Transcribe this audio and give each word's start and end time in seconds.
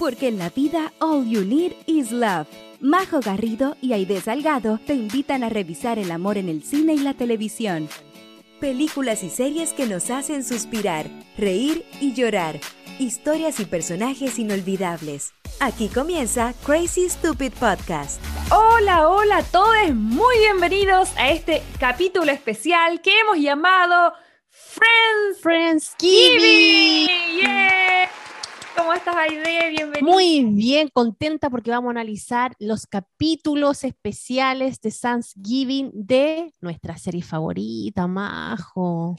porque 0.00 0.28
en 0.28 0.38
la 0.38 0.48
vida 0.48 0.94
all 0.98 1.28
you 1.28 1.44
need 1.44 1.72
is 1.86 2.10
love. 2.10 2.48
Majo 2.80 3.20
Garrido 3.20 3.76
y 3.82 3.92
Aide 3.92 4.22
Salgado 4.22 4.80
te 4.86 4.94
invitan 4.94 5.44
a 5.44 5.50
revisar 5.50 5.98
el 5.98 6.10
amor 6.10 6.38
en 6.38 6.48
el 6.48 6.62
cine 6.62 6.94
y 6.94 7.00
la 7.00 7.12
televisión. 7.12 7.86
Películas 8.60 9.22
y 9.22 9.28
series 9.28 9.74
que 9.74 9.84
nos 9.86 10.08
hacen 10.08 10.42
suspirar, 10.42 11.04
reír 11.36 11.84
y 12.00 12.14
llorar. 12.14 12.58
Historias 12.98 13.60
y 13.60 13.66
personajes 13.66 14.38
inolvidables. 14.38 15.34
Aquí 15.60 15.88
comienza 15.88 16.54
Crazy 16.64 17.10
Stupid 17.10 17.52
Podcast. 17.52 18.22
Hola, 18.50 19.06
hola 19.06 19.38
a 19.38 19.42
todos, 19.42 19.94
muy 19.94 20.38
bienvenidos 20.38 21.10
a 21.18 21.30
este 21.30 21.62
capítulo 21.78 22.32
especial 22.32 23.02
que 23.02 23.20
hemos 23.20 23.36
llamado 23.36 24.14
Friends 24.48 25.40
Friendsgiving. 25.42 27.06
Yeah. 27.38 28.09
¿Cómo 28.76 28.92
estás, 28.92 29.16
Aide? 29.16 29.70
Bienvenida. 29.70 30.00
Muy 30.00 30.44
bien, 30.44 30.88
contenta 30.88 31.50
porque 31.50 31.70
vamos 31.70 31.88
a 31.88 31.90
analizar 31.90 32.54
los 32.58 32.86
capítulos 32.86 33.84
especiales 33.84 34.80
de 34.80 34.92
Thanksgiving 34.92 35.90
de 35.94 36.52
nuestra 36.60 36.96
serie 36.96 37.22
favorita, 37.22 38.06
Majo. 38.06 39.16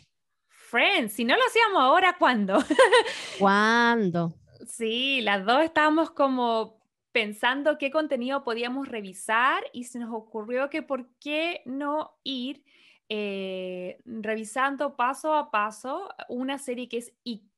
Friends, 0.48 1.13
si 1.13 1.26
no 1.26 1.35
lo 1.35 1.41
hacíamos 1.45 1.81
ahora, 1.81 2.16
¿cuándo? 2.17 2.59
¿Cuándo? 3.40 4.34
Sí, 4.67 5.21
las 5.21 5.45
dos 5.45 5.63
estábamos 5.63 6.12
como 6.12 6.81
pensando 7.12 7.77
qué 7.77 7.91
contenido 7.91 8.43
podíamos 8.43 8.88
revisar 8.88 9.63
y 9.73 9.84
se 9.84 9.99
nos 9.99 10.13
ocurrió 10.13 10.70
que 10.70 10.81
por 10.81 11.09
qué 11.20 11.62
no 11.65 12.12
ir 12.23 12.63
eh, 13.09 13.99
revisando 14.05 14.95
paso 14.95 15.34
a 15.34 15.52
paso 15.52 16.07
una 16.29 16.57
serie 16.57 16.88
que 16.88 16.99
es 16.99 17.13
icónica, 17.26 17.51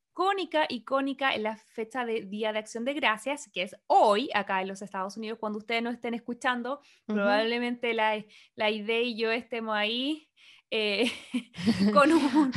icónica 0.70 1.34
en 1.34 1.44
la 1.44 1.58
fecha 1.58 2.05
de 2.05 2.21
Día 2.21 2.54
de 2.54 2.59
Acción 2.59 2.85
de 2.85 2.94
Gracias, 2.94 3.49
que 3.54 3.63
es 3.63 3.76
hoy 3.88 4.30
acá 4.34 4.62
en 4.62 4.67
los 4.67 4.81
Estados 4.81 5.17
Unidos, 5.17 5.40
cuando 5.40 5.59
ustedes 5.59 5.84
no 5.84 5.90
estén 5.90 6.13
escuchando, 6.13 6.82
probablemente 7.05 7.93
la, 7.93 8.23
la 8.55 8.70
idea 8.70 9.01
y 9.01 9.15
yo 9.15 9.32
estemos 9.32 9.76
ahí 9.76 10.29
eh, 10.71 11.12
con 11.93 12.12
un... 12.12 12.51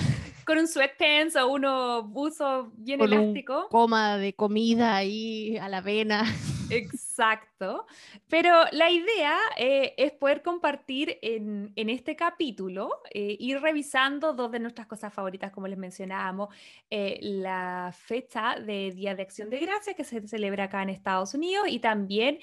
Con 0.46 0.58
un 0.58 0.68
sweatpants 0.68 1.34
o 1.34 1.48
uno 1.48 2.04
buzo 2.04 2.70
bien 2.76 3.00
Con 3.00 3.12
un 3.12 3.14
elástico. 3.14 3.66
Coma 3.68 4.16
de 4.16 4.32
comida 4.32 4.94
ahí 4.94 5.56
a 5.56 5.68
la 5.68 5.78
avena. 5.78 6.24
Exacto. 6.70 7.86
Pero 8.28 8.52
la 8.72 8.90
idea 8.90 9.36
eh, 9.56 9.94
es 9.96 10.12
poder 10.12 10.42
compartir 10.42 11.18
en, 11.22 11.72
en 11.76 11.90
este 11.90 12.16
capítulo, 12.16 13.02
eh, 13.12 13.36
ir 13.38 13.60
revisando 13.60 14.32
dos 14.32 14.50
de 14.50 14.58
nuestras 14.58 14.86
cosas 14.86 15.12
favoritas, 15.12 15.50
como 15.52 15.68
les 15.68 15.78
mencionábamos, 15.78 16.54
eh, 16.90 17.18
la 17.22 17.92
fecha 17.96 18.56
de 18.60 18.92
Día 18.92 19.14
de 19.14 19.22
Acción 19.22 19.50
de 19.50 19.60
Gracias 19.60 19.96
que 19.96 20.04
se 20.04 20.26
celebra 20.26 20.64
acá 20.64 20.82
en 20.82 20.90
Estados 20.90 21.34
Unidos 21.34 21.66
y 21.68 21.78
también 21.78 22.38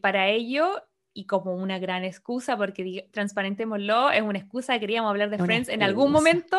para 0.00 0.28
ello... 0.28 0.82
Y 1.16 1.26
como 1.26 1.54
una 1.54 1.78
gran 1.78 2.02
excusa, 2.02 2.56
porque 2.56 3.08
transparentémoslo, 3.12 4.10
es 4.10 4.20
una 4.20 4.40
excusa, 4.40 4.80
queríamos 4.80 5.10
hablar 5.10 5.30
de 5.30 5.36
Una 5.36 5.44
Friends 5.44 5.68
en 5.68 5.84
algún 5.84 6.10
momento, 6.10 6.58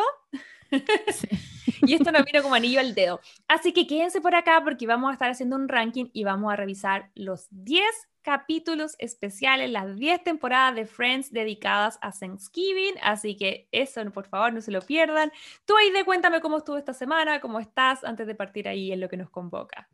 Y 1.81 1.93
esto 1.93 2.11
nos 2.11 2.25
vino 2.25 2.41
como 2.41 2.55
anillo 2.55 2.79
al 2.79 2.95
dedo. 2.95 3.19
Así 3.47 3.73
que 3.73 3.85
quédense 3.87 4.21
por 4.21 4.35
acá 4.35 4.61
porque 4.63 4.87
vamos 4.87 5.09
a 5.09 5.13
estar 5.13 5.29
haciendo 5.29 5.55
un 5.55 5.67
ranking 5.67 6.05
y 6.13 6.23
vamos 6.23 6.51
a 6.51 6.55
revisar 6.55 7.11
los 7.15 7.47
10 7.51 7.83
capítulos 8.21 8.95
especiales, 8.97 9.69
las 9.69 9.95
10 9.95 10.23
temporadas 10.23 10.75
de 10.75 10.87
Friends 10.87 11.31
dedicadas 11.31 11.99
a 12.01 12.11
Thanksgiving. 12.11 12.95
Así 13.03 13.37
que 13.37 13.67
eso, 13.71 14.03
por 14.11 14.27
favor, 14.27 14.51
no 14.51 14.61
se 14.61 14.71
lo 14.71 14.81
pierdan. 14.81 15.31
Tú, 15.65 15.75
Aide, 15.77 16.05
cuéntame 16.05 16.41
cómo 16.41 16.57
estuvo 16.57 16.77
esta 16.77 16.93
semana, 16.93 17.39
cómo 17.39 17.59
estás 17.59 18.03
antes 18.03 18.25
de 18.25 18.35
partir 18.35 18.67
ahí 18.67 18.91
en 18.91 18.99
lo 18.99 19.09
que 19.09 19.17
nos 19.17 19.29
convoca. 19.29 19.87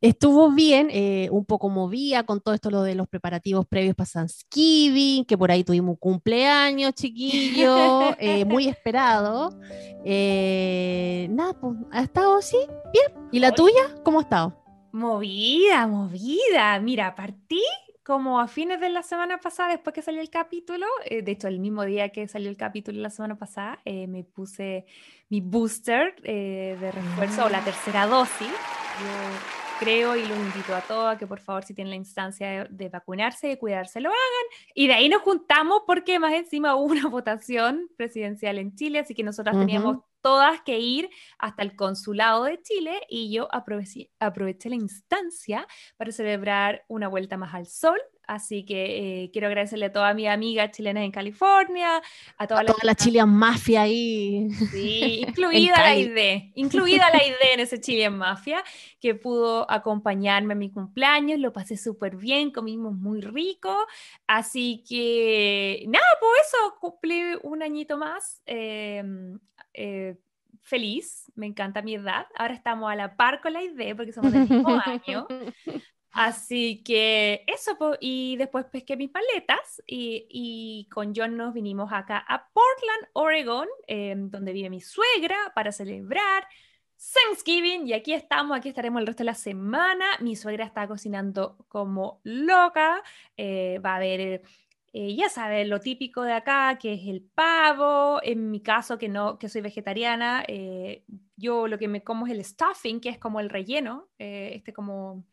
Estuvo 0.00 0.50
bien, 0.50 0.88
eh, 0.90 1.28
un 1.30 1.44
poco 1.44 1.68
movida 1.68 2.24
con 2.24 2.40
todo 2.40 2.54
esto 2.54 2.70
lo 2.70 2.82
de 2.82 2.94
los 2.94 3.06
preparativos 3.06 3.66
previos 3.66 3.94
para 3.94 4.08
Thanksgiving, 4.10 5.26
que 5.26 5.36
por 5.36 5.50
ahí 5.50 5.62
tuvimos 5.62 5.90
un 5.90 5.96
cumpleaños, 5.96 6.94
chiquillo, 6.94 8.14
eh, 8.18 8.44
muy 8.46 8.66
esperado. 8.68 9.58
Eh, 10.04 11.28
nada, 11.30 11.52
pues, 11.60 11.76
ha 11.92 12.02
estado 12.02 12.38
así, 12.38 12.56
bien. 12.92 13.28
¿Y 13.30 13.40
la 13.40 13.48
Oye. 13.48 13.56
tuya? 13.56 14.02
¿Cómo 14.02 14.20
ha 14.20 14.22
estado? 14.22 14.56
Movida, 14.92 15.86
movida. 15.86 16.80
Mira, 16.80 17.14
partí 17.14 17.62
como 18.10 18.40
a 18.40 18.48
fines 18.48 18.80
de 18.80 18.88
la 18.88 19.04
semana 19.04 19.38
pasada, 19.38 19.68
después 19.68 19.94
que 19.94 20.02
salió 20.02 20.20
el 20.20 20.30
capítulo, 20.30 20.84
eh, 21.04 21.22
de 21.22 21.30
hecho 21.30 21.46
el 21.46 21.60
mismo 21.60 21.84
día 21.84 22.08
que 22.08 22.26
salió 22.26 22.50
el 22.50 22.56
capítulo 22.56 23.00
la 23.00 23.10
semana 23.10 23.36
pasada, 23.38 23.78
eh, 23.84 24.08
me 24.08 24.24
puse 24.24 24.84
mi 25.28 25.40
booster 25.40 26.16
eh, 26.24 26.76
de 26.80 26.90
refuerzo 26.90 27.44
o 27.44 27.48
la 27.48 27.62
tercera 27.62 28.06
dosis. 28.06 28.48
Yo 28.48 29.69
creo 29.80 30.14
y 30.14 30.20
los 30.26 30.38
invito 30.38 30.74
a 30.76 30.82
todos 30.82 31.14
a 31.14 31.18
que 31.18 31.26
por 31.26 31.40
favor 31.40 31.64
si 31.64 31.74
tienen 31.74 31.90
la 31.90 31.96
instancia 31.96 32.68
de, 32.68 32.88
vacunarse 32.90 33.46
y 33.46 33.50
de 33.50 33.58
cuidarse 33.58 34.00
lo 34.00 34.10
hagan. 34.10 34.46
Y 34.74 34.86
de 34.86 34.92
ahí 34.92 35.08
nos 35.08 35.22
juntamos 35.22 35.82
porque 35.86 36.18
más 36.18 36.34
encima 36.34 36.76
hubo 36.76 36.92
una 36.92 37.08
votación 37.08 37.88
presidencial 37.96 38.58
en 38.58 38.74
Chile, 38.76 38.98
así 39.00 39.14
que 39.14 39.24
nosotras 39.24 39.58
teníamos 39.58 39.96
Ujú. 39.96 40.04
Todas 40.22 40.60
que 40.62 40.78
ir 40.78 41.10
hasta 41.38 41.62
el 41.62 41.76
consulado 41.76 42.44
de 42.44 42.60
Chile 42.62 43.00
y 43.08 43.32
yo 43.32 43.48
aproveché, 43.52 44.10
aproveché 44.18 44.68
la 44.68 44.76
instancia 44.76 45.66
para 45.96 46.12
celebrar 46.12 46.84
una 46.88 47.08
vuelta 47.08 47.36
más 47.36 47.54
al 47.54 47.66
sol. 47.66 48.00
Así 48.30 48.64
que 48.64 49.24
eh, 49.24 49.30
quiero 49.32 49.48
agradecerle 49.48 49.86
a 49.86 49.92
todas 49.92 50.14
mis 50.14 50.28
amigas 50.28 50.70
chilenas 50.70 51.02
en 51.02 51.10
California, 51.10 52.00
a 52.38 52.46
todas 52.46 52.62
las 52.62 52.76
toda 52.76 52.84
la 52.84 52.94
Chilean 52.94 53.28
Mafia 53.28 53.82
ahí. 53.82 54.48
Sí, 54.70 55.24
incluida 55.26 55.76
la 55.76 55.96
idea, 55.96 56.40
incluida 56.54 57.10
la 57.10 57.24
idea 57.24 57.54
en 57.54 57.58
ese 57.58 57.80
Chile 57.80 58.04
en 58.04 58.18
Mafia, 58.18 58.62
que 59.00 59.16
pudo 59.16 59.68
acompañarme 59.68 60.52
a 60.52 60.56
mi 60.56 60.70
cumpleaños, 60.70 61.40
lo 61.40 61.52
pasé 61.52 61.76
súper 61.76 62.14
bien, 62.14 62.52
comimos 62.52 62.94
muy 62.94 63.20
rico, 63.20 63.76
así 64.28 64.84
que 64.88 65.84
nada, 65.88 66.06
por 66.20 66.30
eso 66.38 66.76
cumplí 66.80 67.20
un 67.42 67.64
añito 67.64 67.98
más, 67.98 68.42
eh, 68.46 69.02
eh, 69.74 70.09
feliz, 70.70 71.30
me 71.34 71.46
encanta 71.46 71.82
mi 71.82 71.96
edad, 71.96 72.26
ahora 72.36 72.54
estamos 72.54 72.90
a 72.90 72.94
la 72.94 73.16
par 73.16 73.40
con 73.42 73.52
la 73.52 73.62
idea 73.62 73.94
porque 73.94 74.12
somos 74.12 74.32
del 74.32 74.48
mismo 74.48 74.80
año, 74.84 75.26
Así 76.12 76.82
que 76.82 77.44
eso, 77.46 77.76
y 78.00 78.36
después 78.36 78.64
pesqué 78.66 78.96
mis 78.96 79.10
paletas 79.10 79.80
y, 79.86 80.26
y 80.28 80.88
con 80.90 81.12
John 81.14 81.36
nos 81.36 81.54
vinimos 81.54 81.92
acá 81.92 82.18
a 82.26 82.48
Portland, 82.52 83.06
Oregon, 83.12 83.68
eh, 83.86 84.14
donde 84.16 84.52
vive 84.52 84.70
mi 84.70 84.80
suegra, 84.80 85.36
para 85.54 85.70
celebrar 85.70 86.48
Thanksgiving. 86.98 87.86
Y 87.86 87.92
aquí 87.92 88.12
estamos, 88.12 88.56
aquí 88.56 88.68
estaremos 88.68 89.00
el 89.00 89.06
resto 89.06 89.20
de 89.22 89.26
la 89.26 89.34
semana. 89.34 90.04
Mi 90.20 90.34
suegra 90.34 90.64
está 90.64 90.88
cocinando 90.88 91.64
como 91.68 92.20
loca. 92.24 93.02
eh, 93.36 93.78
va 93.78 93.92
a 93.92 93.96
haber, 93.96 94.42
eh, 94.92 95.14
ya 95.16 95.28
sabes, 95.28 95.68
lo 95.68 95.80
típico 95.80 96.22
de 96.22 96.32
acá, 96.32 96.78
que 96.80 96.94
es 96.94 97.02
el 97.06 97.22
pavo. 97.34 98.20
En 98.22 98.50
mi 98.50 98.62
caso, 98.62 98.98
que 98.98 99.08
no, 99.08 99.38
que 99.38 99.48
soy 99.48 99.60
vegetariana, 99.62 100.44
eh, 100.48 101.04
yo 101.36 101.68
lo 101.68 101.78
que 101.78 101.88
me 101.88 102.02
como 102.02 102.26
es 102.26 102.32
el 102.32 102.44
stuffing, 102.44 103.00
que 103.00 103.08
es 103.10 103.18
como 103.18 103.40
el 103.40 103.50
relleno, 103.50 104.08
eh, 104.18 104.52
este 104.56 104.72
como 104.72 105.24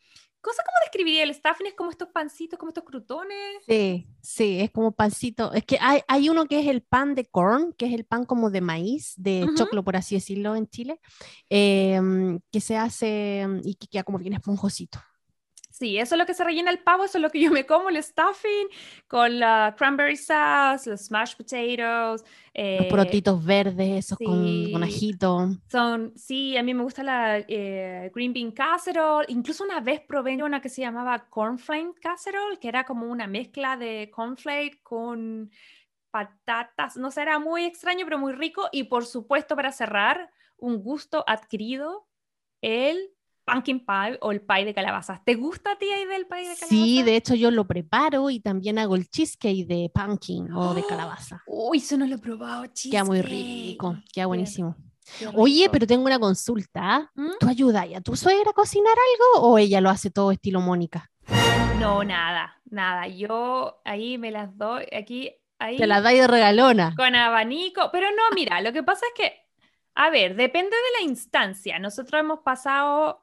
cosa 0.41 0.63
cómo 0.65 0.77
describiría 0.83 1.23
el 1.23 1.33
stuffing 1.33 1.67
es 1.67 1.73
como 1.73 1.89
estos 1.91 2.09
pancitos 2.09 2.57
como 2.57 2.69
estos 2.69 2.85
crutones 2.85 3.65
Sí, 3.67 4.07
sí, 4.21 4.61
es 4.61 4.71
como 4.71 4.93
pancito. 4.93 5.51
Es 5.51 5.65
que 5.65 5.77
hay, 5.81 5.99
hay 6.07 6.29
uno 6.29 6.45
que 6.45 6.59
es 6.61 6.67
el 6.67 6.81
pan 6.81 7.15
de 7.15 7.25
corn, 7.25 7.73
que 7.73 7.87
es 7.87 7.93
el 7.93 8.05
pan 8.05 8.23
como 8.23 8.49
de 8.49 8.61
maíz, 8.61 9.13
de 9.17 9.43
Ujú. 9.43 9.55
choclo, 9.55 9.83
por 9.83 9.97
así 9.97 10.15
decirlo, 10.15 10.55
en 10.55 10.67
Chile, 10.69 11.01
em, 11.49 12.39
que 12.49 12.61
se 12.61 12.77
hace 12.77 13.45
y 13.63 13.75
que 13.75 13.87
queda 13.87 14.03
como 14.03 14.19
bien 14.19 14.33
esponjosito. 14.33 14.99
Sí 15.77 15.97
eso 15.97 16.15
es 16.15 16.19
lo 16.19 16.25
que 16.25 16.33
se 16.33 16.43
rellena 16.43 16.71
el 16.71 16.79
pavo 16.79 17.03
eso 17.03 17.17
es 17.17 17.21
lo 17.21 17.29
que 17.29 17.39
yo 17.39 17.51
me 17.51 17.65
como 17.65 17.89
el 17.89 18.01
stuffing 18.01 18.67
con 19.07 19.39
la 19.39 19.75
cranberry 19.77 20.15
sauce 20.15 20.89
los 20.89 21.01
smashed 21.05 21.37
potatoes 21.37 22.21
Los 22.21 22.23
eh, 22.53 22.87
porotitos 22.89 23.43
verdes, 23.45 24.05
esos 24.05 24.17
con, 24.17 24.71
con 24.71 24.83
sí. 24.83 24.83
ajito. 24.83 25.49
son 25.69 26.13
sí 26.15 26.57
a 26.57 26.63
mí 26.63 26.73
me 26.73 26.83
gusta 26.83 27.03
la 27.03 27.39
eh, 27.39 28.11
green 28.13 28.33
bean 28.33 28.51
casserole 28.51 29.25
incluso 29.29 29.63
una 29.63 29.79
vez 29.79 30.01
probé 30.01 30.41
una 30.43 30.61
que 30.61 30.69
se 30.69 30.81
llamaba 30.81 31.27
cornflake 31.29 31.99
casserole 31.99 32.59
que 32.59 32.67
era 32.67 32.83
como 32.83 33.07
una 33.07 33.27
mezcla 33.27 33.77
de 33.77 34.09
cornflake 34.13 34.81
con 34.81 35.51
patatas 36.11 36.97
no 36.97 37.11
sé 37.11 37.21
era 37.21 37.39
muy 37.39 37.65
extraño 37.65 38.05
pero 38.05 38.17
muy 38.17 38.33
rico 38.33 38.69
y 38.71 38.85
por 38.85 39.05
supuesto 39.05 39.55
para 39.55 39.71
cerrar 39.71 40.31
un 40.57 40.81
gusto 40.81 41.23
adquirido 41.27 42.07
el 42.61 42.97
pumpkin 43.47 43.79
pie 43.85 44.17
o 44.21 44.31
el 44.33 44.41
pie 44.41 44.65
de 44.65 44.73
calabazas. 44.73 45.23
¿Te 45.23 45.35
gusta 45.35 45.71
a 45.71 45.77
ti 45.77 45.85
ahí 45.91 46.05
del 46.05 46.27
pie 46.27 46.39
de 46.39 46.55
calabaza? 46.55 46.67
Sí, 46.67 47.01
de 47.03 47.15
hecho 47.15 47.33
yo 47.33 47.49
lo 47.49 47.65
preparo 47.65 48.29
y 48.29 48.41
también 48.41 48.77
hago 48.77 48.95
el 48.95 49.09
cheesecake 49.09 49.65
de 49.65 49.89
pumpkin 49.93 50.51
o 50.51 50.73
de 50.73 50.81
¡Oh! 50.81 50.87
calabaza. 50.87 51.41
Uy, 51.47 51.77
eso 51.77 51.97
no 51.97 52.05
lo 52.05 52.15
he 52.15 52.19
probado, 52.19 52.63
Queda 52.91 53.03
muy 53.05 53.21
cheesecake. 53.21 53.69
rico, 53.71 53.95
queda 54.13 54.25
buenísimo. 54.25 54.75
Qué 55.17 55.27
Oye, 55.35 55.69
pero 55.71 55.87
tengo 55.87 56.05
una 56.05 56.19
consulta. 56.19 56.81
¿ah? 56.83 57.11
¿Mm? 57.15 57.31
¿Tú 57.39 57.47
ayudas 57.47 57.85
a 57.95 58.01
tu 58.01 58.15
suegra 58.17 58.49
a 58.51 58.53
cocinar 58.53 58.93
algo 59.37 59.47
o 59.47 59.57
ella 59.57 59.79
lo 59.79 59.89
hace 59.89 60.11
todo 60.11 60.31
estilo 60.33 60.59
Mónica? 60.59 61.09
No, 61.79 62.03
nada, 62.03 62.59
nada. 62.69 63.07
Yo 63.07 63.79
ahí 63.85 64.17
me 64.17 64.31
las 64.31 64.57
doy, 64.57 64.85
aquí, 64.91 65.31
ahí, 65.59 65.77
Te 65.77 65.87
la 65.87 66.01
dais 66.01 66.19
de 66.19 66.27
regalona. 66.27 66.93
con 66.97 67.15
abanico. 67.15 67.89
Pero 67.93 68.07
no, 68.11 68.23
mira, 68.35 68.59
lo 68.61 68.73
que 68.73 68.83
pasa 68.83 69.05
es 69.07 69.13
que, 69.15 69.33
a 69.95 70.09
ver, 70.09 70.35
depende 70.35 70.71
de 70.75 70.99
la 70.99 71.09
instancia. 71.09 71.79
Nosotros 71.79 72.19
hemos 72.19 72.39
pasado 72.39 73.21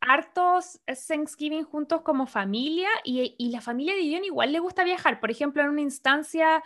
hartos 0.00 0.80
Thanksgiving 1.08 1.64
juntos 1.64 2.02
como 2.02 2.26
familia 2.26 2.88
y, 3.04 3.34
y 3.38 3.50
la 3.50 3.60
familia 3.60 3.94
de 3.94 4.10
John 4.12 4.24
igual 4.24 4.52
le 4.52 4.58
gusta 4.58 4.84
viajar. 4.84 5.20
Por 5.20 5.30
ejemplo, 5.30 5.62
en 5.62 5.68
una 5.68 5.82
instancia 5.82 6.62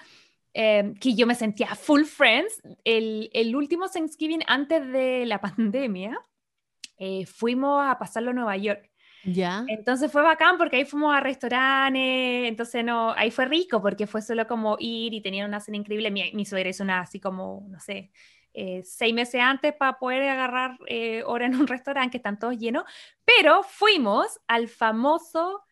eh, 0.56 0.94
que 1.00 1.14
yo 1.14 1.26
me 1.26 1.34
sentía 1.34 1.75
full 1.75 2.04
friends, 2.04 2.62
el, 2.84 3.28
el, 3.32 3.56
último 3.56 3.88
Thanksgiving 3.88 4.42
antes 4.46 4.86
de 4.86 5.26
la 5.26 5.40
pandemia, 5.40 6.16
eh, 6.96 7.26
fuimos 7.26 7.84
a 7.84 7.98
pasarlo 7.98 8.31
a 8.31 8.34
Nueva 8.34 8.56
York. 8.56 8.88
Ya. 9.25 9.64
Entonces 9.69 10.12
fue 10.12 10.22
bacán 10.22 10.56
porque 10.58 10.76
ahí 10.76 10.84
fuimos 10.84 11.14
a 11.14 11.19
restaurantes, 11.19 12.46
entonces 12.46 12.84
no, 12.84 13.12
ahí 13.16 13.31
fue 13.31 13.46
rico 13.46 13.81
porque 13.81 14.06
fue 14.06 14.22
solo 14.22 14.46
como 14.46 14.76
ir 14.78 15.14
y 15.14 15.22
tenían 15.22 15.48
una 15.48 15.60
cena 15.60 15.78
increíble. 15.78 16.10
Mi, 16.10 16.31
mi 16.34 16.44
suegra 16.44 16.69
hizo 16.69 16.84
una 16.84 17.00
así 17.00 17.19
como, 17.19 17.66
no 17.69 17.81
sé, 17.81 18.12
eh, 18.55 18.83
seis 18.85 19.12
meses 19.12 19.41
antes 19.41 19.75
para 19.75 19.99
poder 19.99 20.23
agarrar 20.29 20.79
eh, 20.87 21.23
hora 21.27 21.47
en 21.47 21.56
un 21.56 21.67
restaurante 21.67 22.12
que 22.12 22.17
están 22.19 22.39
todos 22.39 22.56
llenos, 22.56 22.85
pero 23.25 23.62
fuimos 23.62 24.41
al 24.47 24.69
famoso 24.69 25.62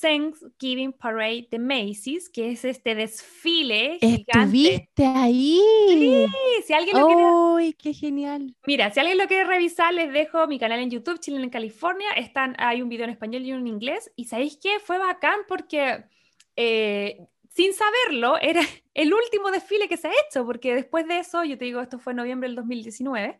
Thanksgiving 0.00 0.92
Parade 0.92 1.48
de 1.50 1.58
Macy's, 1.58 2.28
que 2.28 2.50
es 2.50 2.64
este 2.64 2.94
desfile 2.94 3.98
¿Estuviste 4.00 5.04
ahí? 5.04 5.60
Sí, 5.88 6.26
si 6.66 6.72
alguien 6.72 6.98
lo 6.98 7.06
quiere... 7.06 7.74
qué 7.74 7.92
genial! 7.92 8.56
Mira, 8.66 8.90
si 8.90 9.00
alguien 9.00 9.18
lo 9.18 9.26
quiere 9.26 9.44
revisar, 9.44 9.92
les 9.92 10.12
dejo 10.12 10.46
mi 10.46 10.58
canal 10.58 10.80
en 10.80 10.90
YouTube, 10.90 11.20
Chile 11.20 11.42
en 11.42 11.50
California. 11.50 12.10
Están, 12.16 12.54
hay 12.58 12.82
un 12.82 12.88
video 12.88 13.04
en 13.04 13.10
español 13.10 13.42
y 13.42 13.52
uno 13.52 13.60
en 13.60 13.66
inglés. 13.66 14.10
¿Y 14.16 14.24
sabéis 14.24 14.58
qué? 14.60 14.78
Fue 14.80 14.98
bacán 14.98 15.40
porque... 15.46 16.04
Eh, 16.56 17.18
sin 17.54 17.72
saberlo, 17.72 18.38
era 18.40 18.60
el 18.94 19.14
último 19.14 19.50
desfile 19.50 19.88
que 19.88 19.96
se 19.96 20.08
ha 20.08 20.12
hecho, 20.28 20.44
porque 20.44 20.74
después 20.74 21.06
de 21.06 21.20
eso, 21.20 21.44
yo 21.44 21.56
te 21.56 21.64
digo, 21.64 21.80
esto 21.80 21.98
fue 21.98 22.12
en 22.12 22.18
noviembre 22.18 22.48
del 22.48 22.56
2019. 22.56 23.38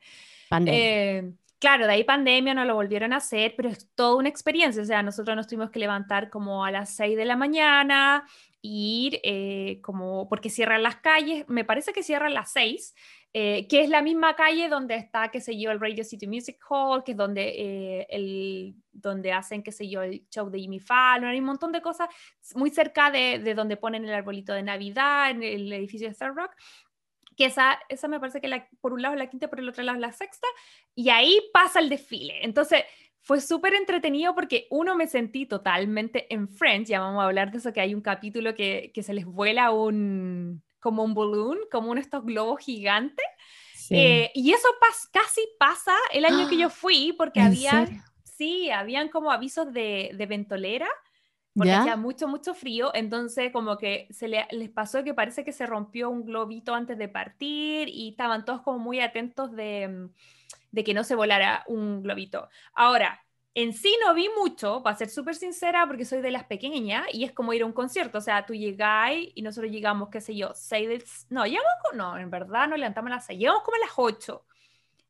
Eh, 0.67 1.33
claro, 1.59 1.87
de 1.87 1.93
ahí 1.93 2.05
pandemia 2.05 2.55
no 2.55 2.65
lo 2.65 2.77
volvieron 2.77 3.13
a 3.13 3.17
hacer, 3.17 3.55
pero 3.57 3.69
es 3.69 3.89
toda 3.95 4.15
una 4.15 4.29
experiencia. 4.29 4.83
O 4.83 4.85
sea, 4.85 5.03
nosotros 5.03 5.37
nos 5.37 5.49
tuvimos 5.49 5.71
que 5.71 5.81
levantar 5.81 6.31
como 6.31 6.65
a 6.65 6.71
las 6.71 6.95
6 6.95 7.17
de 7.17 7.25
la 7.25 7.37
mañana, 7.37 8.25
ir 8.63 9.21
eh, 9.25 9.81
como, 9.83 10.29
porque 10.29 10.49
cierran 10.49 10.83
las 10.83 10.97
calles, 10.97 11.45
me 11.49 11.65
parece 11.65 11.93
que 11.93 12.05
cierran 12.05 12.35
las 12.35 12.53
6, 12.53 12.95
eh, 13.37 13.67
que 13.67 13.83
es 13.83 13.89
la 13.89 14.01
misma 14.01 14.37
calle 14.37 14.69
donde 14.69 14.95
está, 14.95 15.29
qué 15.33 15.41
sé 15.41 15.59
yo, 15.59 15.73
el 15.73 15.81
Radio 15.81 16.05
City 16.05 16.29
Music 16.29 16.57
Hall, 16.71 17.03
que 17.03 17.11
es 17.13 17.19
donde, 17.19 17.49
eh, 17.49 18.07
el, 18.09 18.77
donde 18.93 19.33
hacen, 19.33 19.65
qué 19.65 19.73
sé 19.73 19.89
yo, 19.89 20.03
el 20.03 20.25
show 20.31 20.49
de 20.49 20.61
Jimmy 20.61 20.79
Fallon, 20.79 21.31
hay 21.31 21.41
un 21.41 21.47
montón 21.47 21.73
de 21.73 21.83
cosas 21.83 22.09
muy 22.55 22.71
cerca 22.71 23.11
de, 23.11 23.41
de 23.41 23.55
donde 23.55 23.77
ponen 23.77 24.05
el 24.05 24.15
arbolito 24.15 24.53
de 24.55 24.63
Navidad, 24.63 25.31
en 25.31 25.43
el 25.43 25.73
edificio 25.73 26.07
de 26.07 26.13
Star 26.13 26.33
Rock 26.33 26.53
que 27.37 27.47
esa, 27.47 27.79
esa 27.89 28.07
me 28.07 28.21
parece 28.21 28.41
que 28.41 28.69
por 28.81 28.93
un 28.93 29.03
lado 29.03 29.15
es 29.15 29.19
la 29.19 29.29
quinta, 29.29 29.49
por 29.49 29.59
el 29.59 29.69
otro 29.69 29.83
lado 29.83 29.97
es 29.97 30.01
la 30.01 30.13
sexta, 30.13 30.47
y 30.95 31.09
ahí 31.09 31.41
pasa 31.53 31.81
el 31.81 31.89
desfile. 31.89 32.45
Entonces, 32.45 32.85
fue 33.21 33.41
súper 33.41 33.75
entretenido 33.75 34.35
porque 34.35 34.69
uno 34.71 34.95
me 34.95 35.09
sentí 35.09 35.45
totalmente 35.45 36.33
en 36.33 36.49
Friends, 36.49 36.89
ya 36.89 37.01
vamos 37.01 37.23
a 37.23 37.27
hablar 37.27 37.51
de 37.51 37.59
eso, 37.59 37.73
que 37.73 37.81
hay 37.81 37.95
un 37.95 38.03
capítulo 38.03 38.55
que, 38.55 38.93
que 38.95 39.03
se 39.03 39.15
les 39.15 39.25
vuela 39.25 39.73
un, 39.73 40.63
como 40.85 41.03
un 41.03 41.15
balloon, 41.15 41.61
como 41.73 41.87
uno 41.87 41.95
de 41.95 42.03
estos 42.03 42.27
globos 42.27 42.61
gigantes. 42.61 43.25
Eh, 43.89 44.31
y 44.35 44.53
eso 44.53 44.69
casi 45.11 45.41
pasa 45.59 45.95
el 46.13 46.27
año 46.27 46.47
que 46.47 46.59
yo 46.59 46.69
fui, 46.69 47.15
porque 47.17 47.41
había, 47.41 47.89
sí, 48.23 48.71
habían 48.71 49.09
como 49.09 49.33
avisos 49.33 49.73
de, 49.73 50.11
de 50.15 50.27
ventolera, 50.27 50.87
porque 51.57 51.73
hacía 51.73 51.97
mucho, 51.97 52.29
mucho 52.29 52.53
frío, 52.53 52.91
entonces 52.95 53.51
como 53.51 53.79
que 53.79 54.09
se 54.11 54.29
les 54.29 54.71
pasó 54.75 55.03
que 55.05 55.15
parece 55.15 55.43
que 55.43 55.53
se 55.53 55.65
rompió 55.65 56.11
un 56.11 56.27
globito 56.27 56.75
antes 56.75 56.99
de 56.99 57.09
partir 57.09 57.89
y 57.89 58.11
estaban 58.11 58.45
todos 58.45 58.61
como 58.61 58.79
muy 58.79 59.01
atentos 59.01 59.53
de, 59.53 60.11
de 60.71 60.85
que 60.85 60.93
no 60.93 61.03
se 61.03 61.15
volara 61.15 61.65
un 61.67 62.03
globito. 62.03 62.51
Ahora, 62.75 63.24
en 63.55 63.73
sí 63.73 63.97
no 64.05 64.15
vi 64.15 64.29
mucho, 64.37 64.83
para 64.83 64.97
ser 64.97 65.09
súper 65.09 65.37
sincera, 65.37 65.87
porque 65.87 66.05
soy 66.05 66.21
de 66.21 66.33
las 66.33 66.45
pequeñas 66.45 67.07
y 67.13 67.25
es 67.25 67.33
como 67.33 67.53
ir 67.53 67.63
a 67.63 67.67
un 67.67 67.73
concierto. 67.73 68.19
O 68.19 68.21
sea, 68.21 68.45
tú 68.47 68.55
llegáis 68.55 69.31
y 69.35 69.43
nosotros 69.43 69.73
llegamos, 69.73 70.09
qué 70.11 70.21
sé 70.21 70.35
yo, 70.37 70.53
seis 70.55 70.89
de... 70.89 71.05
No, 71.31 71.45
llegamos 71.47 71.69
no, 71.95 72.19
en 72.19 72.31
verdad 72.31 72.69
no 72.69 72.77
levantamos 72.77 73.13
a 73.13 73.17
las 73.17 73.27
seis, 73.27 73.39
llegamos 73.39 73.63
como 73.63 73.77
a 73.77 73.81
las 73.81 73.93
ocho. 73.97 74.45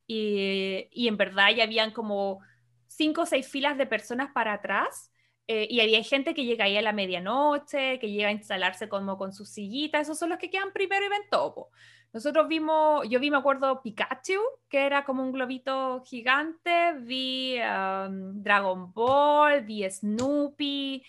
Y, 0.06 0.88
y 0.93 1.08
en 1.08 1.17
verdad 1.17 1.50
ya 1.56 1.64
habían 1.64 1.91
como 1.93 2.41
cinco 2.87 3.23
o 3.23 3.26
seis 3.26 3.49
filas 3.49 3.79
de 3.79 3.87
personas 3.87 4.31
para 4.32 4.52
atrás. 4.55 5.11
Eh, 5.47 5.67
y 5.70 5.81
había 5.81 6.02
gente 6.02 6.32
que 6.35 6.44
llega 6.44 6.64
ahí 6.64 6.76
a 6.76 6.82
la 6.82 6.93
medianoche, 6.93 7.99
que 7.99 8.11
llega 8.11 8.29
a 8.29 8.32
instalarse 8.32 8.88
como 8.88 9.19
con 9.19 9.32
sus 9.32 9.50
sillitas, 9.50 10.02
esos 10.02 10.19
son 10.19 10.31
los 10.31 10.38
que 10.38 10.50
quedan 10.50 10.73
primero 10.73 11.05
y 11.05 11.08
ven 11.11 11.23
topo. 11.31 11.70
Nosotros 12.14 12.49
vimos, 12.49 13.06
yo 13.08 13.20
vi, 13.20 13.31
me 13.31 13.37
acuerdo, 13.37 13.82
Pikachu, 13.82 14.40
que 14.69 14.87
era 14.87 15.05
como 15.05 15.22
un 15.22 15.32
globito 15.32 16.02
gigante, 16.05 16.94
vi 17.00 17.58
um, 17.58 18.40
Dragon 18.43 18.93
Ball, 18.94 19.62
vi 19.62 19.84
Snoopy, 19.90 21.02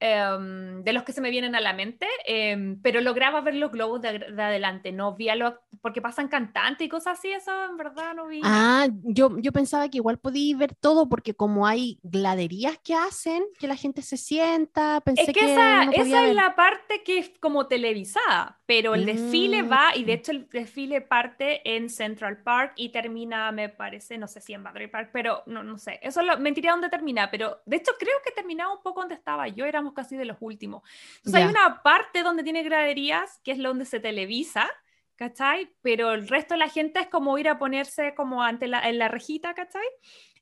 Em, 0.00 0.84
de 0.84 0.92
los 0.92 1.02
que 1.02 1.12
se 1.12 1.20
me 1.20 1.28
vienen 1.28 1.56
a 1.56 1.60
la 1.60 1.72
mente, 1.72 2.06
em, 2.24 2.80
pero 2.82 3.00
lograba 3.00 3.40
ver 3.40 3.56
los 3.56 3.72
globos 3.72 4.00
de, 4.00 4.08
adelante, 4.08 4.92
no 4.92 5.16
vi 5.16 5.28
a 5.28 5.34
los, 5.34 5.54
porque 5.80 6.00
pasan 6.00 6.28
cantantes 6.28 6.86
y 6.86 6.88
cosas 6.88 7.18
así, 7.18 7.32
eso 7.32 7.50
en 7.64 7.76
verdad 7.76 8.14
no 8.14 8.28
vi. 8.28 8.40
Ah, 8.44 8.86
yo, 9.02 9.36
yo 9.38 9.50
pensaba 9.50 9.88
que 9.88 9.96
igual 9.96 10.18
podía 10.18 10.56
ver 10.56 10.76
todo, 10.76 11.08
porque 11.08 11.34
como 11.34 11.66
hay 11.66 11.98
gladerías 12.04 12.78
que 12.78 12.94
hacen, 12.94 13.42
que 13.58 13.66
la 13.66 13.74
gente 13.74 14.02
se 14.02 14.16
sienta, 14.16 15.00
pensé 15.00 15.22
es 15.22 15.32
que, 15.32 15.52
esa, 15.52 15.82
esa 15.90 16.28
es 16.28 16.34
la 16.34 16.54
parte 16.54 17.02
que 17.02 17.18
es 17.18 17.32
como 17.40 17.66
televisada, 17.66 18.57
pero 18.68 18.94
el 18.94 19.06
desfile 19.06 19.62
mm, 19.62 19.72
va, 19.72 19.96
y 19.96 20.04
de 20.04 20.12
hecho 20.12 20.30
el 20.30 20.46
desfile 20.46 21.00
parte 21.00 21.62
en 21.74 21.88
Central 21.88 22.42
Park 22.42 22.74
y 22.76 22.90
termina, 22.90 23.50
me 23.50 23.70
parece, 23.70 24.18
no 24.18 24.28
sé 24.28 24.42
si 24.42 24.52
en 24.52 24.62
Battery 24.62 24.88
Park, 24.88 25.08
pero 25.10 25.42
no, 25.46 25.62
no 25.62 25.78
sé, 25.78 25.98
eso 26.02 26.20
lo, 26.20 26.36
mentiría 26.36 26.72
dónde 26.72 26.90
termina, 26.90 27.30
pero 27.30 27.62
de 27.64 27.76
hecho 27.76 27.92
creo 27.98 28.12
que 28.22 28.30
terminaba 28.30 28.74
un 28.74 28.82
poco 28.82 29.00
donde 29.00 29.14
estaba 29.14 29.48
yo, 29.48 29.64
éramos 29.64 29.94
casi 29.94 30.18
de 30.18 30.26
los 30.26 30.36
últimos. 30.40 30.82
Entonces 31.16 31.44
hay 31.44 31.48
una 31.48 31.82
parte 31.82 32.22
donde 32.22 32.42
tiene 32.42 32.62
graderías, 32.62 33.40
que 33.42 33.52
es 33.52 33.58
donde 33.58 33.86
se 33.86 34.00
televisa, 34.00 34.68
¿cachai? 35.16 35.74
Pero 35.80 36.12
el 36.12 36.28
resto 36.28 36.52
de 36.52 36.58
la 36.58 36.68
gente 36.68 37.00
es 37.00 37.06
como 37.06 37.38
ir 37.38 37.48
a 37.48 37.58
ponerse 37.58 38.14
como 38.14 38.42
ante 38.42 38.68
la, 38.68 38.86
en 38.86 38.98
la 38.98 39.08
rejita, 39.08 39.54
¿cachai? 39.54 39.86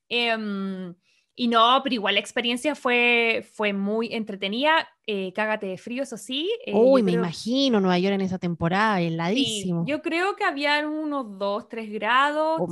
Em, 0.09 0.97
y 1.39 1.49
no, 1.49 1.81
pero 1.85 1.95
igual 1.95 2.15
la 2.15 2.21
experiencia 2.21 2.75
fue, 2.75 3.47
fue 3.53 3.75
muy 3.75 4.09
entretenida. 4.13 4.89
Eh, 5.07 5.35
cágate 5.35 5.67
de 5.67 5.77
frío, 5.77 6.03
eso 6.03 6.17
sí. 6.17 6.51
Eh, 6.65 6.73
Uy, 6.75 7.03
me 7.03 7.13
imagino 7.13 7.79
Nueva 7.79 7.99
York 7.99 8.15
en 8.15 8.23
esa 8.23 8.39
temporada, 8.39 9.03
heladísimo. 9.03 9.85
yo 9.87 10.01
creo 10.01 10.35
que 10.35 10.45
había 10.45 10.89
unos 10.89 11.39
2, 11.39 11.69
3 11.69 11.93
grados. 11.93 12.59
Oh, 12.59 12.69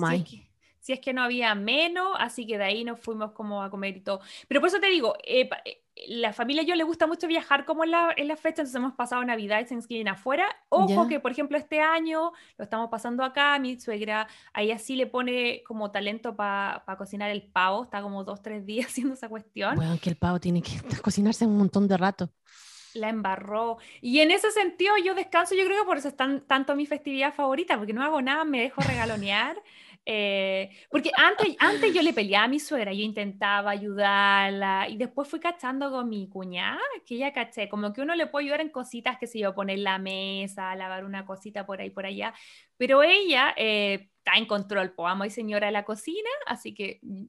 si 0.81 0.93
es 0.93 1.01
que 1.01 1.13
no 1.13 1.23
había 1.23 1.55
menos, 1.55 2.09
así 2.19 2.47
que 2.47 2.59
de 2.59 2.65
ahí 2.65 2.85
nos 2.85 3.01
fuimos 3.01 3.33
como 3.33 3.63
a 3.63 3.71
comer 3.71 3.99
y 3.99 4.01
todo. 4.01 4.21
Pero 4.49 4.61
por 4.61 4.69
eso 4.69 4.81
te 4.81 4.89
digo, 4.89 5.15
eh, 5.27 5.49
la 6.08 6.32
familia 6.32 6.63
yo 6.65 6.74
le 6.74 6.84
gusta 6.84 7.06
mucho 7.06 7.27
viajar 7.29 7.65
como 7.65 7.84
en 7.84 7.93
la, 7.93 8.13
en 8.17 8.29
la 8.29 8.36
fecha, 8.36 8.63
entonces 8.63 8.74
hemos 8.74 8.94
pasado 8.94 9.24
Navidad 9.24 9.60
y 9.60 9.65
Thanksgiving 9.65 10.08
afuera. 10.08 10.44
Ojo 10.69 11.06
que, 11.06 11.20
por 11.20 11.31
ejemplo, 11.31 11.56
este 11.56 11.81
año 11.81 12.32
lo 12.58 12.65
estamos 12.65 12.91
pasando 12.91 13.22
acá, 13.22 13.58
mi 13.58 13.79
suegra 13.79 14.27
ahí 14.53 14.72
así 14.72 14.96
le 14.96 15.06
pone 15.06 15.63
como 15.65 15.91
talento 15.91 16.34
para 16.34 16.82
cocinar 16.98 17.31
el 17.31 17.43
pavo, 17.43 17.84
está 17.84 18.03
como 18.03 18.24
dos, 18.24 18.43
tres 18.43 18.67
días 18.67 18.86
haciendo 18.91 19.15
esa 19.15 19.29
cuestión. 19.29 19.77
Bueno, 19.77 19.98
que 20.03 20.10
el 20.10 20.17
pavo 20.17 20.41
tiene 20.41 20.63
que 20.63 20.72
cocinarse 21.03 21.46
un 21.46 21.58
montón 21.58 21.89
de 21.89 21.96
rato 21.96 22.31
la 22.94 23.08
embarró. 23.08 23.79
Y 24.01 24.20
en 24.20 24.31
ese 24.31 24.53
sentido 24.53 24.94
yo 25.05 25.17
descanso, 25.17 25.56
yo 25.56 25.65
creo 25.65 25.81
que 25.81 25.86
por 25.86 25.98
eso 25.98 26.06
es 26.06 26.17
tan, 26.17 26.43
tanto 26.43 26.77
mi 26.77 26.86
festividad 26.86 27.34
favorita, 27.34 27.77
porque 27.77 27.93
no 27.93 28.05
hago 28.05 28.22
nada, 28.22 28.44
me 28.44 28.60
dejo 28.60 28.81
regalonear. 28.82 29.60
Eh, 30.06 30.70
porque 30.91 31.11
antes, 31.17 31.56
antes 31.58 31.94
yo 31.94 32.03
le 32.03 32.13
peleaba 32.13 32.44
a 32.44 32.49
mi 32.49 32.61
suegra, 32.61 32.93
yo 32.93 33.03
intentaba 33.03 33.70
ayudarla 33.70 34.87
y 34.89 34.99
después 34.99 35.29
fui 35.29 35.41
cachando 35.41 35.91
con 35.91 36.11
mi 36.11 36.29
cuñada, 36.29 36.81
que 37.06 37.15
ella 37.15 37.32
caché, 37.32 37.70
como 37.70 37.93
que 37.94 38.03
uno 38.03 38.15
le 38.15 38.27
puede 38.27 38.44
ayudar 38.44 38.61
en 38.61 38.69
cositas, 38.69 39.19
que 39.19 39.27
se 39.27 39.39
yo, 39.39 39.55
poner 39.55 39.79
la 39.79 39.99
mesa, 39.99 40.75
lavar 40.77 41.06
una 41.06 41.25
cosita 41.25 41.65
por 41.65 41.81
ahí, 41.81 41.89
por 41.89 42.05
allá, 42.05 42.34
pero 42.77 43.03
ella 43.03 43.55
eh, 43.56 44.11
está 44.19 44.37
en 44.37 44.46
control, 44.46 44.93
amo 44.99 45.25
y 45.25 45.31
señora 45.31 45.69
de 45.69 45.73
la 45.73 45.87
cocina, 45.87 46.29
así 46.46 46.75
que, 46.75 46.99
mm, 47.03 47.25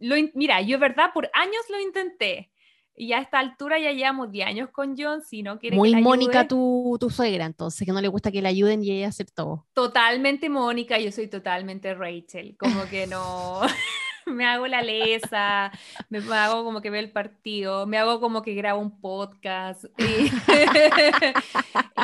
lo, 0.00 0.16
mira, 0.34 0.62
yo 0.62 0.78
verdad 0.78 1.10
por 1.12 1.30
años 1.34 1.64
lo 1.68 1.78
intenté, 1.80 2.50
y 2.96 3.12
a 3.12 3.18
esta 3.18 3.38
altura 3.38 3.78
ya 3.78 3.92
llevamos 3.92 4.30
10 4.30 4.46
años 4.46 4.70
con 4.70 4.96
John, 4.96 5.22
si 5.22 5.42
no 5.42 5.58
quiere 5.58 5.76
Muy 5.76 5.94
Mónica 5.96 6.46
tu, 6.46 6.96
tu, 7.00 7.10
suegra, 7.10 7.44
entonces, 7.44 7.84
que 7.84 7.92
no 7.92 8.00
le 8.00 8.08
gusta 8.08 8.30
que 8.30 8.42
le 8.42 8.48
ayuden 8.48 8.84
y 8.84 8.92
ella 8.92 9.08
aceptó. 9.08 9.66
Totalmente 9.72 10.48
Mónica, 10.48 10.98
yo 10.98 11.10
soy 11.10 11.28
totalmente 11.28 11.94
Rachel, 11.94 12.56
como 12.58 12.84
que 12.88 13.06
no... 13.06 13.60
me 14.26 14.46
hago 14.46 14.66
la 14.66 14.82
lesa, 14.82 15.70
me 16.08 16.18
hago 16.18 16.64
como 16.64 16.80
que 16.80 16.90
veo 16.90 17.00
el 17.00 17.10
partido, 17.10 17.86
me 17.86 17.98
hago 17.98 18.20
como 18.20 18.42
que 18.42 18.54
grabo 18.54 18.80
un 18.80 19.00
podcast 19.00 19.84
y, 19.98 20.30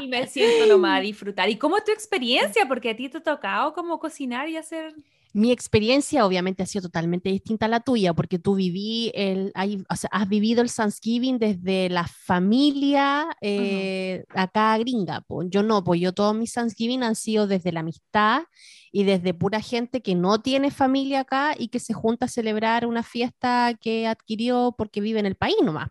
y 0.04 0.08
me 0.08 0.26
siento 0.26 0.66
nomás 0.66 0.98
a 0.98 1.00
disfrutar. 1.00 1.48
¿Y 1.48 1.56
cómo 1.56 1.78
es 1.78 1.84
tu 1.84 1.92
experiencia? 1.92 2.66
Porque 2.66 2.90
a 2.90 2.96
ti 2.96 3.08
te 3.08 3.18
ha 3.18 3.22
tocado 3.22 3.72
como 3.72 3.98
cocinar 3.98 4.48
y 4.48 4.56
hacer... 4.56 4.94
Mi 5.32 5.52
experiencia 5.52 6.26
obviamente 6.26 6.62
ha 6.62 6.66
sido 6.66 6.82
totalmente 6.82 7.28
distinta 7.28 7.66
a 7.66 7.68
la 7.68 7.80
tuya, 7.80 8.14
porque 8.14 8.38
tú 8.38 8.56
viví 8.56 9.12
el, 9.14 9.52
o 9.88 9.96
sea, 9.96 10.10
has 10.12 10.28
vivido 10.28 10.60
el 10.60 10.72
Thanksgiving 10.72 11.38
desde 11.38 11.88
la 11.88 12.06
familia 12.06 13.28
eh, 13.40 14.24
acá 14.30 14.76
gringa. 14.78 15.24
Yo 15.46 15.62
no, 15.62 15.84
pues 15.84 16.00
yo 16.00 16.12
todos 16.12 16.34
mis 16.34 16.52
Thanksgiving 16.52 17.04
han 17.04 17.14
sido 17.14 17.46
desde 17.46 17.70
la 17.70 17.80
amistad 17.80 18.42
y 18.90 19.04
desde 19.04 19.32
pura 19.32 19.60
gente 19.60 20.02
que 20.02 20.16
no 20.16 20.40
tiene 20.42 20.70
familia 20.70 21.20
acá 21.20 21.54
y 21.56 21.68
que 21.68 21.78
se 21.78 21.94
junta 21.94 22.26
a 22.26 22.28
celebrar 22.28 22.86
una 22.86 23.04
fiesta 23.04 23.74
que 23.80 24.08
adquirió 24.08 24.74
porque 24.76 25.00
vive 25.00 25.20
en 25.20 25.26
el 25.26 25.36
país 25.36 25.56
nomás. 25.62 25.88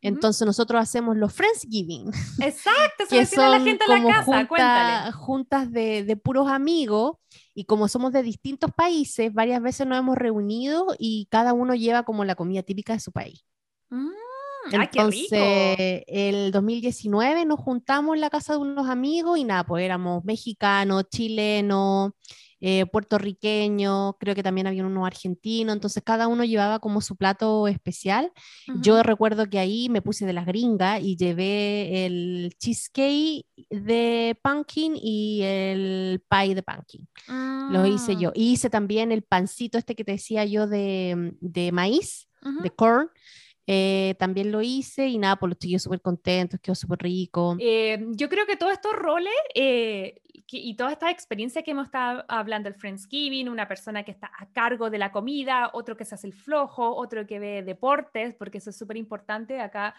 Entonces 0.00 0.46
nosotros 0.46 0.80
hacemos 0.80 1.16
los 1.16 1.32
Friendsgiving. 1.32 2.10
Exacto, 2.40 3.04
que 3.08 3.26
son 3.26 3.50
la 3.50 3.60
gente 3.60 3.84
en 3.88 4.04
la 4.04 4.46
casa, 4.46 5.12
juntas 5.12 5.72
de, 5.72 6.04
de, 6.04 6.16
puros 6.16 6.48
amigos 6.48 7.16
y 7.54 7.64
como 7.64 7.88
somos 7.88 8.12
de 8.12 8.22
distintos 8.22 8.70
países, 8.72 9.32
varias 9.32 9.60
veces 9.60 9.86
nos 9.86 9.98
hemos 9.98 10.16
reunido 10.16 10.94
y 10.98 11.26
cada 11.30 11.52
uno 11.52 11.74
lleva 11.74 12.04
como 12.04 12.24
la 12.24 12.36
comida 12.36 12.62
típica 12.62 12.92
de 12.92 13.00
su 13.00 13.10
país. 13.10 13.44
Mm, 13.90 14.10
Entonces, 14.72 16.04
el 16.06 16.52
2019 16.52 17.44
nos 17.44 17.58
juntamos 17.58 18.14
en 18.14 18.20
la 18.20 18.30
casa 18.30 18.52
de 18.52 18.60
unos 18.60 18.88
amigos 18.88 19.38
y 19.38 19.44
nada, 19.44 19.64
pues 19.64 19.84
éramos 19.84 20.24
mexicanos, 20.24 21.08
chilenos, 21.10 22.12
eh, 22.60 22.86
puertorriqueño, 22.86 24.14
creo 24.18 24.34
que 24.34 24.42
también 24.42 24.66
había 24.66 24.84
uno 24.84 25.06
argentino, 25.06 25.72
entonces 25.72 26.02
cada 26.04 26.26
uno 26.26 26.44
llevaba 26.44 26.80
como 26.80 27.00
su 27.00 27.16
plato 27.16 27.68
especial. 27.68 28.32
Yo 28.80 29.02
recuerdo 29.02 29.48
que 29.48 29.58
ahí 29.58 29.88
me 29.88 30.02
puse 30.02 30.26
de 30.26 30.32
las 30.32 30.46
gringas 30.46 31.00
y 31.02 31.16
llevé 31.16 32.06
el 32.06 32.52
cheesecake 32.58 33.46
de 33.70 34.38
pumpkin 34.42 34.94
y 34.96 35.42
el 35.42 36.22
pie 36.28 36.54
de 36.54 36.62
pumpkin. 36.62 37.08
Lo 37.70 37.86
hice 37.86 38.16
yo. 38.16 38.30
Ah. 38.30 38.32
hice 38.34 38.70
también 38.70 39.12
el 39.12 39.22
pancito 39.22 39.78
este 39.78 39.94
que 39.94 40.04
te 40.04 40.12
decía 40.12 40.44
yo 40.44 40.66
de, 40.66 41.34
de 41.40 41.72
maíz, 41.72 42.28
de 42.62 42.70
corn. 42.70 43.10
Eh, 43.70 44.14
también 44.18 44.50
lo 44.50 44.62
hice 44.62 45.08
y 45.08 45.18
nada, 45.18 45.36
por 45.36 45.40
pues 45.40 45.50
los 45.50 45.58
chicos 45.58 45.82
súper 45.82 46.00
contentos, 46.00 46.58
quedó 46.58 46.74
súper 46.74 47.00
rico. 47.00 47.54
Eh, 47.60 48.02
yo 48.12 48.30
creo 48.30 48.46
que 48.46 48.56
todos 48.56 48.72
estos 48.72 48.94
roles 48.94 49.34
eh, 49.54 50.22
y 50.50 50.74
toda 50.74 50.92
esta 50.92 51.10
experiencia 51.10 51.62
que 51.62 51.72
hemos 51.72 51.84
estado 51.84 52.24
hablando, 52.28 52.70
el 52.70 52.74
Friendsgiving, 52.74 53.46
una 53.46 53.68
persona 53.68 54.04
que 54.04 54.12
está 54.12 54.30
a 54.38 54.46
cargo 54.46 54.88
de 54.88 54.96
la 54.96 55.12
comida, 55.12 55.68
otro 55.74 55.98
que 55.98 56.06
se 56.06 56.14
hace 56.14 56.28
el 56.28 56.32
flojo, 56.32 56.96
otro 56.96 57.26
que 57.26 57.38
ve 57.38 57.62
deportes, 57.62 58.34
porque 58.34 58.56
eso 58.56 58.70
es 58.70 58.78
súper 58.78 58.96
importante 58.96 59.60
acá. 59.60 59.94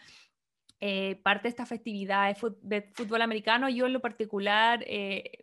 Parte 1.24 1.44
de 1.44 1.50
esta 1.50 1.66
festividad 1.66 2.36
de 2.62 2.82
fútbol 2.94 3.22
americano, 3.22 3.70
yo 3.70 3.86
en 3.86 3.94
lo 3.94 4.00
particular, 4.00 4.86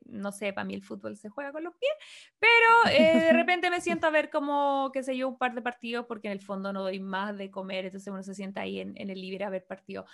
no 0.07 0.33
sé, 0.33 0.53
para 0.53 0.65
mí 0.65 0.75
el 0.75 0.83
fútbol 0.83 1.17
se 1.17 1.29
juega 1.29 1.53
con 1.53 1.65
los 1.65 1.75
pies, 1.77 1.93
pero 2.39 2.97
de 2.97 3.33
repente 3.33 3.71
me 3.71 3.81
siento 3.81 4.07
a 4.07 4.11
ver 4.11 4.31
como, 4.31 4.91
qué 4.93 5.03
sé 5.03 5.17
yo, 5.17 5.29
un 5.29 5.39
par 5.39 5.55
de 5.55 5.63
partidos, 5.63 6.07
porque 6.07 6.29
en 6.29 6.33
el 6.33 6.41
fondo 6.41 6.73
no 6.73 6.83
doy 6.83 7.01
más 7.01 7.37
de 7.37 7.51
comer, 7.51 7.87
entonces 7.87 8.13
uno 8.13 8.23
se 8.23 8.35
sienta 8.35 8.63
ahí 8.63 8.81
en, 8.81 8.95
en 8.97 9.11
el 9.11 9.21
libre 9.21 9.45
a 9.45 9.51
ver 9.51 9.67
partidos. 9.67 10.11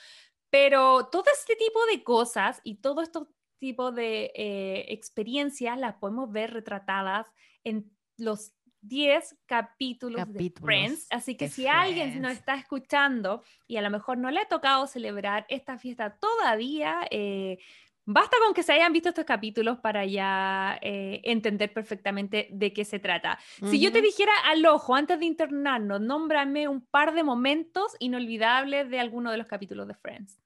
Pero 0.51 1.07
todo 1.07 1.25
este 1.33 1.57
tipo 1.57 1.87
de 1.87 2.03
cosas 2.03 2.61
y 2.65 2.77
todo 2.77 3.01
esto 3.01 3.29
tipo 3.63 3.93
de 3.93 4.33
eh, 4.35 4.87
experiencias 4.89 5.79
las 5.79 5.95
podemos 5.95 6.33
ver 6.33 6.53
retratadas 6.53 7.29
en 7.63 7.97
los 8.17 8.53
10 8.83 9.37
capítulos, 9.47 10.33
de 10.33 10.53
Friends. 10.61 11.07
Así 11.11 11.37
que 11.37 11.49
si 11.49 11.67
alguien 11.67 12.21
nos 12.21 12.33
está 12.33 12.55
escuchando 12.55 13.43
y 13.67 13.77
a 13.77 13.83
lo 13.83 13.91
mejor 13.91 14.19
no 14.19 14.31
le 14.31 14.41
ha 14.41 14.49
tocado 14.49 14.87
celebrar 14.87 15.47
esta 15.49 15.79
fiesta 15.79 16.17
todavía, 16.19 17.07
eh, 17.11 17.59
Basta 18.05 18.37
con 18.45 18.53
que 18.53 18.65
se 18.65 18.73
hayan 18.73 18.93
visto 18.93 19.11
estos 19.11 19.25
capítulos 19.25 19.79
para 19.79 20.05
ya 20.05 20.77
eh, 20.83 21.21
entender 21.23 21.73
perfectamente 21.73 22.49
de 22.51 22.73
qué 22.73 22.85
se 22.85 22.99
trata. 22.99 23.39
Si 23.71 23.79
yo 23.79 23.93
te 23.93 24.03
dijera 24.03 24.33
al 24.47 24.67
ojo, 24.67 24.97
antes 24.97 25.21
de 25.21 25.27
internarnos, 25.27 26.01
nómbrame 26.01 26.67
un 26.67 26.81
par 26.81 27.15
de 27.15 27.23
momentos 27.23 27.95
inolvidables 28.01 28.91
de 28.91 28.99
alguno 28.99 29.31
de 29.31 29.37
los 29.37 29.47
capítulos 29.47 29.87
de 29.87 29.95
Friends. 29.95 30.41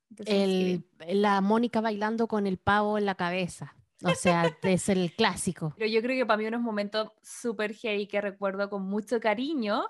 la 1.09 1.41
Mónica 1.41 1.81
bailando 1.81 2.29
con 2.29 2.47
el 2.47 2.59
pavo 2.59 2.99
en 2.99 3.07
la 3.07 3.15
cabeza. 3.15 3.75
O 4.05 4.15
sea, 4.15 4.57
es 4.63 4.89
el 4.89 5.15
clásico. 5.15 5.75
Pero 5.77 5.91
yo 5.91 6.03
creo 6.03 6.17
que 6.17 6.27
para 6.27 6.37
mí 6.37 6.47
unos 6.47 6.61
momentos 6.61 7.09
súper 7.23 7.75
heavy 7.75 8.07
que 8.07 8.21
recuerdo 8.21 8.69
con 8.69 8.83
mucho 8.83 9.21
cariño 9.21 9.85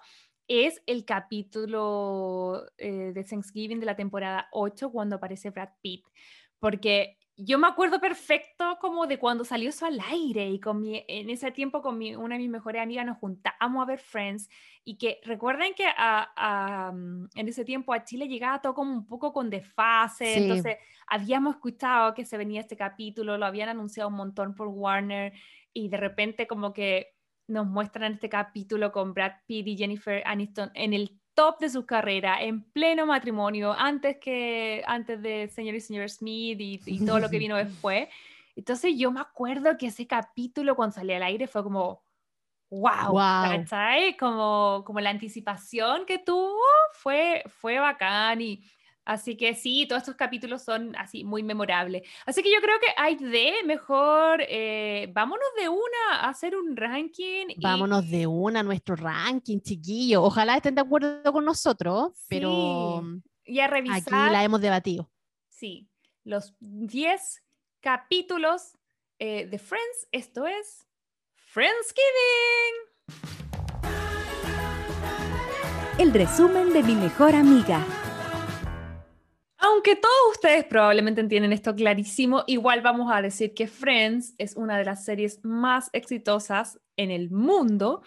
es 0.48 0.80
el 0.86 1.04
capítulo 1.04 2.64
eh, 2.78 3.12
de 3.12 3.24
Thanksgiving 3.24 3.80
de 3.80 3.86
la 3.86 3.96
temporada 3.96 4.48
8 4.52 4.90
cuando 4.90 5.16
aparece 5.16 5.50
Brad 5.50 5.70
Pitt. 5.82 6.04
Porque 6.60 7.18
yo 7.38 7.58
me 7.58 7.66
acuerdo 7.66 8.00
perfecto 8.00 8.78
como 8.80 9.06
de 9.06 9.18
cuando 9.18 9.44
salió 9.44 9.68
eso 9.68 9.84
al 9.84 10.00
aire 10.00 10.48
y 10.48 10.58
con 10.58 10.80
mi, 10.80 11.04
en 11.06 11.28
ese 11.28 11.50
tiempo 11.50 11.82
con 11.82 11.98
mi, 11.98 12.16
una 12.16 12.36
de 12.36 12.40
mis 12.40 12.50
mejores 12.50 12.80
amigas 12.80 13.04
nos 13.04 13.18
juntamos 13.18 13.82
a 13.82 13.86
ver 13.86 13.98
Friends 13.98 14.48
y 14.84 14.96
que 14.96 15.20
recuerden 15.22 15.74
que 15.74 15.84
a, 15.86 16.92
mm, 16.94 17.28
en 17.34 17.48
ese 17.48 17.64
tiempo 17.64 17.92
a 17.92 18.04
Chile 18.04 18.26
llegaba 18.26 18.62
todo 18.62 18.74
como 18.74 18.92
un 18.92 19.06
poco 19.06 19.34
con 19.34 19.50
desfase, 19.50 20.38
entonces 20.38 20.78
habíamos 21.06 21.56
escuchado 21.56 22.14
que 22.14 22.24
se 22.24 22.38
venía 22.38 22.62
este 22.62 22.76
capítulo, 22.76 23.36
lo 23.36 23.44
habían 23.44 23.68
anunciado 23.68 24.08
un 24.08 24.16
montón 24.16 24.54
por 24.54 24.68
Warner 24.68 25.34
y 25.74 25.88
de 25.88 25.96
repente 25.98 26.46
como 26.46 26.72
que 26.72 27.16
nos 27.48 27.66
muestran 27.66 28.14
este 28.14 28.30
capítulo 28.30 28.92
con 28.92 29.12
Brad 29.12 29.32
Pitt 29.46 29.66
y 29.66 29.76
Jennifer 29.76 30.22
Aniston 30.24 30.70
en 30.74 30.94
el 30.94 31.20
top 31.36 31.60
de 31.60 31.68
su 31.68 31.84
carrera, 31.84 32.42
en 32.42 32.62
pleno 32.62 33.06
matrimonio, 33.06 33.72
antes, 33.78 34.16
que, 34.16 34.82
antes 34.86 35.20
de 35.22 35.48
Señor 35.48 35.74
y 35.76 35.80
Señor 35.80 36.08
Smith 36.08 36.58
y, 36.58 37.06
todo 37.06 37.20
lo 37.20 37.28
que 37.28 37.38
vino 37.38 37.56
después. 37.56 38.08
Entonces 38.56 38.94
yo 38.96 39.12
me 39.12 39.20
acuerdo 39.20 39.76
que 39.76 39.88
ese 39.88 40.06
capítulo 40.06 40.74
cuando 40.74 40.94
salía 40.94 41.18
al 41.18 41.22
aire 41.24 41.46
fue 41.46 41.62
como, 41.62 42.02
wow, 42.70 43.12
wow. 43.12 43.64
Como, 44.18 44.82
como 44.84 45.00
la 45.00 45.10
anticipación 45.10 46.06
que 46.06 46.18
tuvo 46.18 46.58
fue, 46.94 47.44
fue 47.46 47.78
bacán 47.78 48.40
y 48.40 48.64
Así 49.06 49.36
que 49.36 49.54
sí, 49.54 49.86
todos 49.86 50.02
estos 50.02 50.16
capítulos 50.16 50.62
son 50.62 50.96
así 50.96 51.22
muy 51.22 51.44
memorables. 51.44 52.02
Así 52.26 52.42
que 52.42 52.52
yo 52.52 52.60
creo 52.60 52.78
que 52.80 52.88
hay 52.96 53.14
de 53.14 53.54
mejor, 53.64 54.42
eh, 54.48 55.08
vámonos 55.12 55.46
de 55.56 55.68
una 55.68 56.20
a 56.20 56.28
hacer 56.28 56.56
un 56.56 56.76
ranking. 56.76 57.46
Vámonos 57.58 58.10
de 58.10 58.26
una 58.26 58.60
a 58.60 58.62
nuestro 58.64 58.96
ranking, 58.96 59.60
chiquillo. 59.60 60.24
Ojalá 60.24 60.56
estén 60.56 60.74
de 60.74 60.80
acuerdo 60.80 61.32
con 61.32 61.44
nosotros, 61.44 62.14
pero 62.28 63.04
y 63.44 63.60
a 63.60 63.68
revisar, 63.68 63.98
aquí 63.98 64.32
la 64.32 64.42
hemos 64.42 64.60
debatido. 64.60 65.08
Sí, 65.48 65.88
los 66.24 66.54
10 66.58 67.44
capítulos 67.80 68.72
eh, 69.20 69.46
de 69.46 69.58
Friends. 69.60 70.08
Esto 70.10 70.46
es 70.46 70.84
Friendsgiving. 71.36 72.02
El 75.98 76.12
resumen 76.12 76.72
de 76.72 76.82
mi 76.82 76.96
mejor 76.96 77.36
amiga. 77.36 77.86
Aunque 79.66 79.96
todos 79.96 80.32
ustedes 80.32 80.64
probablemente 80.64 81.20
entienden 81.20 81.52
esto 81.52 81.74
clarísimo, 81.74 82.44
igual 82.46 82.82
vamos 82.82 83.10
a 83.12 83.20
decir 83.20 83.52
que 83.52 83.66
Friends 83.66 84.34
es 84.38 84.54
una 84.54 84.78
de 84.78 84.84
las 84.84 85.04
series 85.04 85.44
más 85.44 85.90
exitosas 85.92 86.78
en 86.96 87.10
el 87.10 87.30
mundo. 87.30 88.02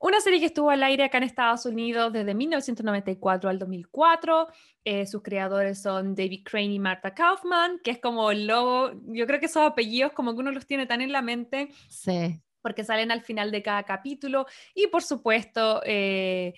Una 0.00 0.20
serie 0.20 0.40
que 0.40 0.46
estuvo 0.46 0.70
al 0.70 0.82
aire 0.82 1.04
acá 1.04 1.18
en 1.18 1.24
Estados 1.24 1.66
Unidos 1.66 2.12
desde 2.12 2.34
1994 2.34 3.48
al 3.48 3.60
2004. 3.60 4.48
Eh, 4.84 5.06
sus 5.06 5.22
creadores 5.22 5.80
son 5.80 6.16
David 6.16 6.42
Crane 6.44 6.74
y 6.74 6.78
Martha 6.80 7.14
Kaufman, 7.14 7.78
que 7.84 7.92
es 7.92 8.00
como 8.00 8.32
el 8.32 8.48
logo, 8.48 8.90
yo 9.06 9.24
creo 9.28 9.38
que 9.38 9.46
esos 9.46 9.62
apellidos 9.62 10.12
como 10.12 10.34
que 10.34 10.40
uno 10.40 10.50
los 10.50 10.66
tiene 10.66 10.86
tan 10.86 11.00
en 11.00 11.12
la 11.12 11.22
mente. 11.22 11.68
Sí. 11.88 12.40
Porque 12.60 12.82
salen 12.82 13.12
al 13.12 13.22
final 13.22 13.52
de 13.52 13.62
cada 13.62 13.84
capítulo. 13.84 14.46
Y 14.74 14.88
por 14.88 15.04
supuesto, 15.04 15.80
eh, 15.86 16.54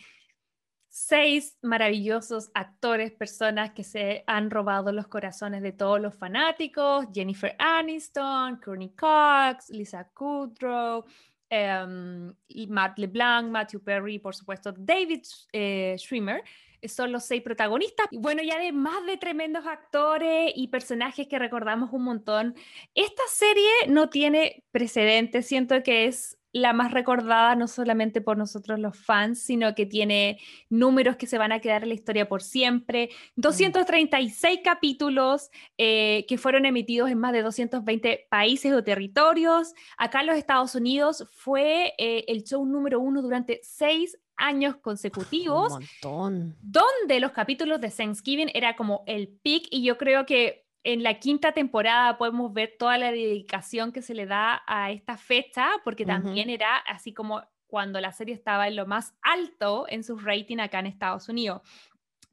seis 0.97 1.59
maravillosos 1.61 2.51
actores, 2.55 3.13
personas 3.13 3.73
que 3.73 3.85
se 3.85 4.25
han 4.27 4.51
robado 4.51 4.93
los 4.93 5.09
corazones 5.09 5.61
de 5.61 5.73
todos 5.73 6.01
los 6.01 6.15
fanáticos, 6.15 7.05
Jennifer 7.13 7.55
Aniston, 7.59 8.57
Courtney 8.57 8.95
Cox, 8.97 9.69
Lisa 9.69 10.09
Kudrow, 10.15 11.05
um, 11.51 12.33
Matt 12.69 12.99
LeBlanc, 12.99 13.51
Matthew 13.51 13.83
Perry, 13.83 14.19
por 14.19 14.35
supuesto, 14.35 14.73
David 14.73 15.21
eh, 15.53 15.97
Schwimmer, 15.99 16.43
son 16.89 17.13
los 17.13 17.25
seis 17.25 17.43
protagonistas. 17.43 18.07
Y 18.11 18.17
bueno, 18.17 18.43
y 18.43 18.51
además 18.51 19.05
de 19.05 19.19
tremendos 19.19 19.67
actores 19.67 20.51
y 20.57 20.69
personajes 20.69 21.29
que 21.29 21.39
recordamos 21.39 21.93
un 21.93 22.05
montón, 22.05 22.55
esta 22.95 23.23
serie 23.29 23.71
no 23.89 24.09
tiene 24.09 24.65
precedentes, 24.71 25.47
siento 25.47 25.83
que 25.83 26.07
es 26.07 26.39
la 26.57 26.73
más 26.73 26.91
recordada 26.91 27.55
no 27.55 27.69
solamente 27.69 28.23
por 28.23 28.39
nosotros 28.39 28.79
los 28.79 28.97
fans, 28.97 29.41
sino 29.41 29.75
que 29.75 29.85
tiene 29.85 30.39
números 30.71 31.17
que 31.17 31.27
se 31.27 31.37
van 31.37 31.53
a 31.53 31.61
quedar 31.61 31.83
en 31.83 31.91
la 31.91 31.95
historia 31.95 32.29
por 32.29 32.43
siempre. 32.43 33.11
236 33.37 34.61
mm. 34.61 34.63
capítulos 34.63 35.51
eh, 35.77 36.25
que 36.27 36.39
fueron 36.39 36.65
emitidos 36.65 37.11
en 37.11 37.19
más 37.19 37.33
de 37.33 37.43
220 37.43 38.27
países 38.31 38.73
o 38.73 38.83
territorios. 38.83 39.75
Acá 39.99 40.21
en 40.21 40.29
los 40.29 40.37
Estados 40.37 40.75
Unidos 40.75 41.27
fue 41.31 41.93
eh, 41.99 42.25
el 42.29 42.43
show 42.45 42.65
número 42.65 43.01
uno 43.01 43.21
durante 43.21 43.61
seis 43.63 44.19
años 44.37 44.77
consecutivos. 44.77 45.73
Un 45.73 45.87
montón. 46.03 46.57
Donde 46.63 47.21
los 47.21 47.33
capítulos 47.33 47.81
de 47.81 47.91
Thanksgiving 47.91 48.51
era 48.55 48.77
como 48.77 49.03
el 49.07 49.29
pick 49.29 49.67
y 49.71 49.83
yo 49.83 49.99
creo 49.99 50.25
que 50.25 50.66
en 50.87 51.03
la 51.03 51.19
quinta 51.19 51.51
temporada 51.51 52.17
podemos 52.17 52.53
ver 52.53 52.77
toda 52.79 52.97
la 52.97 53.11
dedicación 53.11 53.91
que 53.91 54.03
se 54.03 54.15
le 54.15 54.25
da 54.25 54.63
a 54.69 54.93
esta 54.93 55.17
fecha, 55.17 55.69
porque 55.83 56.07
también 56.07 56.49
era 56.49 56.77
así 56.77 57.13
como 57.13 57.43
cuando 57.67 58.01
la 58.01 58.13
serie 58.13 58.37
estaba 58.37 58.69
en 58.69 58.77
lo 58.77 58.87
más 58.87 59.13
alto 59.21 59.87
en 59.89 60.05
su 60.05 60.17
rating 60.17 60.59
acá 60.59 60.79
en 60.79 60.87
Estados 60.87 61.29
Unidos. 61.29 61.63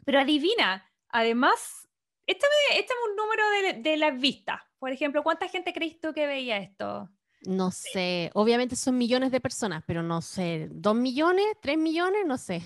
Pero 0.06 0.20
adivina, 0.20 0.88
además, 1.10 1.90
échame, 2.28 2.86
un 3.10 3.16
número 3.16 3.44
de, 3.50 3.90
de 3.90 3.98
las 3.98 4.20
vistas. 4.20 4.62
Por 4.78 4.92
ejemplo, 4.92 5.24
¿cuánta 5.24 5.48
gente 5.48 5.74
crees 5.74 6.00
tú 6.00 6.14
que 6.14 6.28
veía 6.28 6.58
esto? 6.58 7.10
No 7.48 7.72
sé, 7.72 8.30
obviamente 8.36 8.76
son 8.76 9.00
millones 9.00 9.32
de 9.32 9.42
personas, 9.42 9.84
pero 9.88 10.04
no 10.04 10.22
sé, 10.22 10.68
¿dos 10.70 10.96
millones? 10.96 11.46
¿Tres 11.60 11.80
millones? 11.80 12.22
No 12.28 12.38
sé. 12.38 12.62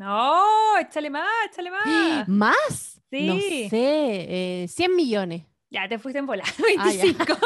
No, 0.00 0.78
échale 0.78 1.10
más, 1.10 1.28
échale 1.50 1.70
más. 1.70 2.26
¿Más? 2.26 3.02
Sí. 3.10 3.26
No 3.26 3.34
sé, 3.38 4.66
100 4.66 4.90
eh, 4.90 4.94
millones. 4.94 5.42
Ya, 5.68 5.86
te 5.90 5.98
fuiste 5.98 6.18
en 6.18 6.26
volar, 6.26 6.48
25. 6.58 7.22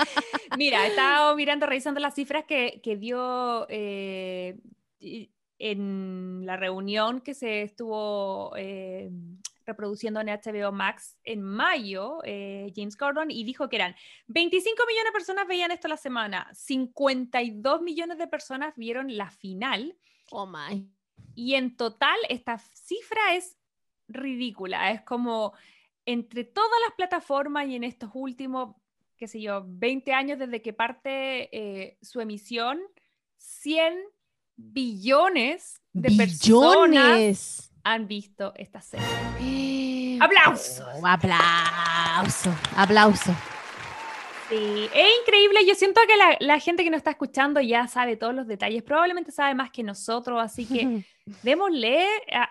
Mira, 0.56 0.86
he 0.86 0.88
estado 0.88 1.36
mirando, 1.36 1.66
revisando 1.66 2.00
las 2.00 2.14
cifras 2.14 2.44
que, 2.44 2.80
que 2.82 2.96
dio 2.96 3.66
eh, 3.68 4.56
en 5.58 6.46
la 6.46 6.56
reunión 6.56 7.20
que 7.20 7.34
se 7.34 7.60
estuvo 7.60 8.56
eh, 8.56 9.10
reproduciendo 9.66 10.18
en 10.22 10.28
HBO 10.28 10.72
Max 10.72 11.18
en 11.24 11.42
mayo, 11.42 12.20
eh, 12.24 12.72
James 12.74 12.96
Gordon, 12.96 13.30
y 13.30 13.44
dijo 13.44 13.68
que 13.68 13.76
eran 13.76 13.94
25 14.28 14.82
millones 14.88 15.08
de 15.10 15.12
personas 15.12 15.46
veían 15.46 15.72
esto 15.72 15.88
la 15.88 15.98
semana, 15.98 16.48
52 16.54 17.82
millones 17.82 18.16
de 18.16 18.28
personas 18.28 18.72
vieron 18.76 19.14
la 19.14 19.30
final. 19.30 19.94
Oh 20.30 20.46
my. 20.46 20.95
Y 21.36 21.54
en 21.54 21.76
total 21.76 22.16
esta 22.30 22.58
cifra 22.58 23.34
es 23.34 23.56
ridícula, 24.08 24.90
es 24.90 25.02
como 25.02 25.52
entre 26.06 26.44
todas 26.44 26.80
las 26.86 26.94
plataformas 26.96 27.68
y 27.68 27.76
en 27.76 27.84
estos 27.84 28.10
últimos, 28.14 28.74
qué 29.16 29.28
sé 29.28 29.42
yo, 29.42 29.62
20 29.66 30.12
años 30.14 30.38
desde 30.38 30.62
que 30.62 30.72
parte 30.72 31.50
eh, 31.52 31.98
su 32.00 32.20
emisión, 32.20 32.80
100 33.36 33.94
billones 34.56 35.82
de 35.92 36.16
personas 36.16 37.70
han 37.84 38.08
visto 38.08 38.54
esta 38.56 38.80
serie. 38.80 39.06
Eh, 39.40 40.18
¡Aplausos! 40.20 40.86
Oh, 40.94 41.06
aplauso, 41.06 42.54
aplauso. 42.76 43.34
Sí, 44.48 44.88
es 44.94 45.06
increíble. 45.20 45.66
Yo 45.66 45.74
siento 45.74 46.00
que 46.08 46.16
la, 46.16 46.36
la, 46.40 46.60
gente 46.60 46.82
que 46.82 46.90
nos 46.90 46.98
está 46.98 47.10
escuchando 47.10 47.60
ya 47.60 47.88
sabe 47.88 48.16
todos 48.16 48.34
los 48.34 48.46
detalles, 48.46 48.82
probablemente 48.82 49.32
sabe 49.32 49.54
más 49.54 49.70
que 49.70 49.82
nosotros, 49.82 50.40
así 50.40 50.64
que 50.64 51.04
démosle 51.42 52.06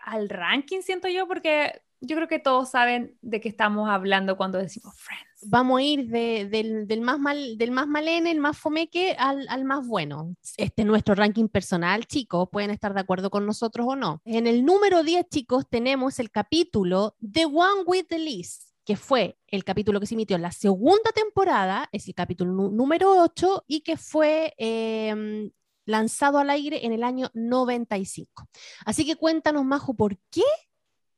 al 0.05 0.29
ranking, 0.29 0.82
siento 0.82 1.08
yo, 1.08 1.27
porque 1.27 1.82
yo 2.01 2.15
creo 2.15 2.27
que 2.27 2.39
todos 2.39 2.70
saben 2.70 3.17
de 3.22 3.41
qué 3.41 3.50
estamos 3.50 3.89
hablando 3.89 4.38
cuando 4.38 4.58
decimos 4.58 4.96
Friends. 4.98 5.25
Vamos 5.48 5.79
a 5.79 5.84
ir 5.84 6.08
del, 6.08 7.01
más 7.01 7.20
mal, 7.20 7.58
del 7.58 7.72
más 7.72 7.88
malene, 7.88 8.32
el 8.32 8.39
más 8.39 8.58
fomeque, 8.58 9.15
al, 9.17 9.46
al, 9.50 9.63
más 9.63 9.86
bueno. 9.86 10.36
Este 10.58 10.82
es 10.82 10.88
nuestro 10.88 11.15
ranking 11.15 11.48
personal, 11.48 12.05
chicos. 12.05 12.50
Pueden 12.51 12.72
estar 12.72 12.94
de 12.94 13.01
acuerdo 13.01 13.29
con 13.29 13.46
nosotros 13.46 13.86
o 13.88 13.96
no. 13.96 14.22
En 14.25 14.48
el 14.48 14.65
número 14.65 15.03
10, 15.03 15.29
chicos, 15.29 15.65
tenemos 15.70 16.20
el 16.20 16.32
capítulo 16.32 17.15
The 17.20 17.46
One 17.46 17.84
with 17.86 18.05
the 18.08 18.20
List, 18.20 18.72
que 18.86 18.96
fue 18.96 19.38
el 19.48 19.63
capítulo 19.63 20.00
que 20.00 20.08
se 20.08 20.15
emitió 20.15 20.36
en 20.36 20.41
la 20.41 20.51
segunda 20.51 21.12
temporada, 21.13 21.89
es 21.91 22.08
el 22.08 22.15
capítulo 22.15 22.70
número 22.70 23.22
8 23.22 23.65
y 23.67 23.82
que 23.82 23.98
fue 23.98 24.53
em, 24.58 25.51
lanzado 25.86 26.39
al 26.39 26.50
aire 26.50 26.86
en 26.86 26.92
el 26.92 27.04
año 27.04 27.30
95. 27.34 28.48
Así 28.86 29.06
que 29.06 29.15
cuéntanos, 29.15 29.63
Majo, 29.65 29.94
¿por 29.94 30.18
qué 30.30 30.44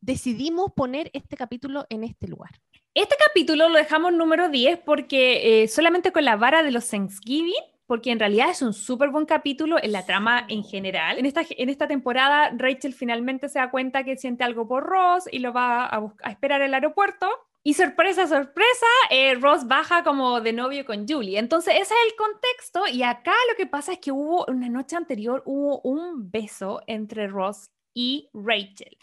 decidimos 0.01 0.71
poner 0.75 1.09
este 1.13 1.35
capítulo 1.35 1.85
en 1.89 2.03
este 2.03 2.27
lugar? 2.27 2.51
Este 2.93 3.15
capítulo 3.23 3.69
lo 3.69 3.77
dejamos 3.77 4.13
número 4.13 4.49
10 4.49 4.79
porque 4.79 5.63
eh, 5.63 5.67
solamente 5.67 6.11
con 6.11 6.25
la 6.25 6.35
vara 6.35 6.63
de 6.63 6.71
los 6.71 6.89
Thanksgiving, 6.89 7.53
porque 7.85 8.11
en 8.11 8.19
realidad 8.19 8.49
es 8.49 8.61
un 8.61 8.73
súper 8.73 9.09
buen 9.09 9.25
capítulo 9.25 9.77
en 9.81 9.91
la 9.91 10.05
trama 10.05 10.45
en 10.49 10.63
general. 10.63 11.19
En 11.19 11.25
esta, 11.25 11.43
en 11.47 11.69
esta 11.69 11.87
temporada, 11.87 12.51
Rachel 12.57 12.93
finalmente 12.93 13.49
se 13.49 13.59
da 13.59 13.69
cuenta 13.69 14.03
que 14.03 14.17
siente 14.17 14.43
algo 14.43 14.67
por 14.67 14.83
Ross 14.83 15.25
y 15.31 15.39
lo 15.39 15.53
va 15.53 15.85
a, 15.85 16.11
a 16.23 16.31
esperar 16.31 16.61
el 16.61 16.73
aeropuerto. 16.73 17.29
Y 17.67 17.73
sorpresa, 17.73 18.27
sorpresa, 18.27 18.85
eh, 19.09 19.35
Ross 19.35 19.67
baja 19.67 20.01
como 20.01 20.39
de 20.39 20.53
novio 20.53 20.85
con 20.85 21.05
Julie. 21.05 21.37
Entonces, 21.37 21.73
ese 21.73 21.93
es 21.93 21.99
el 22.09 22.15
contexto. 22.15 22.87
Y 22.87 23.03
acá 23.03 23.33
lo 23.49 23.57
que 23.57 23.65
pasa 23.65 23.91
es 23.91 23.99
que 23.99 24.13
hubo 24.13 24.45
una 24.47 24.69
noche 24.69 24.95
anterior, 24.95 25.43
hubo 25.45 25.81
un 25.81 26.31
beso 26.31 26.81
entre 26.87 27.27
Ross 27.27 27.69
y 27.93 28.29
Rachel. 28.33 28.97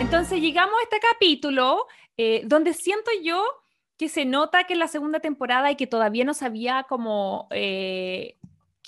Entonces 0.00 0.40
llegamos 0.40 0.74
a 0.80 0.82
este 0.82 0.98
capítulo 0.98 1.86
eh, 2.16 2.42
donde 2.44 2.74
siento 2.74 3.08
yo 3.22 3.40
que 3.96 4.08
se 4.08 4.24
nota 4.24 4.64
que 4.64 4.72
en 4.72 4.80
la 4.80 4.88
segunda 4.88 5.20
temporada 5.20 5.70
y 5.70 5.76
que 5.76 5.86
todavía 5.86 6.24
no 6.24 6.34
se 6.34 6.44
había 6.44 6.86
como 6.88 7.46
eh, 7.52 8.36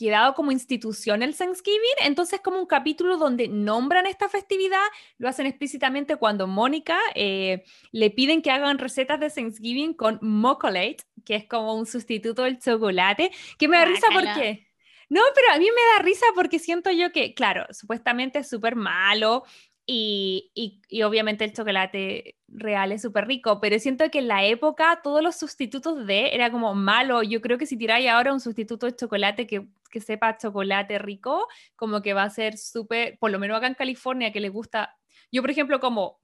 quedado 0.00 0.34
como 0.34 0.50
institución 0.50 1.22
el 1.22 1.36
Thanksgiving, 1.36 1.98
entonces 2.02 2.40
como 2.40 2.58
un 2.58 2.64
capítulo 2.64 3.18
donde 3.18 3.48
nombran 3.48 4.06
esta 4.06 4.30
festividad, 4.30 4.80
lo 5.18 5.28
hacen 5.28 5.44
explícitamente 5.44 6.16
cuando 6.16 6.46
Mónica 6.46 6.98
eh, 7.14 7.64
le 7.92 8.10
piden 8.10 8.40
que 8.40 8.50
hagan 8.50 8.78
recetas 8.78 9.20
de 9.20 9.28
Thanksgiving 9.28 9.92
con 9.92 10.18
mocolate, 10.22 11.04
que 11.26 11.36
es 11.36 11.44
como 11.44 11.74
un 11.74 11.84
sustituto 11.84 12.44
del 12.44 12.58
chocolate, 12.58 13.30
que 13.58 13.68
me 13.68 13.76
da 13.76 13.84
risa 13.84 14.06
porque 14.10 14.66
no, 15.10 15.20
pero 15.34 15.52
a 15.52 15.58
mí 15.58 15.66
me 15.66 15.96
da 15.96 16.02
risa 16.02 16.24
porque 16.34 16.58
siento 16.58 16.90
yo 16.92 17.12
que, 17.12 17.34
claro, 17.34 17.66
supuestamente 17.70 18.38
es 18.38 18.48
súper 18.48 18.76
malo 18.76 19.44
y, 19.84 20.80
y, 20.88 21.02
obviamente 21.02 21.44
el 21.44 21.52
chocolate 21.52 22.36
real 22.46 22.92
es 22.92 23.02
súper 23.02 23.26
rico, 23.26 23.60
pero 23.60 23.78
siento 23.80 24.08
que 24.08 24.20
en 24.20 24.28
la 24.28 24.44
época 24.44 25.00
todos 25.02 25.20
los 25.20 25.36
sustitutos 25.36 26.06
de 26.06 26.32
era 26.32 26.52
como 26.52 26.74
malo. 26.74 27.24
Yo 27.24 27.40
creo 27.40 27.58
que 27.58 27.66
si 27.66 27.76
tiráis 27.76 28.08
ahora 28.08 28.32
un 28.32 28.38
sustituto 28.38 28.86
de 28.86 28.94
chocolate 28.94 29.48
que, 29.48 29.66
que 29.90 30.00
sepa 30.00 30.36
chocolate 30.36 30.98
rico, 30.98 31.48
como 31.76 32.02
que 32.02 32.14
va 32.14 32.22
a 32.24 32.30
ser 32.30 32.56
súper, 32.56 33.18
por 33.18 33.30
lo 33.30 33.38
menos 33.38 33.58
acá 33.58 33.66
en 33.66 33.74
California, 33.74 34.32
que 34.32 34.40
le 34.40 34.48
gusta. 34.48 34.96
Yo, 35.32 35.42
por 35.42 35.50
ejemplo, 35.50 35.80
como 35.80 36.20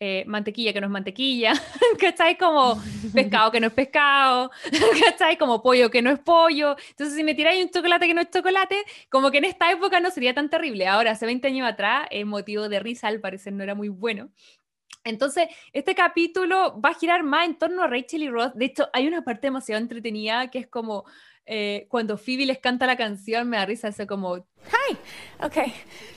eh, 0.00 0.24
mantequilla 0.26 0.72
que 0.72 0.80
no 0.80 0.88
es 0.88 0.90
mantequilla, 0.90 1.52
¿cachai? 2.00 2.36
Como 2.36 2.82
pescado 3.14 3.50
que 3.52 3.60
no 3.60 3.68
es 3.68 3.72
pescado, 3.72 4.50
¿cachai? 5.04 5.38
Como 5.38 5.62
pollo 5.62 5.90
que 5.90 6.02
no 6.02 6.10
es 6.10 6.18
pollo. 6.18 6.76
Entonces, 6.90 7.16
si 7.16 7.24
me 7.24 7.34
tiráis 7.34 7.64
un 7.64 7.70
chocolate 7.70 8.06
que 8.06 8.14
no 8.14 8.20
es 8.20 8.30
chocolate, 8.30 8.84
como 9.08 9.30
que 9.30 9.38
en 9.38 9.44
esta 9.44 9.70
época 9.70 10.00
no 10.00 10.10
sería 10.10 10.34
tan 10.34 10.50
terrible. 10.50 10.88
Ahora, 10.88 11.12
hace 11.12 11.26
20 11.26 11.46
años 11.46 11.68
atrás, 11.68 12.08
el 12.10 12.26
motivo 12.26 12.68
de 12.68 12.80
risa 12.80 13.08
al 13.08 13.20
parecer 13.20 13.52
no 13.52 13.62
era 13.62 13.74
muy 13.74 13.88
bueno. 13.88 14.30
Entonces, 15.04 15.48
este 15.72 15.94
capítulo 15.94 16.80
va 16.80 16.90
a 16.90 16.94
girar 16.94 17.22
más 17.22 17.46
en 17.46 17.56
torno 17.56 17.82
a 17.82 17.86
Rachel 17.86 18.24
y 18.24 18.28
Ross. 18.28 18.52
De 18.54 18.64
hecho, 18.64 18.88
hay 18.92 19.06
una 19.06 19.22
parte 19.22 19.46
demasiado 19.46 19.80
entretenida 19.80 20.50
que 20.50 20.58
es 20.58 20.66
como 20.66 21.04
eh, 21.46 21.86
cuando 21.88 22.16
Phoebe 22.16 22.46
les 22.46 22.58
canta 22.58 22.86
la 22.86 22.96
canción, 22.96 23.48
me 23.48 23.56
da 23.56 23.66
risa, 23.66 23.90
como... 24.06 24.46
Hi, 24.72 24.96
okay. 25.42 25.74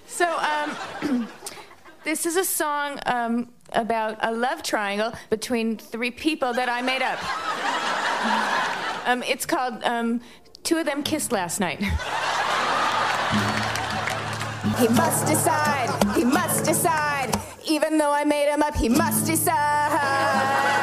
So, 0.08 0.26
um, 0.26 1.28
this 2.04 2.26
is 2.26 2.38
a 2.38 2.46
song 2.46 3.00
um, 3.06 3.50
about 3.74 4.18
a 4.22 4.32
love 4.32 4.64
triangle 4.64 5.14
between 5.30 5.78
three 5.78 6.12
people 6.12 6.54
that 6.54 6.70
I 6.70 6.82
made 6.82 7.02
up. 7.02 7.20
Um, 9.08 9.24
it's 9.24 9.46
called 9.46 9.84
um, 9.84 10.22
Two 10.64 10.78
of 10.78 10.86
Them 10.86 11.04
Kissed 11.04 11.32
Last 11.32 11.60
Night. 11.60 11.80
He 14.80 14.88
must 14.90 15.26
decide, 15.26 16.16
he 16.16 16.24
must 16.24 16.66
decide. 16.66 17.34
Even 17.66 17.98
though 17.98 18.12
I 18.12 18.24
made 18.24 18.50
him 18.50 18.62
up, 18.62 18.76
he 18.76 18.90
must 18.90 19.26
decide. 19.26 20.77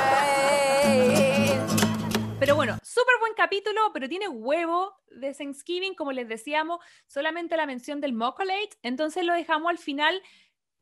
Súper 2.95 3.15
buen 3.19 3.35
capítulo, 3.35 3.91
pero 3.93 4.09
tiene 4.09 4.29
huevo 4.29 4.95
de 5.11 5.35
Thanksgiving, 5.35 5.95
como 5.95 6.13
les 6.13 6.29
decíamos, 6.29 6.79
solamente 7.09 7.57
la 7.57 7.67
mención 7.67 8.01
del 8.01 8.13
Mocolate, 8.13 8.71
entonces 8.83 9.25
lo 9.25 9.35
dejamos 9.35 9.69
al 9.69 9.79
final 9.79 10.23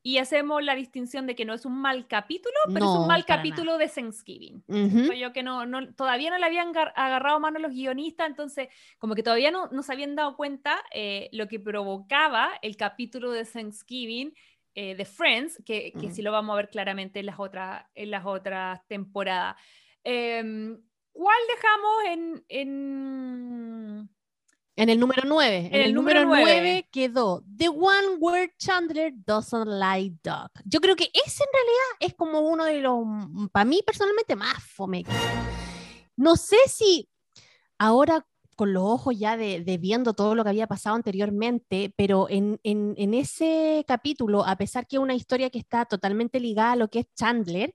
y 0.04 0.18
hacemos 0.18 0.62
la 0.62 0.74
distinción 0.74 1.26
de 1.26 1.34
que 1.34 1.44
no 1.44 1.54
es 1.54 1.64
un 1.64 1.80
mal 1.80 2.08
capítulo, 2.08 2.54
pero 2.66 2.84
es 2.84 2.98
un 2.98 3.06
mal 3.06 3.24
capítulo 3.24 3.78
de 3.78 3.88
Thanksgiving. 3.88 4.62
Yo 5.16 5.32
que 5.32 5.42
no, 5.44 5.64
no, 5.64 5.94
todavía 5.94 6.28
no 6.28 6.38
le 6.38 6.44
habían 6.44 6.72
agarrado 6.96 7.38
mano 7.38 7.60
los 7.60 7.72
guionistas, 7.72 8.26
entonces 8.26 8.68
como 8.98 9.14
que 9.14 9.22
todavía 9.22 9.52
no, 9.52 9.68
no 9.68 9.82
se 9.82 9.92
habían 9.92 10.16
dado 10.16 10.36
cuenta 10.36 10.82
eh, 10.92 11.30
lo 11.32 11.46
que 11.46 11.60
provocaba 11.60 12.50
el 12.62 12.76
capítulo 12.76 13.30
de 13.30 13.44
Thanksgiving 13.44 14.34
eh, 14.74 14.96
de 14.96 15.04
Friends, 15.04 15.62
que, 15.64 15.92
que 15.92 16.10
sí 16.10 16.20
lo 16.20 16.32
vamos 16.32 16.54
a 16.54 16.56
ver 16.56 16.68
claramente 16.68 17.20
en 17.20 17.26
las 17.26 17.38
otras, 17.38 17.86
en 17.94 18.10
las 18.10 18.26
otras 18.26 18.84
temporadas. 18.88 19.56
Em, 20.04 20.80
¿Cuál 21.12 21.38
dejamos 21.48 22.04
en, 22.06 22.44
en 22.48 24.10
en 24.74 24.88
el 24.88 24.98
número 24.98 25.22
9. 25.26 25.68
En, 25.70 25.80
el, 25.82 25.94
número 25.94 26.24
9 26.24 26.88
quedó 26.90 27.44
The 27.56 27.68
One 27.68 28.16
Where 28.18 28.54
Chandler 28.56 29.12
Doesn't 29.14 29.66
Like 29.66 30.16
Dog. 30.22 30.50
Yo 30.64 30.80
creo 30.80 30.96
que 30.96 31.10
ese 31.12 31.44
en 31.44 31.50
realidad 31.52 31.96
es 32.00 32.14
como 32.14 32.40
uno 32.40 32.64
de 32.64 32.80
los, 32.80 33.04
para 33.52 33.66
mí 33.66 33.82
personalmente, 33.84 34.34
más 34.34 34.62
fome. 34.64 35.04
No 36.16 36.36
sé 36.36 36.56
si 36.68 37.08
ahora 37.78 38.26
con 38.56 38.72
los 38.72 38.82
ojos 38.82 39.18
ya 39.18 39.36
de, 39.36 39.60
de 39.60 39.78
viendo 39.78 40.14
todo 40.14 40.34
lo 40.34 40.44
que 40.44 40.50
había 40.50 40.66
pasado 40.66 40.96
anteriormente, 40.96 41.92
pero 41.96 42.28
en, 42.28 42.60
en, 42.62 42.94
en 42.96 43.14
ese 43.14 43.84
capítulo, 43.86 44.44
a 44.44 44.56
pesar 44.56 44.86
que 44.86 44.96
es 44.96 45.02
una 45.02 45.14
historia 45.14 45.50
que 45.50 45.58
está 45.58 45.84
totalmente 45.84 46.40
ligada 46.40 46.72
a 46.72 46.76
lo 46.76 46.88
que 46.88 47.00
es 47.00 47.06
Chandler, 47.14 47.74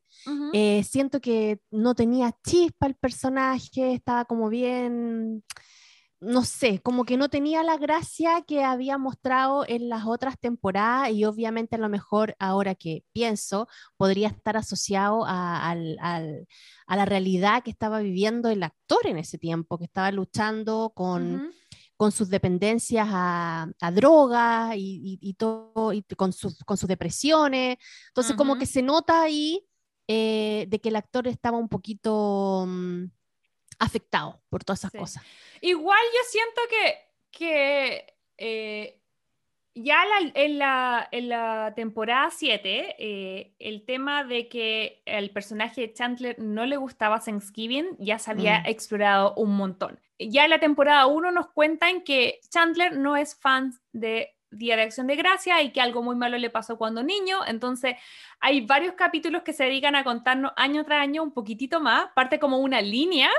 eh, 0.54 0.84
siento 0.84 1.20
que 1.22 1.60
no 1.72 1.96
tenía 1.96 2.36
chispa 2.46 2.88
el 2.88 2.96
personaje, 2.96 3.94
estaba 3.94 4.26
como 4.26 4.50
bien, 4.50 5.44
no 6.20 6.44
sé, 6.44 6.80
como 6.82 7.06
que 7.06 7.16
no 7.18 7.30
tenía 7.30 7.62
la 7.64 7.78
gracia 7.78 8.42
que 8.48 8.64
había 8.64 8.98
mostrado 8.98 9.66
en 9.68 9.88
las 9.90 10.06
otras 10.08 10.40
temporadas 10.40 11.12
y 11.12 11.26
obviamente 11.26 11.76
a 11.76 11.80
lo 11.80 11.90
mejor 11.90 12.36
ahora 12.40 12.74
que 12.76 13.04
pienso 13.14 13.68
podría 13.98 14.30
estar 14.30 14.58
asociado 14.58 15.26
a, 15.26 15.70
al- 15.70 15.98
al- 16.02 16.48
a 16.88 16.96
la 16.96 17.06
realidad 17.06 17.62
que 17.64 17.70
estaba 17.72 18.00
viviendo 18.00 18.50
el 18.50 18.64
actor 18.64 19.06
en 19.06 19.18
ese 19.18 19.38
tiempo, 19.38 19.78
que 19.78 19.86
estaba 19.86 20.12
luchando 20.12 20.92
con 20.96 21.34
con 21.98 22.12
sus 22.12 22.30
dependencias 22.30 23.08
a, 23.12 23.68
a 23.82 23.92
drogas 23.92 24.76
y, 24.76 25.02
y- 25.04 25.20
y 25.30 25.34
todo, 25.34 25.94
y 25.94 26.04
con, 26.16 26.32
sus, 26.32 26.60
con 26.64 26.78
sus 26.78 26.88
depresiones. 26.88 27.78
Entonces, 28.10 28.36
como 28.38 28.54
que 28.60 28.68
se 28.68 28.84
nota 28.84 29.24
ahí 29.24 29.66
eh, 30.08 30.68
de 30.70 30.80
que 30.80 30.90
el 30.90 30.96
actor 30.96 31.28
estaba 31.28 31.58
un 31.58 31.68
poquito 31.70 32.66
mm, 32.68 33.06
afectado 33.80 34.42
por 34.50 34.64
todas 34.64 34.80
esas 34.80 34.92
Sí. 34.92 34.98
cosas. 34.98 35.24
Igual 35.62 36.00
yo 36.14 36.20
siento 36.30 36.62
que, 36.70 36.98
que 37.32 38.14
eh, 38.38 39.00
ya 39.76 40.04
la- 40.06 40.32
en, 40.34 40.58
la, 40.58 41.08
en 41.12 41.30
la 41.30 41.74
temporada 41.76 42.30
7, 42.32 42.96
eh, 42.98 43.54
el 43.60 43.86
tema 43.86 44.24
de 44.24 44.48
que 44.48 45.02
el 45.06 45.30
personaje 45.32 45.82
de 45.82 45.94
Chandler 45.94 46.40
no 46.40 46.66
le 46.66 46.78
gustaba 46.78 47.20
Thanksgiving 47.20 47.96
ya 48.00 48.18
se 48.20 48.32
había 48.32 48.62
Mm. 48.62 48.66
explorado 48.68 49.34
un 49.36 49.56
montón. 49.56 50.00
Ya 50.20 50.46
en 50.46 50.50
la 50.50 50.60
temporada 50.60 51.06
1 51.06 51.32
nos 51.32 51.50
cuentan 51.50 52.02
que 52.02 52.40
Chandler 52.50 52.98
no 52.98 53.16
es 53.18 53.36
fan 53.36 53.74
de 53.92 54.34
Día 54.50 54.76
de 54.78 54.84
Acción 54.84 55.06
de 55.08 55.16
Gracia 55.16 55.62
y 55.62 55.72
que 55.72 55.82
algo 55.82 56.02
muy 56.02 56.16
malo 56.16 56.38
le 56.38 56.50
pasó 56.50 56.78
cuando 56.78 57.04
niño. 57.04 57.46
Entonces, 57.46 57.98
hay 58.40 58.62
varios 58.66 58.94
capítulos 58.96 59.44
que 59.44 59.54
se 59.54 59.66
dedican 59.66 59.96
a 59.96 60.04
contarnos 60.04 60.54
año 60.56 60.86
tras 60.86 61.02
año 61.02 61.22
un 61.22 61.34
poquitito 61.34 61.82
más, 61.82 62.08
parte 62.16 62.40
como 62.40 62.58
una 62.60 62.82
línea 62.82 63.30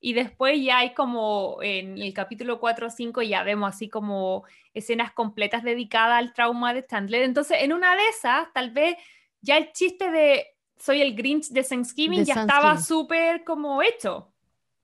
y 0.00 0.12
después 0.12 0.62
ya 0.62 0.78
hay 0.78 0.94
como 0.94 1.58
en 1.62 1.98
el 1.98 2.12
capítulo 2.14 2.60
4 2.60 2.86
o 2.86 2.90
5 2.90 3.22
ya 3.22 3.42
vemos 3.42 3.68
así 3.74 3.88
como 3.88 4.44
escenas 4.74 5.12
completas 5.12 5.62
dedicadas 5.64 6.18
al 6.18 6.32
trauma 6.34 6.72
de 6.74 6.86
Chandler. 6.86 7.22
Entonces, 7.22 7.58
en 7.62 7.72
una 7.72 7.96
de 7.96 8.06
esas, 8.08 8.52
tal 8.52 8.70
vez 8.70 8.96
ya 9.40 9.56
el 9.56 9.72
chiste 9.72 10.10
de 10.10 10.46
soy 10.76 11.00
el 11.02 11.16
Grinch 11.16 11.48
de 11.48 11.64
Thanksgiving 11.64 12.20
De 12.20 12.24
ya 12.26 12.34
estaba 12.34 12.78
súper 12.78 13.42
como 13.42 13.82
hecho. 13.82 14.32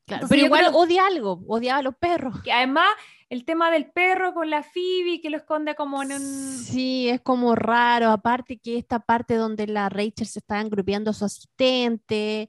Claro, 0.07 0.24
Entonces, 0.24 0.29
pero 0.31 0.46
igual 0.46 0.66
creo- 0.66 0.77
odia 0.79 1.07
algo, 1.07 1.40
odiaba 1.46 1.79
a 1.79 1.83
los 1.83 1.94
perros. 1.96 2.42
Que 2.42 2.53
además, 2.53 2.88
el 3.30 3.44
tema 3.44 3.70
del 3.70 3.90
perro 3.90 4.34
con 4.34 4.50
la 4.50 4.62
Phoebe 4.62 5.20
que 5.20 5.30
lo 5.30 5.37
esconde 5.37 5.74
como 5.74 6.02
en 6.02 6.12
un... 6.12 6.22
Sí, 6.22 7.08
es 7.08 7.20
como 7.20 7.54
raro, 7.54 8.10
aparte 8.10 8.58
que 8.58 8.76
esta 8.78 9.00
parte 9.00 9.34
donde 9.37 9.66
la 9.66 9.88
Rachel 9.88 10.26
se 10.26 10.38
estaba 10.40 10.60
engrupeando 10.60 11.10
a 11.10 11.14
su 11.14 11.24
asistente, 11.24 12.48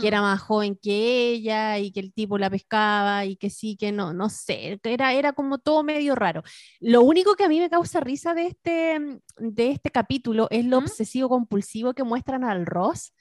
que 0.00 0.08
era 0.08 0.20
Mm. 0.20 0.24
más 0.24 0.40
joven 0.40 0.78
que 0.80 1.30
ella 1.30 1.78
y 1.78 1.92
que 1.92 2.00
el 2.00 2.12
tipo 2.12 2.38
la 2.38 2.50
pescaba 2.50 3.24
y 3.24 3.36
que 3.36 3.50
sí, 3.50 3.76
que 3.76 3.92
no, 3.92 4.12
no 4.12 4.28
sé, 4.28 4.80
era, 4.84 5.12
era 5.12 5.32
como 5.32 5.58
todo 5.58 5.82
medio 5.82 6.14
raro. 6.14 6.42
Lo 6.80 7.02
único 7.02 7.34
que 7.34 7.44
a 7.44 7.48
mí 7.48 7.58
me 7.60 7.70
causa 7.70 8.00
risa 8.00 8.34
de 8.34 8.46
este, 8.46 9.20
de 9.38 9.70
este 9.70 9.90
capítulo 9.90 10.46
es 10.50 10.64
lo 10.64 10.80
¿Mm? 10.80 10.84
obsesivo 10.84 11.28
compulsivo 11.28 11.94
que 11.94 12.04
muestran 12.04 12.44
al 12.44 12.66
Ross 12.66 13.12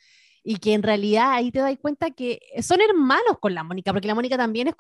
y 0.44 0.58
que 0.58 0.74
en 0.74 0.82
realidad 0.84 1.34
ahí 1.34 1.52
te 1.52 1.60
das 1.60 1.78
cuenta 1.80 2.10
que 2.12 2.40
son 2.62 2.82
hermanos 2.82 3.38
con 3.40 3.54
la 3.54 3.64
Mónica, 3.64 3.94
porque 3.94 4.08
la 4.08 4.16
Mónica 4.16 4.38
también 4.38 4.68
es 4.68 4.76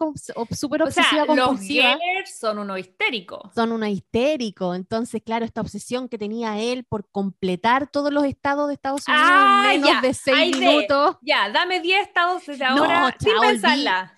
súper 0.58 0.82
O 0.84 0.90
sea, 0.92 1.04
obsesiva 1.04 1.36
los. 1.36 1.60
Gellers 1.60 2.40
son 2.40 2.58
unos 2.60 2.80
histéricos. 2.80 3.54
Son 3.54 3.72
una 3.72 3.90
histérico, 3.90 4.74
entonces 4.74 5.22
claro, 5.24 5.46
esta 5.46 5.62
obsesión 5.62 6.10
que 6.10 6.18
tenía 6.18 6.60
él 6.60 6.84
por 6.84 7.08
completar 7.12 7.90
todos 7.92 8.12
los 8.12 8.24
estados 8.26 8.68
de 8.70 8.74
Estados 8.74 9.08
Unidos 9.08 9.26
Ah, 9.28 9.72
en 9.74 9.82
menos 9.82 9.90
ya, 9.96 10.02
de 10.02 10.14
seis 10.14 10.56
sé. 10.58 10.60
minutos. 10.66 11.18
Ya, 11.22 11.50
dame 11.52 11.80
10 11.80 12.02
estados 12.08 12.46
desde 12.46 12.66
No, 12.66 12.84
ahora 12.84 13.16
sin 13.20 13.32
chao, 13.32 13.42
pensarla. 13.42 14.18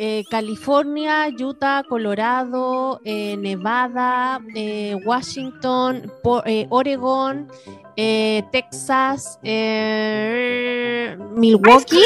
Eh, 0.00 0.22
California, 0.30 1.28
Utah, 1.36 1.82
Colorado, 1.82 3.00
eh, 3.04 3.36
Nevada, 3.36 4.40
eh, 4.54 4.94
Washington, 5.04 6.08
Oregon, 6.68 7.48
Texas, 8.52 9.40
Milwaukee. 11.34 11.98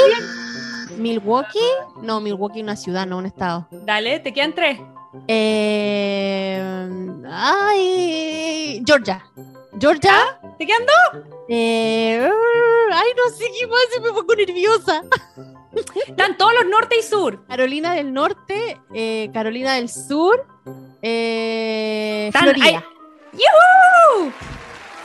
Milwaukee, 0.97 1.59
no, 2.01 2.23
Milwaukee 2.23 2.61
es 2.61 2.63
una 2.63 2.77
ciudad, 2.77 3.07
no 3.07 3.19
un 3.19 3.27
estado. 3.27 3.69
Dale, 3.71 4.21
te 4.21 4.33
quedan 4.33 4.55
tres. 4.55 4.79
Ay, 7.31 8.83
Georgia. 8.87 9.23
Georgia. 9.79 10.41
¿Te 10.59 10.67
quedan 10.67 10.87
dos? 10.87 11.25
Ay, 11.51 12.31
no 13.19 13.29
sé 13.37 13.45
qué 13.59 13.67
más, 13.67 13.87
me 14.03 14.13
pongo 14.13 14.35
nerviosa. 14.35 15.03
Están 16.07 16.37
todos 16.37 16.53
los 16.55 16.67
norte 16.71 16.97
y 16.99 17.03
sur. 17.03 17.45
Carolina 17.47 17.95
del 17.95 18.13
Norte, 18.13 18.81
eh, 18.95 19.31
Carolina 19.33 19.75
del 19.75 19.89
Sur, 19.89 20.47
eh, 21.03 22.31
Tan- 22.33 22.43
Florida. 22.45 22.85
¡Yuhu! 23.33 24.31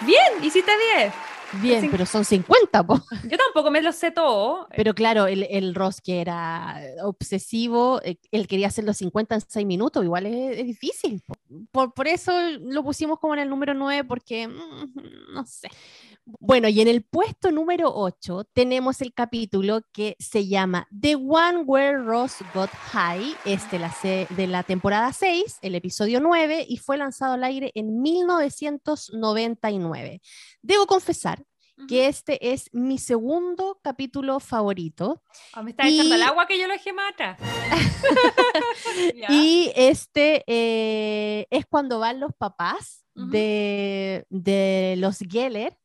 Bien, 0.06 0.44
hiciste 0.44 0.72
10. 0.98 1.14
Bien, 1.62 1.90
pero 1.90 2.06
son 2.06 2.26
50, 2.26 2.84
po. 2.86 3.00
Yo 3.24 3.38
tampoco 3.38 3.72
me 3.72 3.82
lo 3.82 3.94
sé 3.94 4.12
todo. 4.12 4.68
Pero 4.76 4.94
claro, 4.94 5.28
el, 5.28 5.48
el 5.50 5.74
Ross 5.76 6.02
que 6.02 6.20
era 6.20 6.78
obsesivo, 7.04 8.02
eh, 8.04 8.18
él 8.32 8.48
quería 8.48 8.68
hacer 8.68 8.84
los 8.84 8.98
50 8.98 9.36
en 9.36 9.42
6 9.48 9.66
minutos, 9.66 10.04
igual 10.04 10.26
es, 10.26 10.60
es 10.60 10.66
difícil. 10.66 11.22
po. 11.26 11.36
Por, 11.72 11.94
por 11.94 12.08
eso 12.10 12.34
lo 12.60 12.84
pusimos 12.84 13.18
como 13.20 13.34
en 13.34 13.40
el 13.40 13.50
número 13.50 13.74
9, 13.74 14.04
porque 14.04 14.48
mm, 14.50 15.34
no 15.34 15.46
sé. 15.46 15.70
Bueno, 16.40 16.68
y 16.68 16.82
en 16.82 16.90
el 16.90 17.06
puesto 17.06 17.52
número 17.52 17.90
8 17.96 18.44
tenemos 18.52 19.00
el 19.02 19.14
capítulo 19.14 19.80
que 19.94 20.18
se 20.20 20.46
llama 20.46 20.86
The 21.00 21.16
One 21.16 21.60
Where 21.66 22.00
Ross 22.00 22.40
Got 22.54 22.70
High, 22.70 23.34
es 23.46 23.72
de 23.72 23.80
la, 23.80 23.96
de 24.30 24.48
la 24.48 24.64
temporada 24.64 25.14
6, 25.14 25.60
el 25.62 25.76
episodio 25.76 26.20
9, 26.20 26.66
y 26.68 26.76
fue 26.80 26.98
lanzado 26.98 27.36
al 27.36 27.46
aire 27.46 27.72
en 27.76 28.02
1999. 28.02 30.20
Debo 30.62 30.86
confesar 30.86 31.46
que 31.88 32.08
este 32.08 32.52
es 32.54 32.70
mi 32.74 32.98
segundo 32.98 33.80
capítulo 33.82 34.42
favorito. 34.42 35.24
Ah, 35.54 35.64
me 35.64 35.70
está 35.72 35.88
echando 35.88 36.14
y- 36.16 36.18
el 36.18 36.24
agua 36.24 36.46
que 36.48 36.60
yo 36.60 36.68
lo 36.68 36.74
dejé 36.74 36.92
más 36.92 37.14
atrás. 37.14 37.40
Ya. 39.16 39.28
Y 39.30 39.72
este 39.76 40.44
eh, 40.48 41.46
es 41.52 41.66
cuando 41.68 42.00
van 42.00 42.20
los 42.20 42.32
papás 42.38 43.06
de, 43.14 44.26
de 44.30 44.96
los 44.98 45.20
Geller 45.20 45.78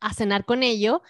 A 0.00 0.12
cenar 0.14 0.44
con 0.44 0.62
ellos 0.62 1.00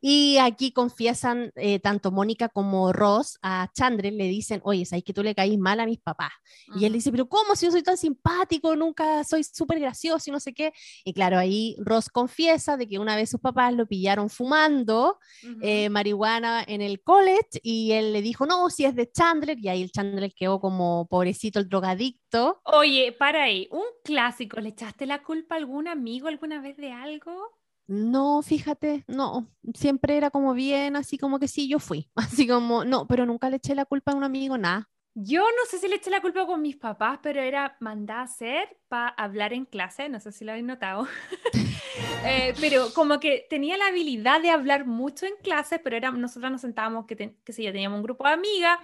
y 0.00 0.38
aquí 0.38 0.72
confiesan 0.72 1.52
eh, 1.56 1.80
tanto 1.80 2.10
Mónica 2.10 2.48
como 2.48 2.92
Ross 2.92 3.38
a 3.42 3.70
Chandler 3.74 4.12
le 4.12 4.24
dicen, 4.24 4.60
oye, 4.64 4.84
¿sabes 4.84 5.04
que 5.04 5.12
tú 5.12 5.22
le 5.22 5.34
caís 5.34 5.58
mal 5.58 5.80
a 5.80 5.86
mis 5.86 5.98
papás? 5.98 6.32
Y 6.76 6.84
él 6.84 6.92
dice, 6.92 7.10
pero 7.10 7.28
¿cómo 7.28 7.56
si 7.56 7.66
yo 7.66 7.72
soy 7.72 7.82
tan 7.82 7.96
simpático? 7.96 8.74
Nunca 8.76 9.24
soy 9.24 9.44
súper 9.44 9.80
gracioso 9.80 10.30
y 10.30 10.32
no 10.32 10.40
sé 10.40 10.54
qué. 10.54 10.72
Y 11.04 11.12
claro, 11.12 11.38
ahí 11.38 11.76
Ross 11.80 12.08
confiesa 12.08 12.76
de 12.76 12.86
que 12.86 12.98
una 12.98 13.16
vez 13.16 13.30
sus 13.30 13.40
papás 13.40 13.74
lo 13.74 13.86
pillaron 13.86 14.30
fumando 14.30 15.18
eh, 15.62 15.88
marihuana 15.88 16.64
en 16.66 16.80
el 16.80 17.02
college 17.02 17.60
y 17.62 17.92
él 17.92 18.12
le 18.12 18.22
dijo, 18.22 18.46
no, 18.46 18.70
si 18.70 18.84
es 18.84 18.94
de 18.94 19.10
Chandler. 19.10 19.58
Y 19.58 19.68
ahí 19.68 19.82
el 19.82 19.90
Chandler 19.90 20.32
quedó 20.34 20.60
como 20.60 21.06
pobrecito 21.08 21.58
el 21.58 21.68
drogadicto. 21.68 22.60
Oye, 22.64 23.12
para 23.12 23.44
ahí, 23.44 23.68
un 23.70 23.84
clásico. 24.04 24.60
¿Le 24.60 24.70
echaste 24.70 25.06
la 25.06 25.22
culpa 25.22 25.54
a 25.54 25.58
algún 25.58 25.88
amigo 25.88 26.28
alguna 26.28 26.60
vez 26.60 26.76
de 26.76 26.92
algo? 26.92 27.57
No, 27.88 28.42
fíjate, 28.42 29.04
no, 29.08 29.48
siempre 29.72 30.18
era 30.18 30.30
como 30.30 30.52
bien, 30.52 30.94
así 30.94 31.16
como 31.16 31.38
que 31.38 31.48
sí, 31.48 31.68
yo 31.68 31.78
fui, 31.78 32.10
así 32.14 32.46
como, 32.46 32.84
no, 32.84 33.06
pero 33.06 33.24
nunca 33.24 33.48
le 33.48 33.56
eché 33.56 33.74
la 33.74 33.86
culpa 33.86 34.12
a 34.12 34.14
un 34.14 34.24
amigo, 34.24 34.58
nada. 34.58 34.90
Yo 35.14 35.40
no 35.40 35.64
sé 35.68 35.78
si 35.78 35.88
le 35.88 35.96
eché 35.96 36.10
la 36.10 36.20
culpa 36.20 36.46
con 36.46 36.60
mis 36.62 36.76
papás, 36.76 37.18
pero 37.22 37.40
era 37.40 37.76
mandada 37.80 38.20
a 38.20 38.24
hacer 38.24 38.78
para 38.88 39.08
hablar 39.08 39.52
en 39.52 39.64
clase, 39.64 40.08
no 40.08 40.20
sé 40.20 40.30
si 40.30 40.44
lo 40.44 40.52
habéis 40.52 40.66
notado. 40.66 41.06
Eh, 42.24 42.52
pero 42.60 42.92
como 42.94 43.18
que 43.20 43.46
tenía 43.48 43.76
la 43.76 43.86
habilidad 43.86 44.40
de 44.40 44.50
hablar 44.50 44.86
mucho 44.86 45.24
en 45.26 45.34
clase, 45.42 45.78
pero 45.78 45.96
era, 45.96 46.10
nosotras 46.10 46.50
nos 46.50 46.60
sentábamos, 46.60 47.06
que, 47.06 47.36
qué 47.44 47.52
sé 47.52 47.62
yo, 47.62 47.72
teníamos 47.72 47.96
un 47.96 48.02
grupo 48.02 48.24
de 48.24 48.32
amigas, 48.32 48.78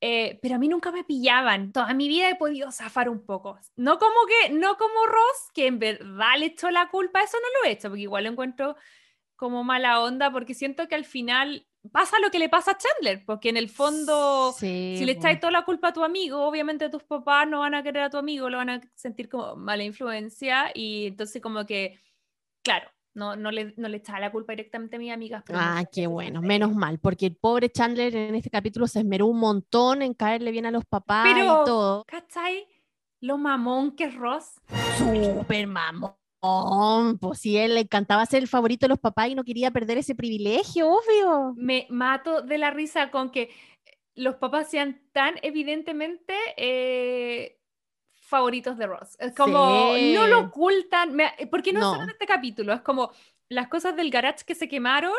eh, 0.00 0.38
pero 0.40 0.54
a 0.54 0.58
mí 0.58 0.68
nunca 0.68 0.90
me 0.92 1.04
pillaban. 1.04 1.72
Toda 1.72 1.92
mi 1.94 2.08
vida 2.08 2.30
he 2.30 2.36
podido 2.36 2.72
zafar 2.72 3.08
un 3.08 3.24
poco. 3.24 3.58
No 3.76 3.98
como 3.98 4.14
que, 4.26 4.50
no 4.50 4.76
como 4.76 5.06
Ross, 5.06 5.50
que 5.54 5.66
en 5.66 5.78
verdad 5.78 6.38
le 6.38 6.46
echó 6.46 6.70
la 6.70 6.88
culpa, 6.88 7.22
eso 7.22 7.36
no 7.38 7.60
lo 7.60 7.68
he 7.68 7.72
hecho, 7.72 7.88
porque 7.88 8.02
igual 8.02 8.24
lo 8.24 8.30
encuentro 8.30 8.76
como 9.36 9.64
mala 9.64 10.00
onda, 10.00 10.30
porque 10.30 10.54
siento 10.54 10.88
que 10.88 10.94
al 10.94 11.04
final 11.04 11.66
pasa 11.92 12.18
lo 12.20 12.30
que 12.30 12.38
le 12.38 12.48
pasa 12.48 12.72
a 12.72 12.78
Chandler, 12.78 13.24
porque 13.24 13.48
en 13.48 13.56
el 13.56 13.68
fondo... 13.68 14.52
Sí, 14.52 14.96
Si 14.98 15.04
le 15.04 15.12
echáis 15.12 15.40
toda 15.40 15.50
la 15.50 15.64
culpa 15.64 15.88
a 15.88 15.92
tu 15.92 16.04
amigo, 16.04 16.44
obviamente 16.44 16.90
tus 16.90 17.04
papás 17.04 17.48
no 17.48 17.60
van 17.60 17.74
a 17.74 17.82
querer 17.82 18.02
a 18.02 18.10
tu 18.10 18.18
amigo, 18.18 18.50
lo 18.50 18.58
van 18.58 18.70
a 18.70 18.80
sentir 18.94 19.28
como 19.28 19.56
mala 19.56 19.82
influencia 19.82 20.70
y 20.74 21.06
entonces 21.06 21.40
como 21.40 21.64
que, 21.64 21.98
claro, 22.62 22.90
No, 23.14 23.34
no, 23.34 23.50
le, 23.50 23.74
no 23.76 23.88
le 23.88 23.96
echaba 23.96 24.20
la 24.20 24.30
culpa 24.30 24.52
directamente 24.52 24.96
a 24.96 24.98
mis 24.98 25.12
amigas. 25.12 25.42
Ah, 25.52 25.84
qué 25.92 26.06
bueno, 26.06 26.40
menos 26.42 26.74
mal, 26.74 26.98
porque 27.00 27.26
el 27.26 27.34
pobre 27.36 27.68
Chandler 27.70 28.14
en 28.14 28.34
este 28.36 28.50
capítulo 28.50 28.86
se 28.86 29.00
esmeró 29.00 29.26
un 29.26 29.38
montón 29.40 30.02
en 30.02 30.14
caerle 30.14 30.52
bien 30.52 30.66
a 30.66 30.70
los 30.70 30.84
papás 30.84 31.26
Pero- 31.32 31.62
y 31.62 31.64
todo. 31.66 32.04
¿Cachai? 32.06 32.66
Lo 33.20 33.36
mamón 33.36 33.96
que 33.96 34.04
es 34.04 34.14
Ross. 34.14 34.60
Súper 34.96 35.66
mamón. 35.66 36.14
Pues 37.20 37.38
si 37.40 37.58
él 37.58 37.74
le 37.74 37.80
encantaba 37.80 38.24
ser 38.24 38.42
el 38.42 38.48
favorito 38.48 38.86
de 38.86 38.90
los 38.90 38.98
papás 38.98 39.28
y 39.28 39.34
no 39.34 39.44
quería 39.44 39.70
perder 39.70 39.98
ese 39.98 40.14
privilegio, 40.14 40.88
obvio. 40.88 41.52
Me 41.56 41.86
mato 41.90 42.40
de 42.40 42.56
la 42.56 42.70
risa 42.70 43.10
con 43.10 43.30
que 43.30 43.50
los 44.14 44.36
papás 44.36 44.70
sean 44.70 45.02
tan 45.12 45.34
evidentemente 45.42 46.34
eh, 46.56 47.59
favoritos 48.30 48.78
de 48.78 48.86
Ross. 48.86 49.16
Es 49.20 49.34
como, 49.34 49.94
Sí. 49.96 50.12
no 50.14 50.26
lo 50.26 50.40
ocultan, 50.40 51.14
me- 51.14 51.34
porque 51.50 51.72
no, 51.72 51.80
No. 51.80 51.90
solo 51.90 52.04
en 52.04 52.10
este 52.10 52.26
capítulo, 52.26 52.72
es 52.72 52.80
como 52.80 53.12
las 53.50 53.68
cosas 53.68 53.94
del 53.96 54.10
garage 54.10 54.44
que 54.46 54.54
se 54.54 54.68
quemaron, 54.68 55.12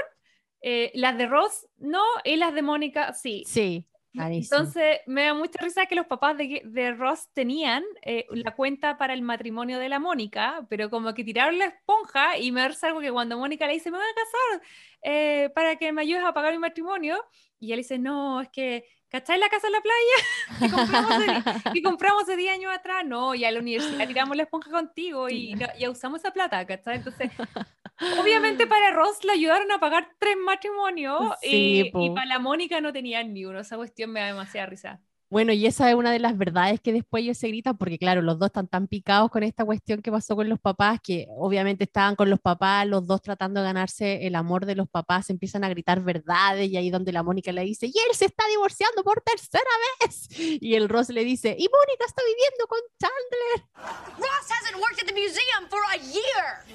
eh, 0.61 0.91
las 0.95 1.17
de 1.17 1.27
Ross 1.27 1.67
no, 1.77 2.03
y 2.23 2.35
las 2.37 2.53
de 2.53 2.61
Mónica 2.61 3.13
sí. 3.13 3.43
Sí, 3.47 3.87
clarísimo. 4.13 4.57
Entonces 4.59 4.99
me 5.07 5.23
da 5.25 5.33
mucha 5.33 5.59
risa 5.63 5.85
que 5.87 5.95
los 5.95 6.05
papás 6.07 6.37
de, 6.37 6.61
de 6.63 6.93
Ross 6.93 7.29
tenían 7.33 7.83
eh, 8.03 8.25
la 8.31 8.55
cuenta 8.55 8.97
para 8.97 9.13
el 9.13 9.21
matrimonio 9.21 9.79
de 9.79 9.89
la 9.89 9.99
Mónica, 9.99 10.65
pero 10.69 10.89
como 10.89 11.13
que 11.13 11.23
tiraron 11.23 11.57
la 11.59 11.65
esponja 11.65 12.37
y 12.37 12.51
me 12.51 12.61
da 12.61 12.71
algo 12.83 12.99
que 13.01 13.11
cuando 13.11 13.37
Mónica 13.37 13.67
le 13.67 13.73
dice, 13.73 13.91
me 13.91 13.97
voy 13.97 14.05
a 14.05 14.15
casar 14.15 14.67
eh, 15.03 15.49
para 15.55 15.75
que 15.77 15.91
me 15.91 16.03
ayudes 16.03 16.23
a 16.23 16.33
pagar 16.33 16.53
mi 16.53 16.59
matrimonio, 16.59 17.23
y 17.59 17.73
él 17.73 17.77
dice, 17.79 17.97
no, 17.99 18.39
es 18.41 18.49
que, 18.49 18.85
¿cachai 19.11 19.39
la 19.39 19.49
casa 19.49 19.67
en 19.67 19.73
la 19.73 19.81
playa? 19.81 20.17
que 20.59 20.69
compramos 20.69 21.13
hace- 21.13 21.43
que 21.73 21.83
compramos 21.83 22.23
hace 22.23 22.37
10 22.37 22.53
años 22.53 22.73
atrás, 22.73 23.05
no, 23.05 23.35
y 23.35 23.45
a 23.45 23.51
la 23.51 23.59
universidad 23.59 24.07
tiramos 24.07 24.37
la 24.37 24.43
esponja 24.43 24.71
contigo 24.71 25.29
y 25.29 25.55
no- 25.57 25.67
ya 25.77 25.89
usamos 25.91 26.21
esa 26.21 26.31
plata, 26.33 26.65
¿cachai? 26.67 26.97
Entonces, 26.97 27.31
obviamente 28.09 28.67
para 28.67 28.91
Ross 28.91 29.23
le 29.23 29.33
ayudaron 29.33 29.71
a 29.71 29.79
pagar 29.79 30.15
tres 30.19 30.37
matrimonios 30.37 31.35
Sí, 31.39 31.91
y, 31.95 31.95
y 31.97 32.11
para 32.11 32.27
la 32.27 32.39
Mónica 32.39 32.81
no 32.81 32.93
tenían 32.93 33.33
ni 33.33 33.45
uno, 33.45 33.59
esa 33.59 33.77
cuestión 33.77 34.11
me 34.11 34.21
da 34.21 34.27
demasiada 34.27 34.67
risa. 34.67 35.01
Bueno, 35.31 35.53
y 35.53 35.65
esa 35.65 35.89
es 35.89 35.95
una 35.95 36.11
de 36.11 36.19
las 36.19 36.37
verdades 36.37 36.81
que 36.81 36.91
después 36.91 37.23
ellos 37.23 37.37
se 37.37 37.47
gritan, 37.47 37.77
porque 37.77 37.97
claro, 37.97 38.21
los 38.21 38.37
dos 38.37 38.47
están 38.47 38.67
tan 38.67 38.87
picados 38.87 39.31
con 39.31 39.43
esta 39.43 39.63
cuestión 39.63 40.01
que 40.01 40.11
pasó 40.11 40.35
con 40.35 40.49
los 40.49 40.59
papás, 40.59 40.99
que 41.01 41.25
obviamente 41.29 41.85
estaban 41.85 42.17
con 42.17 42.29
los 42.29 42.41
papás, 42.41 42.85
los 42.85 43.07
dos 43.07 43.21
tratando 43.21 43.61
de 43.61 43.67
ganarse 43.67 44.27
el 44.27 44.35
amor 44.35 44.65
de 44.65 44.75
los 44.75 44.89
papás, 44.89 45.29
empiezan 45.29 45.63
a 45.63 45.69
gritar 45.69 46.01
verdades, 46.01 46.69
y 46.69 46.75
ahí 46.75 46.89
donde 46.89 47.13
la 47.13 47.23
Mónica 47.23 47.53
le 47.53 47.61
dice, 47.61 47.85
y 47.87 47.93
él 48.09 48.13
se 48.13 48.25
está 48.25 48.43
divorciando 48.49 49.05
por 49.05 49.21
tercera 49.21 49.63
vez, 50.01 50.27
y 50.37 50.75
el 50.75 50.89
Ross 50.89 51.07
le 51.07 51.23
dice, 51.23 51.55
y 51.57 51.69
Mónica 51.69 52.05
está 52.05 52.21
viviendo 52.27 52.67
con 52.67 52.79
Chandler. 52.99 53.69
Ross 54.17 54.51
hasn't 54.51 54.75
worked 54.81 55.01
at 55.01 55.07
the 55.07 55.13
museum 55.13 55.65
for 55.69 55.79
a 55.93 55.97
year. 56.11 56.65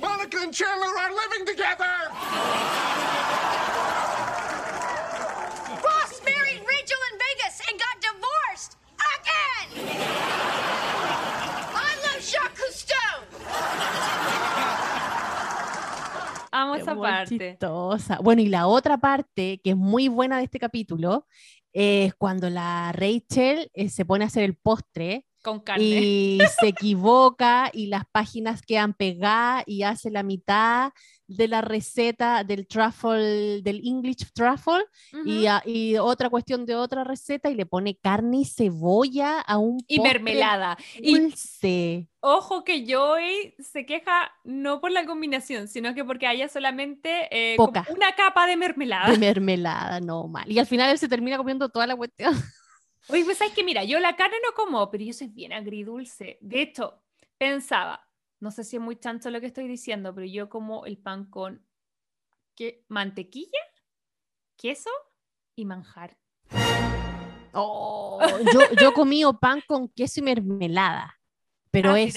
Monica 0.00 0.38
and 0.38 0.54
Chandler 0.54 0.96
are 0.98 1.12
living 1.12 1.44
together! 1.44 2.08
Ross 5.82 6.22
married 6.24 6.62
Rachel 6.62 7.02
in 7.10 7.18
Vegas 7.18 7.60
and 7.68 7.78
got 7.78 7.96
divorced 8.00 8.76
I 11.74 11.94
love 12.02 12.20
Jacques 12.30 12.58
Cousteau. 12.58 12.98
Amo 16.50 16.74
Es 16.74 16.82
esa 16.82 16.94
muy 16.94 17.02
parte. 17.08 17.38
chistosa. 17.50 18.18
Bueno, 18.22 18.42
y 18.42 18.48
la 18.48 18.66
otra 18.66 18.98
parte 18.98 19.60
que 19.64 19.70
es 19.70 19.76
muy 19.76 20.08
buena 20.08 20.38
de 20.38 20.44
este 20.44 20.58
capítulo 20.58 21.26
es 21.72 22.14
cuando 22.14 22.50
la 22.50 22.92
Rachel 22.92 23.70
eh, 23.72 23.88
se 23.88 24.04
pone 24.04 24.24
a 24.24 24.26
hacer 24.26 24.42
el 24.44 24.54
postre 24.56 25.24
Con 25.42 25.60
carne. 25.60 25.82
y 25.84 26.38
se 26.60 26.68
equivoca 26.68 27.70
y 27.72 27.86
las 27.86 28.04
páginas 28.12 28.60
quedan 28.60 28.92
pegadas 28.92 29.64
y 29.66 29.82
hace 29.82 30.10
la 30.10 30.22
mitad 30.22 30.90
de 31.36 31.48
la 31.48 31.60
receta 31.60 32.44
del 32.44 32.66
truffle, 32.66 33.62
del 33.62 33.80
English 33.86 34.32
truffle 34.32 34.84
y, 35.24 35.46
a- 35.46 35.62
y 35.64 35.96
otra 35.96 36.28
cuestión 36.30 36.66
de 36.66 36.74
otra 36.74 37.04
receta 37.04 37.50
y 37.50 37.54
le 37.54 37.66
pone 37.66 37.96
carne 37.96 38.38
y 38.38 38.44
cebolla 38.44 39.40
a 39.40 39.58
un 39.58 39.78
Y 39.88 40.00
mermelada. 40.00 40.76
Y 40.96 41.18
dulce. 41.18 42.08
ojo 42.20 42.64
que 42.64 42.84
Joey 42.88 43.54
se 43.58 43.84
queja 43.86 44.32
no 44.44 44.80
por 44.80 44.90
la 44.90 45.04
combinación, 45.06 45.68
sino 45.68 45.94
que 45.94 46.04
porque 46.04 46.26
haya 46.26 46.48
solamente 46.48 47.28
eh, 47.30 47.56
Poca. 47.56 47.86
una 47.90 48.14
capa 48.14 48.46
de 48.46 48.56
mermelada. 48.56 49.10
De 49.10 49.18
mermelada, 49.18 50.00
no 50.00 50.28
mal. 50.28 50.50
Y 50.50 50.58
al 50.58 50.66
final 50.66 50.90
él 50.90 50.98
se 50.98 51.08
termina 51.08 51.36
comiendo 51.36 51.68
toda 51.68 51.86
la 51.86 51.96
cuestión. 51.96 52.34
Oye, 53.08 53.24
pues 53.24 53.38
sabes 53.38 53.52
que 53.52 53.64
mira, 53.64 53.82
yo 53.84 53.98
la 53.98 54.14
carne 54.16 54.36
no 54.44 54.54
como, 54.54 54.88
pero 54.90 55.02
yo 55.04 55.12
soy 55.12 55.26
bien 55.28 55.52
agridulce. 55.52 56.38
De 56.40 56.62
hecho, 56.62 57.02
pensaba, 57.36 58.00
no 58.42 58.50
sé 58.50 58.64
si 58.64 58.74
es 58.74 58.82
muy 58.82 58.96
chancho 58.96 59.30
lo 59.30 59.40
que 59.40 59.46
estoy 59.46 59.68
diciendo, 59.68 60.12
pero 60.12 60.26
yo 60.26 60.48
como 60.48 60.84
el 60.84 60.98
pan 60.98 61.26
con 61.26 61.64
¿qué? 62.56 62.84
mantequilla, 62.88 63.60
queso 64.56 64.90
y 65.54 65.64
manjar. 65.64 66.18
Oh, 67.52 68.18
yo, 68.52 68.60
yo 68.80 68.92
comido 68.94 69.38
pan 69.38 69.62
con 69.64 69.88
queso 69.88 70.18
y 70.18 70.22
mermelada, 70.24 71.20
pero 71.70 71.92
Ah, 71.92 72.00
es 72.00 72.16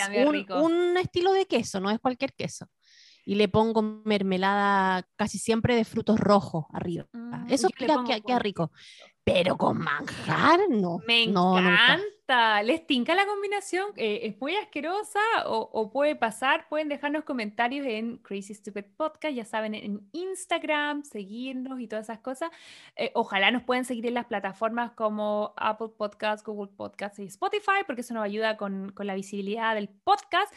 un, 0.57 0.97
estilo 0.97 1.31
de 1.31 1.45
queso, 1.45 1.79
no 1.79 1.91
es 1.91 1.99
cualquier 1.99 2.33
queso. 2.33 2.67
Y 3.23 3.35
le 3.35 3.47
pongo 3.47 3.83
mermelada 3.83 5.07
casi 5.17 5.37
siempre 5.37 5.75
de 5.75 5.85
frutos 5.85 6.19
rojos 6.19 6.65
arriba. 6.73 7.05
Mm, 7.13 7.51
Eso 7.51 7.67
queda, 7.69 8.39
rico. 8.39 8.71
Pero 9.23 9.57
con 9.57 9.77
manjar, 9.77 10.61
no. 10.69 10.99
Me 11.07 11.27
no, 11.27 11.59
nunca. 11.61 11.99
¿Les 12.27 12.87
tinca 12.87 13.13
la 13.13 13.27
combinación? 13.27 13.91
Eh, 13.97 14.21
¿Es 14.23 14.41
muy 14.41 14.55
asquerosa 14.55 15.19
o, 15.45 15.91
puede 15.91 16.15
pasar? 16.15 16.67
Pueden 16.69 16.89
dejarnos 16.89 17.23
comentarios 17.23 17.85
en 17.85 18.17
Crazy 18.17 18.55
Stupid 18.55 18.85
Podcast, 18.97 19.35
ya 19.35 19.45
saben, 19.45 19.75
en 19.75 20.09
Instagram, 20.11 21.03
seguirnos 21.03 21.79
y 21.79 21.87
todas 21.87 22.05
esas 22.07 22.19
cosas. 22.19 22.49
Eh, 22.95 23.11
ojalá 23.13 23.51
nos 23.51 23.61
pueden 23.63 23.85
seguir 23.85 24.07
en 24.07 24.15
las 24.15 24.25
plataformas 24.25 24.91
como 24.93 25.53
Apple 25.55 25.89
Podcasts, 25.95 26.43
Google 26.43 26.71
Podcasts 26.75 27.19
y 27.19 27.25
Spotify, 27.25 27.83
porque 27.85 28.01
eso 28.01 28.15
nos 28.15 28.23
ayuda 28.23 28.57
con, 28.57 28.91
con 28.91 29.05
la 29.05 29.13
visibilidad 29.13 29.75
del 29.75 29.89
podcast. 29.89 30.51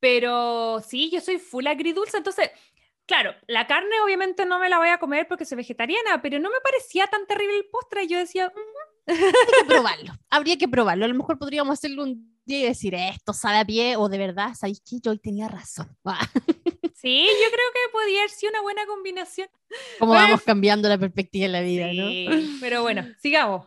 Pero 0.00 0.80
sí, 0.80 1.10
yo 1.10 1.22
soy 1.22 1.38
full 1.38 1.66
agridulce, 1.66 2.18
entonces 2.18 2.50
Claro, 3.06 3.34
la 3.46 3.66
carne 3.66 3.90
obviamente 4.04 4.46
no 4.46 4.58
me 4.58 4.68
la 4.70 4.78
voy 4.78 4.88
a 4.88 4.98
comer 4.98 5.26
porque 5.28 5.44
soy 5.44 5.56
vegetariana, 5.56 6.22
pero 6.22 6.38
no 6.38 6.48
me 6.50 6.60
parecía 6.62 7.06
tan 7.06 7.26
terrible 7.26 7.56
el 7.58 7.66
postre. 7.66 8.06
Yo 8.06 8.18
decía, 8.18 8.50
"Mm, 8.54 9.10
Hay 9.12 9.16
que 9.16 9.64
probarlo. 9.68 10.12
Habría 10.30 10.56
que 10.56 10.68
probarlo. 10.68 11.04
A 11.04 11.08
lo 11.08 11.14
mejor 11.14 11.38
podríamos 11.38 11.74
hacerlo 11.74 12.04
un 12.04 12.34
día 12.46 12.60
y 12.60 12.62
decir, 12.64 12.94
esto 12.94 13.32
sabe 13.34 13.58
a 13.58 13.64
pie, 13.64 13.96
o 13.96 14.08
de 14.08 14.18
verdad, 14.18 14.54
¿sabéis 14.54 14.80
que 14.80 14.98
yo 15.02 15.10
hoy 15.10 15.18
tenía 15.18 15.48
razón? 15.48 15.94
Sí, 16.96 17.26
yo 17.26 17.48
creo 17.50 17.66
que 17.74 17.92
podría 17.92 18.20
haber 18.20 18.30
sido 18.30 18.50
una 18.52 18.62
buena 18.62 18.86
combinación. 18.86 19.48
Cómo 19.98 20.12
Pues- 20.12 20.22
vamos 20.22 20.40
cambiando 20.42 20.88
la 20.88 20.96
perspectiva 20.96 21.42
de 21.46 21.52
la 21.52 21.60
vida, 21.60 21.86
¿no? 21.92 22.08
Sí, 22.08 22.56
pero 22.62 22.80
bueno, 22.80 23.04
sigamos. 23.20 23.66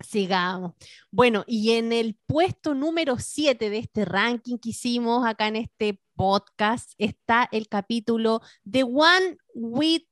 Sigamos. 0.00 0.72
Bueno, 1.12 1.44
y 1.46 1.72
en 1.74 1.92
el 1.92 2.16
puesto 2.26 2.74
número 2.74 3.16
7 3.20 3.70
de 3.70 3.78
este 3.78 4.04
ranking 4.04 4.58
que 4.58 4.70
hicimos 4.70 5.24
acá 5.24 5.46
en 5.46 5.54
este 5.56 6.00
podcast 6.14 6.92
está 6.98 7.48
el 7.52 7.68
capítulo 7.68 8.40
The 8.70 8.84
One 8.84 9.36
with 9.54 10.02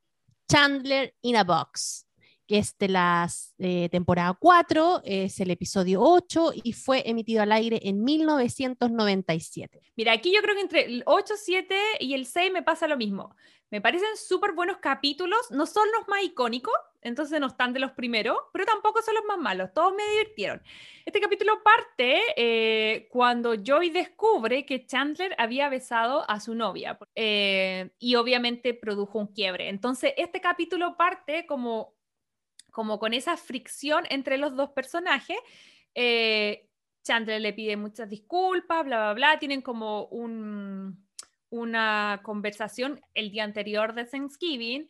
Chandler 0.49 1.15
in 1.23 1.37
a 1.37 1.45
Box, 1.45 2.07
que 2.53 2.59
es 2.59 2.77
de 2.77 2.89
la 2.89 3.27
eh, 3.57 3.89
temporada 3.91 4.37
4, 4.39 5.01
es 5.07 5.41
el 5.41 5.51
episodio 5.51 6.03
8 6.03 6.53
y 6.63 6.75
fue 6.75 7.03
emitido 7.09 7.41
al 7.41 7.51
aire 7.51 7.81
en 7.83 8.05
1997. 8.05 9.81
Mira, 9.97 10.13
aquí 10.13 10.35
yo 10.35 10.43
creo 10.43 10.55
que 10.55 10.61
entre 10.61 10.85
el 10.85 11.03
8, 11.07 11.33
7 11.35 11.75
y 12.01 12.13
el 12.13 12.27
6 12.27 12.53
me 12.53 12.63
pasa 12.63 12.87
lo 12.87 12.99
mismo. 12.99 13.35
Me 13.71 13.81
parecen 13.81 14.19
súper 14.19 14.53
buenos 14.53 14.77
capítulos, 14.83 15.51
no 15.51 15.65
son 15.65 15.89
los 15.99 16.07
más 16.09 16.23
icónicos, 16.25 16.75
entonces 17.01 17.41
no 17.41 17.47
están 17.47 17.73
de 17.73 17.81
los 17.81 17.93
primeros, 17.93 18.37
pero 18.53 18.67
tampoco 18.67 19.01
son 19.01 19.15
los 19.15 19.25
más 19.25 19.39
malos, 19.39 19.71
todos 19.73 19.95
me 19.95 20.07
divirtieron. 20.11 20.61
Este 21.07 21.23
capítulo 21.23 21.63
parte 21.63 22.21
eh, 22.37 23.09
cuando 23.11 23.55
Joey 23.67 23.89
descubre 23.89 24.67
que 24.67 24.85
Chandler 24.85 25.35
había 25.39 25.71
besado 25.71 26.29
a 26.29 26.39
su 26.39 26.55
novia 26.55 26.99
eh, 27.15 27.93
y 27.99 28.17
obviamente 28.17 28.75
produjo 28.75 29.21
un 29.21 29.29
quiebre. 29.29 29.71
Entonces, 29.71 30.13
este 30.19 30.43
capítulo 30.43 30.99
parte 30.99 31.47
como, 31.47 31.95
como 32.73 32.99
con 32.99 33.15
esa 33.15 33.37
fricción 33.37 34.05
entre 34.11 34.39
los 34.39 34.57
dos 34.57 34.71
personajes. 34.73 35.39
eh, 35.95 36.67
Chandler 37.05 37.41
le 37.41 37.53
pide 37.53 37.77
muchas 37.77 38.09
disculpas, 38.11 38.85
bla, 38.85 38.99
bla, 38.99 39.15
bla, 39.15 39.39
tienen 39.39 39.63
como 39.63 40.07
un, 40.07 41.07
una 41.51 42.21
conversación 42.25 43.01
el 43.15 43.31
día 43.31 43.45
anterior 43.45 43.95
de 43.95 44.05
Thanksgiving. 44.07 44.89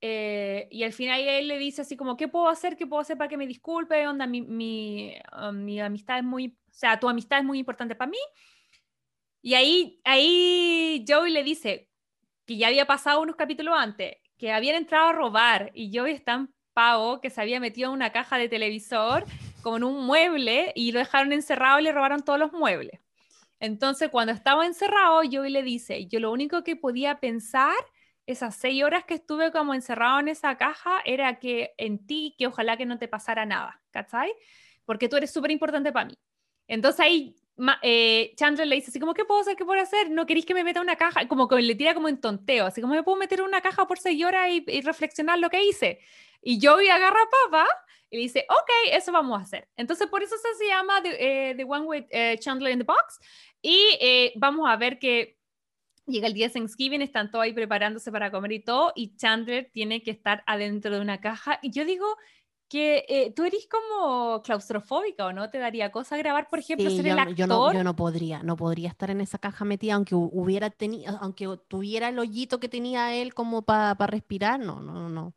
eh, 0.00 0.68
y 0.70 0.84
al 0.84 0.92
final 0.92 1.20
él 1.20 1.48
le 1.48 1.58
dice 1.58 1.82
así 1.82 1.96
como, 1.96 2.16
¿qué 2.16 2.28
puedo 2.28 2.48
hacer? 2.48 2.76
¿Qué 2.76 2.86
puedo 2.86 3.02
hacer 3.02 3.18
para 3.18 3.28
que 3.28 3.36
me 3.36 3.46
disculpe? 3.46 4.06
Onda, 4.06 4.26
mi, 4.26 4.42
mi, 4.42 5.14
ah, 5.32 5.52
mi 5.52 5.80
amistad 5.80 6.18
es 6.18 6.24
muy, 6.24 6.56
o 6.70 6.74
sea, 6.74 6.98
tu 7.00 7.08
amistad 7.08 7.40
es 7.40 7.44
muy 7.44 7.58
importante 7.58 7.94
para 7.96 8.10
mí. 8.10 8.18
Y 9.42 9.54
ahí, 9.54 10.00
ahí 10.04 11.04
Joey 11.08 11.32
le 11.32 11.42
dice 11.44 11.88
que 12.46 12.56
ya 12.56 12.68
había 12.68 12.86
pasado 12.86 13.20
unos 13.22 13.36
capítulos 13.36 13.74
antes, 13.76 14.16
que 14.38 14.52
habían 14.52 14.76
entrado 14.76 15.08
a 15.08 15.12
robar 15.12 15.70
y 15.74 15.96
Joey 15.96 16.14
es 16.14 16.24
tan 16.24 16.54
que 17.20 17.30
se 17.30 17.40
había 17.40 17.60
metido 17.60 17.88
en 17.88 17.94
una 17.94 18.12
caja 18.12 18.38
de 18.38 18.48
televisor 18.48 19.24
como 19.62 19.78
en 19.78 19.84
un 19.84 20.06
mueble 20.06 20.72
y 20.74 20.92
lo 20.92 21.00
dejaron 21.00 21.32
encerrado 21.32 21.80
y 21.80 21.82
le 21.82 21.92
robaron 21.92 22.22
todos 22.22 22.38
los 22.38 22.52
muebles. 22.52 23.00
Entonces, 23.60 24.10
cuando 24.10 24.32
estaba 24.32 24.64
encerrado, 24.64 25.22
Joey 25.30 25.50
le 25.50 25.62
dice, 25.62 26.06
yo 26.06 26.20
lo 26.20 26.30
único 26.30 26.62
que 26.62 26.76
podía 26.76 27.18
pensar 27.18 27.74
esas 28.26 28.54
seis 28.54 28.84
horas 28.84 29.04
que 29.04 29.14
estuve 29.14 29.50
como 29.50 29.74
encerrado 29.74 30.20
en 30.20 30.28
esa 30.28 30.56
caja 30.56 31.00
era 31.04 31.38
que 31.38 31.74
en 31.78 32.06
ti, 32.06 32.34
que 32.38 32.46
ojalá 32.46 32.76
que 32.76 32.86
no 32.86 32.98
te 32.98 33.08
pasara 33.08 33.46
nada, 33.46 33.80
¿cachai? 33.90 34.30
Porque 34.84 35.08
tú 35.08 35.16
eres 35.16 35.32
súper 35.32 35.50
importante 35.50 35.92
para 35.92 36.06
mí. 36.06 36.14
Entonces 36.68 37.00
ahí 37.00 37.36
eh, 37.82 38.32
Chandler 38.36 38.66
le 38.66 38.76
dice 38.76 38.90
así 38.90 39.00
como, 39.00 39.14
¿qué 39.14 39.24
puedo 39.24 39.40
hacer? 39.40 39.56
¿Qué 39.56 39.64
puedo 39.64 39.80
hacer? 39.80 40.10
¿No 40.10 40.26
queréis 40.26 40.46
que 40.46 40.54
me 40.54 40.64
meta 40.64 40.80
una 40.80 40.96
caja? 40.96 41.26
Como 41.28 41.48
que 41.48 41.56
le 41.60 41.74
tira 41.74 41.94
como 41.94 42.08
en 42.08 42.20
tonteo, 42.20 42.66
así 42.66 42.80
como, 42.80 42.94
¿me 42.94 43.02
puedo 43.02 43.18
meter 43.18 43.42
una 43.42 43.60
caja 43.60 43.86
por 43.86 43.98
seis 43.98 44.24
horas 44.24 44.48
y, 44.50 44.80
reflexionar 44.82 45.38
lo 45.38 45.50
que 45.50 45.64
hice? 45.64 46.00
Y 46.42 46.64
Joey 46.64 46.88
agarra 46.88 47.20
a 47.22 47.50
papá 47.50 47.68
y 48.10 48.18
dice, 48.18 48.46
ok, 48.48 48.70
eso 48.92 49.12
vamos 49.12 49.38
a 49.38 49.42
hacer. 49.42 49.68
Entonces 49.76 50.06
por 50.06 50.22
eso 50.22 50.36
se 50.58 50.66
llama 50.66 51.02
The, 51.02 51.50
eh, 51.50 51.64
One 51.64 51.84
with 51.86 52.04
eh, 52.10 52.38
Chandler 52.38 52.72
in 52.72 52.78
the 52.78 52.84
Box. 52.84 53.20
Y 53.60 54.32
vamos 54.36 54.68
a 54.68 54.76
ver 54.76 54.98
que 54.98 55.38
Llega 56.08 56.26
el 56.26 56.32
día 56.32 56.46
de 56.46 56.54
Thanksgiving, 56.54 57.02
están 57.02 57.30
todos 57.30 57.44
ahí 57.44 57.52
preparándose 57.52 58.10
para 58.10 58.30
comer 58.30 58.52
y 58.52 58.60
todo, 58.60 58.92
y 58.96 59.14
Chandler 59.16 59.70
tiene 59.70 60.02
que 60.02 60.10
estar 60.10 60.42
adentro 60.46 60.94
de 60.94 61.02
una 61.02 61.20
caja. 61.20 61.58
Y 61.60 61.70
yo 61.70 61.84
digo 61.84 62.06
que 62.68 63.04
eh, 63.08 63.32
tú 63.34 63.44
eres 63.44 63.66
como 63.66 64.42
claustrofóbica 64.42 65.26
o 65.26 65.32
no 65.32 65.48
te 65.48 65.58
daría 65.58 65.90
cosa 65.90 66.16
grabar, 66.16 66.48
por 66.48 66.58
ejemplo, 66.58 66.90
ser 66.90 67.06
yo, 67.06 67.12
el 67.12 67.18
actor. 67.18 67.36
Yo 67.36 67.46
no, 67.46 67.72
yo 67.72 67.82
no, 67.82 67.96
podría, 67.96 68.42
no 68.42 68.56
podría 68.56 68.90
estar 68.90 69.10
en 69.10 69.20
esa 69.20 69.38
caja 69.38 69.64
metida, 69.64 69.94
aunque 69.94 70.14
hubiera 70.14 70.68
tenido, 70.70 71.18
aunque 71.20 71.48
tuviera 71.68 72.10
el 72.10 72.18
hoyito 72.18 72.60
que 72.60 72.68
tenía 72.68 73.14
él 73.14 73.32
como 73.32 73.62
para 73.62 73.94
respirar, 74.06 74.60
no, 74.60 74.80
no, 74.80 75.08
no, 75.08 75.08
no 75.08 75.34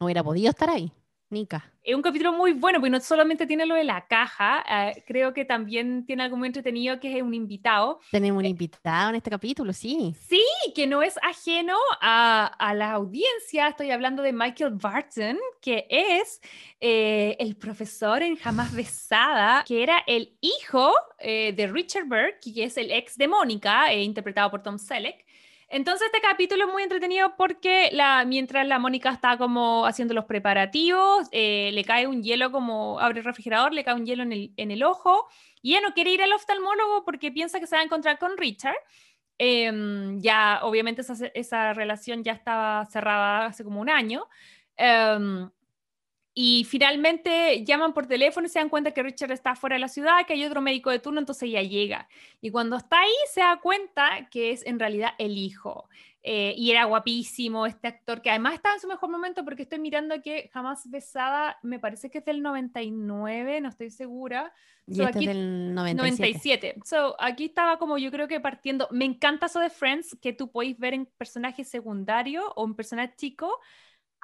hubiera 0.00 0.22
podido 0.22 0.50
estar 0.50 0.68
ahí. 0.68 0.92
Nika. 1.30 1.72
Es 1.82 1.94
un 1.94 2.02
capítulo 2.02 2.32
muy 2.32 2.52
bueno, 2.52 2.80
porque 2.80 2.90
no 2.90 3.00
solamente 3.00 3.46
tiene 3.46 3.64
lo 3.64 3.74
de 3.76 3.84
la 3.84 4.06
caja, 4.06 4.64
eh, 4.68 5.04
creo 5.06 5.32
que 5.32 5.44
también 5.44 6.04
tiene 6.04 6.24
algo 6.24 6.36
muy 6.36 6.46
entretenido 6.46 6.98
que 6.98 7.16
es 7.16 7.22
un 7.22 7.32
invitado. 7.32 8.00
Tenemos 8.10 8.40
un 8.40 8.46
eh, 8.46 8.48
invitado 8.48 9.10
en 9.10 9.16
este 9.16 9.30
capítulo, 9.30 9.72
sí. 9.72 10.14
Sí, 10.28 10.42
que 10.74 10.86
no 10.86 11.02
es 11.02 11.16
ajeno 11.22 11.76
a, 12.00 12.46
a 12.46 12.74
la 12.74 12.92
audiencia. 12.92 13.68
Estoy 13.68 13.92
hablando 13.92 14.22
de 14.22 14.32
Michael 14.32 14.72
Barton, 14.74 15.38
que 15.60 15.86
es 15.88 16.40
eh, 16.80 17.36
el 17.38 17.56
profesor 17.56 18.22
en 18.22 18.36
Jamás 18.36 18.74
Besada, 18.74 19.64
que 19.66 19.82
era 19.82 20.02
el 20.06 20.36
hijo 20.40 20.92
de 21.18 21.70
Richard 21.72 22.04
Burke, 22.04 22.52
que 22.54 22.64
es 22.64 22.76
el 22.76 22.90
ex 22.90 23.16
de 23.16 23.26
Mónica, 23.26 23.92
interpretado 23.94 24.50
por 24.50 24.62
Tom 24.62 24.78
Selleck. 24.78 25.25
Entonces 25.68 26.06
este 26.06 26.20
capítulo 26.20 26.66
es 26.66 26.72
muy 26.72 26.84
entretenido 26.84 27.34
porque 27.36 27.90
la, 27.92 28.24
mientras 28.24 28.66
la 28.66 28.78
Mónica 28.78 29.10
está 29.10 29.36
como 29.36 29.84
haciendo 29.84 30.14
los 30.14 30.24
preparativos, 30.24 31.28
eh, 31.32 31.70
le 31.72 31.84
cae 31.84 32.06
un 32.06 32.22
hielo 32.22 32.52
como 32.52 33.00
abre 33.00 33.18
el 33.18 33.24
refrigerador, 33.24 33.72
le 33.72 33.82
cae 33.82 33.94
un 33.94 34.06
hielo 34.06 34.22
en 34.22 34.32
el, 34.32 34.52
en 34.56 34.70
el 34.70 34.84
ojo 34.84 35.26
y 35.62 35.72
ella 35.72 35.80
no 35.88 35.94
quiere 35.94 36.12
ir 36.12 36.22
al 36.22 36.32
oftalmólogo 36.32 37.04
porque 37.04 37.32
piensa 37.32 37.58
que 37.58 37.66
se 37.66 37.74
va 37.74 37.82
a 37.82 37.84
encontrar 37.84 38.18
con 38.18 38.36
Richard. 38.36 38.76
Em, 39.38 40.20
ya 40.20 40.60
obviamente 40.62 41.02
esa, 41.02 41.14
esa, 41.34 41.72
relación 41.74 42.22
ya 42.24 42.32
estaba 42.32 42.86
cerrada 42.86 43.46
hace 43.46 43.64
como 43.64 43.80
un 43.80 43.90
año. 43.90 44.28
Em, 44.76 45.50
y 46.38 46.64
finalmente 46.64 47.64
llaman 47.64 47.94
por 47.94 48.06
teléfono 48.06 48.46
y 48.46 48.50
se 48.50 48.58
dan 48.58 48.68
cuenta 48.68 48.90
que 48.90 49.02
Richard 49.02 49.32
está 49.32 49.56
fuera 49.56 49.76
de 49.76 49.80
la 49.80 49.88
ciudad, 49.88 50.26
que 50.26 50.34
hay 50.34 50.44
otro 50.44 50.60
médico 50.60 50.90
de 50.90 50.98
turno, 50.98 51.18
entonces 51.18 51.44
ella 51.44 51.62
llega. 51.62 52.10
Y 52.42 52.50
cuando 52.50 52.76
está 52.76 53.00
ahí 53.00 53.14
se 53.32 53.40
da 53.40 53.58
cuenta 53.58 54.28
que 54.30 54.50
es 54.50 54.66
en 54.66 54.78
realidad 54.78 55.12
el 55.16 55.38
hijo. 55.38 55.88
Eh, 56.22 56.54
y 56.58 56.72
era 56.72 56.84
guapísimo 56.84 57.64
este 57.64 57.88
actor, 57.88 58.20
que 58.20 58.28
además 58.28 58.52
estaba 58.52 58.74
en 58.74 58.82
su 58.82 58.86
mejor 58.86 59.08
momento 59.08 59.46
porque 59.46 59.62
estoy 59.62 59.78
mirando 59.78 60.20
que 60.20 60.50
Jamás 60.52 60.90
Besada, 60.90 61.56
me 61.62 61.78
parece 61.78 62.10
que 62.10 62.18
es 62.18 62.24
del 62.26 62.42
99, 62.42 63.62
no 63.62 63.70
estoy 63.70 63.88
segura. 63.88 64.52
Y 64.86 65.00
este 65.00 65.20
es 65.20 65.26
del 65.28 65.74
97. 65.74 65.96
97. 65.96 66.74
So, 66.84 67.16
aquí 67.18 67.46
estaba 67.46 67.78
como 67.78 67.96
yo 67.96 68.10
creo 68.10 68.28
que 68.28 68.40
partiendo. 68.40 68.88
Me 68.90 69.06
encanta 69.06 69.46
eso 69.46 69.58
de 69.58 69.70
Friends, 69.70 70.18
que 70.20 70.34
tú 70.34 70.50
podéis 70.50 70.78
ver 70.78 70.92
en 70.92 71.06
personajes 71.06 71.66
secundarios 71.66 72.44
o 72.56 72.66
en 72.66 72.74
personajes 72.74 73.16
chicos 73.16 73.52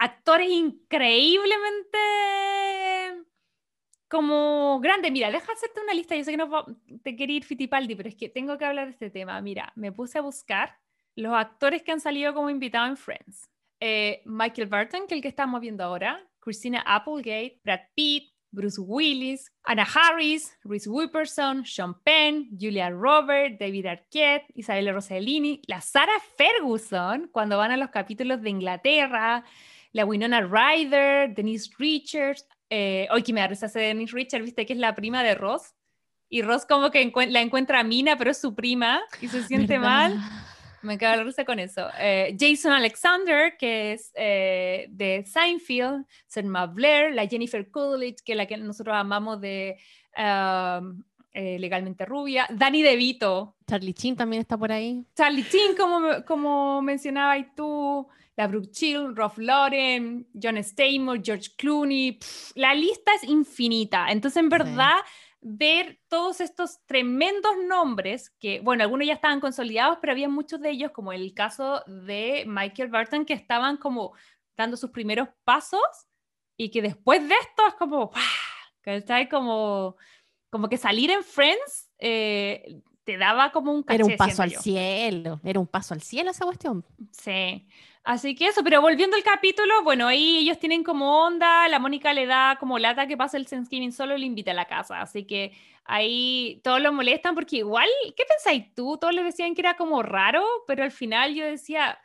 actores 0.02 0.50
increíblemente 0.50 1.98
como 4.08 4.80
grandes. 4.80 5.12
Mira, 5.12 5.30
deja 5.30 5.52
hacerte 5.52 5.80
una 5.80 5.94
lista. 5.94 6.16
Yo 6.16 6.24
sé 6.24 6.32
que 6.32 6.36
no 6.36 6.66
te 7.02 7.16
quería 7.16 7.36
ir 7.36 7.44
Fitipaldi, 7.44 7.94
pero 7.94 8.08
es 8.08 8.16
que 8.16 8.28
tengo 8.28 8.58
que 8.58 8.64
hablar 8.64 8.86
de 8.86 8.92
este 8.92 9.10
tema. 9.10 9.40
Mira, 9.40 9.72
me 9.76 9.92
puse 9.92 10.18
a 10.18 10.22
buscar 10.22 10.76
los 11.14 11.32
actores 11.34 11.82
que 11.82 11.92
han 11.92 12.00
salido 12.00 12.34
como 12.34 12.50
invitados 12.50 12.90
en 12.90 12.96
Friends. 12.96 13.48
Eh, 13.80 14.22
Michael 14.24 14.68
Burton, 14.68 15.06
que 15.06 15.14
es 15.14 15.18
el 15.18 15.22
que 15.22 15.28
estamos 15.28 15.60
viendo 15.60 15.84
ahora, 15.84 16.20
Christina 16.40 16.82
Applegate, 16.84 17.60
Brad 17.64 17.80
Pitt, 17.94 18.32
Bruce 18.50 18.80
Willis, 18.80 19.50
Anna 19.64 19.86
Harris, 19.86 20.58
Reese 20.62 20.90
Witherspoon, 20.90 21.64
Sean 21.64 21.94
Penn, 22.02 22.50
Julia 22.60 22.90
Roberts, 22.90 23.58
David 23.58 23.86
Arquette, 23.86 24.46
Isabella 24.54 24.92
Rossellini, 24.92 25.62
la 25.66 25.80
Sarah 25.80 26.20
Ferguson, 26.36 27.28
cuando 27.32 27.56
van 27.56 27.70
a 27.70 27.76
los 27.76 27.90
capítulos 27.90 28.42
de 28.42 28.50
Inglaterra, 28.50 29.44
la 29.92 30.04
Winona 30.04 30.40
Ryder, 30.40 31.34
Denise 31.34 31.70
Richards. 31.78 32.46
Eh, 32.70 33.06
hoy 33.10 33.22
que 33.22 33.32
me 33.32 33.40
da 33.40 33.48
risa 33.48 33.66
ese 33.66 33.80
Denise 33.80 34.14
Richards, 34.14 34.44
viste 34.44 34.66
que 34.66 34.72
es 34.72 34.78
la 34.78 34.94
prima 34.94 35.22
de 35.22 35.34
Ross. 35.34 35.74
Y 36.28 36.40
Ross 36.40 36.64
como 36.64 36.90
que 36.90 37.12
la 37.28 37.42
encuentra 37.42 37.80
a 37.80 37.84
Mina, 37.84 38.16
pero 38.16 38.30
es 38.30 38.40
su 38.40 38.54
prima 38.54 39.02
y 39.20 39.28
se 39.28 39.42
siente 39.44 39.78
mal. 39.78 40.18
Me 40.80 40.98
cago 40.98 41.16
la 41.16 41.24
risa 41.24 41.44
con 41.44 41.58
eso. 41.58 41.88
Eh, 42.00 42.34
Jason 42.40 42.72
Alexander, 42.72 43.56
que 43.58 43.92
es 43.92 44.10
eh, 44.16 44.86
de 44.90 45.24
Seinfeld, 45.24 46.06
Selma 46.26 46.66
Blair, 46.66 47.14
la 47.14 47.26
Jennifer 47.26 47.70
Coolidge, 47.70 48.24
que 48.24 48.32
es 48.32 48.38
la 48.38 48.46
que 48.46 48.56
nosotros 48.56 48.96
amamos 48.96 49.40
de 49.40 49.76
um, 50.16 51.04
Legalmente 51.34 52.04
Rubia, 52.04 52.48
Danny 52.50 52.82
DeVito. 52.82 53.56
Charlie 53.68 53.94
Chin 53.94 54.16
también 54.16 54.40
está 54.40 54.56
por 54.56 54.72
ahí. 54.72 55.04
Charlie 55.14 55.44
Chin, 55.44 55.76
como, 55.76 56.24
como 56.24 56.82
mencionabas 56.82 57.46
tú 57.54 58.08
la 58.42 58.48
Brooke 58.48 58.72
Chill, 58.72 59.14
Rolf 59.14 59.38
Lauren, 59.38 60.26
John 60.34 60.56
Stamos, 60.58 61.20
George 61.22 61.50
Clooney, 61.56 62.18
la 62.56 62.74
lista 62.74 63.12
es 63.14 63.22
infinita. 63.22 64.08
Entonces, 64.10 64.42
en 64.42 64.48
verdad, 64.48 64.96
ver 65.40 66.00
todos 66.08 66.40
estos 66.40 66.84
tremendos 66.86 67.52
nombres, 67.68 68.30
que, 68.40 68.60
bueno, 68.60 68.82
algunos 68.82 69.06
ya 69.06 69.12
estaban 69.12 69.38
consolidados, 69.38 69.98
pero 70.00 70.12
había 70.12 70.28
muchos 70.28 70.60
de 70.60 70.70
ellos, 70.70 70.90
como 70.90 71.12
el 71.12 71.34
caso 71.34 71.84
de 71.86 72.44
Michael 72.48 72.90
Burton, 72.90 73.24
que 73.24 73.34
estaban 73.34 73.76
como 73.76 74.12
dando 74.56 74.76
sus 74.76 74.90
primeros 74.90 75.28
pasos 75.44 75.80
y 76.56 76.70
que 76.70 76.82
después 76.82 77.20
de 77.28 77.34
esto 77.34 77.66
es 77.68 77.74
como, 77.74 78.10
como, 79.30 79.96
como 80.50 80.68
que 80.68 80.76
salir 80.76 81.12
en 81.12 81.22
Friends 81.22 81.90
eh, 81.98 82.80
te 83.04 83.16
daba 83.18 83.52
como 83.52 83.72
un 83.72 83.84
caché, 83.84 84.02
Era 84.02 84.04
un 84.04 84.16
paso 84.16 84.42
al 84.42 84.50
cielo, 84.50 85.40
era 85.44 85.60
un 85.60 85.66
paso 85.66 85.94
al 85.94 86.02
cielo 86.02 86.30
esa 86.30 86.44
cuestión. 86.44 86.84
Sí. 87.12 87.68
Así 88.04 88.34
que 88.34 88.46
eso, 88.48 88.64
pero 88.64 88.80
volviendo 88.80 89.16
al 89.16 89.22
capítulo, 89.22 89.84
bueno, 89.84 90.08
ahí 90.08 90.38
ellos 90.38 90.58
tienen 90.58 90.82
como 90.82 91.24
onda, 91.24 91.68
la 91.68 91.78
Mónica 91.78 92.12
le 92.12 92.26
da 92.26 92.56
como 92.58 92.78
lata 92.80 93.06
que 93.06 93.16
pasa 93.16 93.36
el 93.36 93.46
Thanksgiving 93.46 93.92
solo 93.92 94.16
y 94.16 94.20
le 94.20 94.26
invita 94.26 94.50
a 94.50 94.54
la 94.54 94.64
casa, 94.64 95.00
así 95.00 95.24
que 95.24 95.52
ahí 95.84 96.60
todos 96.64 96.80
lo 96.80 96.92
molestan 96.92 97.36
porque 97.36 97.58
igual, 97.58 97.88
¿qué 98.16 98.24
pensáis 98.24 98.74
tú? 98.74 98.98
Todos 98.98 99.14
les 99.14 99.24
decían 99.24 99.54
que 99.54 99.60
era 99.60 99.76
como 99.76 100.02
raro, 100.02 100.44
pero 100.66 100.82
al 100.82 100.90
final 100.90 101.32
yo 101.34 101.44
decía, 101.44 101.96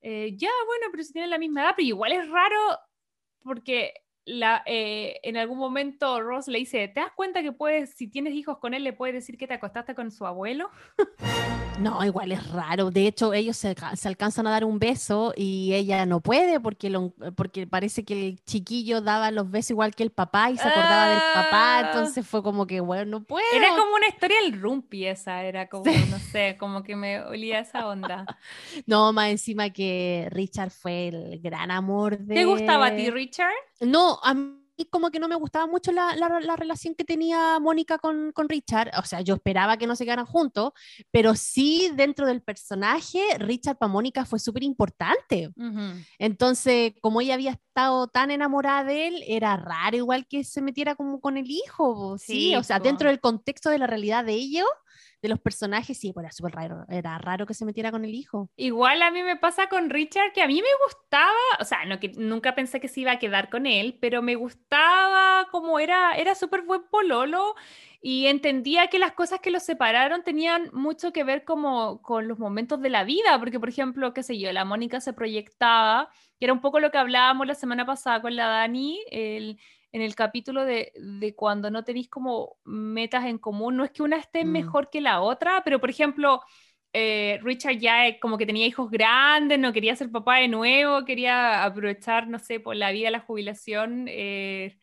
eh, 0.00 0.34
ya, 0.36 0.50
bueno, 0.66 0.86
pero 0.90 1.04
si 1.04 1.12
tienen 1.12 1.30
la 1.30 1.38
misma 1.38 1.62
edad, 1.62 1.74
pero 1.76 1.86
igual 1.86 2.12
es 2.12 2.28
raro 2.28 2.58
porque 3.44 3.94
la, 4.24 4.62
eh, 4.66 5.20
en 5.22 5.36
algún 5.36 5.58
momento 5.58 6.20
Ross 6.20 6.48
le 6.48 6.58
dice, 6.58 6.88
¿te 6.88 7.00
das 7.00 7.12
cuenta 7.14 7.42
que 7.42 7.52
puedes, 7.52 7.94
si 7.94 8.08
tienes 8.08 8.34
hijos 8.34 8.58
con 8.58 8.74
él, 8.74 8.82
le 8.82 8.92
puedes 8.92 9.14
decir 9.14 9.38
que 9.38 9.46
te 9.46 9.54
acostaste 9.54 9.94
con 9.94 10.10
su 10.10 10.26
abuelo? 10.26 10.68
No, 11.78 12.04
igual 12.04 12.32
es 12.32 12.50
raro. 12.50 12.90
De 12.90 13.06
hecho, 13.06 13.32
ellos 13.32 13.56
se, 13.56 13.74
alcanzan 14.04 14.46
a 14.48 14.50
dar 14.50 14.64
un 14.64 14.80
beso 14.80 15.32
y 15.36 15.72
ella 15.74 16.06
no 16.06 16.20
puede 16.20 16.58
porque, 16.58 16.90
porque 17.36 17.66
parece 17.68 18.04
que 18.04 18.28
el 18.28 18.44
chiquillo 18.44 19.00
daba 19.00 19.30
los 19.30 19.48
besos 19.50 19.70
igual 19.70 19.94
que 19.94 20.02
el 20.02 20.10
papá 20.10 20.50
y 20.50 20.58
se 20.58 20.66
acordaba 20.66 21.10
del 21.10 21.18
papá. 21.34 21.78
Ah. 21.78 21.82
Entonces 21.86 22.26
fue 22.26 22.42
como 22.42 22.66
que, 22.66 22.80
bueno, 22.80 23.04
no 23.04 23.24
puedo. 23.24 23.46
Era 23.54 23.68
como 23.70 23.94
una 23.94 24.08
historia 24.08 24.38
del 24.42 24.60
rumpi 24.60 25.06
esa, 25.06 25.44
era 25.44 25.68
como, 25.68 25.84
no 26.10 26.18
sé, 26.18 26.56
como 26.58 26.82
que 26.82 26.96
me 26.96 27.20
olía 27.20 27.60
esa 27.60 27.86
onda. 27.86 28.26
no, 28.86 29.12
más 29.12 29.30
encima 29.30 29.70
que 29.70 30.28
Richard 30.32 30.70
fue 30.70 31.08
el 31.08 31.40
gran 31.40 31.70
amor 31.70 32.18
de... 32.18 32.34
¿Te 32.34 32.44
gustaba 32.44 32.86
a 32.86 32.96
ti, 32.96 33.08
Richard? 33.10 33.52
No, 33.80 34.18
a 34.22 34.34
mí 34.34 34.67
como 34.86 35.10
que 35.10 35.18
no 35.18 35.28
me 35.28 35.34
gustaba 35.34 35.66
mucho 35.66 35.92
la, 35.92 36.14
la, 36.16 36.56
relación 36.56 36.94
que 36.94 37.04
tenía 37.04 37.58
Mónica 37.60 37.98
con, 37.98 38.32
con, 38.32 38.48
Richard. 38.48 38.90
O 38.98 39.04
sea, 39.04 39.20
yo 39.20 39.34
esperaba 39.34 39.76
que 39.76 39.86
no 39.86 39.96
se 39.96 40.04
quedaran 40.04 40.26
juntos, 40.26 40.72
pero 41.10 41.34
sí 41.34 41.90
dentro 41.94 42.26
del 42.26 42.42
personaje, 42.42 43.20
Richard 43.38 43.78
para 43.78 43.92
Mónica 43.92 44.24
fue 44.24 44.38
súper 44.38 44.62
importante. 44.62 45.50
Entonces, 46.18 46.94
como 47.00 47.20
ella 47.20 47.34
había 47.34 47.52
estado 47.52 48.08
tan 48.08 48.30
enamorada 48.30 48.84
de 48.84 49.08
él, 49.08 49.24
era 49.26 49.56
raro 49.56 49.96
igual 49.96 50.26
que 50.26 50.44
se 50.44 50.62
metiera 50.62 50.94
como 50.94 51.20
con 51.20 51.36
el 51.36 51.50
hijo. 51.50 52.16
Sí, 52.18 52.54
o 52.56 52.62
sea, 52.62 52.78
dentro 52.78 53.08
del 53.08 53.20
contexto 53.20 53.70
de 53.70 53.78
la 53.78 53.86
realidad 53.86 54.24
de 54.24 54.34
ellos, 54.34 54.66
de 55.20 55.28
los 55.28 55.40
personajes, 55.40 55.98
sí, 55.98 56.12
pues 56.12 56.24
era 56.24 56.32
súper 56.32 56.54
raro, 56.54 56.84
era 56.88 57.18
raro 57.18 57.46
que 57.46 57.54
se 57.54 57.64
metiera 57.64 57.90
con 57.90 58.04
el 58.04 58.14
hijo. 58.14 58.48
Igual 58.56 59.02
a 59.02 59.10
mí 59.10 59.22
me 59.22 59.36
pasa 59.36 59.68
con 59.68 59.90
Richard, 59.90 60.32
que 60.32 60.42
a 60.42 60.46
mí 60.46 60.54
me 60.54 60.84
gustaba, 60.86 61.32
o 61.60 61.64
sea, 61.64 61.84
no, 61.86 61.98
que 61.98 62.12
nunca 62.16 62.54
pensé 62.54 62.80
que 62.80 62.88
se 62.88 63.00
iba 63.00 63.12
a 63.12 63.18
quedar 63.18 63.50
con 63.50 63.66
él, 63.66 63.98
pero 64.00 64.22
me 64.22 64.36
gustaba 64.36 65.48
como 65.50 65.78
era, 65.80 66.16
era 66.16 66.34
súper 66.34 66.62
buen 66.62 66.82
pololo 66.88 67.54
y 68.00 68.26
entendía 68.26 68.86
que 68.86 69.00
las 69.00 69.12
cosas 69.12 69.40
que 69.40 69.50
los 69.50 69.64
separaron 69.64 70.22
tenían 70.22 70.70
mucho 70.72 71.12
que 71.12 71.24
ver 71.24 71.44
como 71.44 72.00
con 72.00 72.28
los 72.28 72.38
momentos 72.38 72.80
de 72.80 72.90
la 72.90 73.02
vida, 73.02 73.38
porque 73.40 73.58
por 73.58 73.68
ejemplo, 73.68 74.14
qué 74.14 74.22
sé 74.22 74.38
yo, 74.38 74.52
la 74.52 74.64
Mónica 74.64 75.00
se 75.00 75.12
proyectaba, 75.12 76.08
que 76.38 76.44
era 76.44 76.52
un 76.52 76.60
poco 76.60 76.78
lo 76.78 76.92
que 76.92 76.98
hablábamos 76.98 77.46
la 77.46 77.56
semana 77.56 77.84
pasada 77.84 78.22
con 78.22 78.36
la 78.36 78.46
Dani, 78.46 79.00
el, 79.10 79.58
en 79.92 80.02
el 80.02 80.14
capítulo 80.14 80.64
de, 80.64 80.92
de, 80.96 81.34
cuando 81.34 81.70
no 81.70 81.84
tenéis 81.84 82.08
como 82.10 82.56
metas 82.64 83.24
en 83.26 83.38
común, 83.38 83.76
no 83.76 83.84
es 83.84 83.90
que 83.90 84.02
una 84.02 84.18
esté 84.18 84.44
Mm. 84.44 84.44
mejor 84.44 84.90
que 84.90 85.00
la 85.00 85.20
otra, 85.20 85.62
pero 85.64 85.80
por 85.80 85.90
ejemplo, 85.90 86.42
eh, 86.92 87.38
Richard 87.42 87.78
ya 87.78 88.18
como 88.20 88.38
que 88.38 88.46
tenía 88.46 88.66
hijos 88.66 88.90
grandes, 88.90 89.58
no 89.58 89.72
quería 89.72 89.96
ser 89.96 90.10
papá 90.10 90.36
de 90.38 90.48
nuevo, 90.48 91.04
quería 91.04 91.64
aprovechar, 91.64 92.28
no 92.28 92.38
sé, 92.38 92.60
por 92.60 92.76
la 92.76 92.90
vida, 92.92 93.10
la 93.10 93.20
jubilación, 93.20 94.06
eh, 94.08 94.78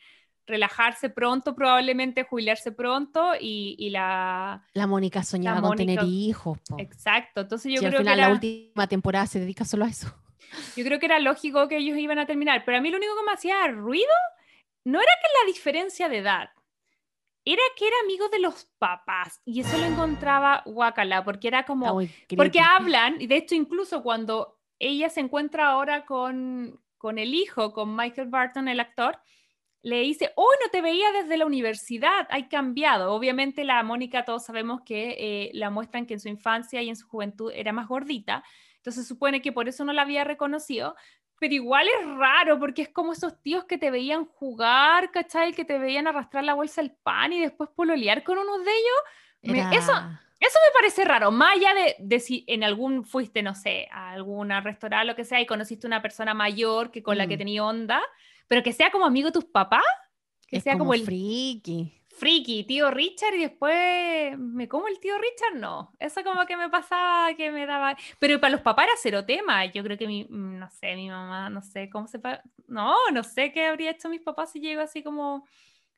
relajarse 0.48 1.10
pronto, 1.10 1.56
probablemente 1.56 2.24
jubilarse 2.24 2.72
pronto 2.72 3.34
y, 3.40 3.76
y 3.80 3.90
la... 3.90 4.64
La 4.74 4.86
Mónica 4.86 5.24
soñaba 5.24 5.60
La 5.60 5.62
con 5.62 5.74
tener 5.74 6.02
Mónica- 6.02 6.04
hijos. 6.04 6.60
po. 6.68 6.78
Exacto, 6.78 7.42
entonces 7.42 7.72
yo 7.74 7.82
Si 7.82 7.86
al 7.86 7.94
creo 7.94 8.04
que 8.06 8.14
final 8.14 8.14
era, 8.14 8.28
la 8.28 8.30
última 8.30 8.88
temporada 8.88 9.28
se 9.28 9.40
dedica 9.40 9.66
solo 9.66 9.86
a 9.86 9.90
eso. 9.90 10.14
yo 10.76 10.84
creo 10.86 11.00
que 11.00 11.06
era 11.06 11.20
lógico 11.20 11.68
que 11.68 11.78
ellos 11.78 11.98
iban 11.98 12.20
a 12.20 12.26
terminar, 12.26 12.64
pero 12.66 12.78
a 12.78 12.82
mí 12.82 12.90
lo 12.92 12.98
único 12.98 13.16
que 13.16 13.26
me 13.26 13.32
hacía 13.34 13.68
ruido 13.68 14.12
no 14.86 15.00
era 15.02 15.12
que 15.22 15.28
la 15.42 15.52
diferencia 15.52 16.08
de 16.08 16.20
edad, 16.20 16.50
era 17.44 17.62
que 17.76 17.88
era 17.88 17.96
amigo 18.04 18.30
de 18.30 18.40
los 18.40 18.66
papás 18.80 19.42
y 19.46 19.60
eso 19.60 19.78
lo 19.78 19.86
encontraba 19.86 20.64
guacala, 20.66 21.24
porque 21.24 21.48
era 21.48 21.66
como... 21.66 22.02
Porque 22.36 22.60
hablan, 22.60 23.22
y 23.22 23.28
de 23.28 23.38
hecho 23.38 23.54
incluso 23.54 24.02
cuando 24.02 24.60
ella 24.80 25.10
se 25.10 25.20
encuentra 25.20 25.68
ahora 25.68 26.06
con, 26.06 26.82
con 26.98 27.20
el 27.20 27.34
hijo, 27.34 27.74
con 27.74 27.96
Michael 27.96 28.30
Barton, 28.30 28.68
el 28.68 28.80
actor, 28.80 29.20
le 29.84 30.02
dice, 30.02 30.32
hoy 30.36 30.56
no 30.64 30.72
te 30.72 30.82
veía 30.82 31.12
desde 31.12 31.38
la 31.38 31.46
universidad, 31.46 32.28
hay 32.32 32.48
cambiado. 32.48 33.14
Obviamente 33.14 33.64
la 33.64 33.84
Mónica, 33.84 34.26
todos 34.26 34.44
sabemos 34.44 34.82
que 34.84 35.16
eh, 35.20 35.52
la 35.54 35.70
muestran 35.70 36.08
que 36.08 36.16
en 36.16 36.20
su 36.20 36.30
infancia 36.30 36.82
y 36.82 36.90
en 36.90 36.96
su 36.96 37.08
juventud 37.08 37.52
era 37.54 37.72
más 37.72 37.88
gordita, 37.88 38.44
entonces 38.78 39.08
supone 39.08 39.42
que 39.42 39.52
por 39.52 39.68
eso 39.68 39.86
no 39.86 39.94
la 39.94 40.02
había 40.02 40.24
reconocido, 40.24 40.96
pero 41.40 41.54
igual 41.54 41.88
es 41.88 42.08
raro 42.18 42.60
porque 42.60 42.82
es 42.84 42.90
como 42.90 43.14
esos 43.14 43.42
tíos 43.42 43.66
que 43.66 43.78
te 43.78 43.92
veían 43.92 44.26
jugar, 44.26 45.12
¿cachai? 45.12 45.54
Que 45.54 45.66
te 45.66 45.78
veían 45.78 46.08
arrastrar 46.08 46.44
la 46.44 46.54
bolsa 46.54 46.82
del 46.82 46.92
pan 46.92 47.34
y 47.34 47.40
después 47.42 47.70
pololear 47.76 48.24
con 48.24 48.38
unos 48.38 48.64
de 48.64 48.72
ellos. 48.72 49.54
Me- 49.54 49.76
eso, 49.78 49.92
eso 50.40 50.60
me 50.68 50.74
parece 50.74 51.06
raro, 51.06 51.32
más 51.32 51.56
allá 51.56 51.74
de, 51.74 51.96
de 52.00 52.20
si 52.20 52.44
en 52.48 52.64
algún 52.64 53.04
fuiste, 53.06 53.44
no 53.44 53.54
sé, 53.54 53.88
a 53.92 54.12
algún 54.12 54.50
restaurante, 54.64 55.06
lo 55.06 55.16
que 55.16 55.24
sea, 55.26 55.40
y 55.42 55.46
conociste 55.46 55.86
una 55.88 56.02
persona 56.02 56.34
mayor 56.34 56.90
que 56.92 57.04
con 57.04 57.18
la 57.18 57.28
que 57.28 57.36
Mm. 57.36 57.40
tenía 57.40 57.64
onda, 57.66 58.02
pero 58.48 58.64
que 58.64 58.74
sea 58.74 58.90
como 58.92 59.06
amigo 59.06 59.28
de 59.28 59.34
tus 59.34 59.46
papás, 59.46 59.84
que 60.48 60.58
es 60.58 60.64
sea 60.64 60.78
como, 60.78 60.94
el 60.94 61.04
friki. 61.06 62.02
Friki, 62.16 62.64
tío 62.66 62.90
Richard, 62.92 63.36
y 63.36 63.42
después 63.42 64.38
me 64.38 64.68
como 64.68 64.88
el 64.88 65.00
tío 65.00 65.16
Richard, 65.18 65.60
no. 65.60 65.94
Eso 66.00 66.24
como 66.24 66.46
que 66.46 66.58
me 66.58 66.70
pasaba, 66.70 67.34
que 67.36 67.52
me 67.52 67.66
daba... 67.66 67.96
Pero 68.20 68.40
para 68.40 68.52
los 68.52 68.62
papás 68.62 68.86
era 68.86 68.94
cero 69.02 69.26
tema. 69.26 69.66
Yo 69.66 69.84
creo 69.84 69.98
que 69.98 70.08
mi, 70.08 70.24
mm, 70.26 70.60
no 70.60 70.70
sé, 70.72 70.96
mi 70.96 71.10
mamá, 71.10 71.50
no 71.50 71.62
sé 71.62 71.90
cómo 71.90 72.08
se... 72.08 72.20
pa- 72.20 72.42
No, 72.68 72.96
no 73.12 73.24
sé 73.24 73.52
qué 73.52 73.66
habría 73.66 73.92
hecho 73.92 74.10
mis 74.10 74.22
papás 74.22 74.52
si 74.52 74.60
llego 74.60 74.82
así 74.82 75.04
como 75.04 75.46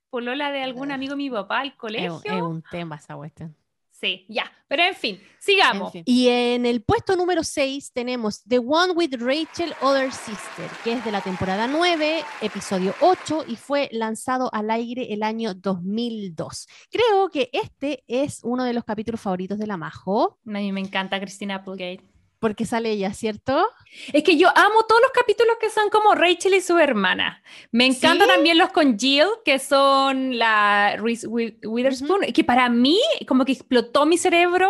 polola 0.09 0.51
de 0.51 0.63
algún 0.63 0.91
amigo 0.91 1.11
de 1.11 1.18
mi 1.18 1.30
papá 1.30 1.59
al 1.59 1.70
Es, 1.70 1.78
colegio. 1.78 2.09
un- 2.11 2.22
es 2.38 2.41
un 2.43 2.61
tema 2.63 2.95
esa 2.95 3.15
cuestión. 3.15 3.55
Sí, 4.00 4.26
ya. 4.30 4.52
Pero 4.68 4.84
en 4.84 4.93
fin, 4.93 5.16
En 5.16 5.28
sigamos. 5.39 5.91
fin. 5.91 6.04
Y 6.06 6.28
en 6.28 6.68
el 6.68 6.84
puesto 6.84 7.16
número 7.16 7.43
6 7.43 7.93
tenemos 7.93 8.43
The 8.43 8.60
One 8.60 8.93
with 8.93 9.16
Rachel 9.20 9.74
Other 9.82 10.12
Sister, 10.12 10.70
que 10.84 10.93
es 10.93 11.04
de 11.06 11.12
la 11.12 11.22
temporada 11.22 11.68
9, 11.68 12.24
episodio 12.41 12.93
8, 13.02 13.45
y 13.48 13.56
fue 13.56 13.89
lanzado 13.91 14.54
al 14.54 14.70
aire 14.70 15.14
el 15.14 15.24
año 15.24 15.56
2002. 15.56 16.68
Creo 16.91 17.30
que 17.30 17.50
este 17.54 18.04
es 18.08 18.41
uno 18.43 18.66
de 18.66 18.74
los 18.74 18.84
capítulos 18.84 19.20
favoritos 19.20 19.58
de 19.58 19.66
la 19.68 19.78
Majo, 19.78 20.38
A 20.45 20.50
mí 20.50 20.72
me 20.72 20.82
encanta 20.82 21.20
Christina 21.20 21.56
Applegate. 21.56 22.04
Porque 22.40 22.66
sale 22.66 22.92
ella, 22.92 23.14
¿cierto? 23.14 23.68
Es 24.14 24.24
que 24.24 24.38
yo 24.38 24.50
amo 24.56 24.84
todos 24.88 25.02
los 25.02 25.12
capítulos 25.12 25.56
que 25.60 25.70
son 25.70 25.90
como 25.90 26.14
Rachel 26.14 26.54
y 26.54 26.62
su 26.62 26.78
hermana. 26.78 27.42
Me 27.72 27.86
encantan 27.86 28.28
¿Sí? 28.28 28.34
también 28.34 28.58
los 28.58 28.70
con 28.70 28.98
Jill, 28.98 29.28
que 29.44 29.60
son 29.60 30.38
la 30.38 30.96
Reese 30.98 31.28
Wi- 31.28 31.58
Witherspoon, 31.66 32.22
que 32.34 32.44
para 32.44 32.70
mí 32.70 33.00
como 33.28 33.46
que 33.46 33.54
explotó 33.54 34.06
mi 34.06 34.18
cerebro 34.18 34.70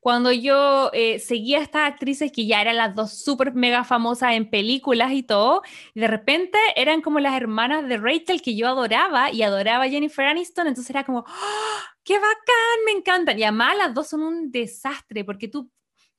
cuando 0.00 0.30
yo 0.32 0.90
eh, 0.92 1.18
seguía 1.18 1.58
a 1.58 1.62
estas 1.62 1.90
actrices 1.90 2.30
que 2.30 2.46
ya 2.46 2.60
eran 2.60 2.76
las 2.76 2.94
dos 2.94 3.12
súper 3.22 3.52
mega 3.54 3.84
famosas 3.84 4.32
en 4.34 4.48
películas 4.48 5.12
y 5.12 5.22
todo, 5.22 5.62
y 5.94 6.00
de 6.00 6.06
repente 6.08 6.58
eran 6.76 7.00
como 7.00 7.20
las 7.20 7.34
hermanas 7.34 7.88
de 7.88 7.96
Rachel 7.96 8.42
que 8.42 8.54
yo 8.54 8.68
adoraba 8.68 9.30
y 9.32 9.42
adoraba 9.42 9.84
a 9.84 9.88
Jennifer 9.88 10.26
Aniston, 10.26 10.66
entonces 10.68 10.90
era 10.90 11.04
como, 11.04 11.24
¡Ah! 11.26 11.80
¡qué 12.04 12.14
bacán! 12.14 12.84
Me 12.86 12.92
encantan. 12.92 13.38
Y 13.38 13.42
además 13.42 13.76
las 13.76 13.92
dos 13.92 14.08
son 14.08 14.22
un 14.22 14.50
desastre, 14.50 15.24
porque 15.24 15.48
tú 15.48 15.70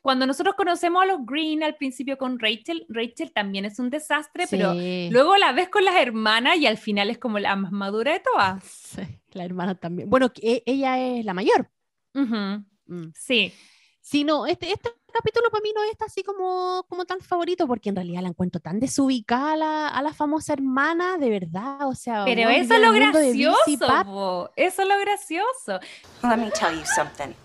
cuando 0.01 0.25
nosotros 0.25 0.55
conocemos 0.55 1.03
a 1.03 1.05
los 1.05 1.19
Green 1.25 1.61
al 1.63 1.75
principio 1.75 2.17
con 2.17 2.39
Rachel, 2.39 2.85
Rachel 2.89 3.31
también 3.33 3.65
es 3.65 3.79
un 3.79 3.89
desastre, 3.89 4.45
pero 4.49 4.73
Sí. 4.73 5.09
luego 5.11 5.35
la 5.37 5.51
ves 5.51 5.69
con 5.69 5.83
las 5.83 5.95
hermanas 5.95 6.57
y 6.57 6.67
al 6.67 6.77
final 6.77 7.09
es 7.09 7.17
como 7.17 7.37
la 7.39 7.55
más 7.55 7.71
madura 7.71 8.13
de 8.13 8.19
todas. 8.21 8.63
Sí, 8.63 9.01
la 9.31 9.43
hermana 9.43 9.75
también. 9.75 10.09
Bueno, 10.09 10.31
e- 10.41 10.63
ella 10.65 10.97
es 10.99 11.25
la 11.25 11.33
mayor. 11.33 11.69
Ujú, 12.13 12.63
Mm. 12.87 13.11
Sí, 13.13 13.53
Sí, 14.01 14.23
no, 14.23 14.47
este, 14.47 14.71
este 14.71 14.89
capítulo 15.13 15.51
para 15.51 15.61
mí 15.61 15.71
no 15.75 15.83
es 15.83 16.01
así 16.01 16.23
como, 16.23 16.83
como 16.89 17.05
tan 17.05 17.19
favorito, 17.19 17.67
porque 17.67 17.89
en 17.89 17.95
realidad 17.97 18.23
la 18.23 18.29
encuentro 18.29 18.59
tan 18.59 18.79
desubicada 18.79 19.51
a 19.51 19.55
la, 19.57 19.87
a 19.89 20.01
la 20.01 20.13
famosa 20.13 20.53
hermana, 20.53 21.17
de 21.19 21.29
verdad, 21.29 21.85
o 21.87 21.93
sea... 21.93 22.25
pero 22.25 22.49
eso 22.49 22.73
es 22.73 22.81
lo 22.81 22.91
gracioso, 22.91 24.49
eso 24.55 24.81
es 24.81 24.87
lo 24.87 24.99
gracioso. 24.99 25.79
Let 26.23 26.37
me 26.37 26.49
tell 26.49 26.73
you 26.75 26.85
something. 26.95 27.35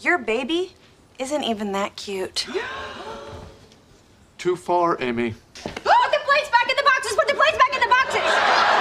Your 0.00 0.18
baby 0.18 0.70
isn't 1.18 1.44
even 1.44 1.72
that 1.72 1.96
cute. 1.96 2.46
Too 4.38 4.54
far, 4.56 4.96
Amy. 5.00 5.34
Put 5.54 5.74
the 5.74 6.20
plates 6.24 6.48
back 6.50 6.70
in 6.70 6.76
the 6.76 6.84
boxes! 6.84 7.16
Put 7.16 7.26
the 7.28 7.34
plates 7.34 7.58
back 7.58 7.74
in 7.74 7.80
the 7.80 7.88
boxes! 7.88 8.77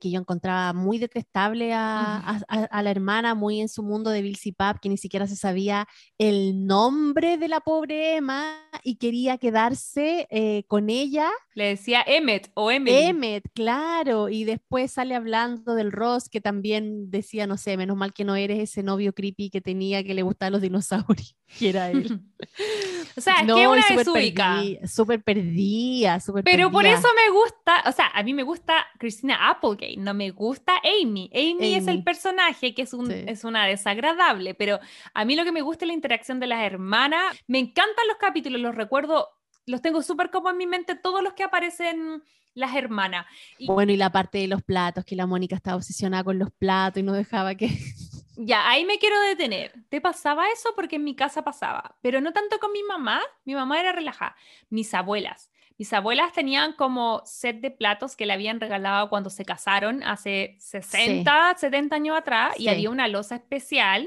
Que 0.00 0.10
yo 0.10 0.18
encontraba 0.18 0.72
muy 0.72 0.98
detestable 0.98 1.72
a, 1.72 2.16
a- 2.16 2.40
a- 2.48 2.64
a 2.64 2.82
la 2.82 2.90
hermana, 2.90 3.34
muy 3.36 3.60
en 3.60 3.68
su 3.68 3.82
mundo 3.82 4.10
de 4.10 4.22
Billy 4.22 4.52
Pap, 4.56 4.78
que 4.80 4.88
ni 4.88 4.96
siquiera 4.96 5.26
se 5.26 5.36
sabía 5.36 5.86
el 6.18 6.66
nombre 6.66 7.36
de 7.38 7.48
la 7.48 7.60
pobre 7.60 8.16
Emma 8.16 8.56
y 8.82 8.96
quería 8.96 9.38
quedarse 9.38 10.26
eh, 10.30 10.64
con 10.66 10.90
ella. 10.90 11.30
Le 11.54 11.66
decía 11.68 12.02
Emmet 12.06 12.50
o 12.54 12.70
Emily. 12.70 12.96
Emmet, 12.96 13.44
claro, 13.54 14.28
y 14.28 14.44
después 14.44 14.90
sale 14.92 15.14
hablando 15.14 15.74
del 15.74 15.92
Ross, 15.92 16.28
que 16.28 16.40
también 16.40 17.10
decía, 17.10 17.46
no 17.46 17.56
sé, 17.58 17.76
menos 17.76 17.96
mal 17.96 18.12
que 18.14 18.24
no 18.24 18.34
eres 18.36 18.58
ese 18.60 18.82
novio 18.82 19.12
creepy 19.12 19.50
que 19.50 19.60
tenía 19.60 20.02
que 20.02 20.14
le 20.14 20.22
gustaban 20.22 20.52
los 20.52 20.62
dinosaurios, 20.62 21.36
que 21.58 21.68
era 21.68 21.90
él. 21.90 22.20
o 23.16 23.20
sea, 23.20 23.34
es 23.40 23.46
No, 23.46 23.56
que 23.56 23.66
una 23.68 23.82
súper 23.82 24.06
perdida, 24.06 24.86
Súper 24.86 25.22
perdida, 25.22 26.18
Pero 26.44 26.70
por 26.70 26.86
eso 26.86 27.08
me 27.14 27.30
gusta, 27.32 27.82
o 27.86 27.92
sea, 27.92 28.06
a 28.14 28.22
mí 28.22 28.32
me 28.32 28.42
gusta 28.42 28.86
Christina 28.98 29.50
Applegate, 29.50 29.89
no 29.96 30.14
me 30.14 30.30
gusta 30.30 30.74
Amy. 31.02 31.30
Amy, 31.34 31.74
es 31.74 31.86
el 31.86 32.02
personaje 32.04 32.74
que 32.74 32.82
es, 32.82 32.92
un, 32.92 33.06
Sí. 33.06 33.24
es 33.26 33.44
una 33.44 33.66
desagradable, 33.66 34.54
pero 34.54 34.78
a 35.14 35.24
mí 35.24 35.36
lo 35.36 35.44
que 35.44 35.52
me 35.52 35.62
gusta 35.62 35.84
es 35.84 35.88
la 35.88 35.94
interacción 35.94 36.40
de 36.40 36.46
las 36.46 36.62
hermanas. 36.62 37.36
Me 37.46 37.58
encantan 37.58 38.06
los 38.08 38.16
capítulos, 38.18 38.60
los 38.60 38.74
recuerdo, 38.74 39.28
los 39.66 39.82
tengo 39.82 40.02
súper 40.02 40.30
como 40.30 40.50
en 40.50 40.56
mi 40.56 40.66
mente, 40.66 40.94
todos 40.94 41.22
los 41.22 41.34
que 41.34 41.44
aparecen 41.44 42.22
las 42.54 42.74
hermanas. 42.74 43.26
Y 43.58 43.66
Bueno, 43.66 43.92
y 43.92 43.96
la 43.96 44.10
parte 44.10 44.38
de 44.38 44.48
los 44.48 44.62
platos, 44.62 45.04
que 45.04 45.16
la 45.16 45.26
Mónica 45.26 45.54
estaba 45.56 45.76
obsesionada 45.76 46.24
con 46.24 46.38
los 46.38 46.50
platos 46.50 47.00
y 47.00 47.04
no 47.04 47.12
dejaba 47.12 47.54
que... 47.54 47.68
ya, 48.36 48.68
ahí 48.68 48.84
me 48.84 48.98
quiero 48.98 49.20
detener. 49.20 49.72
¿Te 49.88 50.00
pasaba 50.00 50.48
eso? 50.50 50.70
Porque 50.74 50.96
en 50.96 51.04
mi 51.04 51.14
casa 51.14 51.44
pasaba, 51.44 51.96
pero 52.02 52.20
no 52.20 52.32
tanto 52.32 52.58
con 52.58 52.72
mi 52.72 52.82
mamá, 52.82 53.20
mi 53.44 53.54
mamá 53.54 53.80
era 53.80 53.92
relajada, 53.92 54.34
mis 54.68 54.92
abuelas. 54.94 55.50
Mis 55.80 55.94
abuelas 55.94 56.34
tenían 56.34 56.74
como 56.74 57.22
set 57.24 57.62
de 57.62 57.70
platos 57.70 58.14
que 58.14 58.26
le 58.26 58.34
habían 58.34 58.60
regalado 58.60 59.08
cuando 59.08 59.30
se 59.30 59.46
casaron 59.46 60.02
hace 60.02 60.56
60, 60.58 61.54
70 61.56 61.96
años 61.96 62.18
atrás 62.18 62.52
y 62.58 62.64
Sí. 62.64 62.68
había 62.68 62.90
una 62.90 63.08
losa 63.08 63.36
especial 63.36 64.06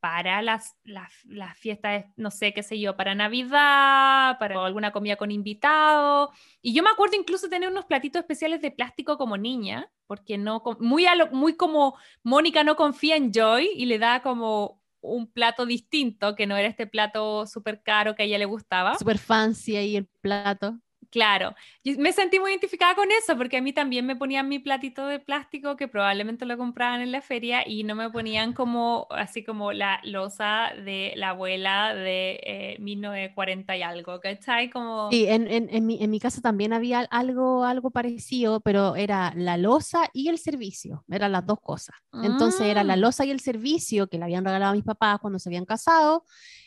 para 0.00 0.40
las, 0.40 0.76
las, 0.84 1.12
las 1.26 1.58
fiestas, 1.58 2.06
no 2.16 2.30
sé, 2.30 2.54
qué 2.54 2.62
sé 2.62 2.78
yo, 2.80 2.96
para 2.96 3.14
Navidad, 3.14 4.38
para 4.38 4.64
alguna 4.64 4.90
comida 4.90 5.16
con 5.16 5.30
invitado. 5.30 6.30
Y 6.62 6.72
yo 6.72 6.82
me 6.82 6.88
acuerdo 6.90 7.16
incluso 7.16 7.48
tener 7.50 7.68
unos 7.68 7.84
platitos 7.84 8.20
especiales 8.20 8.62
de 8.62 8.70
plástico 8.70 9.18
como 9.18 9.36
niña, 9.36 9.90
porque 10.06 10.38
no, 10.38 10.62
muy, 10.80 11.04
a 11.04 11.14
lo- 11.16 11.30
muy 11.32 11.54
como 11.54 11.96
Mónica 12.22 12.64
no 12.64 12.76
confía 12.76 13.16
en 13.16 13.30
Joy 13.32 13.70
y 13.74 13.84
le 13.86 13.98
da 13.98 14.22
como 14.22 14.77
un 15.00 15.30
plato 15.30 15.66
distinto, 15.66 16.34
que 16.34 16.46
no 16.46 16.56
era 16.56 16.68
este 16.68 16.86
plato 16.86 17.46
súper 17.46 17.82
caro 17.82 18.14
que 18.14 18.22
a 18.22 18.26
ella 18.26 18.38
le 18.38 18.44
gustaba. 18.44 18.98
Súper 18.98 19.18
fancy 19.18 19.76
ahí 19.76 19.96
el 19.96 20.08
plato. 20.20 20.78
Claro, 21.10 21.54
me 21.96 22.12
sentí 22.12 22.38
muy 22.38 22.50
identificada 22.50 22.94
con 22.94 23.08
eso 23.10 23.34
porque 23.38 23.56
a 23.56 23.62
mí 23.62 23.72
también 23.72 24.04
me 24.04 24.14
ponían 24.14 24.46
mi 24.46 24.58
platito 24.58 25.06
de 25.06 25.18
plástico 25.18 25.74
que 25.76 25.88
probablemente 25.88 26.44
lo 26.44 26.58
compraban 26.58 27.00
en 27.00 27.12
la 27.12 27.22
feria 27.22 27.66
y 27.66 27.82
no 27.84 27.94
me 27.94 28.10
ponían 28.10 28.52
como 28.54 29.06
así 29.10 29.42
como 29.42 29.72
la 29.72 30.00
losa 30.04 30.72
de 30.84 31.14
la 31.16 31.30
abuela 31.30 31.94
de 31.94 32.40
eh, 32.42 32.76
1940 32.80 33.76
y 33.78 33.82
algo, 33.82 34.20
¿cachai? 34.20 34.68
Como... 34.68 35.08
Sí, 35.10 35.24
en, 35.26 35.50
en, 35.50 35.68
en, 35.70 35.86
mi, 35.86 36.02
en 36.02 36.10
mi 36.10 36.20
casa 36.20 36.42
también 36.42 36.74
había 36.74 37.00
algo, 37.10 37.64
algo 37.64 37.90
parecido, 37.90 38.60
pero 38.60 38.94
era 38.94 39.32
la 39.34 39.56
losa 39.56 40.10
y 40.12 40.28
el 40.28 40.36
servicio, 40.38 41.04
eran 41.10 41.32
las 41.32 41.46
dos 41.46 41.58
cosas. 41.62 41.96
Entonces 42.22 42.62
era 42.62 42.84
la 42.84 42.94
Ah. 42.94 42.96
losa 42.96 43.24
y 43.24 43.30
el 43.30 43.40
servicio 43.40 44.08
que 44.08 44.18
le 44.18 44.24
habían 44.24 44.44
regalado 44.44 44.72
a 44.72 44.74
mis 44.74 44.84
papás 44.84 45.20
cuando 45.20 45.38
se 45.38 45.48
habían 45.48 45.64
casado, 45.64 46.24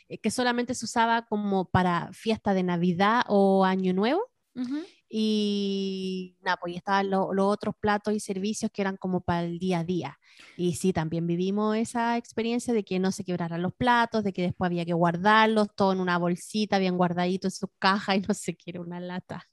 eh, 0.07 0.17
que 0.17 0.31
solamente 0.31 0.73
se 0.75 0.85
usaba 0.85 1.23
como 1.25 1.65
para 1.65 2.09
fiesta 2.13 2.53
de 2.53 2.63
Navidad 2.63 3.23
o 3.27 3.65
Año 3.65 3.93
Nuevo. 3.93 4.30
Ujú. 4.55 4.79
Y 5.09 6.37
nada, 6.41 6.57
pues 6.57 6.75
estaban 6.75 7.09
lo- 7.09 7.33
los 7.33 7.45
otros 7.47 7.75
platos 7.79 8.13
y 8.13 8.19
servicios 8.19 8.71
que 8.73 8.81
eran 8.81 8.97
como 8.97 9.21
para 9.21 9.43
el 9.43 9.59
día 9.59 9.79
a 9.79 9.83
día. 9.83 10.17
Y 10.55 10.75
sí, 10.75 10.93
también 10.93 11.27
vivimos 11.27 11.75
esa 11.77 12.17
experiencia 12.17 12.73
de 12.73 12.83
que 12.83 12.99
no 12.99 13.11
se 13.11 13.23
quebraran 13.23 13.61
los 13.61 13.73
platos, 13.73 14.23
de 14.23 14.33
que 14.33 14.41
después 14.43 14.67
había 14.67 14.85
que 14.85 14.93
guardarlos 14.93 15.69
todo 15.75 15.91
en 15.93 15.99
una 15.99 16.17
bolsita, 16.17 16.77
bien 16.79 16.97
guardadito 16.97 17.47
en 17.47 17.51
sus 17.51 17.69
cajas 17.79 18.17
y 18.17 18.19
no 18.21 18.33
se 18.33 18.55
quiere 18.55 18.79
una 18.79 18.99
lata. 18.99 19.47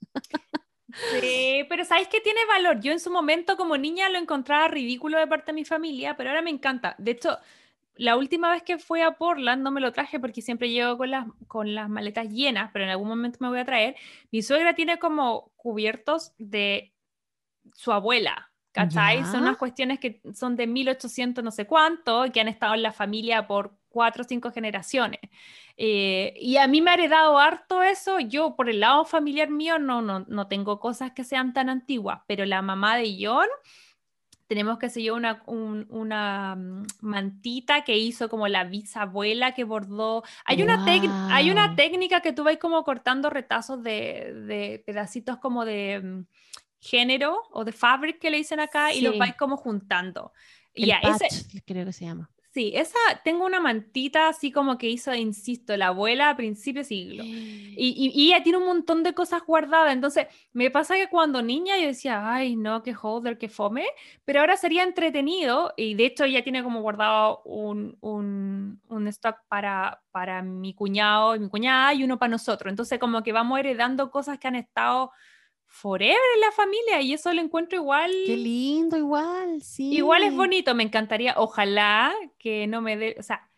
Sí, 1.11 1.65
pero 1.69 1.85
¿sabes 1.85 2.07
qué 2.07 2.19
tiene 2.19 2.39
valor? 2.47 2.79
Yo 2.81 2.91
en 2.91 2.99
su 2.99 3.11
momento 3.11 3.57
como 3.57 3.77
niña 3.77 4.09
lo 4.09 4.17
encontraba 4.17 4.67
ridículo 4.67 5.17
de 5.19 5.27
parte 5.27 5.47
de 5.47 5.53
mi 5.53 5.65
familia, 5.65 6.15
pero 6.17 6.29
ahora 6.29 6.41
me 6.41 6.49
encanta. 6.49 6.95
De 6.97 7.11
hecho, 7.11 7.37
la 7.99 8.17
última 8.17 8.51
vez 8.51 8.63
que 8.63 8.79
fui 8.79 9.01
a 9.01 9.11
Portland 9.13 9.61
no 9.63 9.71
me 9.71 9.81
lo 9.81 9.91
traje 9.93 10.19
porque 10.19 10.41
siempre 10.41 10.69
llego 10.71 10.97
con 10.97 11.11
las, 11.11 11.25
con 11.47 11.75
las 11.75 11.89
maletas 11.89 12.29
llenas, 12.29 12.71
pero 12.73 12.85
en 12.85 12.91
algún 12.91 13.07
momento 13.09 13.37
me 13.41 13.49
voy 13.49 13.59
a 13.59 13.65
traer. 13.65 13.95
Mi 14.31 14.41
suegra 14.41 14.73
tiene 14.75 14.99
como 14.99 15.51
cubiertos 15.57 16.33
de 16.37 16.93
su 17.73 17.91
abuela, 17.91 18.51
¿cachai? 18.71 19.25
Son 19.25 19.41
Ya. 19.41 19.41
unas 19.41 19.57
cuestiones 19.57 19.99
que 19.99 20.21
son 20.33 20.55
de 20.55 20.67
1800 20.67 21.43
no 21.43 21.51
sé 21.51 21.65
cuánto, 21.67 22.25
que 22.33 22.41
han 22.41 22.47
estado 22.47 22.73
en 22.75 22.83
la 22.83 22.91
familia 22.93 23.47
por 23.47 23.77
cuatro 23.89 24.23
o 24.23 24.27
cinco 24.27 24.51
generaciones. 24.51 25.19
Eh, 25.77 26.33
y 26.39 26.57
a 26.57 26.67
mí 26.67 26.81
me 26.81 26.91
ha 26.91 26.95
heredado 26.95 27.39
harto 27.39 27.81
eso. 27.83 28.19
Yo, 28.19 28.55
por 28.55 28.69
el 28.69 28.79
lado 28.81 29.05
familiar 29.05 29.49
mío, 29.49 29.79
no, 29.79 30.01
no, 30.01 30.21
no 30.27 30.47
tengo 30.47 30.79
cosas 30.79 31.11
que 31.13 31.23
sean 31.23 31.53
tan 31.53 31.69
antiguas, 31.69 32.21
pero 32.27 32.45
la 32.45 32.61
mamá 32.61 32.97
de 32.97 33.17
John, 33.21 33.47
tenemos 34.49 34.79
que 34.79 34.89
sé 34.89 35.03
yo, 35.03 35.15
una, 35.15 35.43
un- 35.45 35.85
una 35.89 36.55
mm, 36.55 36.87
mantita 37.01 37.83
que 37.83 37.95
hizo 37.97 38.29
como 38.29 38.47
la 38.47 38.63
bisabuela 38.63 39.53
que 39.53 39.63
bordó. 39.63 40.23
Hay 40.43 40.63
una, 40.63 40.83
hay 41.31 41.51
una 41.51 41.75
técnica 41.75 42.21
que 42.21 42.33
tú 42.33 42.43
vas 42.43 42.57
como 42.57 42.83
cortando 42.83 43.29
retazos 43.29 43.83
de, 43.83 44.33
de 44.47 44.83
pedacitos 44.85 45.37
como 45.37 45.65
de 45.65 46.01
mm, 46.01 46.25
género 46.79 47.43
o 47.51 47.63
de 47.63 47.71
fabric 47.71 48.19
que 48.19 48.31
le 48.31 48.37
dicen 48.37 48.59
acá 48.59 48.91
y 48.91 49.01
los 49.01 49.17
vais 49.19 49.35
como 49.35 49.55
juntando. 49.55 50.33
El 50.73 50.89
ese, 50.89 51.25
patch, 51.25 51.63
creo 51.65 51.85
que 51.85 51.93
se 51.93 52.05
llama. 52.05 52.29
Sí, 52.59 52.73
esa, 52.75 52.97
tengo 53.23 53.45
una 53.45 53.61
mantita 53.61 54.27
así 54.27 54.51
como 54.51 54.77
que 54.77 54.89
hizo, 54.89 55.13
insisto, 55.15 55.77
la 55.77 55.87
abuela 55.87 56.29
a 56.29 56.35
principio 56.35 56.81
de 56.81 56.85
siglo. 56.85 57.23
Y, 57.23 57.77
y- 57.77 58.11
y 58.13 58.27
ella 58.33 58.43
tiene 58.43 58.57
un 58.57 58.65
montón 58.65 59.01
de 59.01 59.13
cosas 59.13 59.43
guardadas. 59.45 59.93
Entonces, 59.93 60.27
me 60.51 60.69
pasa 60.69 60.95
que 60.95 61.07
cuando 61.07 61.41
niña 61.41 61.77
yo 61.77 61.87
decía, 61.87 62.33
ay, 62.33 62.57
no, 62.57 62.83
qué 62.83 62.93
holder, 63.01 63.37
qué 63.37 63.47
fome. 63.47 63.85
Pero 64.25 64.41
ahora 64.41 64.57
sería 64.57 64.83
entretenido. 64.83 65.73
Y 65.77 65.93
de 65.93 66.05
hecho, 66.07 66.25
ella 66.25 66.43
tiene 66.43 66.61
como 66.61 66.81
guardado 66.81 67.41
un, 67.45 67.95
un, 68.01 68.81
un 68.89 69.07
stock 69.07 69.37
para, 69.47 70.01
para 70.11 70.41
mi 70.41 70.73
cuñado 70.73 71.37
y 71.37 71.39
mi 71.39 71.47
cuñada 71.47 71.93
y 71.93 72.03
uno 72.03 72.19
para 72.19 72.31
nosotros. 72.31 72.69
Entonces, 72.69 72.99
como 72.99 73.23
que 73.23 73.31
vamos 73.31 73.57
heredando 73.57 74.11
cosas 74.11 74.37
que 74.37 74.49
han 74.49 74.55
estado 74.55 75.11
forever 75.69 76.17
en 76.35 76.41
la 76.41 76.51
familia. 76.51 77.01
Y 77.01 77.13
eso 77.13 77.31
lo 77.31 77.41
encuentro 77.41 77.77
igual. 77.77 78.11
Qué 78.25 78.35
lindo, 78.35 78.97
igual, 78.97 79.61
sí. 79.61 79.93
Igual 79.93 80.23
es 80.23 80.35
bonito, 80.35 80.75
me 80.75 80.83
encantaría, 80.83 81.35
ojalá 81.37 82.13
que 82.37 82.67
no 82.67 82.81
me 82.81 82.97
dé, 82.97 83.15
o 83.17 83.23
sea, 83.23 83.49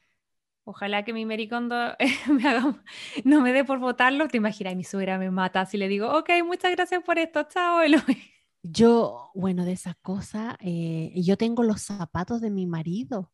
ojalá 0.64 1.03
que 1.03 1.14
mi 1.14 1.26
Mericondo 1.26 1.76
me 2.30 2.47
haga, 2.47 2.80
no 3.24 3.41
me 3.41 3.53
dé 3.53 3.64
por 3.64 3.80
votarlo. 3.80 4.28
Te 4.28 4.38
imaginas, 4.38 4.76
mi 4.76 4.84
suegra 4.84 5.18
me 5.18 5.32
mata 5.32 5.66
si 5.66 5.78
le 5.78 5.88
digo, 5.88 6.16
ok, 6.16 6.30
muchas 6.45 6.72
gracias 6.72 7.01
por 7.03 7.18
esto, 7.18 7.43
chao. 7.43 7.80
Yo, 8.64 9.32
bueno, 9.34 9.66
de 9.66 9.72
esas 9.72 9.95
cosas, 10.03 10.55
eh, 10.59 11.12
yo 11.16 11.36
tengo 11.36 11.64
los 11.64 11.82
zapatos 11.82 12.41
de 12.41 12.51
mi 12.51 12.68
marido. 12.68 13.32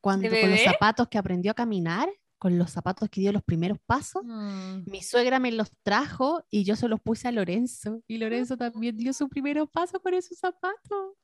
Cuando 0.00 0.30
con 0.30 0.50
los 0.50 0.60
zapatos 0.62 1.08
que 1.08 1.18
aprendió 1.18 1.52
a 1.52 1.54
caminar, 1.54 2.08
con 2.42 2.58
los 2.58 2.72
zapatos 2.72 3.08
que 3.08 3.20
dio 3.20 3.30
los 3.30 3.44
primeros 3.44 3.78
pasos, 3.86 4.24
Mm. 4.24 4.90
mi 4.90 5.00
suegra 5.00 5.38
me 5.38 5.52
los 5.52 5.70
trajo 5.84 6.42
y 6.50 6.64
yo 6.64 6.74
se 6.74 6.88
los 6.88 7.00
puse 7.00 7.28
a 7.28 7.30
Lorenzo. 7.30 8.02
Y 8.08 8.18
Lorenzo 8.18 8.56
también 8.56 8.96
dio 8.96 9.12
su 9.12 9.28
primeros 9.28 9.68
pasos 9.70 10.00
con 10.02 10.12
esos 10.12 10.36
zapatos. 10.36 11.14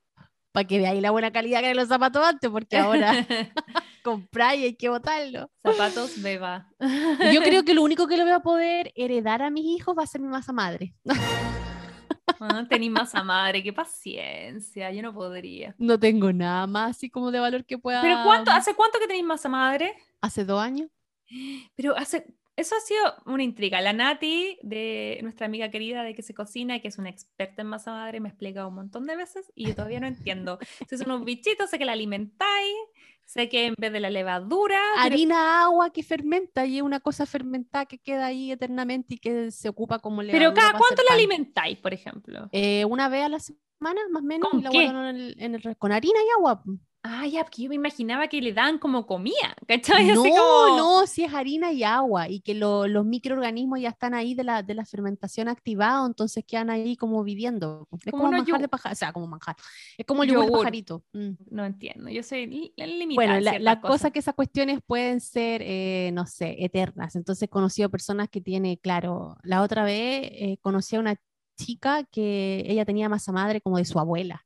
Para 0.53 0.64
que 0.69 0.79
veáis 0.79 1.03
la 1.03 1.11
buena 1.11 1.33
calidad 1.33 1.59
que 1.59 1.66
eran 1.66 1.77
los 1.77 1.89
zapatos 1.89 2.25
antes, 2.25 2.49
porque 2.49 2.77
ahora 2.79 3.11
compráis 4.05 4.61
y 4.61 4.64
hay 4.66 4.77
que 4.77 4.89
botarlos. 4.91 5.49
Zapatos 5.61 6.23
beba. 6.23 6.69
Yo 7.33 7.43
creo 7.43 7.64
que 7.64 7.75
lo 7.75 7.83
único 7.83 8.07
que 8.07 8.16
le 8.16 8.23
voy 8.23 8.33
a 8.33 8.39
poder 8.41 8.93
heredar 8.95 9.43
a 9.43 9.51
mis 9.51 9.64
hijos 9.66 9.97
va 9.99 10.05
a 10.05 10.07
ser 10.07 10.21
mi 10.21 10.29
masa 10.29 10.53
madre. 10.53 10.95
Ah, 12.41 12.64
tení 12.71 12.91
masa 12.91 13.25
madre, 13.25 13.61
qué 13.64 13.73
paciencia, 13.73 14.93
yo 14.93 15.03
no 15.03 15.12
podría. 15.12 15.75
No 15.79 15.99
tengo 15.99 16.33
nada 16.33 16.69
más 16.69 16.93
así 16.97 17.11
como 17.11 17.33
de 17.33 17.41
valor 17.41 17.64
que 17.64 17.77
pueda. 17.77 18.03
¿Pero 18.03 18.19
cuánto, 18.23 18.53
hace 18.53 18.75
cuánto 18.77 19.01
que 19.01 19.09
tenéis 19.09 19.25
masa 19.27 19.49
madre? 19.49 19.95
Hace 20.21 20.45
dos 20.45 20.61
años. 20.62 20.89
Pero 21.76 21.97
hace, 21.97 22.26
eso 22.57 22.74
ha 22.76 22.81
sido 22.81 23.01
una 23.26 23.43
intriga. 23.43 23.81
La 23.81 23.93
Nati, 23.93 24.59
de 24.62 25.18
nuestra 25.22 25.47
amiga 25.47 25.70
querida 25.70 26.03
de 26.03 26.14
que 26.14 26.22
se 26.22 26.35
cocina, 26.35 26.81
que 26.81 26.89
es 26.89 26.99
una 26.99 27.11
experta 27.11 27.62
en 27.62 27.68
masa 27.68 27.93
madre, 27.93 28.20
me 28.20 28.29
ha 28.29 28.33
explicado 28.33 28.68
un 28.68 28.74
montón 28.74 29.07
de 29.07 29.16
veces 29.16 29.51
y 29.55 29.66
yo 29.68 29.74
todavía 29.74 30.01
no 30.01 30.07
entiendo. 30.07 30.59
Si 30.89 30.97
son 30.99 31.11
unos 31.11 31.24
bichitos, 31.24 31.70
sé 31.70 31.79
que 31.79 31.85
la 31.85 31.93
alimentáis, 31.93 32.74
sé 33.24 33.49
que 33.49 33.66
en 33.66 33.74
vez 33.79 33.93
de 33.93 34.01
la 34.01 34.11
levadura, 34.11 34.81
pero- 35.03 35.14
Harina, 35.14 35.62
agua 35.64 35.91
que 35.93 36.03
fermenta 36.03 36.64
y 36.66 36.79
es 36.79 36.83
una 36.83 37.01
cosa 37.01 37.26
fermentada 37.26 37.87
que 37.87 37.99
queda 37.99 38.26
ahí 38.26 38.51
eternamente 38.51 39.14
y 39.14 39.18
que 39.18 39.51
se 39.51 39.68
ocupa 39.68 39.99
como 39.99 40.18
pero, 40.22 40.33
levadura 40.33 40.55
cada 40.55 40.72
para 40.72 40.79
hacer 40.79 40.87
cuánto 40.89 41.03
la 41.03 41.09
pan. 41.09 41.16
alimentáis, 41.18 41.79
por 41.79 41.93
ejemplo. 41.95 42.49
Eh, 42.53 42.85
una 42.87 43.09
vez 43.09 43.24
a 43.24 43.29
la 43.29 43.39
semana, 43.39 44.01
más 44.11 44.22
o 44.22 44.26
menos, 44.26 44.49
¿Con 44.51 44.61
y 44.61 44.62
la 44.64 44.70
qué? 44.70 44.85
en 44.85 44.97
el, 44.97 45.37
en 45.39 45.55
el 45.55 45.76
con 45.76 45.93
harina 45.93 46.18
y 46.26 46.31
agua. 46.39 46.64
Ah, 47.11 47.27
ya, 47.27 47.43
porque 47.43 47.63
yo 47.63 47.69
me 47.71 47.75
imaginaba 47.77 48.29
que 48.29 48.41
le 48.43 48.53
dan 48.53 48.79
como 48.79 49.07
comida, 49.07 49.57
¿cachai? 49.67 50.07
No, 50.13 50.23
como... 50.23 50.77
no, 50.77 51.07
si 51.07 51.25
es 51.25 51.33
harina 51.33 51.73
y 51.73 51.83
agua 51.83 52.29
y 52.29 52.41
que 52.41 52.55
lo- 52.55 52.87
los 52.87 53.07
microorganismos 53.07 53.81
ya 53.81 53.89
están 53.89 54.13
ahí 54.13 54.35
de 54.35 54.45
la, 54.45 54.63
de 54.63 54.75
la 54.75 54.85
fermentación 54.85 55.49
activado, 55.49 56.07
entonces 56.07 56.45
quedan 56.47 56.69
ahí 56.69 56.97
como 56.97 57.25
viviendo. 57.25 57.89
Es 58.05 58.13
Como 58.13 58.25
como, 58.25 58.33
manjar 58.33 58.61
de 58.61 58.69
pajarito, 58.69 58.93
o 58.93 58.99
sea, 58.99 59.13
como 59.13 59.27
manjar. 59.27 59.57
Es 59.97 60.05
como 60.05 60.23
el 60.23 60.29
yogur 60.31 60.45
de 60.47 60.51
pajarito. 60.53 61.05
mm. 61.15 61.31
No 61.51 61.65
entiendo, 61.65 62.11
yo 62.11 62.23
soy 62.23 62.47
li- 62.47 62.73
limitada 62.77 63.15
Bueno, 63.15 63.35
en 63.57 63.65
la, 63.65 63.81
cosa 63.81 63.93
cosas. 63.93 64.05
es 64.07 64.13
que 64.13 64.19
esas 64.19 64.35
cuestiones 64.35 64.81
pueden 64.87 65.21
ser, 65.21 65.63
eh, 65.65 66.11
no 66.13 66.27
sé, 66.27 66.57
eternas. 66.63 67.17
Entonces 67.17 67.45
he 67.45 67.49
conocido 67.49 67.89
personas 67.91 68.29
que 68.29 68.41
tiene, 68.43 68.79
claro, 68.79 69.37
la 69.43 69.63
otra 69.63 69.85
vez 69.85 70.29
eh, 70.33 70.59
conocí 70.61 70.97
a 70.97 71.01
una 71.01 71.17
chica 71.57 72.05
que 72.05 72.65
ella 72.67 72.85
tenía 72.85 73.09
masa 73.09 73.33
madre 73.33 73.61
como 73.61 73.79
de 73.79 73.85
su 73.85 73.99
abuela, 73.99 74.45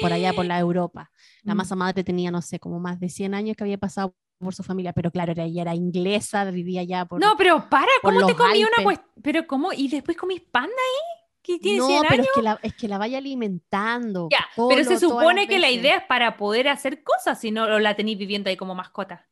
por 0.00 0.12
allá 0.12 0.32
por 0.32 0.44
la 0.46 0.58
Europa. 0.58 1.10
La 1.42 1.54
Mm. 1.54 1.56
masa 1.56 1.76
madre 1.76 2.04
tenía, 2.04 2.30
no 2.30 2.42
sé, 2.42 2.58
como 2.58 2.78
más 2.80 3.00
de 3.00 3.08
100 3.08 3.34
años 3.34 3.56
que 3.56 3.64
había 3.64 3.78
pasado 3.78 4.14
por 4.38 4.54
su 4.54 4.62
familia, 4.62 4.92
pero 4.92 5.10
claro, 5.10 5.32
era, 5.32 5.44
ella 5.44 5.62
era 5.62 5.74
inglesa, 5.74 6.44
vivía 6.50 6.80
allá 6.80 7.04
por... 7.04 7.20
No, 7.20 7.36
pero 7.36 7.68
para, 7.70 7.86
¿cómo 8.02 8.26
te 8.26 8.34
comí 8.34 8.64
una 8.64 8.82
cuestión? 8.82 9.08
Pero 9.22 9.46
¿cómo? 9.46 9.72
¿Y 9.72 9.88
después 9.88 10.16
comís 10.16 10.40
pan 10.40 10.66
de 10.66 10.70
ahí? 10.72 11.22
¿Que 11.42 11.58
tiene 11.58 11.78
No, 11.78 11.86
100 11.86 12.02
pero 12.02 12.14
años? 12.14 12.26
es 12.26 12.32
que, 12.34 12.42
la, 12.42 12.58
es 12.62 12.74
que 12.74 12.88
la 12.88 12.98
vaya 12.98 13.18
alimentando. 13.18 14.28
Ya, 14.30 14.46
todo 14.56 14.68
pero 14.68 14.84
se 14.84 14.98
supone 14.98 15.46
que 15.48 15.58
la 15.58 15.70
idea 15.70 15.96
es 15.98 16.04
para 16.04 16.36
poder 16.36 16.68
hacer 16.68 17.02
cosas, 17.02 17.40
si 17.40 17.50
no 17.50 17.78
la 17.78 17.94
tenéis 17.96 18.18
viviendo 18.18 18.48
ahí 18.50 18.56
como 18.56 18.74
mascota. 18.74 19.26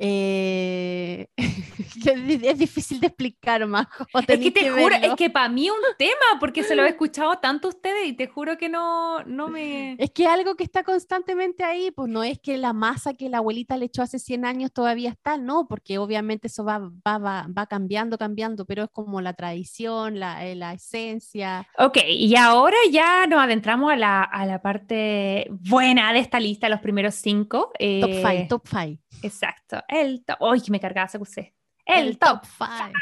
Eh, 0.00 1.26
que 2.02 2.10
es 2.10 2.26
di- 2.26 2.46
es 2.48 2.58
difícil 2.58 3.00
de 3.00 3.08
explicar, 3.08 3.66
Majo. 3.66 4.06
Es 4.28 4.38
que 4.38 4.50
te 4.50 4.70
juro, 4.70 4.88
verlo. 4.88 5.06
es 5.08 5.14
que 5.14 5.30
para 5.30 5.48
mí 5.48 5.66
es 5.66 5.72
un 5.72 5.78
tema, 5.98 6.38
porque 6.40 6.62
se 6.62 6.74
lo 6.76 6.84
he 6.84 6.88
escuchado 6.88 7.36
tanto 7.38 7.68
a 7.68 7.70
ustedes 7.70 8.06
y 8.06 8.12
te 8.12 8.26
juro 8.28 8.56
que 8.58 8.68
no, 8.68 9.22
no 9.24 9.48
me... 9.48 9.94
Es 9.98 10.10
que 10.10 10.26
algo 10.26 10.54
que 10.54 10.64
está 10.64 10.84
constantemente 10.84 11.64
ahí, 11.64 11.90
pues 11.90 12.08
no 12.08 12.22
es 12.22 12.38
que 12.38 12.58
la 12.58 12.72
masa 12.72 13.14
que 13.14 13.28
la 13.28 13.38
abuelita 13.38 13.76
le 13.76 13.86
echó 13.86 14.02
hace 14.02 14.18
100 14.18 14.44
años 14.44 14.72
todavía 14.72 15.10
está, 15.10 15.36
no, 15.36 15.66
porque 15.68 15.98
obviamente 15.98 16.48
eso 16.48 16.64
va, 16.64 16.78
va, 16.78 17.18
va, 17.18 17.46
va 17.56 17.66
cambiando, 17.66 18.18
cambiando, 18.18 18.64
pero 18.66 18.84
es 18.84 18.90
como 18.90 19.20
la 19.20 19.32
tradición, 19.32 20.18
la, 20.20 20.46
eh, 20.46 20.54
la 20.54 20.72
esencia. 20.74 21.66
Ok, 21.78 21.98
y 22.08 22.36
ahora 22.36 22.76
ya 22.90 23.26
nos 23.26 23.40
adentramos 23.40 23.92
a 23.92 23.96
la, 23.96 24.22
a 24.22 24.46
la 24.46 24.60
parte 24.62 25.48
buena 25.50 26.12
de 26.12 26.18
esta 26.20 26.38
lista, 26.40 26.68
los 26.68 26.80
primeros 26.80 27.14
cinco. 27.14 27.70
Top 27.72 27.76
eh, 27.80 28.22
5, 28.24 28.46
top 28.48 28.66
5. 28.68 29.02
Exacto, 29.22 29.82
el 29.88 30.24
top... 30.24 30.36
¡Ay, 30.40 30.60
que 30.60 30.70
me 30.70 30.80
cargaba 30.80 31.06
ese 31.06 31.18
CQC! 31.18 31.54
El, 31.88 32.18
top 32.18 32.44
5. 32.44 32.66
five. 32.66 32.92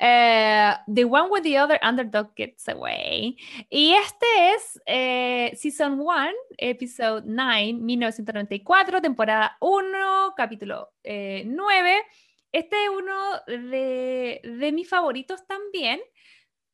Eh, 0.00 0.74
the 0.88 1.04
one 1.04 1.28
with 1.30 1.42
the 1.42 1.58
other 1.58 1.78
underdog 1.82 2.34
gets 2.34 2.66
away. 2.68 3.36
Y 3.68 3.92
este 3.92 4.26
es 4.54 4.80
eh, 4.86 5.52
Season 5.54 6.00
1, 6.00 6.30
Episode 6.56 7.24
9, 7.26 7.74
1994, 7.74 9.02
temporada 9.02 9.58
1, 9.60 10.34
capítulo 10.36 10.90
eh, 11.04 11.44
9. 11.46 12.02
Este 12.52 12.84
es 12.84 12.88
uno 12.88 13.14
de, 13.46 14.40
de 14.42 14.72
mis 14.72 14.88
favoritos 14.88 15.46
también, 15.46 16.00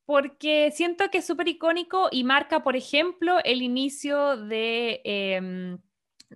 porque 0.05 0.71
siento 0.73 1.11
que 1.11 1.19
es 1.19 1.27
súper 1.27 1.49
icónico 1.49 2.09
y 2.13 2.23
marca, 2.23 2.63
por 2.63 2.77
ejemplo, 2.77 3.39
el 3.43 3.63
inicio 3.63 4.37
de, 4.37 5.01
em, 5.05 5.79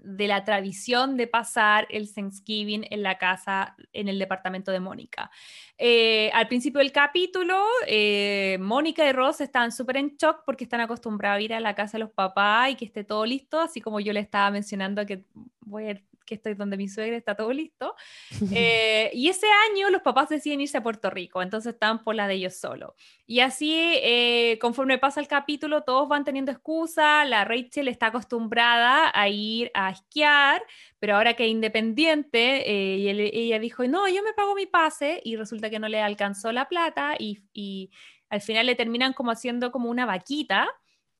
de 0.04 0.28
la 0.28 0.44
tradición 0.44 1.16
de 1.16 1.26
pasar 1.26 1.86
el 1.90 2.12
Thanksgiving 2.12 2.86
en 2.90 3.02
la 3.02 3.18
casa, 3.18 3.76
en 3.92 4.08
el 4.08 4.18
departamento 4.18 4.72
de 4.72 4.80
Mónica. 4.80 5.30
Eh, 5.78 6.30
al 6.32 6.48
principio 6.48 6.78
del 6.78 6.92
capítulo, 6.92 7.62
eh, 7.86 8.58
Mónica 8.60 9.08
y 9.08 9.12
Ross 9.12 9.40
están 9.40 9.72
súper 9.72 9.98
en 9.98 10.16
shock 10.16 10.42
porque 10.44 10.64
están 10.64 10.80
acostumbrados 10.80 11.38
a 11.38 11.42
ir 11.42 11.54
a 11.54 11.60
la 11.60 11.74
casa 11.74 11.98
de 11.98 12.04
los 12.04 12.10
papás 12.10 12.70
y 12.70 12.74
que 12.76 12.84
esté 12.84 13.04
todo 13.04 13.26
listo, 13.26 13.60
así 13.60 13.80
como 13.80 14.00
yo 14.00 14.12
le 14.12 14.20
estaba 14.20 14.50
mencionando 14.50 15.04
que 15.06 15.24
voy 15.60 15.88
a 15.90 16.00
que 16.26 16.34
estoy 16.34 16.54
donde 16.54 16.76
mi 16.76 16.88
suegra 16.88 17.16
está 17.16 17.34
todo 17.34 17.52
listo. 17.52 17.94
Eh, 18.58 19.10
y 19.12 19.28
ese 19.28 19.46
año 19.70 19.90
los 19.90 20.00
papás 20.02 20.30
deciden 20.30 20.62
irse 20.62 20.78
a 20.78 20.82
Puerto 20.82 21.10
Rico, 21.10 21.42
entonces 21.42 21.74
están 21.74 22.02
por 22.02 22.14
la 22.14 22.26
de 22.26 22.34
ellos 22.34 22.56
solo. 22.56 22.94
Y 23.26 23.40
así, 23.40 23.74
eh, 23.74 24.58
conforme 24.60 24.98
pasa 24.98 25.20
el 25.20 25.28
capítulo, 25.28 25.82
todos 25.82 26.08
van 26.08 26.24
teniendo 26.24 26.52
excusa. 26.52 27.24
La 27.26 27.44
Rachel 27.44 27.88
está 27.88 28.06
acostumbrada 28.06 29.10
a 29.14 29.28
ir 29.28 29.70
a 29.74 29.90
esquiar, 29.90 30.62
pero 30.98 31.16
ahora 31.16 31.34
que 31.34 31.44
es 31.44 31.50
independiente, 31.50 32.70
eh, 32.70 32.96
y 32.98 33.08
ella 33.08 33.58
dijo, 33.58 33.86
no, 33.86 34.08
yo 34.08 34.22
me 34.22 34.32
pago 34.32 34.54
mi 34.54 34.66
pase, 34.66 35.20
y 35.22 35.36
resulta 35.36 35.68
que 35.68 35.78
no 35.78 35.88
le 35.88 36.00
alcanzó 36.00 36.52
la 36.52 36.68
plata, 36.68 37.14
y, 37.18 37.42
y 37.52 37.90
al 38.30 38.40
final 38.40 38.66
le 38.66 38.74
terminan 38.74 39.12
como 39.12 39.32
haciendo 39.32 39.70
como 39.70 39.90
una 39.90 40.06
vaquita. 40.06 40.68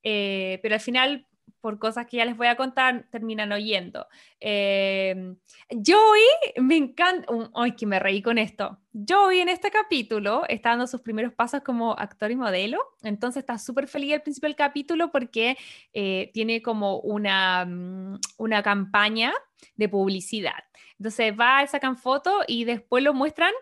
pero 0.03 0.75
al 0.75 0.81
final 0.81 1.27
por 1.61 1.79
cosas 1.79 2.07
que 2.07 2.19
ya 2.19 2.25
les 2.25 2.37
voy 2.37 2.47
a 2.47 2.57
contar, 2.57 3.07
terminan 3.11 3.53
oyendo. 3.53 4.07
Eh, 4.41 5.35
Joey, 5.71 6.63
me 6.63 6.77
encanta, 6.77 7.27
ay, 7.55 7.73
que 7.73 7.87
me 7.87 7.99
reí 7.99 8.23
con 8.23 8.39
esto. 8.39 8.79
Joey 8.93 9.41
en 9.41 9.49
este 9.49 9.71
capítulo 9.71 10.45
está 10.49 10.71
dando 10.71 10.87
sus 10.87 11.01
primeros 11.01 11.33
pasos 11.33 11.63
como 11.63 11.93
actor 11.93 12.31
y 12.31 12.37
modelo, 12.37 12.79
entonces 13.03 13.41
está 13.41 13.59
súper 13.59 13.89
feliz 13.89 14.15
al 14.15 14.23
principio 14.23 14.49
del 14.49 14.57
capítulo 14.57 15.11
porque 15.11 15.57
eh, 15.93 16.31
tiene 16.33 16.63
como 16.63 17.01
una, 17.01 17.65
mm, 17.65 18.21
una 18.39 18.63
campaña 18.63 19.33
de 19.75 19.89
publicidad. 19.89 20.65
Entonces 20.99 21.35
va, 21.39 21.67
sacan 21.67 21.97
foto 21.97 22.41
y 22.47 22.65
después 22.65 23.03
lo 23.05 23.13
muestran 23.13 23.53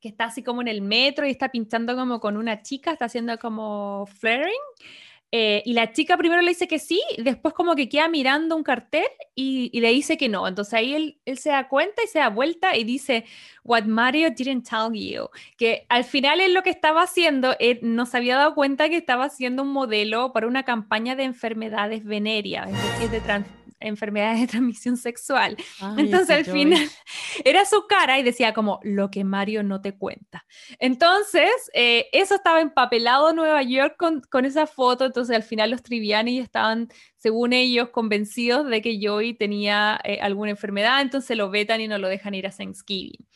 que 0.00 0.08
está 0.08 0.24
así 0.24 0.42
como 0.42 0.60
en 0.60 0.68
el 0.68 0.80
metro 0.80 1.26
y 1.26 1.30
está 1.30 1.50
pinchando 1.50 1.96
como 1.96 2.20
con 2.20 2.36
una 2.36 2.62
chica, 2.62 2.92
está 2.92 3.06
haciendo 3.06 3.38
como 3.38 4.06
flaring. 4.06 4.54
Eh, 5.30 5.62
y 5.66 5.74
la 5.74 5.92
chica 5.92 6.16
primero 6.16 6.40
le 6.40 6.48
dice 6.48 6.66
que 6.66 6.78
sí, 6.78 7.02
después 7.18 7.52
como 7.52 7.74
que 7.74 7.88
queda 7.88 8.08
mirando 8.08 8.56
un 8.56 8.62
cartel 8.62 9.04
y, 9.34 9.78
le 9.78 9.90
dice 9.90 10.16
que 10.16 10.28
no. 10.28 10.48
Entonces 10.48 10.74
ahí 10.74 10.94
él, 10.94 11.20
él, 11.26 11.38
se 11.38 11.50
da 11.50 11.68
cuenta 11.68 12.02
y 12.02 12.06
se 12.06 12.18
da 12.18 12.30
vuelta 12.30 12.76
y 12.76 12.84
dice, 12.84 13.24
What 13.62 13.84
Mario 13.84 14.30
didn't 14.30 14.66
tell 14.66 14.92
you. 14.92 15.28
Que 15.58 15.84
al 15.90 16.04
final 16.04 16.40
es 16.40 16.50
lo 16.52 16.62
que 16.62 16.70
estaba 16.70 17.02
haciendo, 17.02 17.54
él 17.58 17.80
no 17.82 18.04
había 18.10 18.38
dado 18.38 18.54
cuenta 18.54 18.88
que 18.88 18.96
estaba 18.96 19.24
haciendo 19.24 19.62
un 19.62 19.72
modelo 19.72 20.32
para 20.32 20.46
una 20.46 20.62
campaña 20.62 21.14
de 21.14 21.24
enfermedades 21.24 22.04
venéreas, 22.04 22.70
es 23.02 23.10
de, 23.10 23.20
enfermedades 23.80 24.40
de 24.40 24.46
transmisión 24.48 24.96
sexual. 24.96 25.56
Entonces 25.96 26.30
al 26.30 26.44
final 26.44 26.88
era 27.44 27.64
su 27.64 27.86
cara 27.86 28.18
y 28.18 28.22
decía 28.22 28.52
como 28.54 28.80
lo 28.82 29.10
que 29.10 29.24
Mario 29.24 29.62
no 29.62 29.80
te 29.80 29.96
cuenta. 29.96 30.44
Entonces 30.78 31.50
eh, 31.72 32.06
eso 32.12 32.34
estaba 32.34 32.60
empapelado 32.60 33.30
en 33.30 33.36
Nueva 33.36 33.62
York 33.62 33.96
con, 33.96 34.20
con, 34.22 34.44
esa 34.44 34.66
foto, 34.66 35.04
entonces 35.04 35.34
al 35.34 35.42
final 35.42 35.70
los 35.70 35.82
Triviani 35.82 36.38
estaban, 36.38 36.88
según 37.16 37.52
ellos, 37.52 37.90
convencidos 37.90 38.68
de 38.68 38.82
que 38.82 38.98
Joey 39.00 39.34
tenía 39.34 40.00
eh, 40.04 40.18
alguna 40.20 40.50
enfermedad, 40.50 41.00
entonces 41.00 41.36
lo 41.36 41.50
vetan 41.50 41.80
y 41.80 41.88
no 41.88 41.98
lo 41.98 42.08
dejan 42.08 42.34
ir 42.34 42.46
a 42.46 42.50
Thanksgiving. 42.50 43.26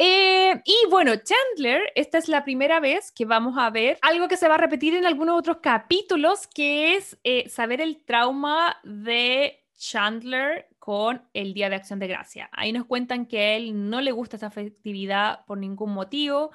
Eh, 0.00 0.62
y 0.64 0.76
bueno, 0.90 1.12
Chandler, 1.16 1.82
esta 1.96 2.18
es 2.18 2.28
la 2.28 2.44
primera 2.44 2.78
vez 2.78 3.10
que 3.10 3.24
vamos 3.24 3.56
a 3.58 3.68
ver 3.70 3.98
algo 4.00 4.28
que 4.28 4.36
se 4.36 4.46
va 4.46 4.54
a 4.54 4.58
repetir 4.58 4.94
en 4.94 5.04
algunos 5.04 5.36
otros 5.36 5.56
capítulos, 5.60 6.46
que 6.46 6.94
es 6.94 7.18
saber 7.52 7.80
el 7.80 8.04
trauma 8.04 8.76
de 8.84 9.67
Chandler 9.78 10.68
con 10.78 11.22
el 11.32 11.54
Día 11.54 11.70
de 11.70 11.76
Acción 11.76 11.98
de 11.98 12.08
Gracia. 12.08 12.50
Ahí 12.52 12.72
nos 12.72 12.84
cuentan 12.84 13.26
que 13.26 13.56
él 13.56 13.88
no 13.88 14.00
le 14.00 14.12
gusta 14.12 14.36
esta 14.36 14.50
festividad 14.50 15.44
por 15.46 15.56
ningún 15.56 15.92
motivo. 15.92 16.50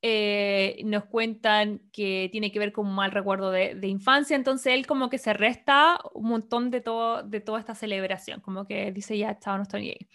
Eh, 0.00 0.80
nos 0.84 1.04
cuentan 1.06 1.80
que 1.92 2.28
tiene 2.30 2.52
que 2.52 2.60
ver 2.60 2.72
con 2.72 2.86
un 2.86 2.94
mal 2.94 3.10
recuerdo 3.10 3.50
de, 3.50 3.76
infancia, 3.88 4.36
entonces 4.36 4.74
él 4.74 4.86
como 4.86 5.10
que 5.10 5.18
se 5.18 5.32
resta 5.32 5.98
un 6.14 6.28
montón 6.28 6.70
de, 6.70 6.80
todo, 6.80 7.24
de 7.24 7.40
toda 7.40 7.58
esta 7.58 7.74
celebración, 7.74 8.40
como 8.40 8.64
que 8.64 8.92
dice 8.92 9.18
ya, 9.18 9.36
chao, 9.40 9.56
no 9.56 9.64
estoy 9.64 9.90
ahí. 9.90 10.08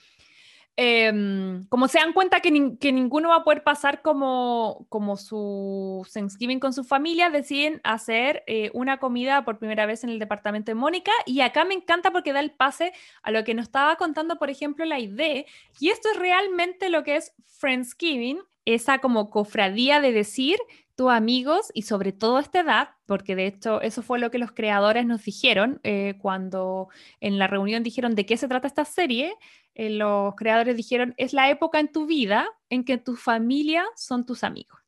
Em, 0.76 1.68
como 1.68 1.88
se 1.88 2.00
dan 2.00 2.14
cuenta 2.14 2.40
que, 2.40 2.50
ninguno 2.50 3.30
va 3.30 3.38
a 3.38 3.44
poder 3.44 3.64
pasar 3.64 4.02
como, 4.02 4.88
como 4.90 5.18
su 5.18 6.06
Thanksgiving 6.12 6.60
con 6.60 6.74
su 6.74 6.84
familia, 6.84 7.30
deciden 7.30 7.80
hacer 7.84 8.44
eh, 8.48 8.72
una 8.74 8.98
comida 8.98 9.46
por 9.46 9.60
primera 9.60 9.86
vez 9.86 10.04
en 10.04 10.10
el 10.10 10.18
departamento 10.18 10.72
de 10.72 10.76
Mónica. 10.76 11.12
Y 11.28 11.42
acá 11.42 11.64
me 11.64 11.76
encanta 11.76 12.12
porque 12.12 12.34
da 12.34 12.40
el 12.40 12.52
pase 12.52 12.92
a 13.22 13.30
lo 13.30 13.44
que 13.44 13.54
nos 13.54 13.66
estaba 13.66 13.98
contando, 13.98 14.38
por 14.40 14.50
ejemplo, 14.50 14.84
la 14.86 15.00
idea. 15.00 15.46
Y 15.80 15.90
esto 15.90 16.10
es 16.12 16.18
realmente 16.18 16.90
lo 16.90 17.04
que 17.04 17.18
es 17.18 17.34
Friendsgiving, 17.46 18.40
esa 18.66 19.00
como 19.00 19.30
cofradía 19.30 20.02
de 20.02 20.12
decir 20.12 20.58
tus 20.96 21.12
amigos 21.12 21.72
y 21.74 21.84
sobre 21.84 22.12
todo 22.12 22.40
esta 22.40 22.60
edad, 22.60 22.90
porque 23.06 23.36
de 23.36 23.48
hecho 23.48 23.82
eso 23.82 24.04
fue 24.04 24.20
lo 24.20 24.30
que 24.30 24.38
los 24.38 24.52
creadores 24.52 25.06
nos 25.06 25.24
dijeron 25.24 25.80
eh, 25.84 26.16
cuando 26.22 26.90
en 27.20 27.40
la 27.40 27.48
reunión 27.48 27.84
dijeron 27.84 28.16
de 28.16 28.26
qué 28.26 28.38
se 28.38 28.48
trata 28.48 28.68
esta 28.68 28.86
serie, 28.86 29.34
eh, 29.76 29.90
los 29.90 30.36
creadores 30.36 30.76
dijeron 30.78 31.14
es 31.18 31.34
la 31.34 31.50
época 31.50 31.80
en 31.80 31.92
tu 31.92 32.06
vida 32.06 32.50
en 32.70 32.84
que 32.84 32.98
tu 32.98 33.16
familia 33.16 33.86
son 33.96 34.26
tus 34.26 34.44
amigos. 34.44 34.80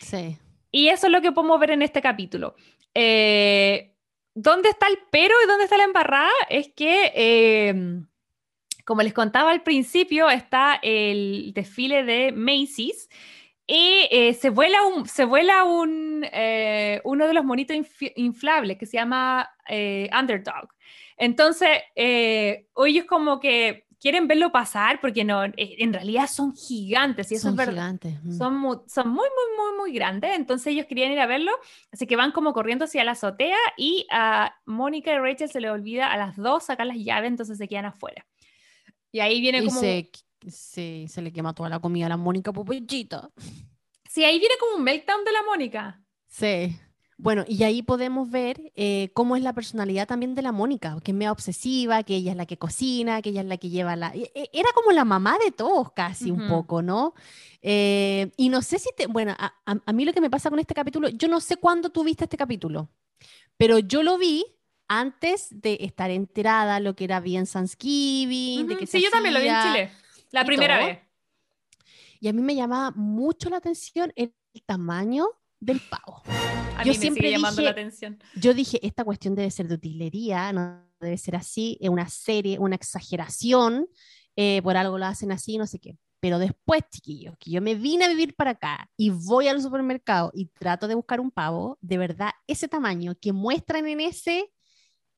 Sí. 0.00 0.38
Y 0.70 0.88
eso 0.88 1.06
es 1.06 1.12
lo 1.12 1.20
que 1.20 1.32
podemos 1.32 1.58
ver 1.60 1.70
en 1.70 1.82
este 1.82 2.02
capítulo. 2.02 2.54
Eh, 2.94 3.94
¿Dónde 4.34 4.68
está 4.68 4.86
el 4.88 4.98
pero 5.10 5.34
y 5.42 5.46
dónde 5.46 5.64
está 5.64 5.76
la 5.76 5.84
embarrada? 5.84 6.30
Es 6.48 6.68
que, 6.68 8.04
como 8.84 9.02
les 9.02 9.12
contaba 9.12 9.50
al 9.50 9.62
principio, 9.62 10.30
está 10.30 10.78
el 10.82 11.52
desfile 11.54 12.04
de 12.04 12.30
Macy's 12.32 13.08
y 13.70 14.08
eh, 14.10 14.32
se 14.32 14.48
vuela, 14.48 14.82
un, 14.86 15.06
se 15.06 15.26
vuela 15.26 15.64
un, 15.64 16.26
eh, 16.32 17.02
uno 17.04 17.26
de 17.26 17.34
los 17.34 17.44
monitos 17.44 17.76
inflables 18.16 18.78
que 18.78 18.86
se 18.86 18.96
llama 18.96 19.50
eh, 19.68 20.08
Underdog. 20.18 20.70
Entonces, 21.18 21.68
ellos 21.94 23.04
como 23.04 23.38
que 23.40 23.86
quieren 24.00 24.28
verlo 24.28 24.52
pasar 24.52 25.00
porque 25.00 25.24
no, 25.24 25.42
en 25.44 25.92
realidad 25.92 26.28
son 26.28 26.54
gigantes. 26.54 27.30
Y 27.32 27.36
eso 27.36 27.50
son 27.50 27.60
es 27.60 27.68
gigantes. 27.68 28.14
Son, 28.36 28.56
muy, 28.56 28.76
son 28.86 29.08
muy, 29.08 29.26
muy, 29.28 29.56
muy, 29.56 29.76
muy 29.78 29.92
grandes. 29.92 30.36
Entonces 30.36 30.68
ellos 30.68 30.86
querían 30.86 31.12
ir 31.12 31.20
a 31.20 31.26
verlo. 31.26 31.52
Así 31.92 32.06
que 32.06 32.16
van 32.16 32.32
como 32.32 32.52
corriendo 32.52 32.84
hacia 32.84 33.04
la 33.04 33.12
azotea 33.12 33.58
y 33.76 34.06
a 34.10 34.54
Mónica 34.66 35.12
y 35.12 35.18
Rachel 35.18 35.50
se 35.50 35.60
le 35.60 35.70
olvida 35.70 36.12
a 36.12 36.16
las 36.16 36.36
dos 36.36 36.64
sacar 36.64 36.86
las 36.86 36.98
llaves, 36.98 37.28
entonces 37.28 37.58
se 37.58 37.68
quedan 37.68 37.86
afuera. 37.86 38.26
Y 39.12 39.20
ahí 39.20 39.40
viene 39.40 39.64
como... 39.64 39.80
Sí, 40.46 41.06
se 41.08 41.20
le 41.20 41.32
quema 41.32 41.52
toda 41.52 41.68
la 41.68 41.80
comida 41.80 42.06
a 42.06 42.10
la 42.10 42.16
Mónica 42.16 42.52
Popechita. 42.52 43.30
Sí, 44.08 44.24
ahí 44.24 44.38
viene 44.38 44.54
como 44.60 44.76
un 44.76 44.84
meltdown 44.84 45.24
de 45.24 45.32
la 45.32 45.42
Mónica. 45.42 46.00
Sí. 46.28 46.78
Bueno, 47.20 47.44
y 47.48 47.64
ahí 47.64 47.82
podemos 47.82 48.30
ver 48.30 48.72
eh, 48.76 49.10
cómo 49.12 49.34
es 49.34 49.42
la 49.42 49.52
personalidad 49.52 50.06
también 50.06 50.36
de 50.36 50.42
la 50.42 50.52
Mónica, 50.52 50.96
que 51.02 51.10
es 51.10 51.16
medio 51.16 51.32
obsesiva, 51.32 52.04
que 52.04 52.14
ella 52.14 52.30
es 52.30 52.36
la 52.36 52.46
que 52.46 52.58
cocina, 52.58 53.20
que 53.22 53.30
ella 53.30 53.40
es 53.40 53.46
la 53.48 53.56
que 53.56 53.70
lleva 53.70 53.96
la... 53.96 54.14
E, 54.14 54.30
e, 54.36 54.48
era 54.52 54.68
como 54.72 54.92
la 54.92 55.04
mamá 55.04 55.36
de 55.44 55.50
todos 55.50 55.90
casi 55.92 56.30
un 56.30 56.48
poco, 56.48 56.80
¿no? 56.80 57.14
Eh, 57.60 58.30
y 58.36 58.48
no 58.50 58.62
sé 58.62 58.78
si 58.78 58.90
te... 58.96 59.08
Bueno, 59.08 59.34
a, 59.36 59.52
a, 59.64 59.92
mí 59.92 60.04
lo 60.04 60.12
que 60.12 60.20
me 60.20 60.30
pasa 60.30 60.48
con 60.48 60.60
este 60.60 60.74
capítulo, 60.74 61.08
yo 61.08 61.26
no 61.26 61.40
sé 61.40 61.56
cuándo 61.56 61.90
tú 61.90 62.04
viste 62.04 62.22
este 62.22 62.36
capítulo, 62.36 62.88
pero 63.56 63.80
yo 63.80 64.04
lo 64.04 64.16
vi 64.16 64.44
antes 64.86 65.48
de 65.50 65.78
estar 65.80 66.12
enterada 66.12 66.78
lo 66.78 66.94
que 66.94 67.02
era 67.02 67.18
bien 67.18 67.46
Thanksgiving, 67.46 68.68
de 68.68 68.76
que 68.76 68.86
Sí, 68.86 69.02
yo 69.02 69.10
también 69.10 69.34
lo 69.34 69.40
vi 69.40 69.48
en 69.48 69.62
Chile. 69.62 69.92
La 70.30 70.44
primera 70.44 70.78
vez. 70.78 71.00
Y 72.20 72.28
a 72.28 72.32
mí 72.32 72.42
me 72.42 72.54
llamaba 72.54 72.92
mucho 72.92 73.50
la 73.50 73.56
atención 73.56 74.12
el 74.14 74.32
tamaño 74.66 75.26
del 75.58 75.80
pavo. 75.80 76.22
A 76.78 76.84
yo 76.84 76.92
mí 76.92 76.96
me 76.96 77.00
siempre 77.02 77.22
sigue 77.22 77.32
llamando 77.32 77.62
la 77.62 77.70
atención. 77.70 78.18
Yo 78.36 78.54
dije, 78.54 78.78
esta 78.86 79.04
cuestión 79.04 79.34
debe 79.34 79.50
ser 79.50 79.66
de 79.66 79.74
utilería, 79.74 80.52
no 80.52 80.86
debe 81.00 81.18
ser 81.18 81.34
así, 81.34 81.76
es 81.80 81.90
una 81.90 82.08
serie, 82.08 82.58
una 82.58 82.76
exageración, 82.76 83.88
eh, 84.36 84.62
por 84.62 84.76
algo 84.76 84.96
lo 84.96 85.06
hacen 85.06 85.32
así, 85.32 85.58
no 85.58 85.66
sé 85.66 85.80
qué. 85.80 85.98
Pero 86.20 86.38
después, 86.38 86.82
chiquillos, 86.90 87.36
que 87.38 87.50
yo 87.50 87.60
me 87.60 87.74
vine 87.74 88.04
a 88.04 88.08
vivir 88.08 88.34
para 88.34 88.52
acá 88.52 88.88
y 88.96 89.10
voy 89.10 89.48
al 89.48 89.60
supermercado 89.60 90.30
y 90.34 90.46
trato 90.46 90.86
de 90.86 90.94
buscar 90.94 91.20
un 91.20 91.30
pavo, 91.30 91.78
de 91.80 91.98
verdad, 91.98 92.30
ese 92.46 92.68
tamaño 92.68 93.16
que 93.20 93.32
muestran 93.32 93.86
en 93.88 94.00
ese 94.00 94.52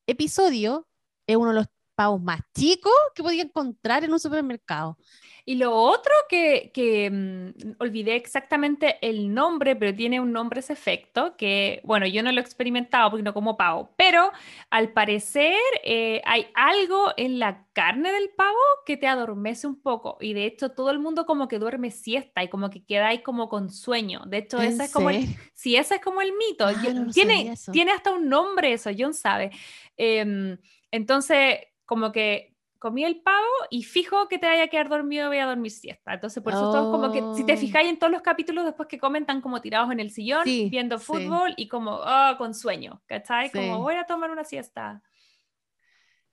episodio 0.06 0.88
es 1.26 1.36
uno 1.36 1.50
de 1.50 1.56
los 1.56 1.66
pavos 2.01 2.22
más 2.22 2.40
chicos 2.55 2.94
que 3.14 3.22
podía 3.22 3.42
encontrar 3.42 4.05
en 4.05 4.12
un 4.14 4.18
supermercado. 4.18 4.96
Y 5.44 5.57
lo 5.57 5.74
otro 5.74 6.12
que, 6.30 6.70
que 6.72 7.11
mm, 7.11 7.72
olvidé 7.78 8.16
exactamente 8.16 8.96
el 9.03 9.34
nombre, 9.34 9.76
pero 9.76 9.94
tiene 9.94 10.18
un 10.18 10.32
nombre 10.32 10.61
ese 10.61 10.72
efecto, 10.72 11.36
que 11.36 11.82
bueno, 11.84 12.07
yo 12.07 12.22
no 12.22 12.32
lo 12.32 12.38
he 12.38 12.42
experimentado 12.42 13.11
porque 13.11 13.22
no 13.22 13.34
como 13.34 13.59
pavo, 13.59 13.92
pero 13.98 14.32
al 14.70 14.94
parecer 14.94 15.53
eh, 15.84 16.22
hay 16.24 16.46
algo 16.55 17.12
en 17.18 17.38
la 17.38 17.66
carne 17.74 18.12
del 18.12 18.30
pavo 18.30 18.57
que 18.86 18.96
te 18.96 19.07
adormece 19.07 19.66
un 19.66 19.78
poco 19.82 20.16
y 20.22 20.32
de 20.32 20.46
hecho 20.46 20.70
todo 20.70 20.90
el 20.90 21.01
mundo 21.01 21.26
como 21.26 21.48
que 21.48 21.59
duerme 21.59 21.90
siesta 21.90 22.42
y 22.42 22.48
como 22.48 22.70
que 22.70 22.82
queda 22.82 23.09
ahí 23.09 23.22
como 23.22 23.51
con 23.51 23.68
sueño. 23.68 24.22
De 24.26 24.38
hecho, 24.38 24.59
ese 24.59 24.84
es 24.84 24.92
como 24.92 25.11
el, 25.11 25.36
sí, 25.53 25.76
ese 25.76 25.96
es 25.96 26.01
como 26.01 26.22
el 26.22 26.32
mito. 26.32 26.66
Ah, 26.66 26.82
Yo- 26.82 26.94
no 26.94 27.11
tiene, 27.12 27.55
tiene 27.72 27.92
hasta 27.92 28.11
un 28.12 28.26
nombre 28.26 28.72
eso, 28.72 28.88
John 28.96 29.12
sabe. 29.12 29.51
Em, 29.98 30.57
entonces, 30.90 31.59
como 31.91 32.12
que 32.12 32.55
comí 32.78 33.05
el 33.05 33.20
pavo 33.20 33.45
y 33.68 33.82
fijo 33.82 34.28
que 34.28 34.38
te 34.38 34.47
vaya 34.47 34.62
a 34.62 34.68
quedar 34.68 34.88
dormido, 34.88 35.26
voy 35.26 35.38
a 35.38 35.47
dormir 35.47 35.72
siesta. 35.72 36.14
Entonces, 36.14 36.41
por 36.41 36.53
eso 36.53 36.70
todos 36.70 36.97
como 36.97 37.12
que, 37.12 37.20
si 37.36 37.45
te 37.45 37.55
Oh. 37.55 37.57
fijáis 37.57 37.88
en 37.91 37.99
todos 37.99 38.12
los 38.12 38.22
capítulos 38.22 38.64
después 38.64 38.88
que 38.88 38.99
comen, 39.01 39.24
están 39.24 39.41
como 39.41 39.61
tirados 39.61 39.91
en 39.91 39.99
el 39.99 40.11
sillón, 40.12 40.45
Sí, 40.45 40.68
viendo 40.70 40.97
sí. 40.99 41.05
fútbol 41.05 41.53
y 41.57 41.66
como, 41.66 41.99
ah, 42.05 42.36
con 42.38 42.55
sueño, 42.55 43.03
¿cachai? 43.07 43.49
Sí. 43.51 43.59
Como 43.59 43.80
voy 43.82 43.97
a 43.97 44.05
tomar 44.07 44.30
una 44.30 44.45
siesta. 44.45 45.03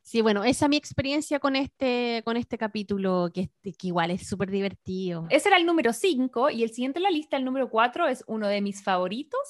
Sí, 0.03 0.21
bueno, 0.21 0.45
esa 0.45 0.65
es 0.65 0.69
mi 0.69 0.77
experiencia 0.77 1.37
con 1.39 1.57
este, 1.57 2.21
con 2.23 2.37
este 2.37 2.57
capítulo, 2.57 3.29
que, 3.33 3.49
que 3.61 3.87
igual 3.87 4.11
es 4.11 4.25
súper 4.25 4.49
divertido. 4.49 5.25
Ese 5.29 5.49
era 5.49 5.57
el 5.57 5.65
número 5.65 5.91
5 5.91 6.49
y 6.51 6.63
el 6.63 6.69
siguiente 6.69 6.99
en 6.99 7.03
la 7.03 7.09
lista, 7.09 7.35
el 7.35 7.43
número 7.43 7.69
4, 7.69 8.07
es 8.07 8.23
uno 8.27 8.47
de 8.47 8.61
mis 8.61 8.81
favoritos. 8.81 9.41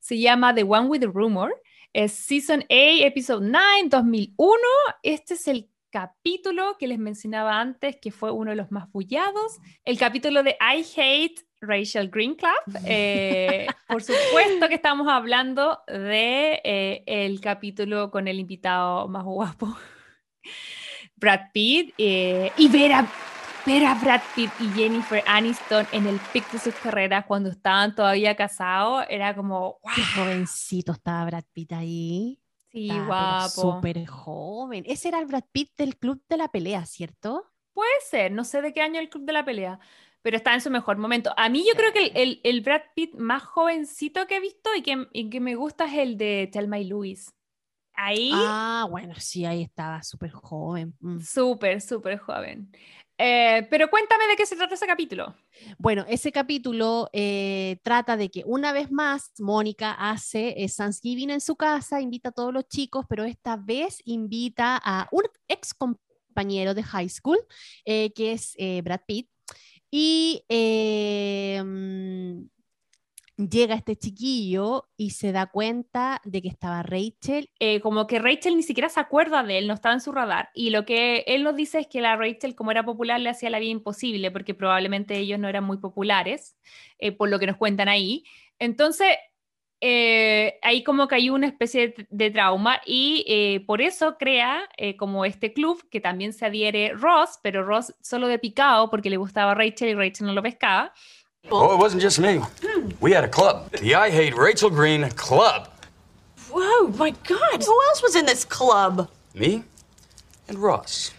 Se 0.00 0.18
llama 0.18 0.52
The 0.52 0.64
One 0.64 0.88
with 0.88 1.00
the 1.00 1.06
Rumor. 1.06 1.54
Es 1.92 2.12
Season 2.12 2.60
A, 2.70 3.06
Episode 3.06 3.44
9, 3.50 3.88
2001. 3.88 4.56
Este 5.02 5.34
es 5.34 5.48
el 5.48 5.68
capítulo 5.90 6.76
que 6.78 6.86
les 6.86 7.00
mencionaba 7.00 7.60
antes, 7.60 7.96
que 8.00 8.12
fue 8.12 8.30
uno 8.30 8.50
de 8.50 8.56
los 8.56 8.70
más 8.70 8.90
bullados. 8.92 9.58
El 9.84 9.98
capítulo 9.98 10.44
de 10.44 10.56
I 10.60 10.84
Hate 10.96 11.44
Rachel 11.60 12.08
Green 12.08 12.36
Club. 12.36 12.52
Eh, 12.86 13.66
por 13.88 14.02
supuesto 14.02 14.68
que 14.68 14.76
estamos 14.76 15.08
hablando 15.08 15.80
de 15.88 16.60
eh, 16.62 17.02
el 17.06 17.40
capítulo 17.40 18.12
con 18.12 18.28
el 18.28 18.38
invitado 18.38 19.08
más 19.08 19.24
guapo, 19.24 19.76
Brad 21.16 21.50
Pitt, 21.52 21.92
eh, 21.98 22.52
y 22.56 22.68
ver 22.68 22.92
a 23.66 23.70
ver 23.70 23.84
a 23.84 23.94
Brad 23.94 24.22
Pitt 24.34 24.50
y 24.58 24.68
Jennifer 24.70 25.22
Aniston 25.26 25.86
en 25.92 26.06
el 26.06 26.18
pic 26.32 26.50
de 26.50 26.58
sus 26.58 26.74
carreras 26.76 27.26
cuando 27.26 27.50
estaban 27.50 27.94
todavía 27.94 28.36
casados, 28.36 29.04
era 29.08 29.34
como, 29.34 29.78
wow, 29.82 29.92
Qué 29.92 30.04
jovencito 30.04 30.92
estaba 30.92 31.24
Brad 31.26 31.44
Pitt 31.52 31.72
ahí. 31.72 32.40
sí, 32.72 32.98
Estaba, 32.98 33.00
guapo. 33.00 33.40
Súper 33.40 34.06
joven. 34.06 34.84
Ese 34.86 35.08
era 35.08 35.18
el 35.20 35.26
Brad 35.26 35.44
Pitt 35.52 35.72
del 35.76 35.96
Club 35.96 36.22
de 36.28 36.36
la 36.36 36.48
Pelea, 36.48 36.86
¿cierto? 36.86 37.52
Puede 37.72 37.90
ser, 38.10 38.32
no 38.32 38.44
sé 38.44 38.62
de 38.62 38.72
qué 38.72 38.82
año 38.82 39.00
el 39.00 39.08
Club 39.08 39.24
de 39.24 39.32
la 39.32 39.44
Pelea, 39.44 39.78
pero 40.22 40.36
está 40.36 40.54
en 40.54 40.60
su 40.60 40.70
mejor 40.70 40.98
momento. 40.98 41.32
A 41.36 41.48
mí 41.48 41.64
yo 41.66 41.74
creo 41.76 41.92
que 41.92 42.06
el, 42.06 42.12
el- 42.16 42.40
el 42.44 42.60
Brad 42.62 42.82
Pitt 42.94 43.14
más 43.14 43.42
jovencito 43.44 44.26
que 44.26 44.36
he 44.36 44.40
visto 44.40 44.70
y 44.76 44.82
que, 44.82 45.06
y 45.12 45.30
que 45.30 45.40
me 45.40 45.54
gusta 45.54 45.86
es 45.86 45.94
el 45.98 46.16
de 46.18 46.48
Thelma 46.52 46.78
y 46.78 46.84
Louise. 46.84 47.30
Ahí, 47.94 48.42
Ah, 48.42 48.86
bueno, 48.90 49.14
sí, 49.18 49.44
ahí 49.44 49.62
estaba 49.62 50.02
súper 50.02 50.30
joven. 50.30 50.96
Mm. 51.00 51.18
súper, 51.18 51.80
súper 51.80 52.18
joven. 52.18 52.72
Eh, 53.22 53.66
pero 53.68 53.90
cuéntame 53.90 54.26
de 54.28 54.36
qué 54.36 54.46
se 54.46 54.56
trata 54.56 54.74
ese 54.74 54.86
capítulo. 54.86 55.34
Bueno, 55.76 56.06
ese 56.08 56.32
capítulo 56.32 57.10
eh, 57.12 57.78
trata 57.82 58.16
de 58.16 58.30
que 58.30 58.44
una 58.46 58.72
vez 58.72 58.90
más 58.90 59.32
Mónica 59.38 59.92
hace 59.92 60.54
eh, 60.56 60.70
Thanksgiving 60.74 61.28
en 61.28 61.42
su 61.42 61.54
casa, 61.54 62.00
invita 62.00 62.30
a 62.30 62.32
todos 62.32 62.50
los 62.50 62.66
chicos, 62.66 63.04
pero 63.06 63.24
esta 63.24 63.58
vez 63.58 64.00
invita 64.06 64.80
a 64.82 65.06
un 65.12 65.24
ex 65.48 65.74
compañero 65.74 66.72
de 66.72 66.82
high 66.82 67.10
school, 67.10 67.38
eh, 67.84 68.10
que 68.14 68.32
es 68.32 68.54
eh, 68.56 68.80
Brad 68.80 69.02
Pitt, 69.06 69.28
y 69.90 70.42
eh, 70.48 71.62
mm, 71.62 72.44
llega 73.48 73.74
este 73.74 73.96
chiquillo 73.96 74.88
y 74.96 75.10
se 75.10 75.32
da 75.32 75.46
cuenta 75.46 76.20
de 76.24 76.42
que 76.42 76.48
estaba 76.48 76.82
Rachel 76.82 77.50
eh, 77.58 77.80
como 77.80 78.06
que 78.06 78.18
Rachel 78.18 78.56
ni 78.56 78.62
siquiera 78.62 78.88
se 78.88 79.00
acuerda 79.00 79.42
de 79.42 79.58
él, 79.58 79.66
no 79.66 79.74
estaba 79.74 79.94
en 79.94 80.00
su 80.00 80.12
radar. 80.12 80.50
Y 80.54 80.70
lo 80.70 80.84
que 80.84 81.24
él 81.26 81.44
nos 81.44 81.56
dice 81.56 81.80
es 81.80 81.86
que 81.86 82.00
la 82.00 82.16
Rachel, 82.16 82.54
como 82.54 82.70
era 82.70 82.84
popular, 82.84 83.20
le 83.20 83.30
hacía 83.30 83.50
la 83.50 83.58
vida 83.58 83.70
imposible, 83.70 84.30
porque 84.30 84.54
probablemente 84.54 85.16
ellos 85.16 85.38
no 85.38 85.48
eran 85.48 85.64
muy 85.64 85.78
populares, 85.78 86.56
eh, 86.98 87.12
por 87.12 87.28
lo 87.28 87.38
que 87.38 87.46
nos 87.46 87.56
cuentan 87.56 87.88
ahí. 87.88 88.24
Entonces, 88.58 89.08
eh, 89.82 90.58
ahí 90.60 90.84
como 90.84 91.08
que 91.08 91.14
hay 91.14 91.30
una 91.30 91.46
especie 91.46 91.94
de, 92.10 92.30
trauma 92.30 92.80
y 92.84 93.60
por 93.66 93.80
eso 93.80 94.18
crea 94.18 94.68
como 94.98 95.24
este 95.24 95.54
club 95.54 95.82
que 95.90 96.00
también 96.00 96.34
se 96.34 96.44
adhiere 96.44 96.92
Ross, 96.92 97.38
pero 97.42 97.64
Ross 97.64 97.94
solo 98.02 98.26
de 98.26 98.38
picado 98.38 98.90
porque 98.90 99.08
le 99.08 99.16
gustaba 99.16 99.54
Rachel 99.54 99.88
y 99.88 99.94
Rachel 99.94 100.26
no 100.26 100.34
lo 100.34 100.42
pescaba. 100.42 100.92
Oh, 101.48 101.74
it 101.74 101.78
wasn't 101.78 102.02
just 102.02 102.18
me. 102.20 102.40
We 103.00 103.12
had 103.12 103.24
a 103.24 103.28
club. 103.28 103.70
The 103.72 103.94
I 103.94 104.10
Hate 104.10 104.36
Rachel 104.36 104.70
Green 104.70 105.08
Club. 105.10 105.68
Whoa, 106.50 106.88
my 106.96 107.10
God. 107.10 107.62
Who 107.62 107.82
else 107.88 108.02
was 108.02 108.14
in 108.14 108.26
this 108.26 108.44
club? 108.44 109.08
Me 109.34 109.64
and 110.48 110.58
Ross. 110.58 111.12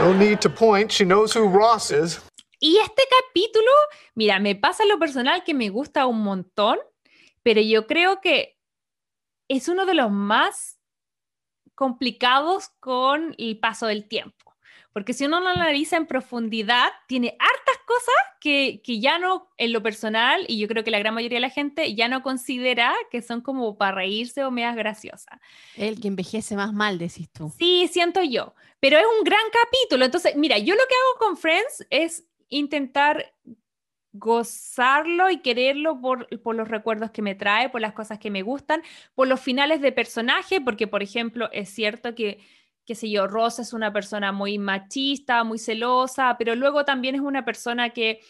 No 0.00 0.12
need 0.12 0.40
to 0.40 0.48
point. 0.48 0.90
She 0.90 1.04
knows 1.04 1.32
who 1.32 1.46
Ross 1.46 1.90
is. 1.90 2.20
Y 2.60 2.78
este 2.78 3.02
capítulo, 3.08 3.70
mira, 4.14 4.40
me 4.40 4.54
pasa 4.54 4.84
lo 4.86 4.98
personal 4.98 5.44
que 5.44 5.54
me 5.54 5.68
gusta 5.68 6.06
un 6.06 6.22
montón, 6.22 6.78
pero 7.42 7.60
yo 7.60 7.86
creo 7.86 8.20
que 8.20 8.56
es 9.48 9.68
uno 9.68 9.84
de 9.84 9.94
los 9.94 10.10
más 10.10 10.78
complicados 11.74 12.70
con 12.80 13.34
el 13.38 13.58
paso 13.58 13.86
del 13.86 14.08
tiempo. 14.08 14.43
Porque 14.94 15.12
si 15.12 15.24
uno 15.24 15.40
lo 15.40 15.48
analiza 15.48 15.96
en 15.96 16.06
profundidad, 16.06 16.92
tiene 17.08 17.36
hartas 17.40 17.84
cosas 17.84 18.14
que, 18.40 18.80
que 18.84 19.00
ya 19.00 19.18
no, 19.18 19.50
en 19.56 19.72
lo 19.72 19.82
personal, 19.82 20.44
y 20.46 20.56
yo 20.56 20.68
creo 20.68 20.84
que 20.84 20.92
la 20.92 21.00
gran 21.00 21.12
mayoría 21.14 21.38
de 21.38 21.40
la 21.40 21.50
gente 21.50 21.96
ya 21.96 22.06
no 22.06 22.22
considera 22.22 22.94
que 23.10 23.20
son 23.20 23.40
como 23.40 23.76
para 23.76 23.96
reírse 23.96 24.44
o 24.44 24.52
medias 24.52 24.76
graciosas. 24.76 25.40
el 25.76 26.00
que 26.00 26.06
envejece 26.06 26.54
más 26.54 26.72
mal, 26.72 26.96
decís 26.96 27.28
tú. 27.32 27.52
Sí, 27.58 27.88
siento 27.90 28.22
yo, 28.22 28.54
pero 28.78 28.96
es 28.96 29.04
un 29.18 29.24
gran 29.24 29.42
capítulo. 29.52 30.04
Entonces, 30.04 30.36
mira, 30.36 30.58
yo 30.58 30.76
lo 30.76 30.82
que 30.88 30.94
hago 30.94 31.26
con 31.26 31.36
Friends 31.38 31.84
es 31.90 32.24
intentar 32.48 33.34
gozarlo 34.12 35.28
y 35.28 35.38
quererlo 35.38 36.00
por, 36.00 36.28
por 36.40 36.54
los 36.54 36.68
recuerdos 36.68 37.10
que 37.10 37.20
me 37.20 37.34
trae, 37.34 37.68
por 37.68 37.80
las 37.80 37.94
cosas 37.94 38.20
que 38.20 38.30
me 38.30 38.42
gustan, 38.42 38.80
por 39.16 39.26
los 39.26 39.40
finales 39.40 39.80
de 39.80 39.90
personaje, 39.90 40.60
porque, 40.60 40.86
por 40.86 41.02
ejemplo, 41.02 41.50
es 41.50 41.68
cierto 41.68 42.14
que, 42.14 42.38
qué 42.86 42.94
sé 42.94 43.08
yo, 43.10 43.26
Rosa 43.26 43.62
es 43.62 43.72
una 43.72 43.92
persona 43.92 44.32
muy 44.32 44.58
machista, 44.58 45.42
muy 45.44 45.58
celosa, 45.58 46.36
pero 46.38 46.54
luego 46.54 46.84
también 46.84 47.14
es 47.14 47.20
una 47.20 47.44
persona 47.44 47.90
que 47.90 48.20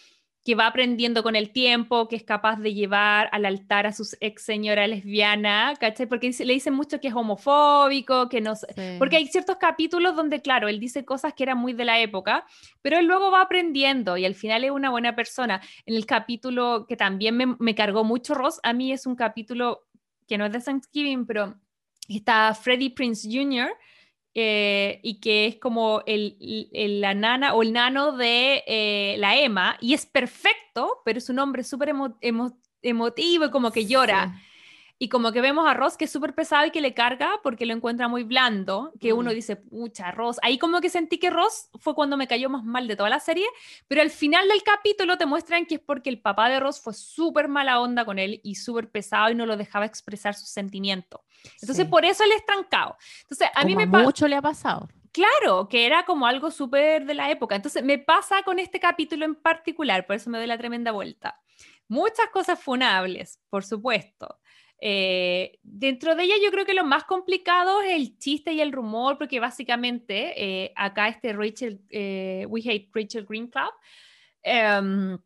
que 0.47 0.55
va 0.55 0.67
aprendiendo 0.67 1.23
con 1.23 1.37
el 1.37 1.53
tiempo, 1.53 2.07
que 2.07 2.17
es 2.17 2.23
capaz 2.23 2.57
de 2.61 2.75
llevar 2.75 3.31
al 3.33 3.47
altar 3.47 3.87
a 3.87 3.93
su 3.93 4.07
ex 4.21 4.43
señora 4.43 4.87
lesbiana, 4.87 5.73
¿cachai? 5.81 6.05
Porque 6.05 6.27
dice- 6.27 6.45
le 6.45 6.53
dicen 6.53 6.75
mucho 6.75 7.01
que 7.01 7.09
es 7.09 7.15
homofóbico, 7.15 8.29
que 8.29 8.43
no 8.43 8.55
sé- 8.55 8.67
Sí. 8.77 8.97
Porque 8.99 9.17
hay 9.17 9.27
ciertos 9.27 9.57
capítulos 9.57 10.15
donde, 10.15 10.43
claro, 10.43 10.69
él 10.69 10.81
dice 10.81 11.03
cosas 11.07 11.33
que 11.33 11.45
eran 11.45 11.57
muy 11.57 11.73
de 11.73 11.87
la 11.87 11.99
época, 11.99 12.45
pero 12.83 12.99
él 12.99 13.07
luego 13.07 13.31
va 13.31 13.41
aprendiendo 13.41 14.19
y 14.19 14.27
al 14.27 14.35
final 14.35 14.65
es 14.65 14.71
una 14.71 14.91
buena 14.91 15.17
persona. 15.17 15.63
En 15.87 15.95
el 15.95 16.05
capítulo 16.05 16.85
que 16.87 16.97
también 16.99 17.39
me, 17.39 17.57
me 17.59 17.75
cargó 17.75 18.05
mucho 18.05 18.35
Ross, 18.35 18.61
a 18.65 18.75
mí 18.75 18.93
es 18.93 19.07
un 19.07 19.17
capítulo 19.17 19.87
que 20.29 20.37
no 20.37 20.45
es 20.45 20.53
de 20.53 20.61
Thanksgiving, 20.61 21.25
pero 21.25 21.55
está 22.07 22.53
Freddie 22.55 22.91
Prince 22.91 23.27
Jr., 23.33 23.71
eh, 24.35 25.01
y 25.03 25.20
que 25.20 25.47
es 25.47 25.57
como 25.57 26.03
el, 26.07 26.37
la 27.01 27.14
nana 27.14 27.55
o 27.55 27.62
el 27.62 27.72
nano 27.72 28.12
de 28.16 28.64
eh, 28.66 29.16
la 29.18 29.37
Emma, 29.39 29.76
y 29.80 29.95
es 29.95 30.07
perfecto, 30.07 31.03
pero 31.05 31.18
es 31.18 31.28
un 31.28 31.39
hombre 31.39 31.62
súper 31.64 31.91
emo- 31.91 32.16
emo- 32.20 32.57
emotivo 32.82 33.51
como 33.51 33.70
que 33.70 33.87
llora. 33.87 34.35
Y 34.99 35.09
como 35.09 35.33
que 35.33 35.41
vemos 35.41 35.67
a 35.67 35.75
Ross 35.75 35.97
que 35.97 36.05
es 36.05 36.11
súper 36.13 36.35
pesado 36.35 36.67
y 36.67 36.71
que 36.71 36.81
le 36.81 36.95
carga 36.95 37.33
porque 37.43 37.67
lo 37.67 37.75
encuentra 37.75 38.07
muy 38.07 38.23
blando, 38.23 38.93
que 39.01 39.13
uno 39.13 39.31
Mm. 39.31 39.35
dice, 39.35 39.57
pucha, 39.57 40.13
Ross. 40.13 40.39
Ahí 40.43 40.57
como 40.57 40.81
que 40.81 40.89
sentí 40.89 41.19
que 41.19 41.31
Ross 41.31 41.69
fue 41.81 41.95
cuando 41.95 42.17
me 42.17 42.29
cayó 42.29 42.49
más 42.49 42.63
mal 42.65 42.87
de 42.87 42.95
toda 42.95 43.09
la 43.11 43.19
serie, 43.19 43.47
pero 43.89 44.03
al 44.03 44.11
final 44.11 44.47
del 44.49 44.63
capítulo 44.63 45.19
te 45.19 45.27
muestran 45.27 45.67
que 45.67 45.75
es 45.77 45.81
porque 45.81 46.11
el 46.11 46.21
papá 46.21 46.49
de 46.49 46.61
Ross 46.61 46.81
fue 46.81 46.95
súper 46.95 47.49
mala 47.49 47.81
onda 47.81 48.05
con 48.05 48.19
él 48.21 48.41
y 48.45 48.55
súper 48.55 48.89
pesado 48.91 49.31
y 49.31 49.35
no 49.35 49.47
lo 49.47 49.57
dejaba 49.57 49.85
expresar 49.85 50.35
sus 50.35 50.49
sentimientos. 50.51 51.21
Entonces 51.61 51.85
Sí. 51.87 51.91
por 51.91 52.05
eso 52.05 52.23
él 52.25 52.31
es 52.33 52.47
trancado. 52.47 52.97
Entonces 53.23 53.49
a 53.55 53.65
mí 53.65 53.75
Como 53.75 53.87
me 53.87 53.91
pasa... 53.93 54.05
mucho 54.05 54.29
le 54.29 54.37
ha 54.37 54.43
pasado. 54.43 54.89
Claro, 55.13 55.69
que 55.69 55.87
era 55.87 56.05
como 56.05 56.27
algo 56.27 56.51
súper 56.51 57.05
de 57.05 57.15
la 57.15 57.31
época. 57.31 57.55
Entonces 57.57 57.83
me 57.85 57.99
pasa 57.99 58.43
con 58.45 58.59
este 58.59 58.81
capítulo 58.81 59.25
en 59.25 59.35
particular, 59.35 60.07
por 60.07 60.17
eso 60.17 60.31
me 60.31 60.39
doy 60.39 60.47
la 60.47 60.59
tremenda 60.59 60.93
vuelta. 60.93 61.41
Muchas 61.87 62.29
cosas 62.33 62.59
funables, 62.59 63.41
por 63.51 63.65
supuesto. 63.65 64.41
Eh, 64.87 65.59
dentro 65.62 66.14
de 66.14 66.24
ellas 66.24 66.37
yo 66.45 66.51
creo 66.51 66.66
que 66.66 66.74
lo 66.74 66.85
más 66.85 67.05
complicado 67.05 67.80
es 67.80 67.93
el 67.95 68.18
chiste 68.18 68.53
y 68.53 68.61
el 68.61 68.70
rumor, 68.70 69.16
porque 69.16 69.41
básicamente 69.41 70.35
eh, 70.37 70.72
acá 70.76 71.09
este 71.09 71.32
Rachel, 71.32 71.80
eh, 71.89 72.45
We 72.51 72.61
Hate 72.61 72.91
Rachel 72.93 73.24
Green 73.24 73.47
Club, 73.47 73.72
em, 74.43 75.16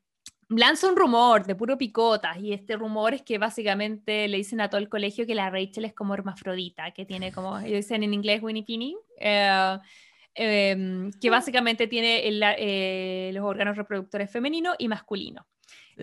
lanza 0.50 0.86
un 0.88 0.94
rumor 0.94 1.44
de 1.44 1.56
puro 1.56 1.76
picotas 1.76 2.38
y 2.38 2.52
este 2.52 2.76
rumor 2.76 3.14
es 3.14 3.22
que 3.22 3.36
básicamente 3.38 4.28
le 4.28 4.36
dicen 4.36 4.60
a 4.60 4.70
todo 4.70 4.80
el 4.80 4.88
colegio 4.88 5.26
que 5.26 5.34
la 5.34 5.50
Rachel 5.50 5.86
es 5.86 5.92
como 5.92 6.14
hermafrodita, 6.14 6.92
que 6.92 7.04
tiene 7.04 7.32
como, 7.32 7.58
ellos 7.58 7.78
dicen 7.78 8.04
en 8.04 8.14
inglés 8.14 8.40
Winnie 8.40 8.62
Pini, 8.62 8.96
eh, 9.18 9.76
em, 10.36 11.10
que 11.20 11.30
básicamente 11.30 11.88
tiene 11.88 12.28
el- 12.28 12.44
eh, 12.44 13.32
los 13.34 13.44
órganos 13.44 13.76
reproductores 13.76 14.30
femenino 14.30 14.74
y 14.78 14.86
masculino. 14.86 15.48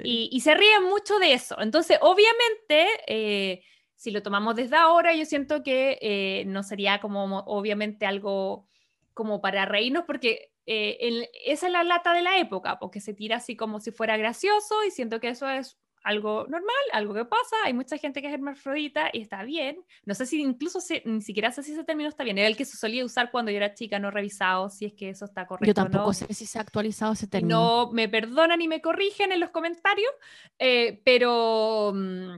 Y, 0.04 0.40
se 0.42 0.54
ríen 0.56 0.84
mucho 0.84 1.20
de 1.20 1.34
eso. 1.34 1.60
Entonces, 1.62 1.98
obviamente, 2.02 2.88
eh, 3.08 3.64
si 3.96 4.12
lo 4.12 4.22
tomamos 4.22 4.56
desde 4.56 4.76
ahora, 4.76 5.14
yo 5.14 5.26
siento 5.26 5.64
que 5.64 5.98
eh, 6.02 6.44
no 6.48 6.64
sería 6.64 7.00
como 7.00 7.28
mo- 7.28 7.44
obviamente 7.48 8.06
algo 8.06 8.68
como 9.14 9.42
para 9.42 9.66
reírnos, 9.66 10.04
porque 10.06 10.52
eh, 10.66 11.30
esa 11.46 11.68
es 11.68 11.72
la 11.72 11.84
lata 11.84 12.14
de 12.14 12.22
la 12.22 12.38
época, 12.38 12.80
porque 12.80 13.00
se 13.00 13.14
tira 13.14 13.38
así 13.38 13.56
como 13.56 13.80
si 13.80 13.92
fuera 13.92 14.18
gracioso 14.18 14.84
y 14.86 14.92
siento 14.92 15.20
que 15.20 15.30
eso 15.30 15.48
es 15.50 15.78
algo 16.06 16.46
normal, 16.48 16.76
algo 16.94 17.14
que 17.14 17.26
pasa. 17.26 17.56
Hay 17.66 17.74
mucha 17.74 17.98
gente 17.98 18.22
que 18.22 18.28
es 18.28 18.34
hermafrodita 18.34 19.10
y 19.12 19.22
está 19.22 19.44
bien. 19.44 19.84
No 20.06 20.14
sé 20.16 20.26
si 20.26 20.42
incluso 20.42 20.80
se- 20.80 21.02
ni 21.06 21.22
siquiera 21.22 21.52
sé 21.52 21.64
si 21.64 21.74
ese 21.74 21.84
término 21.84 22.08
está 22.08 22.24
bien. 22.24 22.38
Era 22.38 22.48
el 22.48 22.56
que 22.56 22.64
se 22.64 22.78
solía 22.78 23.04
usar 23.04 23.32
cuando 23.32 23.52
yo 23.52 23.58
era 23.58 23.74
chica, 23.74 24.00
no 24.00 24.12
revisado 24.12 24.70
si 24.70 24.86
es 24.86 24.94
que 24.94 25.10
eso 25.10 25.26
está 25.26 25.46
correcto. 25.48 25.68
Yo 25.68 25.74
tampoco 25.74 26.06
no. 26.08 26.14
sé 26.14 26.34
si 26.34 26.46
se 26.46 26.58
ha 26.60 26.62
actualizado 26.62 27.14
ese 27.14 27.28
término. 27.28 27.58
no 27.86 27.92
me 27.92 28.08
perdonan 28.08 28.62
y 28.62 28.68
me 28.68 28.82
corrigen 28.82 29.32
en 29.32 29.40
los 29.40 29.50
comentarios, 29.50 30.12
eh, 30.60 31.02
pero, 31.04 31.92
mm, 31.94 32.36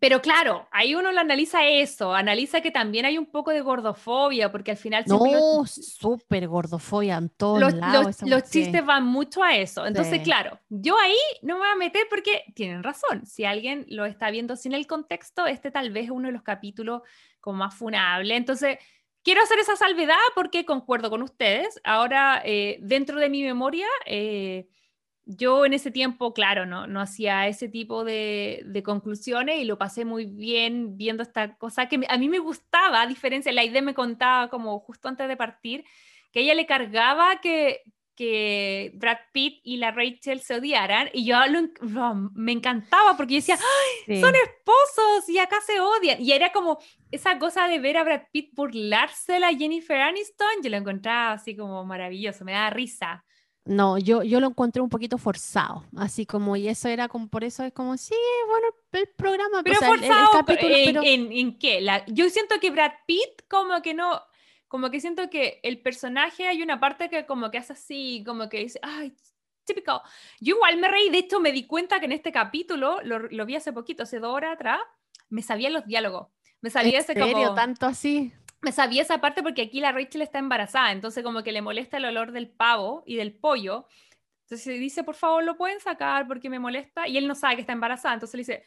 pero 0.00 0.20
claro, 0.22 0.66
ahí 0.70 0.94
uno 0.94 1.12
lo 1.12 1.20
analiza 1.20 1.66
eso, 1.66 2.14
analiza 2.14 2.60
que 2.60 2.70
también 2.70 3.04
hay 3.04 3.18
un 3.18 3.26
poco 3.26 3.50
de 3.50 3.60
gordofobia, 3.60 4.50
porque 4.50 4.70
al 4.72 4.76
final 4.76 5.04
No, 5.06 5.64
súper 5.66 6.48
gordofobia 6.48 7.16
en 7.16 7.28
todos 7.30 7.60
los- 7.60 7.74
lados. 7.74 8.06
los- 8.20 8.22
los 8.22 8.50
chistes 8.50 8.84
van 8.84 9.04
mucho 9.06 9.42
a 9.42 9.56
eso. 9.56 9.86
Entonces, 9.86 10.18
Sí. 10.18 10.24
claro, 10.24 10.58
yo 10.68 10.98
ahí 10.98 11.16
no 11.42 11.54
me 11.54 11.60
voy 11.60 11.68
a 11.70 11.76
meter 11.76 12.06
porque 12.08 12.44
tienen 12.54 12.82
razón. 12.82 13.26
Si 13.26 13.44
alguien 13.44 13.84
lo 13.88 14.04
está 14.06 14.30
viendo 14.30 14.56
sin 14.56 14.72
el 14.74 14.86
contexto, 14.86 15.46
este 15.46 15.70
tal 15.70 15.90
vez 15.90 16.04
es 16.06 16.10
uno 16.10 16.28
de 16.28 16.32
los 16.32 16.42
capítulos 16.42 17.02
como 17.40 17.58
más 17.58 17.74
funable. 17.74 18.36
Entonces, 18.36 18.78
quiero 19.22 19.42
hacer 19.42 19.58
esa 19.58 19.76
salvedad 19.76 20.16
porque 20.34 20.64
concuerdo 20.64 21.10
con 21.10 21.22
ustedes. 21.22 21.80
Ahora, 21.84 22.42
eh, 22.44 22.78
dentro 22.80 23.18
de 23.20 23.28
mi 23.30 23.42
memoria, 23.42 23.86
eh, 24.06 24.66
yo 25.26 25.64
en 25.64 25.72
ese 25.72 25.90
tiempo, 25.90 26.34
claro, 26.34 26.66
no, 26.66 26.86
no 26.86 27.00
hacía 27.00 27.48
ese 27.48 27.68
tipo 27.68 28.04
de, 28.04 28.62
de 28.66 28.82
conclusiones 28.82 29.58
y 29.58 29.64
lo 29.64 29.78
pasé 29.78 30.04
muy 30.04 30.26
bien 30.26 30.96
viendo 30.96 31.22
esta 31.22 31.56
cosa 31.56 31.86
que 31.88 32.00
a 32.08 32.18
mí 32.18 32.28
me 32.28 32.38
gustaba, 32.38 33.02
a 33.02 33.06
diferencia, 33.06 33.50
la 33.52 33.64
idea 33.64 33.80
me 33.82 33.94
contaba 33.94 34.48
como 34.50 34.78
justo 34.80 35.08
antes 35.08 35.26
de 35.28 35.36
partir, 35.36 35.84
que 36.32 36.40
a 36.40 36.42
ella 36.42 36.54
le 36.54 36.66
cargaba 36.66 37.40
que, 37.40 37.80
que 38.16 38.92
Brad 38.94 39.16
Pitt 39.32 39.60
y 39.64 39.78
la 39.78 39.90
Rachel 39.92 40.40
se 40.40 40.56
odiaran 40.56 41.08
y 41.12 41.24
yo 41.24 41.36
lo 41.48 41.58
en- 41.58 41.72
lo- 41.80 42.14
me 42.34 42.52
encantaba 42.52 43.16
porque 43.16 43.34
yo 43.34 43.38
decía, 43.38 43.58
Sí. 44.06 44.20
son 44.20 44.34
esposos 44.34 45.28
y 45.28 45.38
acá 45.38 45.56
se 45.66 45.80
odian. 45.80 46.20
Y 46.20 46.32
era 46.32 46.52
como 46.52 46.78
esa 47.10 47.38
cosa 47.38 47.66
de 47.66 47.78
ver 47.80 47.96
a 47.96 48.04
Brad 48.04 48.22
Pitt 48.30 48.50
burlarse 48.52 49.32
de 49.32 49.40
la 49.40 49.54
Jennifer 49.54 50.00
Aniston, 50.00 50.62
yo 50.62 50.70
lo 50.70 50.76
encontraba 50.76 51.32
así 51.32 51.56
como 51.56 51.84
maravilloso, 51.84 52.44
me 52.44 52.52
daba 52.52 52.70
risa. 52.70 53.24
No, 53.66 53.96
yo, 53.96 54.22
yo 54.22 54.40
lo 54.40 54.48
encontré 54.48 54.82
un 54.82 54.90
poquito 54.90 55.16
forzado, 55.16 55.84
así 55.96 56.26
como, 56.26 56.54
y 56.54 56.68
eso 56.68 56.88
era 56.88 57.08
como, 57.08 57.28
por 57.28 57.44
eso 57.44 57.62
es 57.64 57.72
como, 57.72 57.96
sí, 57.96 58.14
bueno, 58.46 58.66
el 58.92 59.08
programa, 59.16 59.62
Pero 59.62 59.76
o 59.76 59.78
sea, 59.78 59.88
el- 59.88 59.94
el 59.94 60.00
forzado, 60.00 60.30
capítulo, 60.32 60.74
¿en, 60.76 60.84
pero- 60.84 61.02
en- 61.02 61.32
en 61.32 61.58
qué? 61.58 61.80
La- 61.80 62.04
yo 62.06 62.28
siento 62.28 62.60
que 62.60 62.70
Brad 62.70 62.92
Pitt 63.06 63.48
como 63.48 63.80
que 63.80 63.94
no, 63.94 64.20
como 64.68 64.90
que 64.90 65.00
siento 65.00 65.30
que 65.30 65.60
el 65.62 65.80
personaje 65.80 66.46
hay 66.46 66.62
una 66.62 66.78
parte 66.78 67.08
que 67.08 67.24
como 67.24 67.50
que 67.50 67.56
hace 67.58 67.72
así, 67.72 68.22
como 68.26 68.50
que 68.50 68.58
dice, 68.58 68.78
ay, 68.82 69.14
típico. 69.64 70.02
Yo 70.40 70.56
igual 70.56 70.76
me 70.76 70.88
reí, 70.88 71.08
de 71.08 71.18
hecho 71.18 71.40
me 71.40 71.50
di 71.50 71.66
cuenta 71.66 72.00
que 72.00 72.04
en 72.04 72.12
este 72.12 72.32
capítulo, 72.32 73.00
lo, 73.02 73.18
lo 73.20 73.46
vi 73.46 73.56
hace 73.56 73.72
poquito, 73.72 74.02
hace 74.02 74.18
dos 74.18 74.34
horas 74.34 74.52
atrás, 74.56 74.80
me 75.30 75.40
sabía 75.40 75.70
los 75.70 75.86
diálogos. 75.86 76.28
Me 76.60 76.68
sabía 76.68 76.98
¿En 76.98 77.04
ese 77.04 77.14
serio? 77.14 77.32
como... 77.32 77.54
¿Tanto 77.54 77.86
así? 77.86 78.30
Me 78.64 78.72
sabía 78.72 79.02
esa 79.02 79.20
parte 79.20 79.42
porque 79.42 79.62
aquí 79.62 79.80
la 79.80 79.92
Rachel 79.92 80.22
está 80.22 80.38
embarazada, 80.38 80.90
entonces 80.92 81.22
como 81.22 81.42
que 81.42 81.52
le 81.52 81.62
molesta 81.62 81.98
el 81.98 82.06
olor 82.06 82.32
del 82.32 82.48
pavo 82.50 83.02
y 83.06 83.16
del 83.16 83.32
pollo. 83.34 83.86
Entonces 84.46 84.78
dice, 84.78 85.04
por 85.04 85.14
favor, 85.14 85.42
lo 85.42 85.56
pueden 85.56 85.80
sacar 85.80 86.26
porque 86.28 86.50
me 86.50 86.58
molesta. 86.58 87.08
Y 87.08 87.16
él 87.16 87.26
no 87.26 87.34
sabe 87.34 87.54
que 87.56 87.60
está 87.62 87.72
embarazada, 87.72 88.14
entonces 88.14 88.34
le 88.34 88.40
dice, 88.40 88.66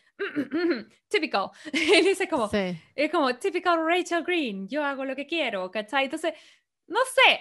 typical. 1.08 1.50
Él 1.74 2.04
dice 2.06 2.28
como, 2.28 2.48
Sí. 2.50 2.76
es 2.96 3.12
como, 3.12 3.36
typical 3.36 3.86
Rachel 3.86 4.24
Green, 4.24 4.68
yo 4.68 4.84
hago 4.84 5.06
lo 5.06 5.16
que 5.16 5.28
quiero, 5.28 5.70
¿cachai? 5.70 6.06
Entonces, 6.06 6.34
no 6.88 7.00
sé. 7.14 7.40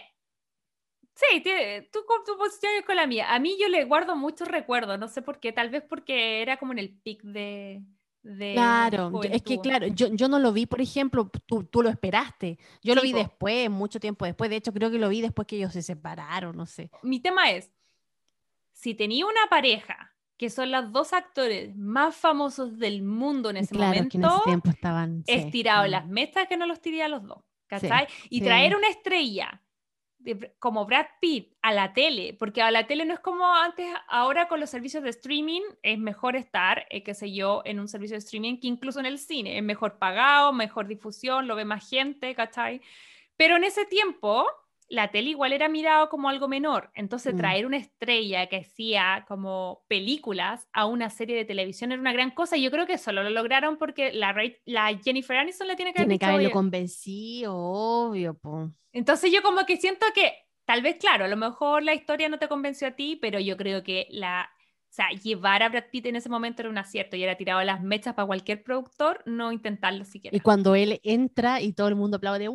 Sí, 1.15 1.41
tiene- 1.41 1.89
tú 1.91 2.01
con 2.07 2.25
tu 2.25 2.37
posición 2.37 2.73
y 2.79 2.83
con 2.85 2.97
la 2.97 3.07
mía. 3.07 3.33
A 3.35 3.39
mí 3.39 3.57
yo 3.59 3.69
le 3.69 3.85
guardo 3.85 4.17
muchos 4.17 4.49
recuerdos, 4.49 4.99
no 4.99 5.09
sé 5.09 5.23
por 5.23 5.41
qué, 5.41 5.53
tal 5.53 5.71
vez 5.71 5.83
porque 5.89 6.43
era 6.43 6.59
como 6.59 6.73
en 6.73 6.79
el 6.79 6.91
pic 6.91 7.23
de... 7.23 7.81
de 8.27 8.53
Claro, 8.53 9.11
yo- 9.13 9.23
es 9.31 9.43
que 9.43 9.57
juventud. 9.57 9.63
claro, 9.63 9.87
yo, 9.89 10.09
yo 10.13 10.29
no 10.29 10.39
lo 10.39 10.53
vi, 10.53 10.67
por 10.67 10.81
ejemplo, 10.81 11.31
tú, 11.47 11.65
tú 11.65 11.83
lo 11.83 11.89
esperaste. 11.89 12.59
Yo 12.83 12.95
lo 12.95 13.01
Sí, 13.01 13.09
vi 13.09 13.13
po. 13.13 13.19
después, 13.19 13.71
mucho 13.71 14.01
tiempo 14.01 14.25
después. 14.25 14.51
De 14.51 14.57
hecho, 14.57 14.73
creo 14.73 14.91
que 14.91 14.99
lo 14.99 15.09
vi 15.09 15.21
después 15.21 15.47
que 15.47 15.57
ellos 15.57 15.73
se 15.73 15.83
separaron, 15.83 16.57
no 16.57 16.67
sé. 16.67 16.91
mi 17.03 17.21
tema 17.21 17.51
es, 17.51 17.71
si 18.73 18.95
tenía 18.95 19.27
una 19.27 19.47
pareja 19.49 20.13
que 20.37 20.51
son 20.51 20.71
los 20.71 20.93
dos 20.93 21.13
actores 21.13 21.75
más 21.77 22.15
famosos 22.15 22.79
del 22.79 23.03
mundo 23.03 23.51
en 23.51 23.57
ese 23.59 23.75
claro, 23.75 23.95
momento, 23.95 24.11
que 24.11 24.19
en 24.19 24.25
ese 24.25 24.41
tiempo 24.45 24.71
estaban. 24.71 25.25
es 25.27 25.51
sí, 25.51 25.63
las 25.63 26.07
mesas 26.07 26.47
que 26.47 26.57
no 26.59 26.67
los 26.67 26.81
tiré 26.81 27.03
a 27.03 27.09
los 27.09 27.25
dos, 27.27 27.39
¿cachai? 27.67 28.07
y 28.29 28.39
sí. 28.41 28.45
traer 28.45 28.77
una 28.77 28.89
estrella 28.89 29.63
como 30.59 30.87
Brad 30.87 31.07
Pitt 31.21 31.55
a 31.63 31.73
la 31.73 31.93
tele, 31.93 32.35
porque 32.39 32.63
a 32.63 32.71
la 32.71 32.87
tele 32.87 33.05
no 33.05 33.15
es 33.15 33.21
como 33.21 33.55
antes, 33.55 33.87
ahora 34.09 34.49
con 34.49 34.61
los 34.61 34.71
servicios 34.71 35.03
de 35.03 35.11
streaming 35.11 35.63
es 35.83 35.99
mejor 35.99 36.37
estar, 36.37 36.87
eh, 36.91 37.03
qué 37.03 37.15
sé 37.15 37.33
yo, 37.33 37.63
en 37.65 37.81
un 37.81 37.89
servicio 37.89 38.15
de 38.15 38.19
streaming 38.19 38.59
que 38.59 38.67
incluso 38.67 39.01
en 39.01 39.07
el 39.07 39.19
cine, 39.19 39.57
es 39.57 39.63
mejor 39.63 39.99
pagado, 39.99 40.53
mejor 40.53 40.87
difusión, 40.87 41.47
lo 41.47 41.57
ve 41.57 41.65
más 41.65 41.89
gente, 41.89 42.35
¿cachai? 42.35 42.81
Pero 43.37 43.57
en 43.57 43.65
ese 43.65 43.85
tiempo 43.85 44.47
la 44.89 45.11
tele 45.11 45.31
igual 45.31 45.53
era 45.53 45.69
mirado 45.69 46.09
como 46.09 46.29
algo 46.29 46.49
menor, 46.49 46.91
entonces 46.95 47.35
Mm. 47.35 47.37
traer 47.39 47.67
una 47.67 47.77
estrella 47.77 48.47
que 48.49 48.59
hacía 48.59 49.25
como 49.27 49.85
películas 49.89 50.69
a 50.73 50.87
una 50.87 51.11
serie 51.11 51.37
de 51.37 51.45
televisión 51.45 51.93
era 51.93 52.01
una 52.01 52.13
gran 52.13 52.31
cosa 52.31 52.57
y 52.57 52.63
yo 52.63 52.71
creo 52.71 52.87
que 52.87 52.99
solo 52.99 53.23
lo 53.23 53.31
lograron 53.31 53.79
porque 53.79 54.13
la, 54.13 54.33
Ra- 54.33 54.45
la 54.65 54.97
Jennifer 55.03 55.37
Aniston 55.39 55.67
le 55.69 55.77
tiene 55.77 55.93
que 55.93 55.99
haber 56.01 56.09
Tiene 56.09 56.19
que 56.19 56.27
haberlo 56.27 56.51
convencido, 56.51 57.55
obvio, 57.57 58.35
po. 58.35 58.71
Entonces 58.93 59.33
yo 59.33 59.43
como 59.43 59.67
que 59.67 59.77
siento 59.77 60.07
que, 60.15 60.33
tal 60.65 60.83
vez, 60.83 60.97
claro, 60.99 61.25
a 61.25 61.29
lo 61.29 61.37
mejor 61.37 61.83
la 61.83 61.95
historia 61.95 62.29
no 62.29 62.39
te 62.39 62.49
convenció 62.49 62.89
a 62.89 62.93
ti, 62.93 63.17
pero 63.21 63.39
yo 63.41 63.57
creo 63.57 63.83
que 63.83 64.07
la, 64.11 64.51
o 64.89 64.93
sea, 64.93 65.11
llevar 65.11 65.63
a 65.63 65.69
Brad 65.69 65.85
Pitt 65.91 66.07
en 66.07 66.17
ese 66.17 66.29
momento 66.29 66.63
era 66.63 66.71
un 66.71 66.79
acierto 66.79 67.17
y 67.17 67.23
era 67.23 67.37
tirado 67.37 67.63
las 67.65 67.83
mechas 67.83 68.15
para 68.15 68.27
cualquier 68.27 68.63
productor, 68.63 69.23
no 69.27 69.53
intentarlo 69.53 70.05
siquiera. 70.05 70.35
Y 70.37 70.41
cuando 70.41 70.75
él 70.75 71.01
entra 71.03 71.61
y 71.61 71.73
todo 71.73 71.89
el 71.89 71.97
mundo 71.97 72.17
aplaude, 72.17 72.49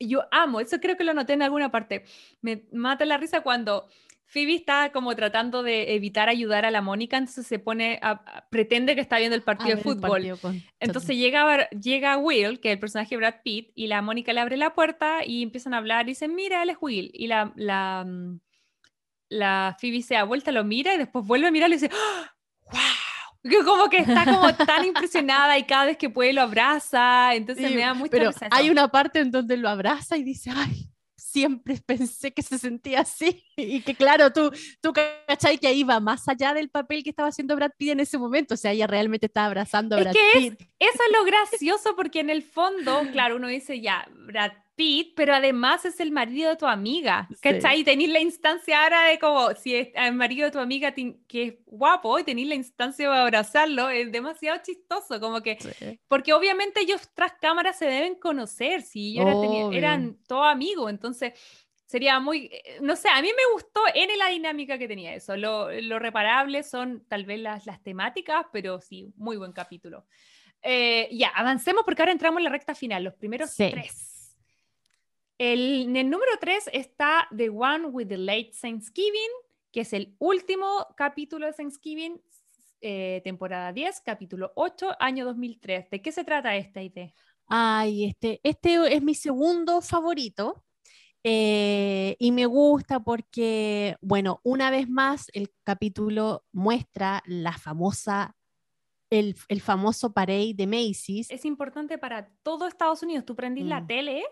Yo 0.00 0.22
amo, 0.30 0.60
eso 0.60 0.78
creo 0.80 0.96
que 0.96 1.04
lo 1.04 1.14
noté 1.14 1.32
en 1.34 1.42
alguna 1.42 1.70
parte. 1.70 2.04
Me 2.40 2.64
mata 2.72 3.04
la 3.04 3.16
risa 3.18 3.40
cuando 3.42 3.88
Phoebe 4.26 4.54
está 4.54 4.90
como 4.90 5.14
tratando 5.14 5.62
de 5.62 5.94
evitar 5.94 6.28
ayudar 6.28 6.64
a 6.64 6.70
la 6.70 6.80
Mónica, 6.80 7.16
entonces 7.18 7.46
se 7.46 7.58
pone, 7.58 7.98
a- 8.02 8.22
a- 8.26 8.48
pretende 8.50 8.94
que 8.94 9.00
está 9.00 9.18
viendo 9.18 9.36
el 9.36 9.42
a 9.42 9.44
partido 9.44 9.76
de 9.76 9.82
fútbol. 9.82 10.10
partido 10.10 10.38
con- 10.38 10.62
Entonces 10.80 11.16
llega, 11.16 11.68
llega 11.70 12.16
Will, 12.16 12.58
que 12.60 12.70
es 12.70 12.72
el 12.74 12.80
personaje 12.80 13.10
de 13.10 13.16
Brad 13.18 13.34
Pitt, 13.44 13.70
y 13.74 13.86
la 13.86 14.02
Mónica 14.02 14.32
le 14.32 14.40
abre 14.40 14.56
la 14.56 14.74
puerta 14.74 15.24
y 15.24 15.42
empiezan 15.42 15.74
a 15.74 15.78
hablar 15.78 16.06
y 16.06 16.12
dicen, 16.12 16.34
mira, 16.34 16.62
él 16.62 16.70
es 16.70 16.78
Will. 16.80 17.10
Y 17.14 17.26
la, 17.26 17.52
la, 17.56 18.04
mm, 18.06 18.40
la 19.28 19.76
Phoebe 19.80 20.02
se 20.02 20.14
da 20.14 20.24
vuelta, 20.24 20.52
lo 20.52 20.64
mira 20.64 20.94
y 20.94 20.98
después 20.98 21.24
vuelve 21.26 21.48
a 21.48 21.50
mirarlo 21.50 21.74
y 21.76 21.78
dice, 21.78 21.94
¡wow! 22.72 22.78
Como 23.64 23.90
que 23.90 23.98
está 23.98 24.24
como 24.24 24.54
tan 24.66 24.84
impresionada 24.84 25.58
y 25.58 25.64
cada 25.64 25.86
vez 25.86 25.96
que 25.98 26.08
puede 26.08 26.32
lo 26.32 26.42
abraza, 26.42 27.34
entonces 27.34 27.68
Sí, 27.68 27.74
me 27.74 27.82
da 27.82 27.94
mucha 27.94 28.10
pero 28.10 28.30
risa 28.30 28.48
hay 28.50 28.70
una 28.70 28.88
parte 28.88 29.20
en 29.20 29.30
donde 29.30 29.56
lo 29.56 29.68
abraza 29.68 30.16
y 30.16 30.22
dice, 30.22 30.50
ay, 30.54 30.88
siempre 31.34 31.76
pensé 31.84 32.32
que 32.32 32.42
se 32.42 32.58
sentía 32.58 33.00
así. 33.00 33.44
Y 33.56 33.82
que 33.82 33.94
claro, 33.94 34.32
tú, 34.32 34.52
tú 34.80 34.92
cachai 34.92 35.58
que 35.58 35.66
ahí 35.66 35.82
va 35.82 36.00
más 36.00 36.28
allá 36.28 36.54
del 36.54 36.70
papel 36.70 37.02
que 37.02 37.10
estaba 37.10 37.28
haciendo 37.28 37.56
Brad 37.56 37.72
Pitt 37.76 37.90
en 37.90 38.00
ese 38.00 38.18
momento. 38.18 38.54
O 38.54 38.56
sea, 38.56 38.72
ella 38.72 38.86
realmente 38.86 39.26
estaba 39.26 39.46
abrazando 39.46 39.96
a 39.96 39.98
Es 39.98 40.04
Brad 40.04 40.14
que 40.14 40.38
es-. 40.38 40.52
Eso 40.78 41.02
es 41.06 41.18
lo 41.18 41.24
gracioso 41.24 41.96
porque 41.96 42.20
en 42.20 42.30
el 42.30 42.42
fondo, 42.42 43.02
claro, 43.12 43.36
uno 43.36 43.48
dice 43.48 43.80
ya, 43.80 44.08
Brad 44.26 44.52
Pitt, 44.76 45.12
pero 45.14 45.34
además 45.34 45.84
es 45.84 46.00
el 46.00 46.10
marido 46.10 46.50
de 46.50 46.56
tu 46.56 46.66
amiga, 46.66 47.28
Sí. 47.30 47.36
¿cachai? 47.40 47.80
Y 47.80 47.84
tenéis 47.84 48.10
la 48.10 48.20
instancia 48.20 48.82
ahora 48.82 49.04
de 49.04 49.18
como, 49.18 49.54
si 49.54 49.74
es 49.76 49.88
el 49.94 50.14
marido 50.14 50.46
de 50.46 50.50
tu 50.50 50.58
amiga 50.58 50.92
que 50.92 51.42
es 51.42 51.54
guapo 51.66 52.18
y 52.18 52.24
tenéis 52.24 52.48
la 52.48 52.54
instancia 52.56 53.10
de 53.10 53.16
abrazarlo, 53.18 53.88
es 53.88 54.10
demasiado 54.10 54.60
chistoso, 54.64 55.20
como 55.20 55.40
que, 55.42 55.58
porque 56.08 56.32
obviamente 56.32 56.80
ellos 56.80 57.08
tras 57.14 57.34
cámaras 57.40 57.78
se 57.78 57.86
deben 57.86 58.16
conocer, 58.16 58.82
si 58.82 59.12
ellos 59.18 59.26
Obvio. 59.34 59.72
eran 59.72 60.16
todos 60.26 60.46
amigos, 60.46 60.90
entonces 60.90 61.32
sería 61.86 62.18
muy, 62.18 62.50
no 62.80 62.96
sé, 62.96 63.08
a 63.08 63.22
mí 63.22 63.28
me 63.28 63.52
gustó 63.52 63.80
en 63.94 64.18
la 64.18 64.28
dinámica 64.28 64.76
que 64.78 64.88
tenía 64.88 65.14
eso, 65.14 65.36
lo, 65.36 65.70
lo 65.70 65.98
reparable 66.00 66.64
son 66.64 67.04
tal 67.08 67.24
vez 67.24 67.38
las, 67.38 67.66
las 67.66 67.80
temáticas, 67.82 68.46
pero 68.52 68.80
sí, 68.80 69.12
muy 69.16 69.36
buen 69.36 69.52
capítulo. 69.52 70.06
Eh, 70.62 71.08
ya, 71.12 71.28
avancemos 71.28 71.84
porque 71.84 72.02
ahora 72.02 72.12
entramos 72.12 72.38
en 72.38 72.44
la 72.44 72.50
recta 72.50 72.74
final, 72.74 73.04
los 73.04 73.14
primeros 73.14 73.50
Sí. 73.50 73.68
tres. 73.70 74.10
El, 75.38 75.82
en 75.88 75.96
el 75.96 76.10
número 76.10 76.32
tres 76.40 76.68
está 76.72 77.28
The 77.36 77.50
One 77.50 77.86
with 77.86 78.08
the 78.08 78.18
Late 78.18 78.52
Thanksgiving, 78.60 79.30
que 79.72 79.80
es 79.80 79.92
el 79.92 80.14
último 80.18 80.86
capítulo 80.96 81.46
de 81.46 81.52
Thanksgiving, 81.52 82.20
eh, 82.80 83.20
temporada 83.24 83.72
10, 83.72 84.00
capítulo 84.04 84.52
8, 84.54 84.90
año 85.00 85.24
2003. 85.24 85.90
¿De 85.90 86.00
qué 86.02 86.12
se 86.12 86.22
trata 86.24 86.54
esta 86.56 86.82
idea? 86.82 87.12
Ay, 87.48 88.04
este, 88.04 88.40
este 88.42 88.94
es 88.94 89.02
mi 89.02 89.14
segundo 89.14 89.80
favorito. 89.80 90.62
eh, 91.26 92.16
y 92.18 92.32
me 92.32 92.44
gusta 92.44 93.00
porque, 93.00 93.96
bueno, 94.02 94.40
una 94.44 94.70
vez 94.70 94.88
más 94.90 95.28
el 95.32 95.50
capítulo 95.62 96.44
muestra 96.52 97.22
la 97.26 97.56
famosa, 97.56 98.36
el, 99.10 99.34
el 99.48 99.62
famoso 99.62 100.12
parade 100.12 100.52
de 100.54 100.66
Macy's. 100.66 101.30
Es 101.30 101.46
importante 101.46 101.96
para 101.96 102.28
todo 102.42 102.66
Estados 102.68 103.02
Unidos. 103.02 103.24
Tú 103.24 103.34
prendís 103.34 103.64
la 103.64 103.80
Mm. 103.80 103.86
tele 103.86 104.24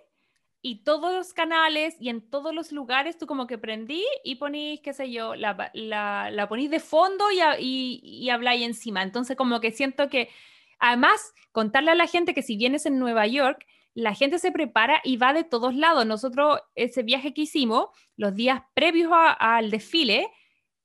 y 0.64 0.84
todos 0.84 1.12
los 1.12 1.34
canales 1.34 1.96
y 2.00 2.08
en 2.08 2.20
todos 2.30 2.54
los 2.54 2.70
lugares 2.70 3.18
tú 3.18 3.26
como 3.26 3.48
que 3.48 3.58
prendí 3.58 4.04
y 4.22 4.36
ponís, 4.36 4.80
qué 4.80 4.94
sé 4.94 5.10
yo, 5.10 5.34
la, 5.34 5.70
la, 5.74 6.30
la 6.30 6.48
ponís 6.48 6.70
de 6.70 6.78
fondo 6.78 7.24
y, 7.32 7.40
y, 7.58 8.00
y 8.02 8.30
habláis 8.30 8.64
encima. 8.64 9.02
Entonces 9.02 9.36
como 9.36 9.60
que 9.60 9.72
siento 9.72 10.08
que, 10.08 10.30
además, 10.78 11.34
contarle 11.50 11.90
a 11.90 11.96
la 11.96 12.06
gente 12.06 12.32
que 12.32 12.42
si 12.42 12.56
vienes 12.56 12.86
en 12.86 13.00
Nueva 13.00 13.26
York, 13.26 13.66
la 13.94 14.14
gente 14.14 14.38
se 14.38 14.52
prepara 14.52 15.00
y 15.04 15.16
va 15.16 15.32
de 15.32 15.44
todos 15.44 15.74
lados. 15.74 16.06
Nosotros, 16.06 16.60
ese 16.76 17.02
viaje 17.02 17.34
que 17.34 17.42
hicimos, 17.42 17.86
los 18.16 18.34
días 18.34 18.62
previos 18.72 19.10
a- 19.12 19.32
al 19.56 19.70
desfile, 19.70 20.28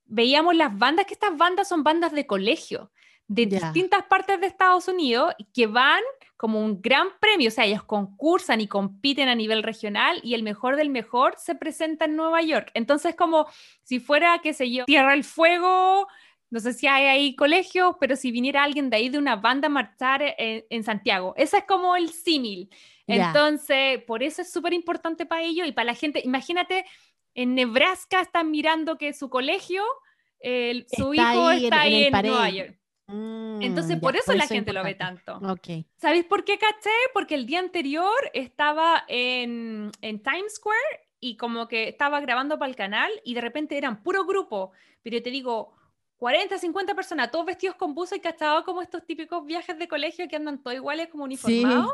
veíamos 0.06 0.56
las 0.56 0.76
bandas, 0.78 1.06
que 1.06 1.14
estas 1.14 1.38
bandas 1.38 1.68
son 1.70 1.84
bandas 1.84 2.12
de 2.14 2.26
colegio, 2.26 2.92
de 3.28 3.46
distintas 3.46 4.04
partes 4.06 4.42
de 4.42 4.48
Estados 4.48 4.88
Unidos, 4.88 5.36
que 5.54 5.68
van 5.68 6.02
como 6.38 6.64
un 6.64 6.82
gran 6.82 7.08
premio, 7.20 7.48
o 7.50 7.52
sea, 7.52 7.66
ellos 7.66 7.84
concursan 7.84 8.62
y 8.62 8.68
compiten 8.68 9.28
a 9.28 9.36
nivel 9.36 9.64
regional 9.64 10.20
y 10.24 10.36
el 10.36 10.44
mejor 10.44 10.76
del 10.76 10.90
mejor 10.90 11.34
se 11.38 11.56
presenta 11.56 12.06
en 12.06 12.16
Nueva 12.16 12.42
York. 12.44 12.70
Entonces, 12.76 13.16
como 13.16 13.48
si 13.84 14.00
fuera, 14.00 14.40
qué 14.44 14.54
sé 14.54 14.72
yo, 14.72 14.86
Tierra 14.86 15.12
del 15.12 15.24
Fuego, 15.24 16.08
no 16.50 16.60
sé 16.60 16.74
si 16.74 16.88
hay 16.88 17.06
ahí 17.06 17.36
colegios, 17.36 17.96
pero 18.00 18.16
si 18.16 18.32
viniera 18.32 18.64
alguien 18.64 18.90
de 18.90 18.98
ahí 18.98 19.10
de 19.10 19.18
una 19.18 19.36
banda 19.36 19.66
a 19.66 19.70
marchar 19.70 20.22
en, 20.38 20.64
en 20.70 20.84
Santiago, 20.84 21.34
ese 21.36 21.58
es 21.58 21.64
como 21.66 21.96
el 21.96 22.10
símil. 22.10 22.70
Entonces, 23.08 24.04
por 24.04 24.22
eso 24.24 24.42
es 24.44 24.52
súper 24.52 24.74
importante 24.74 25.26
para 25.26 25.42
ellos 25.42 25.68
y 25.68 25.72
para 25.72 25.86
la 25.86 25.94
gente. 25.96 26.22
Imagínate, 26.24 26.86
en 27.34 27.56
Nebraska 27.56 28.22
están 28.22 28.52
mirando 28.52 28.98
que 28.98 29.14
su 29.14 29.30
colegio, 29.30 29.84
el- 30.40 30.86
su 30.90 31.14
Está 31.14 31.34
hijo 31.34 31.48
ahí 31.48 31.64
está 31.66 31.76
en 31.88 31.94
ahí 31.94 32.04
en, 32.06 32.12
Nueva. 32.12 32.50
York. 32.50 32.80
Mm, 33.08 33.62
Entonces, 33.62 33.96
ya, 33.96 34.02
por 34.02 34.16
eso 34.16 34.34
la 34.34 34.48
gente 34.48 34.74
lo 34.74 34.84
ve 34.84 34.96
tanto. 34.96 35.38
Ok. 35.38 35.86
¿Sabéis 35.96 36.26
por 36.26 36.44
qué 36.44 36.58
caché? 36.58 36.90
Porque 37.14 37.36
el 37.36 37.46
día 37.46 37.60
anterior 37.60 38.32
estaba 38.34 39.06
en, 39.08 39.92
en 40.02 40.22
Times 40.22 40.56
Square 40.56 41.08
y 41.20 41.38
como 41.38 41.68
que 41.68 41.88
estaba 41.88 42.20
grabando 42.20 42.60
para 42.60 42.70
el 42.70 42.76
canal 42.76 43.12
y 43.24 43.34
de 43.34 43.42
repente 43.42 43.78
eran 43.78 44.04
puro 44.04 44.26
grupo, 44.26 44.72
pero 45.02 45.22
te 45.22 45.32
digo, 45.32 45.74
40, 46.18 46.58
50 46.58 46.96
personas, 46.96 47.32
todos 47.32 47.46
vestidos 47.46 47.76
con 47.76 47.94
buzo 47.94 48.16
y 48.16 48.20
cachado 48.20 48.64
como 48.64 48.82
estos 48.82 49.06
típicos 49.06 49.46
viajes 49.46 49.78
de 49.78 49.88
colegio 49.88 50.28
que 50.28 50.36
andan 50.36 50.62
todos 50.62 50.76
iguales 50.76 51.08
como 51.10 51.24
uniformados. 51.24 51.94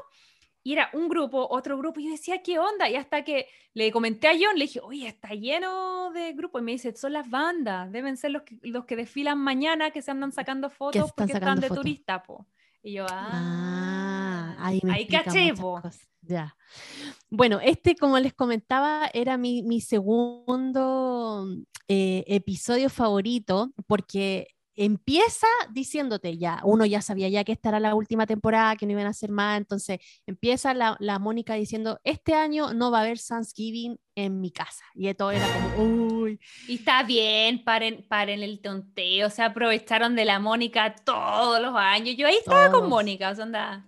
Y 0.64 0.74
era 0.74 0.90
un 0.94 1.10
grupo, 1.10 1.46
otro 1.50 1.78
grupo, 1.78 2.00
y 2.00 2.06
yo 2.06 2.12
decía, 2.12 2.42
¿qué 2.42 2.58
onda? 2.58 2.90
Y 2.90 2.96
hasta 2.96 3.24
que 3.24 3.48
le 3.74 3.92
comenté 3.92 4.30
a 4.30 4.32
John, 4.32 4.58
le 4.58 4.66
dije, 4.66 4.80
oye, 4.80 5.08
está 5.08 5.30
lleno 5.30 6.12
de 6.12 6.32
grupos. 6.34 6.62
Y 6.62 6.66
me 6.66 6.72
dice, 6.72 6.96
son 6.96 7.14
las 7.14 7.30
bandas, 7.30 7.92
deben 7.92 8.16
ser 8.16 8.32
los 8.32 8.44
que, 8.44 8.58
los 8.62 8.86
que 8.86 8.96
desfilan 8.96 9.38
mañana, 9.38 9.92
que 9.92 10.02
se 10.02 10.12
andan 10.12 10.32
sacando 10.32 10.70
fotos 10.70 11.04
están 11.04 11.14
porque 11.16 11.34
sacando 11.34 11.62
están 11.62 11.76
de 11.76 11.82
turista, 11.82 12.24
po. 12.24 12.48
Y 12.82 12.94
yo, 12.94 13.06
Ah, 13.10 14.56
ah, 14.58 14.68
ahí 14.68 15.08
caché, 15.08 15.54
po. 15.54 15.82
Ya. 16.22 16.56
Bueno, 17.30 17.60
este, 17.62 17.96
como 17.96 18.18
les 18.20 18.34
comentaba, 18.34 19.10
era 19.14 19.38
mi, 19.38 19.64
mi 19.64 19.82
segundo 19.82 21.46
eh, 21.90 22.24
episodio 22.28 22.90
favorito 22.90 23.74
porque 23.88 24.48
empieza 24.76 25.48
diciéndote 25.72 26.38
ya, 26.38 26.62
uno 26.64 26.86
ya 26.86 27.02
sabía 27.02 27.30
ya 27.30 27.44
que 27.44 27.52
esta 27.52 27.70
era 27.70 27.80
la 27.80 27.96
última 27.96 28.26
temporada, 28.26 28.76
que 28.76 28.86
no 28.86 28.94
iban 28.94 29.06
a 29.06 29.10
hacer 29.10 29.30
más, 29.30 29.58
entonces 29.58 30.00
empieza 30.26 30.74
la, 30.74 30.96
la 31.00 31.20
Mónica 31.20 31.54
diciendo, 31.56 32.00
este 32.04 32.34
año 32.34 32.74
no 32.74 32.92
va 32.92 33.00
a 33.00 33.02
haber 33.02 33.20
Thanksgiving 33.20 33.98
en 34.16 34.42
mi 34.42 34.52
casa. 34.52 34.84
Y 34.96 35.14
todo 35.14 35.32
era 35.32 35.46
como, 35.48 36.22
uy, 36.22 36.40
Y 36.68 36.76
está 36.76 37.04
bien, 37.04 37.64
paren, 37.64 38.06
paren 38.08 38.44
el 38.44 38.62
tonteo, 38.62 39.30
se 39.30 39.44
aprovecharon 39.44 40.16
de 40.16 40.26
la 40.26 40.40
Mónica 40.40 40.96
todos 41.04 41.62
los 41.62 41.76
años. 41.76 42.16
Yo 42.18 42.28
ahí 42.28 42.36
estaba 42.36 42.66
con 42.66 42.82
Todos. 42.82 42.90
Mónica, 42.90 43.30
o 43.30 43.36
sea, 43.36 43.44
anda. 43.46 43.86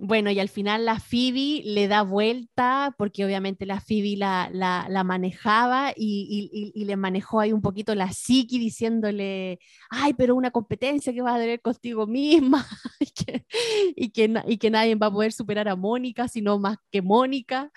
Bueno, 0.00 0.30
y 0.30 0.38
al 0.38 0.48
final 0.48 0.84
la 0.84 1.00
Phoebe 1.00 1.60
le 1.64 1.88
da 1.88 2.02
vuelta, 2.02 2.94
porque 2.96 3.24
obviamente 3.24 3.66
la 3.66 3.80
Phoebe 3.80 4.16
la, 4.16 4.48
la, 4.52 5.02
manejaba 5.02 5.92
y, 5.96 6.72
y- 6.74 6.84
le 6.84 6.96
manejó 6.96 7.40
ahí 7.40 7.52
un 7.52 7.60
poquito 7.62 7.94
la 7.96 8.12
psiqui 8.12 8.60
diciéndole, 8.60 9.58
ay, 9.90 10.14
pero 10.14 10.36
una 10.36 10.52
competencia 10.52 11.12
que 11.12 11.20
vas 11.20 11.34
a 11.34 11.38
tener 11.40 11.60
contigo 11.60 12.06
misma 12.06 12.64
y, 13.00 13.06
que, 13.10 13.44
y, 13.96 14.10
que, 14.10 14.32
y 14.46 14.58
que 14.58 14.70
nadie 14.70 14.94
va 14.94 15.08
a 15.08 15.10
poder 15.12 15.32
superar 15.32 15.68
a 15.68 15.74
Mónica, 15.74 16.28
sino 16.28 16.58
más 16.60 16.76
que 16.92 17.02
Mónica. 17.02 17.72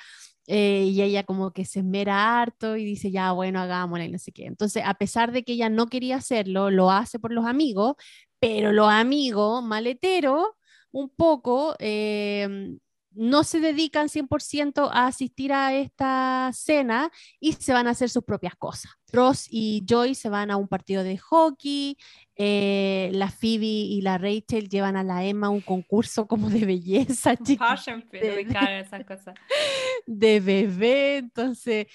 Eh, 0.47 0.85
y 0.91 1.01
ella 1.01 1.23
como 1.23 1.51
que 1.53 1.65
se 1.65 1.79
esmera 1.79 2.41
harto 2.41 2.75
y 2.77 2.83
dice, 2.85 3.11
ya, 3.11 3.31
bueno, 3.31 3.59
hagámosla 3.61 4.05
y 4.05 4.11
no 4.11 4.17
sé 4.19 4.31
qué. 4.31 4.45
Entonces, 4.45 4.83
a 4.85 4.93
pesar 4.95 5.31
de 5.31 5.43
que 5.43 5.53
ella 5.53 5.69
no 5.69 5.87
quería 5.87 6.17
hacerlo, 6.17 6.69
lo 6.71 6.91
hace 6.91 7.19
por 7.19 7.31
los 7.31 7.45
amigos, 7.45 7.95
pero 8.39 8.71
los 8.73 8.89
amigos 8.89 9.63
maleteros 9.63 10.45
un 10.91 11.09
poco, 11.09 11.75
eh, 11.79 12.77
no 13.13 13.43
se 13.43 13.59
dedican 13.59 14.07
100% 14.07 14.89
a 14.91 15.07
asistir 15.07 15.51
a 15.51 15.73
esta 15.73 16.49
cena 16.53 17.11
y 17.39 17.53
se 17.53 17.73
van 17.73 17.87
a 17.87 17.91
hacer 17.91 18.09
sus 18.09 18.23
propias 18.23 18.55
cosas. 18.55 18.91
Ross 19.11 19.47
y 19.49 19.83
Joy 19.85 20.15
se 20.15 20.29
van 20.29 20.51
a 20.51 20.57
un 20.57 20.67
partido 20.67 21.03
de 21.03 21.17
hockey, 21.17 21.97
eh, 22.35 23.09
la 23.13 23.29
Phoebe 23.29 23.65
y 23.65 24.01
la 24.01 24.17
Rachel 24.17 24.69
llevan 24.69 24.95
a 24.95 25.03
la 25.03 25.25
Emma 25.25 25.47
a 25.47 25.49
un 25.49 25.61
concurso 25.61 26.25
como 26.27 26.49
de 26.49 26.65
belleza, 26.65 27.35
Fashion 27.35 28.05
esas 28.11 29.05
cosas. 29.05 29.35
de 30.05 30.39
bebé, 30.39 31.17
entonces 31.17 31.87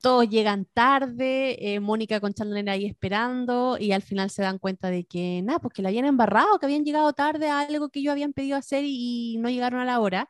todos 0.00 0.28
llegan 0.28 0.66
tarde, 0.66 1.74
eh, 1.74 1.80
Mónica 1.80 2.20
con 2.20 2.34
Chandler 2.34 2.68
ahí 2.70 2.86
esperando 2.86 3.76
y 3.78 3.92
al 3.92 4.02
final 4.02 4.30
se 4.30 4.42
dan 4.42 4.58
cuenta 4.58 4.90
de 4.90 5.04
que 5.04 5.40
nada, 5.42 5.58
pues 5.60 5.72
que 5.74 5.82
la 5.82 5.88
habían 5.88 6.04
embarrado, 6.04 6.58
que 6.58 6.66
habían 6.66 6.84
llegado 6.84 7.12
tarde 7.12 7.48
a 7.48 7.60
algo 7.60 7.88
que 7.88 8.00
ellos 8.00 8.12
habían 8.12 8.32
pedido 8.32 8.56
hacer 8.56 8.84
y, 8.84 9.36
no 9.38 9.50
llegaron 9.50 9.80
a 9.80 9.84
la 9.84 10.00
hora. 10.00 10.28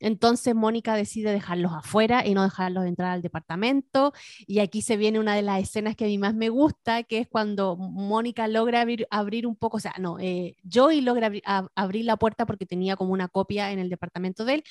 Entonces 0.00 0.54
Mónica 0.54 0.96
decide 0.96 1.32
dejarlos 1.32 1.72
afuera 1.72 2.26
y 2.26 2.34
no 2.34 2.42
dejarlos 2.42 2.84
entrar 2.84 3.12
al 3.12 3.22
departamento. 3.22 4.12
Y 4.46 4.58
aquí 4.58 4.82
se 4.82 4.96
viene 4.96 5.18
una 5.20 5.34
de 5.34 5.42
las 5.42 5.62
escenas 5.62 5.96
que 5.96 6.04
a 6.04 6.08
mí 6.08 6.18
más 6.18 6.34
me 6.34 6.50
gusta, 6.50 7.04
que 7.04 7.18
es 7.20 7.28
cuando 7.28 7.76
Mónica 7.76 8.48
logra 8.48 8.84
abrir, 9.10 9.46
un 9.46 9.56
poco, 9.56 9.78
o 9.78 9.80
sea, 9.80 9.94
no, 9.98 10.18
eh, 10.20 10.56
Joey 10.70 11.00
logra 11.00 11.30
abrir, 11.74 12.04
la 12.04 12.16
puerta 12.16 12.44
porque 12.44 12.66
tenía 12.66 12.96
como 12.96 13.12
una 13.12 13.28
copia 13.28 13.72
en 13.72 13.78
el 13.78 13.88
departamento 13.88 14.44
de 14.44 14.54
él 14.54 14.64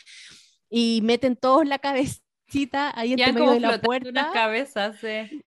y 0.70 1.01
meten 1.03 1.36
todos 1.36 1.68
la 1.68 1.80
cabecita 2.54 2.99
ahí 2.99 3.16
Quedan 3.16 3.34
medio 3.36 3.39
como 3.47 3.54
de 3.56 3.60
la 3.60 3.68
unas 3.70 3.80
puerta. 3.80 4.32
cabezas, 4.34 4.97
sí. 4.99 5.43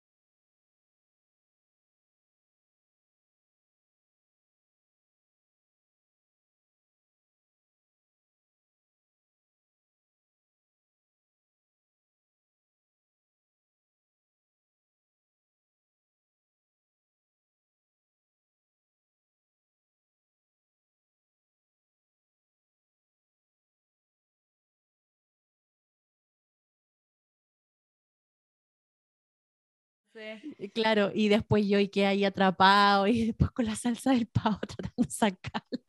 Sí. 30.14 30.56
Y 30.58 30.70
Claro, 30.70 31.12
y 31.14 31.30
después 31.30 31.66
Joey 31.70 31.90
queda 31.90 32.10
ahí 32.10 32.26
atrapado 32.26 33.08
y 33.08 33.26
después 33.28 33.52
con 33.52 33.66
la 33.66 33.76
salsa 33.76 34.12
del 34.12 34.28
pavo 34.28 34.60
tratando 34.68 35.04
de 35.04 35.10
sacarla. 35.12 35.82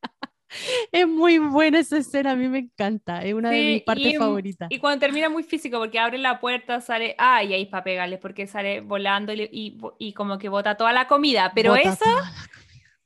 Es 0.91 1.09
muy 1.09 1.39
buena 1.39 1.79
esa 1.79 1.97
escena, 1.97 2.33
a 2.33 2.37
mí 2.37 2.47
me 2.47 2.59
encanta, 2.59 3.25
es 3.25 3.33
una 3.33 3.49
de 3.51 3.65
mis 3.65 3.83
partes 3.85 4.13
y, 4.13 4.17
mm, 4.17 4.19
favoritas. 4.19 4.71
Y 4.71 4.79
cuando 4.81 5.01
termina 5.01 5.31
muy 5.31 5.45
físico, 5.45 5.79
porque 5.79 5.99
abre 5.99 6.19
la 6.19 6.41
puerta, 6.41 6.83
sale, 6.83 7.15
ah, 7.17 7.43
y 7.43 7.55
ahí 7.55 7.65
para 7.65 7.85
pegarle, 7.85 8.19
porque 8.19 8.47
sale 8.47 8.83
volando 8.83 9.33
y, 9.33 9.49
y, 9.51 9.79
y 9.99 10.13
como 10.13 10.37
que 10.37 10.51
bota 10.51 10.77
toda 10.77 10.93
la 10.93 11.09
comida. 11.09 11.53
Pero 11.55 11.71
Bota 11.71 11.93
eso 11.93 12.05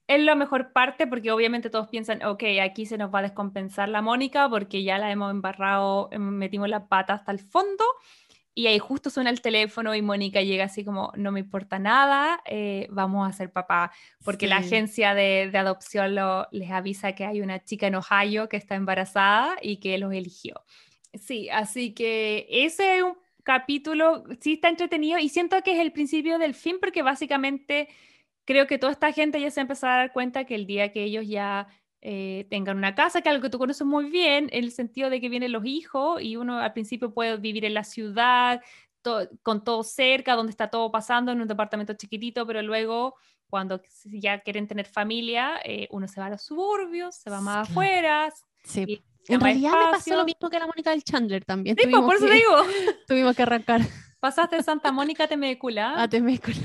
es 0.09 0.21
la 0.21 0.35
mejor 0.35 0.73
parte, 0.73 1.07
porque 1.07 1.33
obviamente 1.33 1.71
todos 1.71 1.89
piensan, 1.89 2.25
ok, 2.25 2.43
aquí 2.63 2.87
se 2.87 2.99
nos 2.99 3.13
va 3.13 3.21
a 3.21 3.23
descompensar 3.23 3.89
la 3.89 4.03
Mónica, 4.03 4.49
porque 4.49 4.83
ya 4.83 4.99
la 4.99 5.11
hemos 5.11 5.31
embarrado, 5.31 6.09
em, 6.13 6.23
metimos 6.23 6.69
la 6.69 6.87
pata 6.87 7.15
hasta 7.15 7.33
el 7.33 7.41
fondo. 7.41 7.85
Y 8.59 8.69
ahí 8.69 8.79
justo 8.79 9.11
suena 9.11 9.29
el 9.29 9.43
teléfono 9.43 9.95
y 9.95 10.01
Mónica 10.01 10.41
llega 10.41 10.65
así 10.65 10.83
como, 10.83 11.13
no 11.15 11.31
me 11.31 11.41
importa 11.41 11.79
nada, 11.79 12.41
eh, 12.47 12.87
vamos 12.91 13.29
a 13.29 13.33
ser 13.35 13.53
papá. 13.53 13.93
Porque 14.25 14.47
la 14.47 14.57
agencia 14.57 15.15
de, 15.15 15.51
de 15.53 15.59
adopción 15.59 16.15
lo- 16.15 16.49
les 16.53 16.71
avisa 16.71 17.13
que 17.13 17.27
hay 17.27 17.43
una 17.43 17.63
chica 17.63 17.87
en 17.89 17.97
Ohio 17.97 18.49
que 18.49 18.57
está 18.57 18.75
embarazada 18.75 19.57
y 19.61 19.77
que 19.77 19.99
los 19.99 20.13
eligió. 20.15 20.65
Sí, 21.13 21.49
así 21.51 21.93
que 21.95 22.47
ese 22.51 22.97
es 22.99 23.03
un- 23.03 23.19
capítulo, 23.45 24.25
sí 24.41 24.55
está 24.55 24.69
entretenido 24.71 25.19
y 25.21 25.29
siento 25.29 25.63
que 25.63 25.73
es 25.75 25.79
el 25.79 25.93
principio 25.93 26.37
del 26.39 26.53
fin 26.55 26.79
porque 26.81 27.03
básicamente 27.03 27.89
creo 28.45 28.67
que 28.67 28.79
toda 28.79 28.93
esta 28.93 29.13
gente 29.13 29.41
ya 29.41 29.51
se 29.53 29.61
empezó 29.61 29.87
a 29.87 29.97
dar 29.99 30.13
cuenta 30.13 30.45
que 30.47 30.57
el 30.57 30.67
día 30.67 30.91
que 30.93 31.05
ellos 31.05 31.29
ya 31.29 31.69
eh, 32.03 32.47
tengan 32.51 32.77
una 32.77 32.95
casa, 32.95 33.21
que 33.21 33.29
es 33.29 33.35
algo 33.35 33.43
que 33.43 33.51
tú 33.51 33.59
conoces 33.59 33.87
muy 33.87 34.11
bien, 34.11 34.49
en 34.53 34.65
el 34.65 34.73
sentido 34.73 35.11
de 35.11 35.21
que 35.21 35.29
vienen 35.29 35.53
los 35.53 35.65
hijos 35.65 36.23
y 36.23 36.37
uno 36.37 36.59
al 36.59 36.73
principio 36.73 37.13
puede 37.13 37.37
vivir 37.37 37.65
en 37.65 37.75
la 37.75 37.85
ciudad, 37.85 38.63
con 39.43 39.65
todo 39.65 39.83
cerca, 39.85 40.35
donde 40.35 40.51
está 40.51 40.69
todo 40.69 40.91
pasando, 40.91 41.33
en 41.33 41.41
un 41.41 41.49
departamento 41.49 41.95
chiquitito, 41.95 42.47
pero 42.47 42.63
luego 42.63 43.15
cuando 43.49 43.81
ya 44.05 44.41
quieren 44.41 44.67
tener 44.67 44.87
familia, 44.87 45.61
eh, 45.65 45.87
uno 45.91 46.09
se 46.09 46.21
va 46.21 46.27
a 46.27 46.31
los 46.31 46.43
suburbios, 46.43 47.15
se 47.15 47.31
va 47.31 47.41
más 47.41 47.69
afuera. 47.69 48.33
Sí. 48.65 49.05
En 49.29 49.41
realidad 49.41 49.73
me 49.73 49.93
pasó 49.93 50.17
lo 50.17 50.25
mismo 50.25 50.49
que 50.51 50.59
la 50.59 50.67
Mónica 50.67 50.91
del 50.91 51.03
Chandler 51.03 51.45
también. 51.45 51.77
Sí, 51.79 51.89
pues, 51.89 52.03
por 52.03 52.17
eso 52.17 52.27
digo. 52.27 52.57
tuvimos 53.09 53.35
que 53.35 53.43
arrancar. 53.43 53.81
Pasaste 54.27 54.57
de 54.57 54.63
Santa 54.63 54.91
Mónica 54.93 55.25
a 55.25 55.29
Temécula. 55.29 55.95
A 56.03 56.09
Temécula. 56.09 56.57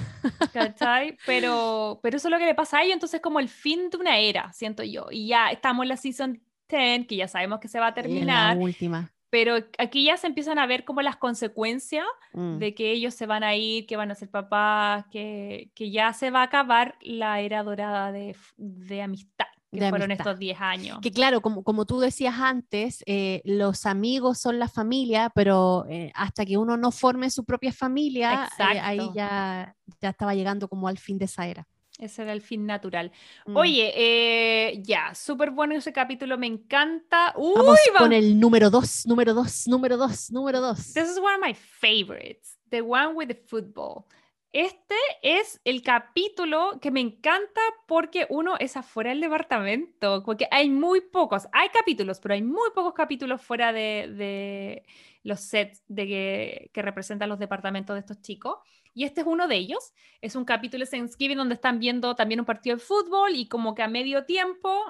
¿Cachai? 0.54 1.18
Pero, 1.26 2.00
pero 2.02 2.18
eso 2.18 2.28
es 2.28 2.32
lo 2.32 2.38
que 2.40 2.46
le 2.46 2.56
pasa 2.56 2.80
a 2.80 2.84
ellos, 2.84 2.94
entonces 2.96 3.22
como 3.22 3.40
el 3.40 3.50
fin 3.50 3.90
de 3.90 3.98
una 3.98 4.18
era, 4.18 4.52
siento 4.54 4.84
yo. 4.84 5.08
Y 5.12 5.28
ya 5.28 5.50
estamos 5.52 5.84
en 5.84 5.90
la 5.90 5.98
season 5.98 6.42
10, 6.70 7.08
que 7.08 7.16
ya 7.18 7.28
sabemos 7.28 7.60
que 7.60 7.68
se 7.68 7.80
va 7.80 7.88
a 7.88 7.94
terminar. 7.94 8.56
la 8.58 8.64
última. 8.64 9.12
Pero 9.30 9.56
aquí 9.78 10.04
ya 10.06 10.18
se 10.18 10.28
empiezan 10.28 10.60
a 10.60 10.66
ver 10.66 10.84
como 10.84 11.02
las 11.02 11.16
consecuencias 11.18 12.06
Mm. 12.34 12.58
de 12.60 12.74
que 12.74 12.92
ellos 12.92 13.14
se 13.14 13.26
van 13.26 13.44
a 13.44 13.56
ir, 13.56 13.86
que 13.86 13.96
van 13.98 14.10
a 14.12 14.16
ser 14.16 14.30
papás, 14.30 15.06
que, 15.12 15.70
que 15.76 15.90
ya 15.92 16.12
se 16.14 16.32
va 16.32 16.40
a 16.42 16.44
acabar 16.46 16.96
la 17.02 17.40
era 17.42 17.62
dorada 17.64 18.12
de, 18.12 18.36
de 18.58 19.02
amistad, 19.02 19.48
que 19.72 19.80
De 19.80 19.90
fueron 19.90 20.12
amistad. 20.12 20.28
estos 20.28 20.40
10 20.40 20.58
años. 20.60 21.00
Que 21.02 21.12
claro, 21.12 21.42
como, 21.42 21.64
como 21.64 21.86
tú 21.86 22.00
decías 22.00 22.36
antes, 22.38 23.04
eh, 23.06 23.42
los 23.46 23.86
amigos 23.86 24.38
son 24.40 24.60
la 24.60 24.68
familia, 24.68 25.32
pero 25.34 25.86
eh, 25.90 26.12
hasta 26.14 26.46
que 26.46 26.58
uno 26.58 26.76
no 26.78 26.92
forme 26.92 27.30
su 27.30 27.46
propia 27.46 27.72
familia, 27.72 28.50
eh, 28.60 28.80
ahí 28.80 29.00
ya, 29.16 29.76
ya 30.02 30.10
estaba 30.10 30.36
llegando 30.36 30.68
como 30.68 30.88
al 30.88 30.98
fin 30.98 31.18
de 31.18 31.26
esa 31.26 31.48
era. 31.48 31.68
Ese 32.00 32.24
era 32.24 32.34
el 32.34 32.42
fin 32.42 32.66
natural. 32.66 33.12
Mm. 33.46 33.56
Oye, 33.56 33.94
eh, 33.96 34.82
ya, 34.84 35.14
súper 35.14 35.52
bueno 35.52 35.76
ese 35.76 35.94
capítulo, 35.94 36.38
me 36.38 36.48
encanta. 36.48 37.34
Uy, 37.38 37.54
Vamos 37.56 37.78
va- 37.96 38.00
con 38.00 38.12
el 38.14 38.40
número 38.40 38.70
dos, 38.72 39.06
número 39.06 39.34
dos, 39.36 39.68
número 39.68 39.98
dos, 39.98 40.32
número 40.32 40.60
dos. 40.62 40.94
This 40.94 41.10
is 41.12 41.18
one 41.20 41.36
of 41.36 41.42
my 41.46 41.54
favorites, 41.54 42.58
the 42.72 42.82
one 42.82 43.14
with 43.14 43.28
the 43.28 43.36
football. 43.48 44.06
Este 44.54 44.96
es 45.22 45.62
el 45.64 45.82
capítulo 45.82 46.78
que 46.82 46.92
me 46.92 47.00
encanta 47.00 47.62
porque 47.88 48.28
uno 48.30 48.58
es 48.60 48.76
afuera 48.76 49.12
del 49.12 49.22
departamento, 49.22 50.24
porque 50.26 50.48
hay 50.52 50.70
muy 50.70 51.00
pocos, 51.00 51.48
hay 51.54 51.70
capítulos, 51.70 52.20
pero 52.20 52.34
hay 52.34 52.42
muy 52.42 52.70
pocos 52.76 52.94
capítulos 52.94 53.42
fuera 53.42 53.72
de, 53.72 54.84
los 55.24 55.40
sets 55.40 55.84
de 55.88 56.06
que, 56.06 56.70
que 56.74 56.82
representan 56.82 57.30
los 57.30 57.40
departamentos 57.40 57.94
de 57.94 58.02
estos 58.02 58.22
chicos. 58.22 58.58
Y 58.94 59.06
este 59.06 59.22
es 59.22 59.28
uno 59.28 59.48
de 59.48 59.56
ellos. 59.56 59.94
Es 60.20 60.36
un 60.36 60.44
capítulo 60.44 60.84
de 60.84 60.92
Thanksgiving 60.92 61.38
donde 61.38 61.56
están 61.56 61.80
viendo 61.80 62.16
también 62.16 62.42
un 62.42 62.46
partido 62.46 62.76
de 62.76 62.84
fútbol 62.84 63.36
y 63.36 63.48
como 63.48 63.74
que 63.74 63.84
a 63.84 63.88
medio 63.88 64.26
tiempo 64.26 64.84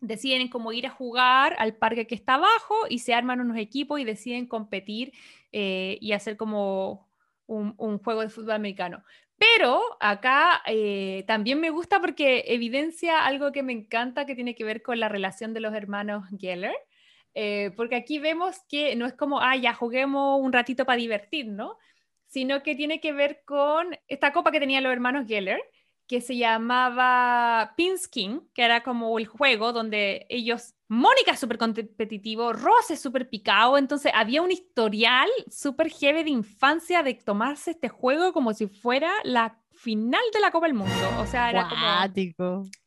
deciden 0.00 0.48
como 0.48 0.72
ir 0.72 0.86
a 0.86 0.90
jugar 0.90 1.54
al 1.58 1.74
parque 1.76 2.06
que 2.06 2.14
está 2.14 2.34
abajo 2.34 2.74
y 2.88 3.00
se 3.00 3.12
arman 3.12 3.40
unos 3.40 3.58
equipos 3.58 4.00
y 4.00 4.04
deciden 4.04 4.46
competir 4.46 5.12
eh, 5.52 5.98
y 6.00 6.12
hacer 6.12 6.38
como 6.38 7.06
un, 7.46 7.98
juego 7.98 8.22
de 8.22 8.28
fútbol 8.28 8.52
americano. 8.52 9.04
Pero 9.38 9.82
acá 10.00 10.62
eh, 10.66 11.24
también 11.26 11.60
me 11.60 11.70
gusta 11.70 12.00
porque 12.00 12.44
evidencia 12.48 13.26
algo 13.26 13.52
que 13.52 13.62
me 13.62 13.72
encanta 13.72 14.26
que 14.26 14.34
tiene 14.34 14.54
que 14.54 14.64
ver 14.64 14.82
con 14.82 14.98
la 15.00 15.08
relación 15.08 15.52
de 15.54 15.60
los 15.60 15.74
hermanos 15.74 16.24
Geller. 16.38 16.74
eh, 17.34 17.72
porque 17.76 17.96
aquí 17.96 18.18
vemos 18.18 18.56
que 18.68 18.96
no 18.96 19.06
es 19.06 19.14
como, 19.14 19.40
ah, 19.40 19.56
ya 19.56 19.74
juguemos 19.74 20.40
un 20.40 20.52
ratito 20.52 20.86
para 20.86 20.96
divertirnos, 20.98 21.76
sino 22.28 22.62
que 22.62 22.74
tiene 22.74 23.00
que 23.00 23.12
ver 23.12 23.42
con 23.44 23.98
esta 24.08 24.32
copa 24.32 24.50
que 24.52 24.60
tenían 24.60 24.84
los 24.84 24.92
hermanos 24.92 25.26
Geller, 25.26 25.60
que 26.06 26.20
se 26.20 26.36
llamaba 26.36 27.74
Pinskin, 27.76 28.48
que 28.54 28.62
era 28.62 28.82
como 28.82 29.18
el 29.18 29.26
juego 29.26 29.72
donde 29.72 30.26
ellos, 30.28 30.74
Mónica 30.88 31.32
es 31.32 31.40
súper 31.40 31.58
competitivo, 31.58 32.52
Ross 32.52 32.90
es 32.90 33.00
súper 33.00 33.28
picado, 33.28 33.76
entonces 33.76 34.12
había 34.14 34.40
un 34.42 34.52
historial 34.52 35.28
súper 35.50 35.90
heavy 35.90 36.22
de 36.22 36.30
infancia 36.30 37.02
de 37.02 37.14
tomarse 37.14 37.72
este 37.72 37.88
juego 37.88 38.32
como 38.32 38.54
si 38.54 38.68
fuera 38.68 39.10
la 39.24 39.60
final 39.72 40.22
de 40.32 40.40
la 40.40 40.50
Copa 40.52 40.66
del 40.66 40.74
Mundo, 40.74 40.92
o 41.18 41.26
sea, 41.26 41.50
era 41.50 41.68
como 41.68 41.86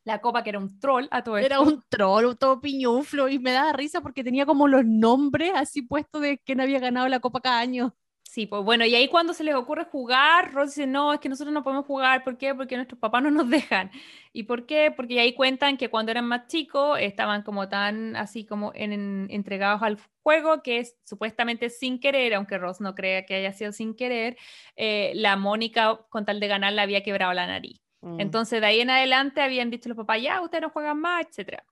la 0.04 0.20
copa 0.20 0.42
que 0.42 0.50
era 0.50 0.58
un 0.58 0.80
troll 0.80 1.06
a 1.10 1.22
todo 1.22 1.36
Era 1.38 1.56
esto. 1.56 1.68
un 1.68 1.82
troll, 1.88 2.36
todo 2.36 2.60
piñuflo, 2.60 3.28
y 3.28 3.38
me 3.38 3.52
daba 3.52 3.72
risa 3.72 4.00
porque 4.00 4.24
tenía 4.24 4.46
como 4.46 4.66
los 4.66 4.84
nombres 4.84 5.52
así 5.54 5.82
puestos 5.82 6.22
de 6.22 6.38
quién 6.38 6.60
había 6.60 6.80
ganado 6.80 7.06
la 7.08 7.20
copa 7.20 7.40
cada 7.40 7.60
año. 7.60 7.94
Sí, 8.30 8.46
pues 8.46 8.62
bueno, 8.62 8.86
y 8.86 8.94
ahí 8.94 9.08
cuando 9.08 9.34
se 9.34 9.42
les 9.42 9.56
ocurre 9.56 9.86
jugar, 9.86 10.52
Ross 10.52 10.68
dice, 10.76 10.86
no, 10.86 11.12
es 11.12 11.18
que 11.18 11.28
nosotros 11.28 11.52
no 11.52 11.64
podemos 11.64 11.84
jugar, 11.84 12.22
¿por 12.22 12.38
qué? 12.38 12.54
Porque 12.54 12.76
nuestros 12.76 13.00
papás 13.00 13.24
no 13.24 13.30
nos 13.32 13.50
dejan. 13.50 13.90
¿Y 14.32 14.44
por 14.44 14.66
qué? 14.66 14.92
Porque 14.94 15.18
ahí 15.18 15.34
cuentan 15.34 15.76
que 15.76 15.88
cuando 15.90 16.12
eran 16.12 16.26
más 16.26 16.46
chicos 16.46 16.96
estaban 17.00 17.42
como 17.42 17.68
tan 17.68 18.14
así 18.14 18.46
como 18.46 18.70
en, 18.76 18.92
en- 18.92 19.26
entregados 19.30 19.82
al 19.82 19.98
juego 20.22 20.62
que 20.62 20.78
es 20.78 20.96
supuestamente 21.02 21.70
sin 21.70 21.98
querer, 21.98 22.34
aunque 22.34 22.56
Ross 22.56 22.80
no 22.80 22.94
crea 22.94 23.26
que 23.26 23.34
haya 23.34 23.52
sido 23.52 23.72
sin 23.72 23.96
querer, 23.96 24.36
eh, 24.76 25.10
la 25.16 25.34
Mónica 25.34 25.98
con 26.08 26.24
tal 26.24 26.38
de 26.38 26.46
ganar 26.46 26.72
le 26.72 26.82
había 26.82 27.02
quebrado 27.02 27.32
la 27.32 27.48
nariz. 27.48 27.80
Mm. 28.00 28.20
Entonces 28.20 28.60
de 28.60 28.66
ahí 28.68 28.80
en 28.80 28.90
adelante 28.90 29.40
habían 29.40 29.70
dicho 29.70 29.88
los 29.88 29.98
papás, 29.98 30.22
ya, 30.22 30.40
ustedes 30.40 30.62
no 30.62 30.70
juegan 30.70 31.00
más, 31.00 31.26
etcétera. 31.26 31.64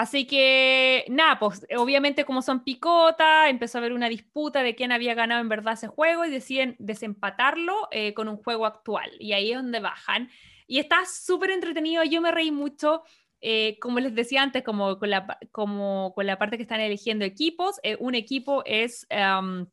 Así 0.00 0.26
que, 0.28 1.04
nada, 1.08 1.40
pues 1.40 1.66
obviamente 1.76 2.24
como 2.24 2.40
son 2.40 2.62
picota, 2.62 3.48
empezó 3.48 3.78
a 3.78 3.80
haber 3.80 3.92
una 3.92 4.08
disputa 4.08 4.62
de 4.62 4.76
quién 4.76 4.92
había 4.92 5.14
ganado 5.14 5.40
en 5.40 5.48
verdad 5.48 5.74
ese 5.74 5.88
juego 5.88 6.24
y 6.24 6.30
deciden 6.30 6.76
desempatarlo 6.78 7.88
eh, 7.90 8.14
con 8.14 8.28
un 8.28 8.36
juego 8.36 8.64
actual. 8.66 9.10
Y 9.18 9.32
ahí 9.32 9.50
es 9.50 9.56
donde 9.56 9.80
bajan. 9.80 10.30
Y 10.68 10.78
está 10.78 10.98
súper 11.04 11.50
entretenido, 11.50 12.04
yo 12.04 12.20
me 12.20 12.30
reí 12.30 12.52
mucho. 12.52 13.02
eh, 13.40 13.76
como 13.80 13.98
les 14.00 14.14
decía 14.14 14.42
antes, 14.42 14.62
como 14.62 14.98
con 14.98 15.10
la, 15.10 15.38
como 15.52 16.12
con 16.14 16.26
la 16.26 16.38
parte 16.38 16.56
que 16.56 16.62
están 16.62 16.80
eligiendo 16.80 17.24
equipos, 17.24 17.80
eh, 17.82 17.96
un 18.00 18.14
equipo 18.14 18.62
es 18.66 19.06
um, 19.10 19.66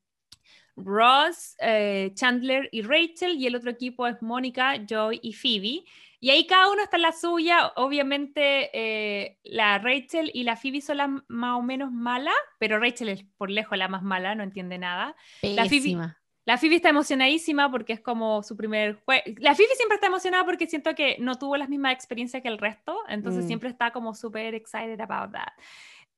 Ross, 0.75 1.55
Chandler 2.15 2.67
y 2.71 2.81
Rachel, 2.81 3.35
y 3.37 3.47
el 3.47 3.55
otro 3.55 3.69
equipo 3.71 4.07
es 4.07 4.21
Mónica, 4.21 4.75
Joy 4.87 5.19
y 5.21 5.33
Phoebe. 5.33 5.83
Y 6.25 6.31
ahí 6.31 6.47
cada 6.47 6.71
uno 6.71 6.81
está 6.81 6.95
en 6.95 7.03
la 7.03 7.11
suya. 7.11 7.71
Obviamente, 7.75 8.71
eh, 8.73 9.37
la 9.43 9.77
Rachel 9.77 10.31
y 10.33 10.41
la 10.41 10.55
Phoebe 10.55 10.81
son 10.81 10.97
las 10.97 11.09
más 11.27 11.59
o 11.59 11.61
menos 11.61 11.91
malas, 11.91 12.33
pero 12.57 12.79
Rachel 12.79 13.09
es 13.09 13.23
por 13.37 13.51
lejos 13.51 13.77
la 13.77 13.87
más 13.89 14.01
mala, 14.01 14.33
no 14.33 14.41
entiende 14.41 14.79
nada. 14.79 15.15
La 15.43 15.65
Phoebe-. 15.65 16.15
La 16.45 16.57
Phoebe 16.57 16.77
está 16.77 16.89
emocionadísima 16.89 17.69
porque 17.69 17.93
es 17.93 17.99
como 17.99 18.41
su 18.41 18.57
primer 18.57 18.95
juego. 19.05 19.21
La 19.37 19.53
Phoebe 19.53 19.75
siempre 19.75 19.97
está 19.97 20.07
emocionada 20.07 20.43
porque 20.45 20.65
siento 20.65 20.95
que 20.95 21.15
no 21.19 21.35
tuvo 21.35 21.57
las 21.57 21.69
mismas 21.69 21.93
experiencias 21.93 22.41
que 22.41 22.47
el 22.49 22.57
resto, 22.57 22.97
entonces 23.07 23.43
Mm. 23.43 23.47
siempre 23.47 23.69
está 23.69 23.91
como 23.91 24.15
súper 24.15 24.55
excited 24.55 24.99
about 25.01 25.31
that. 25.31 25.53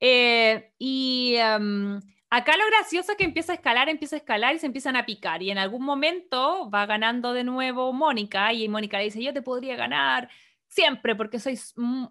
Eh, 0.00 0.72
y 0.78 1.34
em, 1.36 2.00
acá 2.30 2.56
lo 2.56 2.66
gracioso 2.66 3.12
es 3.12 3.18
que 3.18 3.24
empieza 3.24 3.52
a 3.52 3.54
escalar, 3.56 3.88
empieza 3.88 4.16
a 4.16 4.18
escalar 4.18 4.54
y 4.54 4.58
se 4.58 4.66
empiezan 4.66 4.96
a 4.96 5.06
picar. 5.06 5.42
Y 5.42 5.50
en 5.50 5.58
algún 5.58 5.84
momento 5.84 6.70
va 6.70 6.86
ganando 6.86 7.32
de 7.32 7.44
nuevo 7.44 7.92
Mónica 7.92 8.52
y 8.52 8.68
Mónica 8.68 8.98
le 8.98 9.04
dice, 9.04 9.22
yo 9.22 9.32
te 9.32 9.42
podría 9.42 9.76
ganar 9.76 10.28
siempre 10.68 11.16
porque 11.16 11.40
soy, 11.40 11.58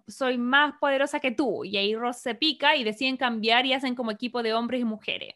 soy 0.06 0.38
más 0.38 0.74
poderosa 0.80 1.20
que 1.20 1.30
tú. 1.30 1.64
Y 1.64 1.76
ahí 1.76 1.94
Ross 1.94 2.18
se 2.18 2.34
pica 2.34 2.76
y 2.76 2.84
deciden 2.84 3.16
cambiar 3.16 3.66
y 3.66 3.72
hacen 3.72 3.94
como 3.94 4.10
equipo 4.10 4.42
de 4.42 4.54
hombres 4.54 4.80
y 4.80 4.84
mujeres. 4.84 5.34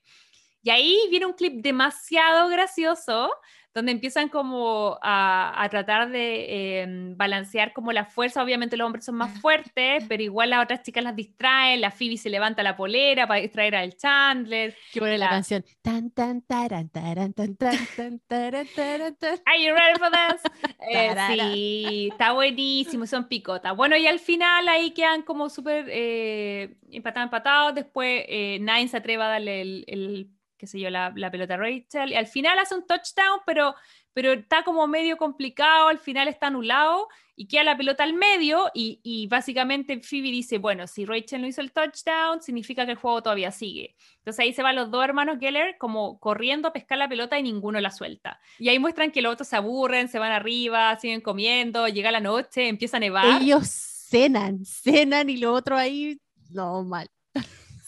Y 0.63 0.71
ahí 0.71 0.97
viene 1.11 1.27
un 1.27 1.33
clip 1.33 1.55
demasiado 1.63 2.49
gracioso 2.49 3.31
donde 3.75 3.93
empiezan 3.93 4.29
como 4.29 4.99
a, 5.03 5.63
a 5.63 5.69
tratar 5.69 6.11
de 6.11 6.83
em, 6.83 7.17
balancear 7.17 7.73
como 7.73 7.93
la 7.93 8.05
fuerza. 8.05 8.43
Obviamente 8.43 8.77
los 8.77 8.85
hombres 8.87 9.05
son 9.05 9.15
más 9.15 9.41
fuertes, 9.41 10.05
pero 10.09 10.23
igual 10.23 10.51
las 10.51 10.63
otras 10.65 10.83
chicas 10.83 11.03
las 11.03 11.17
distraen. 11.17 11.81
La 11.81 11.91
Phoebe 11.91 12.17
se 12.17 12.29
levanta 12.31 12.63
la 12.63 12.77
polera 12.77 13.27
para 13.27 13.41
distraer 13.41 13.75
al 13.77 13.97
Chandler. 13.97 14.77
Qué 14.93 15.01
buena 15.01 15.17
la 15.17 15.25
la- 15.27 15.31
canción. 15.31 15.65
Tan, 15.81 16.11
tan, 16.11 16.43
taran, 16.43 16.89
taran, 16.91 17.33
tan, 17.33 17.57
tan, 17.57 17.77
tan, 17.97 18.19
taran, 18.27 18.67
taran, 18.75 19.17
tan. 19.17 19.39
Are 19.47 19.63
you 19.65 19.73
ready 19.75 19.99
for 19.99 20.11
this? 20.11 20.43
Eh, 20.95 21.15
sí, 21.29 22.09
está 22.11 22.33
buenísimo, 22.33 23.07
son 23.07 23.29
picotas. 23.29 23.75
Bueno, 23.77 23.97
y 23.97 24.07
al 24.09 24.19
final 24.19 24.67
ahí 24.69 24.91
quedan 24.91 25.23
como 25.23 25.49
súper 25.49 25.87
eh, 25.89 26.75
empatados, 26.91 27.27
empatados. 27.27 27.75
Después 27.77 28.25
eh, 28.29 28.59
Nine 28.61 28.89
se 28.89 28.97
atreve 28.97 29.23
a 29.23 29.29
darle 29.29 29.61
el, 29.61 29.85
el, 29.87 30.31
qué 30.63 30.69
sé 30.69 30.79
yo, 30.79 30.91
la, 30.91 31.13
la 31.17 31.29
pelota 31.29 31.57
Rachel. 31.57 32.13
Y 32.13 32.15
al 32.15 32.29
final 32.29 32.57
hace 32.57 32.77
un 32.77 32.87
touchdown, 32.87 33.41
pero, 33.45 33.75
pero 34.13 34.31
está 34.31 34.63
como 34.63 34.87
medio 34.87 35.17
complicado. 35.17 35.89
Al 35.89 35.99
final 35.99 36.29
está 36.29 36.47
anulado 36.47 37.09
y 37.35 37.49
queda 37.49 37.65
la 37.65 37.77
pelota 37.77 38.05
al 38.05 38.15
medio. 38.15 38.71
Y, 38.73 39.01
y 39.03 39.27
básicamente 39.27 40.01
Phoebe 40.01 40.31
dice: 40.31 40.59
Bueno, 40.59 40.87
si 40.87 41.05
Rachel 41.05 41.41
no 41.41 41.49
hizo 41.49 41.63
el 41.63 41.73
touchdown, 41.73 42.41
significa 42.41 42.87
que 42.87 42.93
el 42.93 42.97
juego 42.97 43.25
todavía 43.25 43.51
sigue. 43.51 43.97
Entonces 44.19 44.39
ahí 44.39 44.53
se 44.53 44.63
van 44.63 44.77
los 44.77 44.89
dos 44.93 45.03
hermanos 45.03 45.39
Geller 45.41 45.77
como 45.79 46.21
corriendo 46.21 46.69
a 46.69 46.73
pescar 46.73 46.99
la 46.99 47.09
pelota 47.09 47.37
y 47.37 47.43
ninguno 47.43 47.81
la 47.81 47.91
suelta. 47.91 48.39
Y 48.61 48.69
ahí 48.69 48.79
muestran 48.79 49.11
que 49.11 49.21
los 49.21 49.33
otros 49.33 49.49
se 49.49 49.57
aburren, 49.57 50.07
se 50.07 50.21
van 50.21 50.31
arriba, 50.31 50.97
siguen 51.01 51.23
comiendo, 51.23 51.89
llega 51.89 52.13
la 52.13 52.21
noche, 52.21 52.69
empieza 52.69 52.99
a 52.99 53.01
nevar. 53.01 53.43
Ellos 53.43 53.67
cenan, 53.69 54.65
cenan 54.65 55.29
y 55.29 55.39
lo 55.39 55.55
otro 55.55 55.77
ahí, 55.77 56.21
no, 56.51 56.85
mal. 56.85 57.11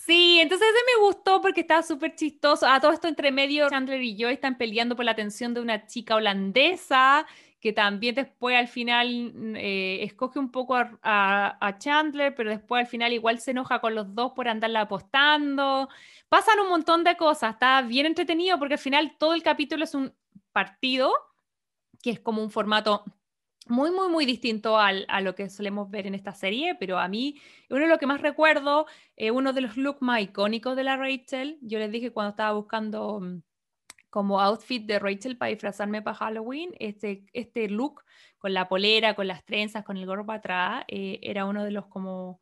Sí, 0.06 0.38
entonces 0.40 0.68
ese 0.68 0.78
me 0.98 1.06
gustó 1.06 1.40
porque 1.40 1.62
estaba 1.62 1.82
súper 1.82 2.14
chistoso. 2.14 2.66
A 2.66 2.78
todo 2.80 2.92
esto 2.92 3.08
entre 3.08 3.32
medio, 3.32 3.70
Chandler 3.70 4.02
y 4.02 4.16
Joy 4.18 4.34
están 4.34 4.58
peleando 4.58 4.96
por 4.96 5.04
la 5.06 5.12
atención 5.12 5.54
de 5.54 5.60
una 5.60 5.86
chica 5.86 6.16
holandesa 6.16 7.26
que 7.60 7.72
también 7.72 8.14
después 8.14 8.54
al 8.58 8.68
final 8.68 9.32
mm, 9.34 9.56
eh, 9.56 10.02
escoge 10.04 10.38
un 10.38 10.50
poco 10.50 10.76
a, 10.76 10.98
a- 11.02 11.56
a 11.66 11.78
Chandler, 11.78 12.34
pero 12.34 12.50
después 12.50 12.80
al 12.80 12.86
final 12.86 13.12
igual 13.14 13.40
se 13.40 13.52
enoja 13.52 13.80
con 13.80 13.94
los 13.94 14.14
dos 14.14 14.32
por 14.32 14.48
andarla 14.48 14.82
apostando. 14.82 15.88
Pasan 16.28 16.60
un 16.60 16.68
montón 16.68 17.04
de 17.04 17.16
cosas, 17.16 17.54
está 17.54 17.80
bien 17.80 18.04
entretenido 18.04 18.58
porque 18.58 18.74
al 18.74 18.80
final 18.80 19.16
todo 19.18 19.32
el 19.32 19.42
capítulo 19.42 19.84
es 19.84 19.94
un 19.94 20.14
partido, 20.52 21.10
que 22.02 22.10
es 22.10 22.20
como 22.20 22.42
un 22.42 22.50
formato 22.50 23.04
muy, 23.66 23.90
muy, 23.90 24.08
muy 24.08 24.26
distinto 24.26 24.78
a 24.78 25.20
lo 25.20 25.34
que 25.34 25.48
solemos 25.48 25.90
ver 25.90 26.06
en 26.06 26.14
esta 26.14 26.34
serie, 26.34 26.74
pero 26.74 26.98
a 26.98 27.08
mí, 27.08 27.40
uno 27.70 27.80
de 27.80 27.88
lo 27.88 27.98
que 27.98 28.06
más 28.06 28.20
recuerdo, 28.20 28.86
eh, 29.16 29.30
uno 29.30 29.52
de 29.52 29.62
los 29.62 29.76
looks 29.76 30.02
más 30.02 30.20
icónicos 30.20 30.76
de 30.76 30.84
la 30.84 30.96
Rachel, 30.96 31.58
yo 31.62 31.78
les 31.78 31.90
dije 31.90 32.12
cuando 32.12 32.30
estaba 32.30 32.52
buscando 32.52 33.20
mm, 33.20 33.42
como 34.10 34.40
outfit 34.40 34.84
de 34.86 34.98
Rachel 34.98 35.38
para 35.38 35.50
disfrazarme 35.50 36.02
para 36.02 36.16
Halloween, 36.16 36.72
este, 36.78 37.24
este 37.32 37.68
look 37.68 38.02
con 38.38 38.52
la 38.54 38.68
polera, 38.68 39.14
con 39.14 39.26
las 39.26 39.44
trenzas, 39.44 39.84
con 39.84 39.96
el 39.96 40.06
gorro 40.06 40.26
para 40.26 40.38
atrás, 40.38 40.84
eh, 40.88 41.18
era 41.22 41.46
uno 41.46 41.64
de 41.64 41.70
los 41.70 41.86
como 41.86 42.40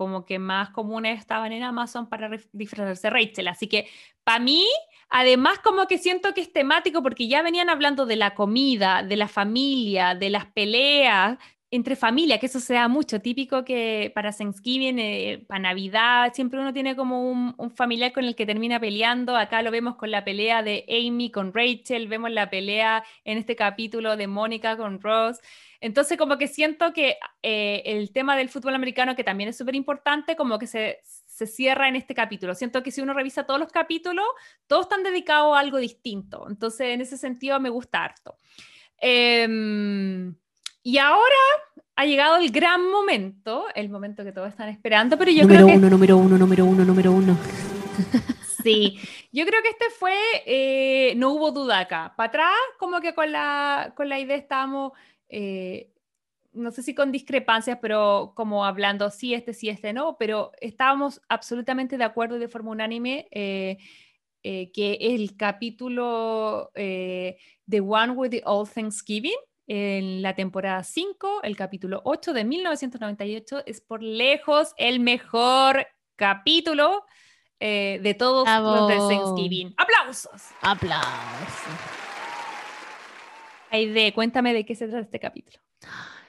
como 0.00 0.24
que 0.24 0.38
más 0.38 0.70
comunes 0.70 1.18
estaban 1.18 1.52
en 1.52 1.62
Amazon 1.62 2.08
para 2.08 2.30
disfrazarse 2.52 3.10
Rachel. 3.10 3.48
Así 3.48 3.68
que 3.68 3.86
para 4.24 4.38
mí, 4.38 4.64
además 5.10 5.58
como 5.58 5.86
que 5.86 5.98
siento 5.98 6.32
que 6.34 6.40
es 6.40 6.52
temático 6.52 7.02
porque 7.02 7.28
ya 7.28 7.42
venían 7.42 7.68
hablando 7.68 8.06
de 8.06 8.16
la 8.16 8.34
comida, 8.34 9.02
de 9.02 9.16
la 9.16 9.28
familia, 9.28 10.14
de 10.14 10.30
las 10.30 10.46
peleas 10.46 11.38
entre 11.72 11.94
familia, 11.94 12.38
que 12.40 12.46
eso 12.46 12.58
se 12.58 12.74
da 12.74 12.88
mucho, 12.88 13.20
típico 13.20 13.64
que 13.64 14.10
para 14.14 14.32
Thanksgiving, 14.32 14.98
eh, 14.98 15.44
para 15.46 15.60
Navidad, 15.60 16.32
siempre 16.34 16.58
uno 16.58 16.72
tiene 16.72 16.96
como 16.96 17.30
un, 17.30 17.54
un 17.58 17.70
familiar 17.70 18.12
con 18.12 18.24
el 18.24 18.34
que 18.34 18.44
termina 18.44 18.80
peleando. 18.80 19.36
Acá 19.36 19.62
lo 19.62 19.70
vemos 19.70 19.94
con 19.94 20.10
la 20.10 20.24
pelea 20.24 20.64
de 20.64 20.84
Amy 20.88 21.30
con 21.30 21.52
Rachel, 21.54 22.08
vemos 22.08 22.32
la 22.32 22.50
pelea 22.50 23.04
en 23.24 23.38
este 23.38 23.54
capítulo 23.54 24.16
de 24.16 24.26
Mónica 24.26 24.76
con 24.76 25.00
Ross. 25.00 25.38
Entonces, 25.80 26.18
como 26.18 26.38
que 26.38 26.48
siento 26.48 26.92
que 26.92 27.16
eh, 27.42 27.82
el 27.86 28.12
tema 28.12 28.36
del 28.36 28.48
fútbol 28.48 28.74
americano, 28.74 29.14
que 29.14 29.24
también 29.24 29.48
es 29.50 29.56
súper 29.56 29.76
importante, 29.76 30.34
como 30.34 30.58
que 30.58 30.66
se, 30.66 30.98
se 31.40 31.46
cierra 31.46 31.88
en 31.88 31.96
este 31.96 32.14
capítulo. 32.14 32.54
Siento 32.54 32.82
que 32.82 32.90
si 32.90 33.00
uno 33.00 33.14
revisa 33.14 33.44
todos 33.44 33.58
los 33.58 33.72
capítulos, 33.72 34.26
todos 34.66 34.82
están 34.82 35.02
dedicados 35.02 35.56
a 35.56 35.60
algo 35.60 35.78
distinto. 35.78 36.46
Entonces, 36.50 36.88
en 36.88 37.00
ese 37.00 37.16
sentido, 37.16 37.58
me 37.58 37.70
gusta 37.70 38.04
harto. 38.04 38.36
Em, 38.98 40.34
y 40.82 40.98
ahora 40.98 41.42
ha 41.96 42.04
llegado 42.04 42.36
el 42.36 42.50
gran 42.50 42.86
momento, 42.90 43.64
el 43.74 43.88
momento 43.88 44.22
que 44.22 44.32
todos 44.32 44.50
están 44.50 44.68
esperando, 44.68 45.16
pero 45.16 45.30
yo 45.30 45.44
número 45.44 45.64
creo 45.64 45.66
que 45.68 45.78
uno, 45.78 45.88
número 45.88 46.16
uno, 46.18 46.36
número 46.36 46.64
uno, 46.66 46.84
número 46.84 47.12
uno. 47.12 47.38
Sí, 48.62 48.98
yo 49.32 49.46
creo 49.46 49.62
que 49.62 49.70
este 49.70 49.86
fue, 49.98 50.12
eh, 50.44 51.14
no 51.16 51.30
hubo 51.30 51.50
duda 51.50 51.78
acá. 51.78 52.12
Para 52.14 52.28
atrás, 52.28 52.58
como 52.78 53.00
que 53.00 53.14
con 53.14 53.32
la, 53.32 53.94
con 53.96 54.10
la 54.10 54.18
idea 54.18 54.36
estábamos, 54.36 54.92
eh, 55.30 55.88
no 56.52 56.70
sé 56.70 56.82
si 56.82 56.94
con 56.94 57.12
discrepancias, 57.12 57.78
pero 57.80 58.32
como 58.34 58.64
hablando, 58.64 59.10
sí, 59.10 59.34
este, 59.34 59.54
sí, 59.54 59.68
este, 59.68 59.92
no, 59.92 60.16
pero 60.18 60.52
estábamos 60.60 61.20
absolutamente 61.28 61.96
de 61.96 62.04
acuerdo 62.04 62.36
y 62.36 62.40
de 62.40 62.48
forma 62.48 62.70
unánime 62.70 63.28
eh, 63.30 63.78
eh, 64.42 64.72
que 64.72 64.98
el 65.00 65.36
capítulo 65.36 66.70
eh, 66.74 67.38
The 67.68 67.80
One 67.80 68.12
with 68.12 68.30
the 68.30 68.42
Old 68.44 68.70
Thanksgiving, 68.72 69.36
en 69.66 70.22
la 70.22 70.34
temporada 70.34 70.82
5, 70.82 71.42
el 71.44 71.56
capítulo 71.56 72.00
8 72.04 72.32
de 72.32 72.44
1998, 72.44 73.62
es 73.66 73.80
por 73.80 74.02
lejos 74.02 74.74
el 74.76 74.98
mejor 74.98 75.86
capítulo 76.16 77.04
de 77.60 78.16
todos 78.18 78.48
los 78.48 78.88
de. 78.88 78.96
Thanksgiving. 78.96 79.74
¡Aplausos! 79.76 80.42
Aplausos. 80.62 82.00
Aide, 83.70 84.12
cuéntame 84.12 84.52
de 84.52 84.64
qué 84.66 84.74
se 84.74 84.88
trata 84.88 85.04
este 85.04 85.20
capítulo. 85.20 85.58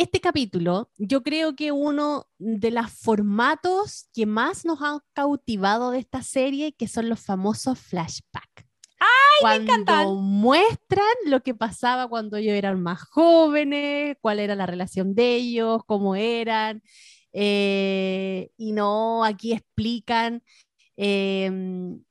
Este 0.00 0.18
capítulo, 0.18 0.90
yo 0.96 1.22
creo 1.22 1.54
que 1.54 1.72
uno 1.72 2.26
de 2.38 2.70
los 2.70 2.90
formatos 2.90 4.08
que 4.14 4.24
más 4.24 4.64
nos 4.64 4.80
han 4.80 5.00
cautivado 5.12 5.90
de 5.90 5.98
esta 5.98 6.22
serie, 6.22 6.72
que 6.72 6.88
son 6.88 7.10
los 7.10 7.20
famosos 7.20 7.78
flashbacks. 7.78 8.64
¡Ay, 8.98 9.58
me 9.58 9.62
encantan! 9.64 9.84
Cuando 10.06 10.14
muestran 10.22 11.04
lo 11.26 11.42
que 11.42 11.54
pasaba 11.54 12.08
cuando 12.08 12.38
ellos 12.38 12.54
eran 12.54 12.80
más 12.82 13.02
jóvenes, 13.10 14.16
cuál 14.22 14.38
era 14.38 14.54
la 14.54 14.64
relación 14.64 15.14
de 15.14 15.34
ellos, 15.34 15.82
cómo 15.84 16.16
eran. 16.16 16.82
eh, 17.34 18.52
y 18.56 18.72
no, 18.72 19.22
aquí 19.22 19.52
explican 19.52 20.42
em, 20.96 22.02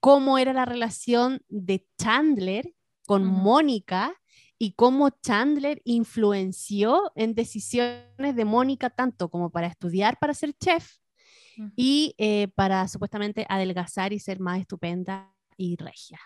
cómo 0.00 0.36
era 0.36 0.52
la 0.52 0.66
relación 0.66 1.40
de 1.48 1.88
Chandler 1.98 2.74
con 3.06 3.22
Ujú. 3.26 3.32
Mónica 3.32 4.14
y 4.58 4.72
cómo 4.72 5.10
Chandler 5.10 5.80
influenció 5.84 7.12
en 7.14 7.34
decisiones 7.34 8.34
de 8.34 8.44
Mónica 8.44 8.90
tanto 8.90 9.28
como 9.28 9.50
para 9.50 9.66
estudiar 9.66 10.18
para 10.18 10.34
ser 10.34 10.54
chef 10.54 10.96
y 11.74 12.14
eh, 12.18 12.48
para 12.54 12.86
supuestamente 12.86 13.46
adelgazar 13.48 14.12
y 14.12 14.18
ser 14.18 14.40
más 14.40 14.60
estupenda 14.60 15.32
y 15.56 15.76
regia. 15.76 16.20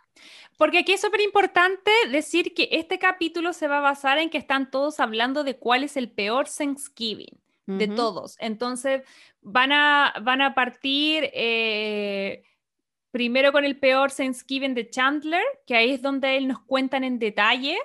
Porque 0.59 0.79
aquí 0.79 0.93
es 0.93 1.01
súper 1.01 1.21
importante 1.21 1.91
decir 2.11 2.53
que 2.53 2.69
este 2.73 2.99
capítulo 2.99 3.53
se 3.53 3.69
va 3.69 3.79
a 3.79 3.83
basar 3.83 4.19
en 4.19 4.29
que 4.29 4.39
están 4.39 4.71
todos 4.71 4.99
hablando 4.99 5.45
de 5.45 5.57
cuál 5.57 5.85
es 5.85 5.97
el 5.97 6.11
peor 6.11 6.49
Thanksgiving 6.49 7.41
de 7.67 7.87
Ujú. 7.87 7.95
todos. 7.95 8.37
Entonces 8.41 9.03
van 9.41 9.71
a, 9.71 10.15
van 10.23 10.43
a 10.43 10.55
partir 10.55 11.31
eh, 11.33 12.43
primero 13.13 13.53
con 13.53 13.65
el 13.65 13.79
peor 13.79 14.11
Thanksgiving 14.11 14.75
de 14.75 14.91
Chandler, 14.91 15.45
que 15.67 15.77
ahí 15.77 15.91
es 15.91 16.03
donde 16.03 16.37
él 16.37 16.49
nos 16.49 16.61
cuentan 16.63 17.05
en 17.05 17.21
detalle 17.21 17.79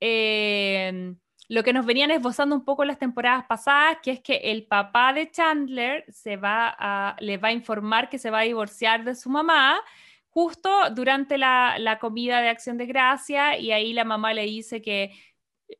eh, 0.00 1.14
lo 1.48 1.62
que 1.62 1.72
nos 1.72 1.86
venían 1.86 2.10
esbozando 2.10 2.54
un 2.54 2.64
poco 2.64 2.84
las 2.84 2.98
temporadas 2.98 3.46
pasadas, 3.46 3.98
que 4.02 4.10
es 4.12 4.20
que 4.20 4.36
el 4.36 4.66
papá 4.66 5.12
de 5.12 5.30
Chandler 5.30 6.04
se 6.08 6.36
va 6.36 6.74
a, 6.78 7.16
le 7.20 7.38
va 7.38 7.48
a 7.48 7.52
informar 7.52 8.08
que 8.08 8.18
se 8.18 8.30
va 8.30 8.40
a 8.40 8.42
divorciar 8.42 9.04
de 9.04 9.14
su 9.14 9.30
mamá 9.30 9.80
justo 10.28 10.70
durante 10.94 11.38
la, 11.38 11.76
la 11.78 11.98
comida 11.98 12.42
de 12.42 12.48
acción 12.50 12.76
de 12.76 12.86
gracia 12.86 13.58
y 13.58 13.72
ahí 13.72 13.92
la 13.92 14.04
mamá 14.04 14.34
le 14.34 14.42
dice 14.42 14.82
que 14.82 15.12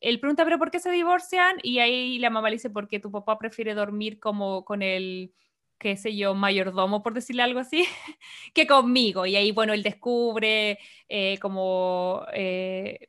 él 0.00 0.20
pregunta, 0.20 0.44
pero 0.44 0.58
¿por 0.58 0.70
qué 0.70 0.80
se 0.80 0.90
divorcian? 0.90 1.56
Y 1.62 1.78
ahí 1.78 2.18
la 2.18 2.30
mamá 2.30 2.48
le 2.50 2.56
dice, 2.56 2.70
porque 2.70 3.00
tu 3.00 3.10
papá 3.10 3.38
prefiere 3.38 3.74
dormir 3.74 4.20
como 4.20 4.64
con 4.64 4.82
el, 4.82 5.32
qué 5.78 5.96
sé 5.96 6.16
yo, 6.16 6.34
mayordomo, 6.34 7.02
por 7.02 7.14
decirle 7.14 7.42
algo 7.42 7.60
así, 7.60 7.84
que 8.54 8.66
conmigo. 8.66 9.26
Y 9.26 9.36
ahí, 9.36 9.52
bueno, 9.52 9.72
él 9.72 9.82
descubre 9.82 10.78
eh, 11.08 11.38
como 11.40 12.24
eh, 12.32 13.08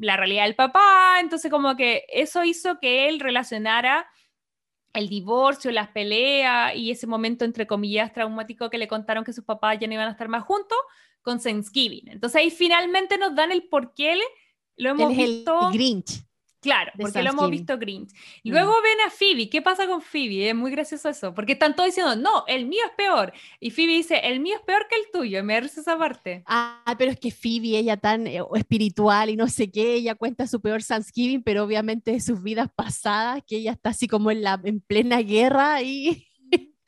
la 0.00 0.16
realidad 0.16 0.44
del 0.44 0.54
papá. 0.54 1.18
Entonces, 1.20 1.50
como 1.50 1.76
que 1.76 2.04
eso 2.08 2.44
hizo 2.44 2.78
que 2.80 3.08
él 3.08 3.20
relacionara 3.20 4.06
el 4.94 5.08
divorcio, 5.08 5.70
las 5.70 5.88
peleas 5.88 6.74
y 6.74 6.90
ese 6.90 7.06
momento, 7.06 7.44
entre 7.44 7.66
comillas, 7.66 8.12
traumático 8.12 8.70
que 8.70 8.78
le 8.78 8.88
contaron 8.88 9.24
que 9.24 9.32
sus 9.32 9.44
papás 9.44 9.78
ya 9.78 9.86
no 9.86 9.94
iban 9.94 10.08
a 10.08 10.12
estar 10.12 10.28
más 10.28 10.44
juntos 10.44 10.78
con 11.22 11.40
Thanksgiving. 11.40 12.08
Entonces 12.08 12.40
ahí 12.40 12.50
finalmente 12.50 13.18
nos 13.18 13.34
dan 13.34 13.52
el 13.52 13.68
por 13.68 13.94
qué 13.94 14.18
lo 14.76 14.90
hemos 14.90 15.12
Él 15.12 15.18
es 15.18 15.24
el 15.24 15.34
visto. 15.36 15.70
Grinch. 15.72 16.27
Claro, 16.60 16.90
porque 16.98 17.22
lo 17.22 17.30
hemos 17.30 17.50
visto 17.50 17.78
Grinch. 17.78 18.10
Mm. 18.42 18.50
Luego 18.50 18.72
ven 18.82 19.06
a 19.06 19.10
Phoebe. 19.10 19.48
¿Qué 19.48 19.62
pasa 19.62 19.86
con 19.86 20.02
Phoebe? 20.02 20.48
Es 20.48 20.54
muy 20.54 20.70
gracioso 20.70 21.08
eso. 21.08 21.32
Porque 21.32 21.52
están 21.52 21.76
todos 21.76 21.88
diciendo, 21.88 22.16
no, 22.16 22.44
el 22.48 22.66
mío 22.66 22.80
es 22.84 22.92
peor. 22.96 23.32
Y 23.60 23.70
Phoebe 23.70 23.92
dice, 23.92 24.20
el 24.24 24.40
mío 24.40 24.56
es 24.56 24.62
peor 24.62 24.86
que 24.88 24.96
el 24.96 25.10
tuyo. 25.12 25.38
Y 25.38 25.42
me 25.42 25.60
risa 25.60 25.80
esa 25.80 25.96
parte. 25.96 26.42
Ah, 26.46 26.94
pero 26.98 27.12
es 27.12 27.20
que 27.20 27.30
Phoebe, 27.30 27.78
ella 27.78 27.96
tan 27.96 28.26
eh, 28.26 28.40
espiritual 28.54 29.30
y 29.30 29.36
no 29.36 29.46
sé 29.48 29.70
qué, 29.70 29.94
ella 29.94 30.16
cuenta 30.16 30.46
su 30.46 30.60
peor 30.60 30.82
Thanksgiving, 30.82 31.42
pero 31.42 31.64
obviamente 31.64 32.12
de 32.12 32.20
sus 32.20 32.42
vidas 32.42 32.68
pasadas, 32.74 33.42
que 33.46 33.56
ella 33.56 33.72
está 33.72 33.90
así 33.90 34.08
como 34.08 34.30
en, 34.30 34.42
la, 34.42 34.60
en 34.64 34.80
plena 34.80 35.18
guerra 35.18 35.82
y 35.82 36.27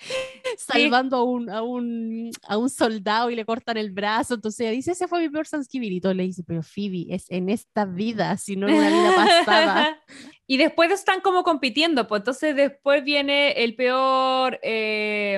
salvando 0.59 1.17
a 1.19 1.25
un, 1.25 1.51
a, 1.51 1.63
un, 1.63 2.31
a 2.49 2.57
un 2.59 2.71
soldado 2.71 3.31
y 3.31 3.37
le 3.37 3.45
cortan 3.45 3.77
el 3.77 3.91
brazo. 3.91 4.35
Entonces 4.35 4.61
ella 4.61 4.71
dice, 4.71 4.93
ese 4.93 5.09
fue 5.09 5.21
mi 5.21 5.29
peor 5.29 5.47
Thanksgiving. 5.47 5.93
Y 5.93 6.01
todo 6.01 6.15
le 6.15 6.25
dice, 6.25 6.43
pero 6.47 6.63
Phoebe, 6.63 7.07
es 7.11 7.31
en 7.31 7.49
esta 7.49 7.85
vida, 7.85 8.37
si 8.37 8.57
no 8.57 8.69
en 8.69 8.75
una 8.75 8.89
vida 8.89 9.15
pasada. 9.17 10.03
y 10.47 10.57
después 10.57 10.91
están 10.91 11.21
como 11.21 11.43
compitiendo. 11.43 12.07
Pues 12.07 12.21
entonces 12.21 12.57
después 12.57 13.05
viene 13.05 13.53
el 13.65 13.75
peor 13.77 14.59
eh, 14.63 15.35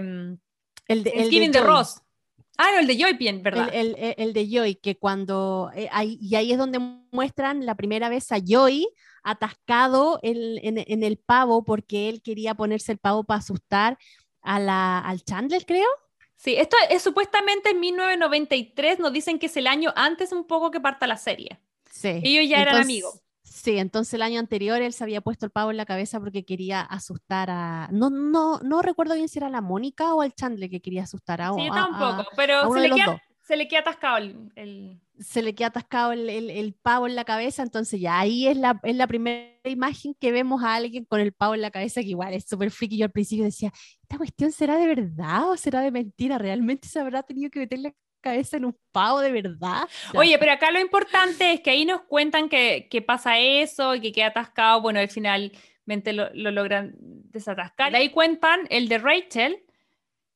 El 0.89 1.05
de, 1.05 1.11
el 1.11 1.17
Thanksgiving 1.17 1.53
de, 1.53 1.59
Joy. 1.59 1.67
Ross. 1.69 2.01
Ah, 2.59 2.69
no, 2.75 2.81
el 2.81 2.87
de 2.87 2.97
Joy, 2.99 3.15
bien, 3.15 3.43
¿verdad? 3.43 3.71
El, 3.73 3.97
el- 3.99 4.15
el 4.19 4.33
de 4.35 4.47
Joy, 4.49 4.75
que 4.77 4.97
cuando, 4.97 5.71
eh, 5.75 5.89
ahí- 5.91 6.19
y 6.21 6.35
ahí 6.37 6.53
es 6.53 6.59
donde 6.59 6.79
muestran 7.11 7.65
la 7.67 7.75
primera 7.75 8.09
vez 8.11 8.31
a 8.31 8.39
Joy 8.39 8.87
atascado 9.25 10.19
en, 10.23 10.37
en- 10.63 10.85
en 10.87 11.03
el 11.03 11.17
pavo 11.17 11.65
porque 11.65 12.09
él 12.09 12.21
quería 12.23 12.55
ponerse 12.55 12.93
el 12.93 12.99
pavo 12.99 13.25
para 13.25 13.39
asustar 13.39 13.97
a 14.43 14.59
la, 14.61 14.99
al 14.99 15.23
Chandler, 15.25 15.65
creo. 15.67 15.87
Sí, 16.37 16.57
esto 16.57 16.77
es 16.91 17.03
supuestamente 17.03 17.71
en 17.71 17.81
1993. 17.81 18.99
Nos 18.99 19.13
dicen 19.13 19.39
que 19.39 19.47
es 19.47 19.57
el 19.57 19.67
año 19.67 19.93
antes 19.97 20.33
un 20.33 20.45
poco 20.45 20.71
que 20.71 20.81
parta 20.81 21.07
la 21.07 21.17
serie. 21.17 21.61
Sí. 21.91 22.21
Ellos 22.25 22.49
ya 22.49 22.57
eran 22.63 22.75
Entonces- 22.75 22.85
amigos. 22.85 23.19
Sí, 23.45 23.77
entonces 23.79 24.15
el 24.15 24.23
año 24.23 24.41
anterior 24.41 24.81
él 24.81 24.93
se 24.95 25.05
había 25.05 25.21
puesto 25.21 25.45
el 25.45 25.53
pavo 25.53 25.71
en 25.71 25.77
la 25.77 25.85
cabeza 25.85 26.19
porque 26.19 26.45
quería 26.45 26.81
asustar 26.81 27.49
a. 27.51 27.89
No, 27.93 28.09
no, 28.09 28.59
no 28.61 28.81
recuerdo 28.83 29.15
bien 29.15 29.29
si 29.29 29.39
era 29.39 29.51
la 29.51 29.61
Mónica 29.61 30.15
o 30.15 30.23
el 30.23 30.33
Chandler 30.33 30.71
que 30.71 30.81
quería 30.81 31.03
asustar 31.03 31.43
a. 31.43 31.53
Sí, 31.53 31.67
yo 31.67 31.73
tampoco, 31.73 32.05
a- 32.23 32.27
pero 32.35 32.57
a 32.61 32.73
se 32.75 32.81
le, 32.89 32.95
queda, 32.95 33.23
se 33.43 33.57
le 33.57 33.69
queda 33.69 33.81
atascado 33.81 34.17
el... 34.17 34.51
el- 34.57 35.01
se 35.23 35.43
le 35.43 35.55
queda 35.55 35.69
atascado 35.69 36.13
el, 36.13 36.29
el- 36.29 36.51
el 36.51 36.75
pavo 36.75 37.07
en 37.07 37.15
la 37.15 37.25
cabeza, 37.25 37.63
entonces 37.63 38.01
ya 38.01 38.19
ahí 38.19 38.47
es 38.49 38.57
la, 38.57 38.81
es 38.83 38.97
la 38.97 39.07
primera 39.07 39.49
imagen 39.65 40.15
que 40.21 40.33
vemos 40.33 40.63
a 40.63 40.75
alguien 40.75 41.05
con 41.05 41.21
el 41.21 41.33
pavo 41.33 41.55
en 41.55 41.61
la 41.63 41.71
cabeza, 41.71 42.01
que 42.03 42.09
igual 42.09 42.35
es 42.35 42.45
súper 42.49 42.71
friki. 42.71 42.99
Yo 42.99 43.05
al 43.07 43.13
principio 43.13 43.45
decía, 43.45 43.73
¿esta 44.03 44.19
cuestión 44.19 44.53
será 44.53 44.77
de 44.77 44.87
verdad 44.87 45.49
o 45.51 45.57
será 45.57 45.81
de 45.81 45.91
mentira? 45.91 46.39
¿Realmente 46.39 46.89
se 46.89 46.99
habrá 47.01 47.23
tenido 47.23 47.51
que 47.51 47.61
meter 47.61 47.79
la 47.79 47.93
cabeza 48.21 48.57
en 48.57 48.65
un 48.67 48.77
pavo 48.93 49.21
de 49.21 49.33
verdad? 49.33 49.89
Oye, 50.15 50.39
pero 50.39 50.53
acá 50.53 50.71
lo 50.71 50.81
importante 50.81 51.53
es 51.53 51.61
que 51.61 51.71
ahí 51.71 51.85
nos 51.85 52.03
cuentan 52.03 52.49
que, 52.49 52.89
que 52.91 53.03
pasa 53.03 53.39
eso 53.39 53.95
y 53.95 54.01
que 54.01 54.13
queda 54.13 54.29
atascado. 54.29 54.81
Bueno, 54.81 55.01
al 55.01 55.09
finalmente 55.09 56.13
lo, 56.13 56.31
lo 56.35 56.51
logran 56.51 56.95
desatascar. 56.99 57.93
De 57.93 57.99
ahí 57.99 58.11
cuentan 58.11 58.61
el 58.71 58.89
de 58.89 58.99
Rachel, 58.99 59.65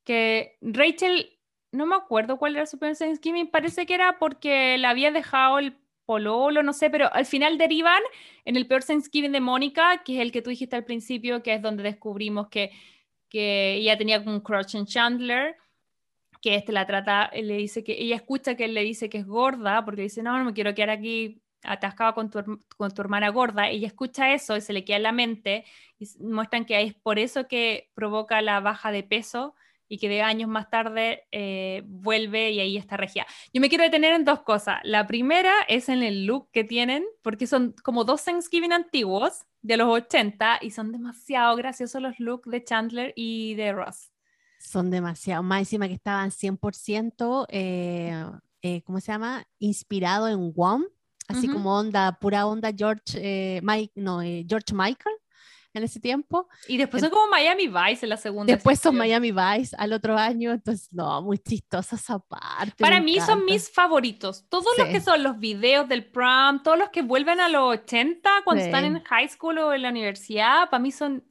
que 0.04 0.56
Rachel, 0.60 1.35
no 1.76 1.86
me 1.86 1.96
acuerdo 1.96 2.38
cuál 2.38 2.56
era 2.56 2.66
su 2.66 2.78
Thanksgiving, 2.78 3.50
parece 3.50 3.86
que 3.86 3.94
era 3.94 4.18
porque 4.18 4.78
le 4.78 4.86
había 4.86 5.10
dejado 5.10 5.58
el 5.58 5.76
pololo, 6.04 6.62
no 6.62 6.72
sé, 6.72 6.90
pero 6.90 7.12
al 7.12 7.26
final 7.26 7.58
derivan 7.58 8.02
en 8.44 8.56
el 8.56 8.66
peor 8.66 8.84
Thanksgiving 8.84 9.32
de 9.32 9.40
Mónica, 9.40 10.02
que 10.04 10.16
es 10.16 10.20
el 10.20 10.32
que 10.32 10.42
tú 10.42 10.50
dijiste 10.50 10.76
al 10.76 10.84
principio, 10.84 11.42
que 11.42 11.54
es 11.54 11.62
donde 11.62 11.82
descubrimos 11.82 12.48
que, 12.48 12.70
que 13.28 13.74
ella 13.74 13.98
tenía 13.98 14.20
un 14.20 14.40
crush 14.40 14.76
en 14.76 14.86
Chandler 14.86 15.56
que 16.40 16.54
este 16.54 16.72
la 16.72 16.86
trata, 16.86 17.30
le 17.34 17.56
dice 17.56 17.82
que 17.82 18.00
ella 18.00 18.16
escucha 18.16 18.54
que 18.54 18.66
él 18.66 18.74
le 18.74 18.82
dice 18.82 19.08
que 19.08 19.18
es 19.18 19.26
gorda, 19.26 19.84
porque 19.84 20.02
dice, 20.02 20.22
no, 20.22 20.38
no 20.38 20.44
me 20.44 20.52
quiero 20.52 20.74
quedar 20.74 20.90
aquí 20.90 21.42
atascada 21.62 22.12
con 22.12 22.30
tu, 22.30 22.60
con 22.76 22.94
tu 22.94 23.02
hermana 23.02 23.30
gorda. 23.30 23.68
Ella 23.68 23.88
escucha 23.88 24.32
eso 24.32 24.56
y 24.56 24.60
se 24.60 24.72
le 24.72 24.84
queda 24.84 24.98
en 24.98 25.02
la 25.02 25.12
mente 25.12 25.64
y 25.98 26.06
muestran 26.20 26.64
que 26.64 26.80
es 26.80 26.94
por 26.94 27.18
eso 27.18 27.48
que 27.48 27.90
provoca 27.94 28.40
la 28.42 28.60
baja 28.60 28.92
de 28.92 29.02
peso 29.02 29.54
y 29.88 29.98
que 29.98 30.08
de 30.08 30.22
años 30.22 30.48
más 30.48 30.70
tarde 30.70 31.24
eh, 31.32 31.82
vuelve 31.86 32.50
y 32.50 32.60
ahí 32.60 32.76
está 32.76 32.96
regia. 32.96 33.26
Yo 33.52 33.60
me 33.60 33.68
quiero 33.68 33.84
detener 33.84 34.14
en 34.14 34.24
dos 34.24 34.42
cosas. 34.42 34.80
La 34.84 35.06
primera 35.06 35.52
es 35.68 35.88
en 35.88 36.02
el 36.02 36.26
look 36.26 36.50
que 36.52 36.64
tienen, 36.64 37.04
porque 37.22 37.46
son 37.46 37.74
como 37.82 38.04
dos 38.04 38.24
Thanksgiving 38.24 38.72
antiguos 38.72 39.44
de 39.62 39.76
los 39.76 39.88
80 39.88 40.58
y 40.62 40.70
son 40.70 40.92
demasiado 40.92 41.56
graciosos 41.56 42.00
los 42.00 42.18
looks 42.18 42.50
de 42.50 42.64
Chandler 42.64 43.12
y 43.16 43.54
de 43.54 43.72
Ross. 43.72 44.10
Son 44.58 44.90
demasiado, 44.90 45.42
más 45.42 45.60
encima 45.60 45.86
que 45.86 45.94
estaban 45.94 46.30
100%, 46.30 47.46
eh, 47.50 48.24
eh, 48.62 48.82
¿cómo 48.82 49.00
se 49.00 49.12
llama? 49.12 49.46
Inspirado 49.58 50.28
en 50.28 50.52
Wham, 50.54 50.86
así 51.28 51.48
como 51.48 51.76
onda, 51.76 52.18
pura 52.18 52.46
onda 52.46 52.72
George, 52.76 53.02
eh, 53.14 53.60
Mike, 53.62 53.92
no, 53.96 54.22
eh, 54.22 54.44
George 54.48 54.74
Michael 54.74 55.14
en 55.76 55.84
ese 55.84 56.00
tiempo. 56.00 56.48
Y 56.68 56.76
después 56.76 57.00
son 57.02 57.10
como 57.10 57.26
Miami 57.28 57.68
Vice 57.68 58.06
en 58.06 58.10
la 58.10 58.16
segunda. 58.16 58.52
Después 58.52 58.78
son. 58.80 58.96
Miami 58.96 59.32
Vice 59.32 59.76
al 59.78 59.92
otro 59.92 60.16
año, 60.16 60.52
entonces 60.52 60.88
no, 60.92 61.20
muy 61.22 61.38
chistosa 61.38 61.96
esa 61.96 62.18
parte. 62.18 62.74
Para 62.82 63.00
mí 63.00 63.18
son 63.20 63.44
mis 63.44 63.70
favoritos. 63.70 64.46
Todos 64.48 64.66
los 64.78 64.88
que 64.88 65.00
son 65.00 65.22
los 65.22 65.38
videos 65.38 65.88
del 65.88 66.04
prom, 66.10 66.62
todos 66.62 66.78
los 66.78 66.88
que 66.90 67.02
vuelven 67.02 67.40
a 67.40 67.48
los 67.48 67.74
80 67.80 68.30
cuando 68.44 68.62
Sí. 68.62 68.66
están 68.68 68.84
en 68.84 69.02
high 69.04 69.28
school 69.28 69.58
o 69.58 69.72
en 69.72 69.82
la 69.82 69.90
universidad, 69.90 70.70
para 70.70 70.82
mí 70.82 70.90
son 70.92 71.24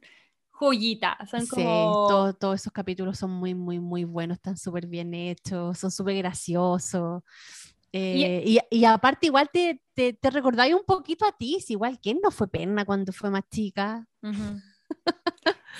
joyitas. 0.50 1.28
Son 1.28 1.42
Sí, 1.42 1.48
como... 1.50 2.06
todo- 2.08 2.32
todos 2.34 2.60
esos 2.60 2.72
capítulos 2.72 3.18
son 3.18 3.30
muy, 3.30 3.54
muy, 3.54 3.78
muy 3.78 4.04
buenos, 4.04 4.36
están 4.36 4.56
súper 4.56 4.86
bien 4.86 5.12
hechos, 5.12 5.78
son 5.78 5.90
súper 5.90 6.16
graciosos. 6.16 7.22
Eh, 7.96 8.42
y, 8.44 8.58
y 8.70 8.84
aparte, 8.84 9.26
igual 9.26 9.48
te, 9.52 9.80
te, 9.94 10.12
te 10.12 10.30
recordáis 10.30 10.74
un 10.74 10.84
poquito 10.86 11.24
a 11.26 11.32
ti, 11.36 11.60
si 11.60 11.72
igual 11.74 11.98
quién 12.00 12.18
no 12.22 12.30
fue 12.30 12.48
pena 12.48 12.84
cuando 12.84 13.12
fue 13.12 13.30
más 13.30 13.42
chica. 13.48 14.06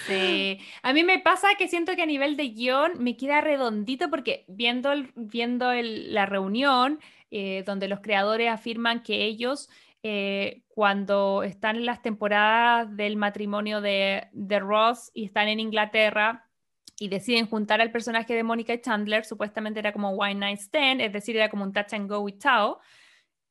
Sí, 0.06 0.58
a 0.82 0.92
mí 0.92 1.02
me 1.04 1.18
pasa 1.18 1.48
que 1.58 1.68
siento 1.68 1.96
que 1.96 2.02
a 2.02 2.06
nivel 2.06 2.36
de 2.36 2.48
guion 2.50 2.92
me 3.02 3.16
queda 3.16 3.40
redondito 3.40 4.08
porque 4.10 4.44
viendo, 4.46 4.92
el- 4.92 5.10
viendo 5.16 5.72
el- 5.72 6.12
la 6.14 6.26
reunión 6.26 7.00
eh, 7.30 7.64
donde 7.66 7.88
los 7.88 8.00
creadores 8.00 8.50
afirman 8.50 9.02
que 9.02 9.24
ellos 9.24 9.68
eh, 10.02 10.62
cuando 10.68 11.42
están 11.42 11.76
en 11.76 11.86
las 11.86 12.02
temporadas 12.02 12.94
del 12.96 13.16
matrimonio 13.16 13.80
de, 13.80 14.28
de 14.32 14.58
Ross 14.60 15.10
y 15.14 15.24
están 15.24 15.48
en 15.48 15.58
Inglaterra 15.58 16.45
y 16.98 17.08
deciden 17.08 17.46
juntar 17.46 17.80
al 17.80 17.90
personaje 17.90 18.34
de 18.34 18.42
Mónica 18.42 18.80
Chandler, 18.80 19.24
supuestamente 19.24 19.80
era 19.80 19.92
como 19.92 20.10
One 20.10 20.36
Night 20.36 20.60
Stand, 20.60 21.00
es 21.00 21.12
decir, 21.12 21.36
era 21.36 21.50
como 21.50 21.64
un 21.64 21.72
touch 21.72 21.92
and 21.92 22.10
go 22.10 22.28
y 22.28 22.38
chao. 22.38 22.80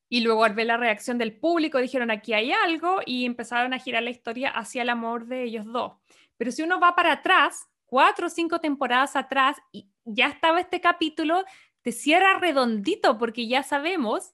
Y 0.09 0.21
luego 0.21 0.43
al 0.43 0.53
ver 0.53 0.67
la 0.67 0.77
reacción 0.77 1.17
del 1.17 1.37
público 1.37 1.79
dijeron 1.79 2.11
aquí 2.11 2.33
hay 2.33 2.51
algo 2.51 3.01
y 3.05 3.25
empezaron 3.25 3.73
a 3.73 3.79
girar 3.79 4.03
la 4.03 4.11
historia 4.11 4.49
hacia 4.49 4.81
el 4.81 4.89
amor 4.89 5.27
de 5.27 5.43
ellos 5.43 5.65
dos. 5.65 5.93
Pero 6.37 6.51
si 6.51 6.63
uno 6.63 6.79
va 6.79 6.95
para 6.95 7.13
atrás, 7.13 7.67
cuatro 7.85 8.27
o 8.27 8.29
cinco 8.29 8.59
temporadas 8.59 9.15
atrás, 9.15 9.57
y 9.71 9.89
ya 10.03 10.27
estaba 10.27 10.59
este 10.59 10.81
capítulo, 10.81 11.43
te 11.81 11.91
cierra 11.91 12.39
redondito 12.39 13.17
porque 13.17 13.47
ya 13.47 13.63
sabemos 13.63 14.33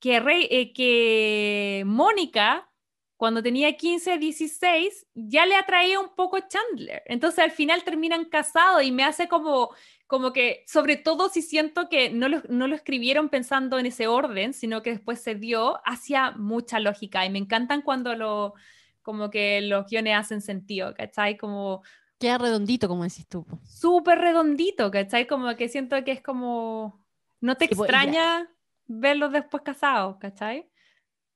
que, 0.00 0.16
eh, 0.16 0.72
que 0.72 1.82
Mónica, 1.86 2.70
cuando 3.16 3.42
tenía 3.42 3.76
15, 3.76 4.18
16, 4.18 5.06
ya 5.14 5.46
le 5.46 5.56
atraía 5.56 5.98
un 6.00 6.14
poco 6.14 6.38
Chandler. 6.40 7.02
Entonces 7.06 7.38
al 7.38 7.50
final 7.50 7.82
terminan 7.82 8.26
casados 8.26 8.82
y 8.82 8.92
me 8.92 9.04
hace 9.04 9.28
como, 9.28 9.70
como 10.06 10.32
que, 10.32 10.64
sobre 10.66 10.96
todo 10.96 11.28
si 11.28 11.42
siento 11.42 11.88
que 11.88 12.10
no 12.10 12.28
lo, 12.28 12.42
no 12.48 12.66
lo 12.68 12.74
escribieron 12.76 13.28
pensando 13.30 13.78
en 13.78 13.86
ese 13.86 14.06
orden, 14.06 14.52
sino 14.52 14.82
que 14.82 14.90
después 14.90 15.20
se 15.20 15.34
dio, 15.34 15.80
hacía 15.86 16.32
mucha 16.32 16.78
lógica. 16.80 17.24
Y 17.24 17.30
me 17.30 17.38
encantan 17.38 17.82
cuando 17.82 18.14
lo, 18.14 18.54
como 19.02 19.30
que 19.30 19.62
los 19.62 19.86
guiones 19.86 20.16
hacen 20.16 20.42
sentido, 20.42 20.94
¿cachai? 20.94 21.38
Como 21.38 21.82
Queda 22.18 22.38
redondito, 22.38 22.88
como 22.88 23.04
decís 23.04 23.26
tú. 23.28 23.46
súper 23.62 24.18
redondito, 24.18 24.90
¿cachai? 24.90 25.26
Como 25.26 25.54
que 25.56 25.68
siento 25.68 26.02
que 26.04 26.12
es 26.12 26.22
como, 26.22 27.04
no 27.40 27.56
te 27.56 27.68
Sí, 27.68 27.74
pues, 27.74 27.88
extraña 27.88 28.50
verlos 28.86 29.32
después 29.32 29.62
casados, 29.62 30.16
¿cachai? 30.18 30.70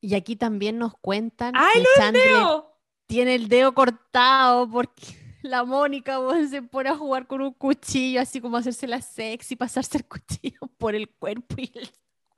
Y 0.00 0.14
aquí 0.14 0.36
también 0.36 0.78
nos 0.78 0.94
cuentan 0.98 1.54
¡Ay, 1.56 1.82
que 1.82 1.88
Chandler 1.96 2.24
dedo! 2.24 2.76
tiene 3.06 3.34
el 3.34 3.48
dedo 3.48 3.74
cortado 3.74 4.68
porque 4.70 5.02
la 5.42 5.64
Mónica 5.64 6.18
se 6.48 6.62
pone 6.62 6.90
a 6.90 6.96
jugar 6.96 7.26
con 7.26 7.40
un 7.40 7.52
cuchillo, 7.52 8.20
así 8.20 8.40
como 8.40 8.56
hacerse 8.56 8.86
la 8.86 9.02
sexy, 9.02 9.56
pasarse 9.56 9.98
el 9.98 10.06
cuchillo 10.06 10.60
por 10.78 10.94
el 10.94 11.08
cuerpo 11.08 11.56
y 11.58 11.70
el 11.74 11.90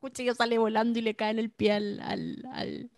cuchillo 0.02 0.34
sale 0.34 0.58
volando 0.58 0.98
y 0.98 1.02
le 1.02 1.14
cae 1.16 1.30
en 1.30 1.38
el 1.38 1.50
pie 1.50 1.72
al. 1.72 2.00
al, 2.00 2.42
al- 2.52 2.90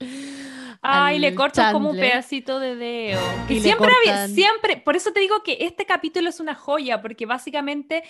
Ay, 0.86 1.18
le 1.18 1.35
cortan 1.35 1.72
como 1.72 1.89
un 1.90 1.94
Chandler. 1.94 2.10
pedacito 2.12 2.59
de 2.60 2.76
dedo. 2.76 3.20
Y 3.44 3.55
Que 3.55 3.60
siempre 3.60 3.90
había, 4.01 4.28
siempre, 4.28 4.76
por 4.76 4.97
eso 4.97 5.12
te 5.12 5.20
digo 5.20 5.43
que 5.43 5.56
este 5.60 5.86
capítulo 5.86 6.28
es 6.28 6.40
una 6.40 6.55
joya, 6.55 7.01
porque 7.01 7.24
básicamente 7.24 8.02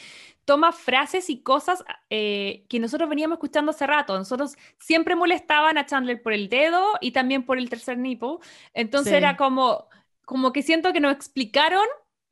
toma 0.44 0.72
frases 0.72 1.30
y 1.30 1.40
cosas 1.42 1.84
eh, 2.10 2.64
que 2.68 2.80
nosotros 2.80 3.08
veníamos 3.08 3.36
escuchando 3.36 3.70
hace 3.70 3.86
rato. 3.86 4.16
Nosotros 4.18 4.56
siempre 4.78 5.14
molestaban 5.14 5.78
a 5.78 5.86
Chandler 5.86 6.20
por 6.20 6.32
el 6.32 6.48
dedo 6.48 6.84
y 7.00 7.12
también 7.12 7.44
por 7.44 7.58
el 7.58 7.68
tercer 7.70 7.96
nipple. 7.98 8.38
Entonces 8.72 9.10
Sí. 9.12 9.16
era 9.18 9.36
como, 9.36 9.86
como 10.24 10.52
que 10.52 10.62
siento 10.62 10.92
que 10.92 11.00
nos 11.00 11.12
explicaron 11.12 11.84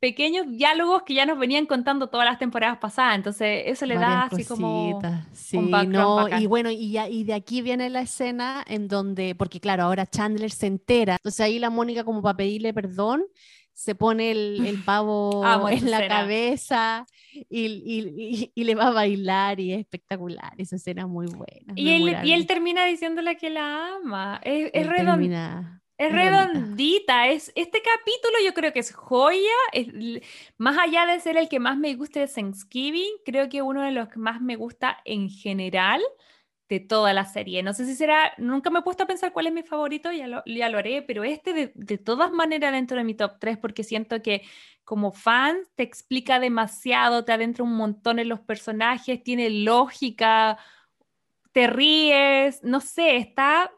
pequeños 0.02 0.46
diálogos 0.50 1.04
que 1.04 1.14
ya 1.14 1.24
nos 1.26 1.38
venían 1.38 1.64
contando 1.66 2.08
todas 2.08 2.26
las 2.26 2.36
temporadas 2.40 2.78
pasadas. 2.78 3.14
Entonces 3.14 3.62
eso 3.66 3.86
le 3.86 3.94
da 3.94 4.22
así 4.22 4.44
como... 4.44 5.00
cositas, 5.00 5.26
Sí, 5.32 5.56
background 5.58 5.92
no, 5.92 6.16
bacán. 6.16 6.42
y 6.42 6.46
bueno, 6.46 6.70
y, 6.72 6.98
y 6.98 7.22
de 7.22 7.34
aquí 7.34 7.62
viene 7.62 7.88
la 7.88 8.00
escena 8.00 8.64
en 8.66 8.88
donde, 8.88 9.36
porque 9.36 9.60
claro, 9.60 9.84
ahora 9.84 10.04
Chandler 10.04 10.50
se 10.50 10.66
entera, 10.66 11.14
entonces 11.20 11.40
ahí 11.40 11.60
la 11.60 11.70
Mónica 11.70 12.02
como 12.02 12.20
para 12.20 12.36
pedirle 12.36 12.74
perdón, 12.74 13.22
se 13.74 13.94
pone 13.94 14.32
el, 14.32 14.66
el 14.66 14.82
pavo 14.84 15.68
esa 15.68 15.84
en 15.84 15.90
la 15.92 16.08
cabeza 16.08 17.06
y, 17.48 17.66
y- 17.66 18.50
y- 18.54 18.64
le 18.64 18.74
va 18.74 18.88
a 18.88 18.90
bailar 18.90 19.60
y 19.60 19.72
es 19.72 19.78
espectacular, 19.80 20.52
esa 20.58 20.76
escena 20.76 21.02
es 21.02 21.08
muy 21.08 21.26
buena. 21.26 21.74
Y 21.76 21.90
él, 21.90 22.16
y 22.24 22.32
él 22.32 22.46
termina 22.48 22.84
diciéndole 22.86 23.36
que 23.36 23.50
la 23.50 23.94
ama. 23.96 24.40
Es, 24.42 24.66
es 24.74 24.82
Él 24.82 24.88
redon- 24.90 25.06
termina- 25.12 25.81
Es 26.02 26.12
redondita. 26.12 27.28
es 27.28 27.52
este 27.54 27.80
capítulo 27.80 28.34
yo 28.44 28.54
creo 28.54 28.72
que 28.72 28.80
es 28.80 28.92
joya, 28.92 29.38
es 29.72 29.88
más 30.58 30.76
allá 30.78 31.06
de 31.06 31.20
ser 31.20 31.36
el 31.36 31.48
que 31.48 31.60
más 31.60 31.78
me 31.78 31.94
gusta 31.94 32.20
de 32.20 32.26
Thanksgiving, 32.26 33.12
creo 33.24 33.48
que 33.48 33.62
uno 33.62 33.82
de 33.82 33.92
los 33.92 34.08
que 34.08 34.18
más 34.18 34.40
me 34.40 34.56
gusta 34.56 34.98
en 35.04 35.28
general 35.30 36.02
de 36.68 36.80
toda 36.80 37.12
la 37.12 37.24
serie. 37.26 37.62
No 37.62 37.72
sé 37.74 37.86
si 37.86 37.94
será, 37.94 38.32
nunca 38.38 38.70
me 38.70 38.80
he 38.80 38.82
puesto 38.82 39.04
a 39.04 39.06
pensar 39.06 39.32
cuál 39.32 39.46
es 39.46 39.52
mi 39.52 39.62
favorito, 39.62 40.10
ya 40.10 40.26
lo, 40.26 40.42
ya 40.46 40.68
lo 40.70 40.78
haré, 40.78 41.02
pero 41.02 41.22
este 41.22 41.52
de, 41.52 41.72
de 41.74 41.98
todas 41.98 42.32
maneras 42.32 42.72
dentro 42.72 42.96
de 42.96 43.04
mi 43.04 43.14
top 43.14 43.38
3 43.38 43.58
porque 43.58 43.84
siento 43.84 44.22
que 44.22 44.42
como 44.84 45.12
fan 45.12 45.58
te 45.76 45.82
explica 45.84 46.40
demasiado, 46.40 47.24
te 47.24 47.32
adentra 47.32 47.62
un 47.62 47.76
montón 47.76 48.18
en 48.18 48.28
los 48.28 48.40
personajes, 48.40 49.22
tiene 49.22 49.50
lógica, 49.50 50.58
te 51.52 51.66
ríes, 51.66 52.62
no 52.64 52.80
sé, 52.80 53.16
está 53.16 53.70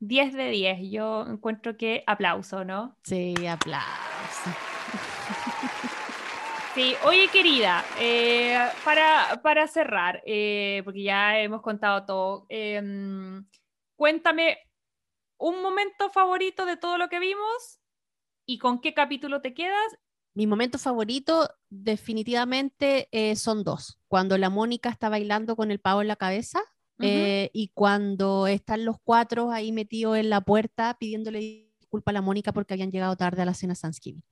10 0.00 0.32
de 0.34 0.50
10. 0.50 0.90
Yo 0.90 1.26
encuentro 1.26 1.76
que 1.76 2.04
aplauso, 2.06 2.64
¿no? 2.64 2.96
Sí, 3.02 3.34
aplausos. 3.46 4.54
Sí, 6.74 6.94
oye 7.04 7.26
querida, 7.26 7.84
eh, 7.98 8.56
para, 8.84 9.40
para 9.42 9.66
cerrar, 9.66 10.22
eh, 10.24 10.82
porque 10.84 11.02
ya 11.02 11.40
hemos 11.40 11.60
contado 11.60 12.06
todo, 12.06 12.46
em, 12.50 13.44
cuéntame 13.96 14.58
un 15.38 15.60
momento 15.60 16.10
favorito 16.10 16.66
de 16.66 16.76
todo 16.76 16.96
lo 16.96 17.08
que 17.08 17.18
vimos 17.18 17.80
y 18.46 18.58
con 18.58 18.80
qué 18.80 18.94
capítulo 18.94 19.40
te 19.40 19.54
quedas. 19.54 19.98
Mi 20.34 20.46
momento 20.46 20.78
favorito 20.78 21.50
definitivamente 21.68 23.08
eh, 23.10 23.34
son 23.34 23.64
dos. 23.64 23.98
Cuando 24.06 24.38
la 24.38 24.48
Mónica 24.48 24.88
está 24.88 25.08
bailando 25.08 25.56
con 25.56 25.72
el 25.72 25.80
pavo 25.80 26.02
en 26.02 26.06
la 26.06 26.14
cabeza 26.14 26.60
eh, 27.00 27.50
y 27.52 27.68
cuando 27.74 28.46
están 28.46 28.84
los 28.84 28.96
cuatro 29.02 29.50
ahí 29.50 29.72
metidos 29.72 30.16
en 30.16 30.30
la 30.30 30.40
puerta 30.40 30.96
pidiéndole 30.98 31.68
disculpa 31.78 32.10
a 32.10 32.14
la 32.14 32.22
Mónica 32.22 32.52
porque 32.52 32.74
habían 32.74 32.90
llegado 32.90 33.16
tarde 33.16 33.42
a 33.42 33.46
la 33.46 33.54
cena. 33.54 33.74
Sí. 33.74 34.22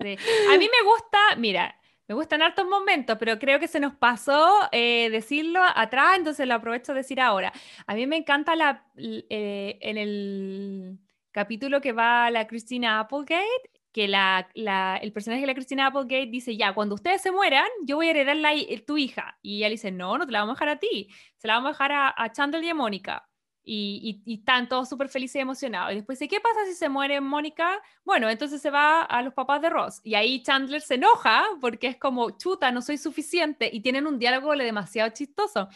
A 0.00 0.58
mí 0.58 0.68
me 0.68 0.88
gusta, 0.88 1.18
mira, 1.36 1.76
me 2.08 2.14
gustan 2.14 2.42
hartos 2.42 2.66
momentos, 2.66 3.16
pero 3.20 3.38
creo 3.38 3.60
que 3.60 3.68
se 3.68 3.78
nos 3.78 3.94
pasó 3.94 4.50
eh, 4.72 5.10
decirlo 5.10 5.60
atrás, 5.62 6.16
entonces 6.16 6.46
lo 6.48 6.54
aprovecho 6.54 6.92
de 6.92 7.00
decir 7.00 7.20
ahora. 7.20 7.52
A 7.86 7.94
mí 7.94 8.06
me 8.06 8.16
encanta 8.16 8.56
la, 8.56 8.84
eh, 8.96 9.78
en 9.80 9.96
el 9.96 10.98
capítulo 11.30 11.80
que 11.80 11.92
va 11.92 12.30
la 12.30 12.46
Christina 12.46 12.98
Applegate, 12.98 13.70
que 13.92 14.06
la, 14.08 14.48
la- 14.54 14.96
el 14.98 15.12
personaje 15.12 15.40
de 15.40 15.46
la 15.46 15.54
Christina 15.54 15.86
Applegate 15.86 16.26
dice, 16.26 16.56
ya, 16.56 16.72
cuando 16.74 16.94
ustedes 16.94 17.22
se 17.22 17.32
mueran, 17.32 17.66
yo 17.84 17.96
voy 17.96 18.06
a 18.08 18.10
heredar 18.10 18.36
la, 18.36 18.54
hi- 18.54 18.84
tu 18.86 18.96
hija. 18.98 19.38
Y 19.42 19.58
ella 19.58 19.68
dice, 19.70 19.90
no, 19.90 20.16
no 20.18 20.26
te 20.26 20.32
la 20.32 20.40
vamos 20.40 20.52
a 20.52 20.64
dejar 20.64 20.68
a 20.76 20.78
ti, 20.78 21.08
se 21.36 21.48
la 21.48 21.54
vamos 21.54 21.68
a 21.68 21.72
dejar 21.72 21.92
a, 21.92 22.14
a 22.16 22.32
Chandler 22.32 22.62
y 22.64 22.68
a 22.68 22.74
Mónica. 22.74 23.26
Y, 23.62 24.22
y, 24.24 24.32
y 24.32 24.38
están 24.38 24.68
todos 24.68 24.88
súper 24.88 25.08
felices 25.10 25.36
y 25.36 25.40
emocionados. 25.40 25.92
Y 25.92 25.96
después 25.96 26.18
dice, 26.18 26.28
¿qué 26.28 26.40
pasa 26.40 26.64
si 26.66 26.72
se 26.74 26.88
muere 26.88 27.20
Mónica? 27.20 27.80
Bueno, 28.04 28.28
entonces 28.30 28.60
se 28.62 28.70
va 28.70 29.02
a 29.02 29.22
los 29.22 29.34
papás 29.34 29.60
de 29.60 29.68
Ross. 29.70 30.00
Y 30.02 30.14
ahí 30.14 30.42
Chandler 30.42 30.80
se 30.80 30.94
enoja 30.94 31.44
porque 31.60 31.88
es 31.88 31.96
como, 31.98 32.30
chuta, 32.38 32.72
no 32.72 32.80
soy 32.80 32.96
suficiente. 32.96 33.68
Y 33.72 33.80
tienen 33.80 34.06
un 34.06 34.18
diálogo 34.18 34.56
demasiado 34.56 35.10
chistoso. 35.10 35.68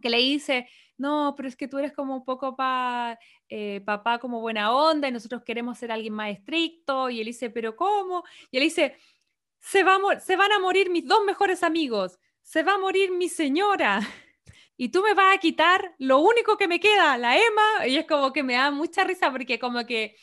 Que 0.00 0.08
le 0.08 0.16
dice, 0.18 0.68
no, 0.96 1.34
pero 1.36 1.48
es 1.48 1.54
que 1.54 1.68
tú 1.68 1.78
eres 1.78 1.92
como 1.92 2.16
un 2.16 2.24
poco 2.24 2.56
pa, 2.56 3.18
eh, 3.54 3.82
papá 3.84 4.18
como 4.18 4.40
buena 4.40 4.74
onda 4.74 5.08
y 5.08 5.12
nosotros 5.12 5.42
queremos 5.44 5.76
ser 5.76 5.92
alguien 5.92 6.14
más 6.14 6.30
estricto. 6.30 7.10
Y 7.10 7.20
él 7.20 7.26
dice, 7.26 7.50
pero 7.50 7.76
¿cómo? 7.76 8.24
Y 8.50 8.56
él 8.56 8.62
dice, 8.62 8.96
se, 9.60 9.84
va 9.84 9.98
se 10.20 10.36
van 10.36 10.52
a 10.52 10.58
morir 10.58 10.88
mis 10.88 11.06
dos 11.06 11.22
mejores 11.26 11.62
amigos. 11.62 12.18
Se 12.40 12.62
va 12.62 12.74
a 12.74 12.78
morir 12.78 13.10
mi 13.10 13.28
señora 13.28 14.00
y 14.78 14.88
tú 14.88 15.02
me 15.02 15.12
vas 15.12 15.36
a 15.36 15.38
quitar 15.38 15.94
lo 15.98 16.20
único 16.20 16.56
que 16.56 16.66
me 16.66 16.80
queda, 16.80 17.18
la 17.18 17.36
Emma, 17.36 17.86
y 17.86 17.98
es 17.98 18.06
como 18.06 18.32
que 18.32 18.42
me 18.42 18.54
da 18.54 18.70
mucha 18.70 19.04
risa 19.04 19.30
porque 19.30 19.58
como 19.58 19.84
que, 19.84 20.16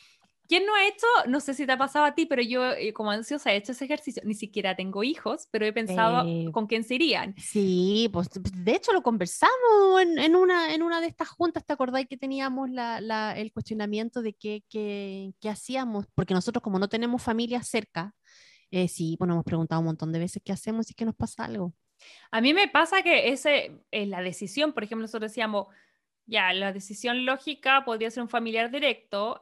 ¿quién 0.50 0.66
no 0.66 0.74
ha 0.74 0.86
hecho? 0.88 1.06
No 1.28 1.40
sé 1.40 1.54
si 1.54 1.66
te 1.66 1.72
ha 1.72 1.78
pasado 1.78 2.04
a 2.06 2.14
ti, 2.16 2.26
pero 2.26 2.42
yo 2.42 2.72
eh, 2.72 2.92
como 2.92 3.12
ansiosa 3.12 3.52
he 3.52 3.56
hecho 3.56 3.72
ese 3.72 3.86
ejercicio, 3.86 4.22
ni 4.26 4.34
siquiera 4.34 4.76
tengo 4.76 5.04
hijos, 5.04 5.48
pero 5.52 5.64
he 5.66 5.72
pensado 5.72 6.26
Eh, 6.26 6.50
con 6.52 6.66
quién 6.66 6.84
se 6.84 6.96
irían. 6.96 7.36
Sí, 7.36 8.10
pues 8.12 8.28
de 8.32 8.72
hecho 8.72 8.92
lo 8.92 9.02
conversamos 9.02 10.02
en, 10.02 10.18
en 10.18 10.36
una, 10.36 10.74
en 10.74 10.82
una 10.82 11.00
de 11.00 11.06
estas 11.06 11.28
juntas, 11.30 11.64
¿te 11.64 11.72
acordáis 11.72 12.06
que 12.08 12.18
teníamos 12.18 12.70
la- 12.70 13.00
la- 13.00 13.36
el 13.38 13.52
cuestionamiento 13.52 14.20
de 14.22 14.34
qué, 14.34 14.62
qué- 14.68 15.32
qué 15.40 15.48
hacíamos? 15.48 16.06
Porque 16.14 16.34
nosotros 16.34 16.62
como 16.62 16.78
no 16.78 16.88
tenemos 16.88 17.22
familia 17.22 17.62
cerca, 17.62 18.14
eh, 18.70 18.88
sí, 18.88 19.16
pues 19.18 19.28
nos 19.28 19.36
hemos 19.36 19.44
preguntado 19.46 19.80
un 19.80 19.86
montón 19.86 20.12
de 20.12 20.20
veces 20.20 20.42
qué 20.44 20.52
hacemos 20.52 20.86
si 20.86 20.92
es 20.92 20.96
que 20.96 21.04
nos 21.06 21.16
pasa 21.16 21.44
algo. 21.46 21.74
A 22.30 22.40
mí 22.40 22.54
me 22.54 22.68
pasa 22.68 23.02
que 23.02 23.28
ese 23.30 23.82
es 23.90 24.08
la 24.08 24.22
decisión, 24.22 24.72
por 24.72 24.84
ejemplo, 24.84 25.02
nosotros 25.04 25.30
decíamos, 25.30 25.66
ya, 26.26 26.52
la 26.52 26.72
decisión 26.72 27.24
lógica 27.26 27.84
podría 27.84 28.10
ser 28.10 28.22
un 28.22 28.28
familiar 28.28 28.70
directo. 28.70 29.40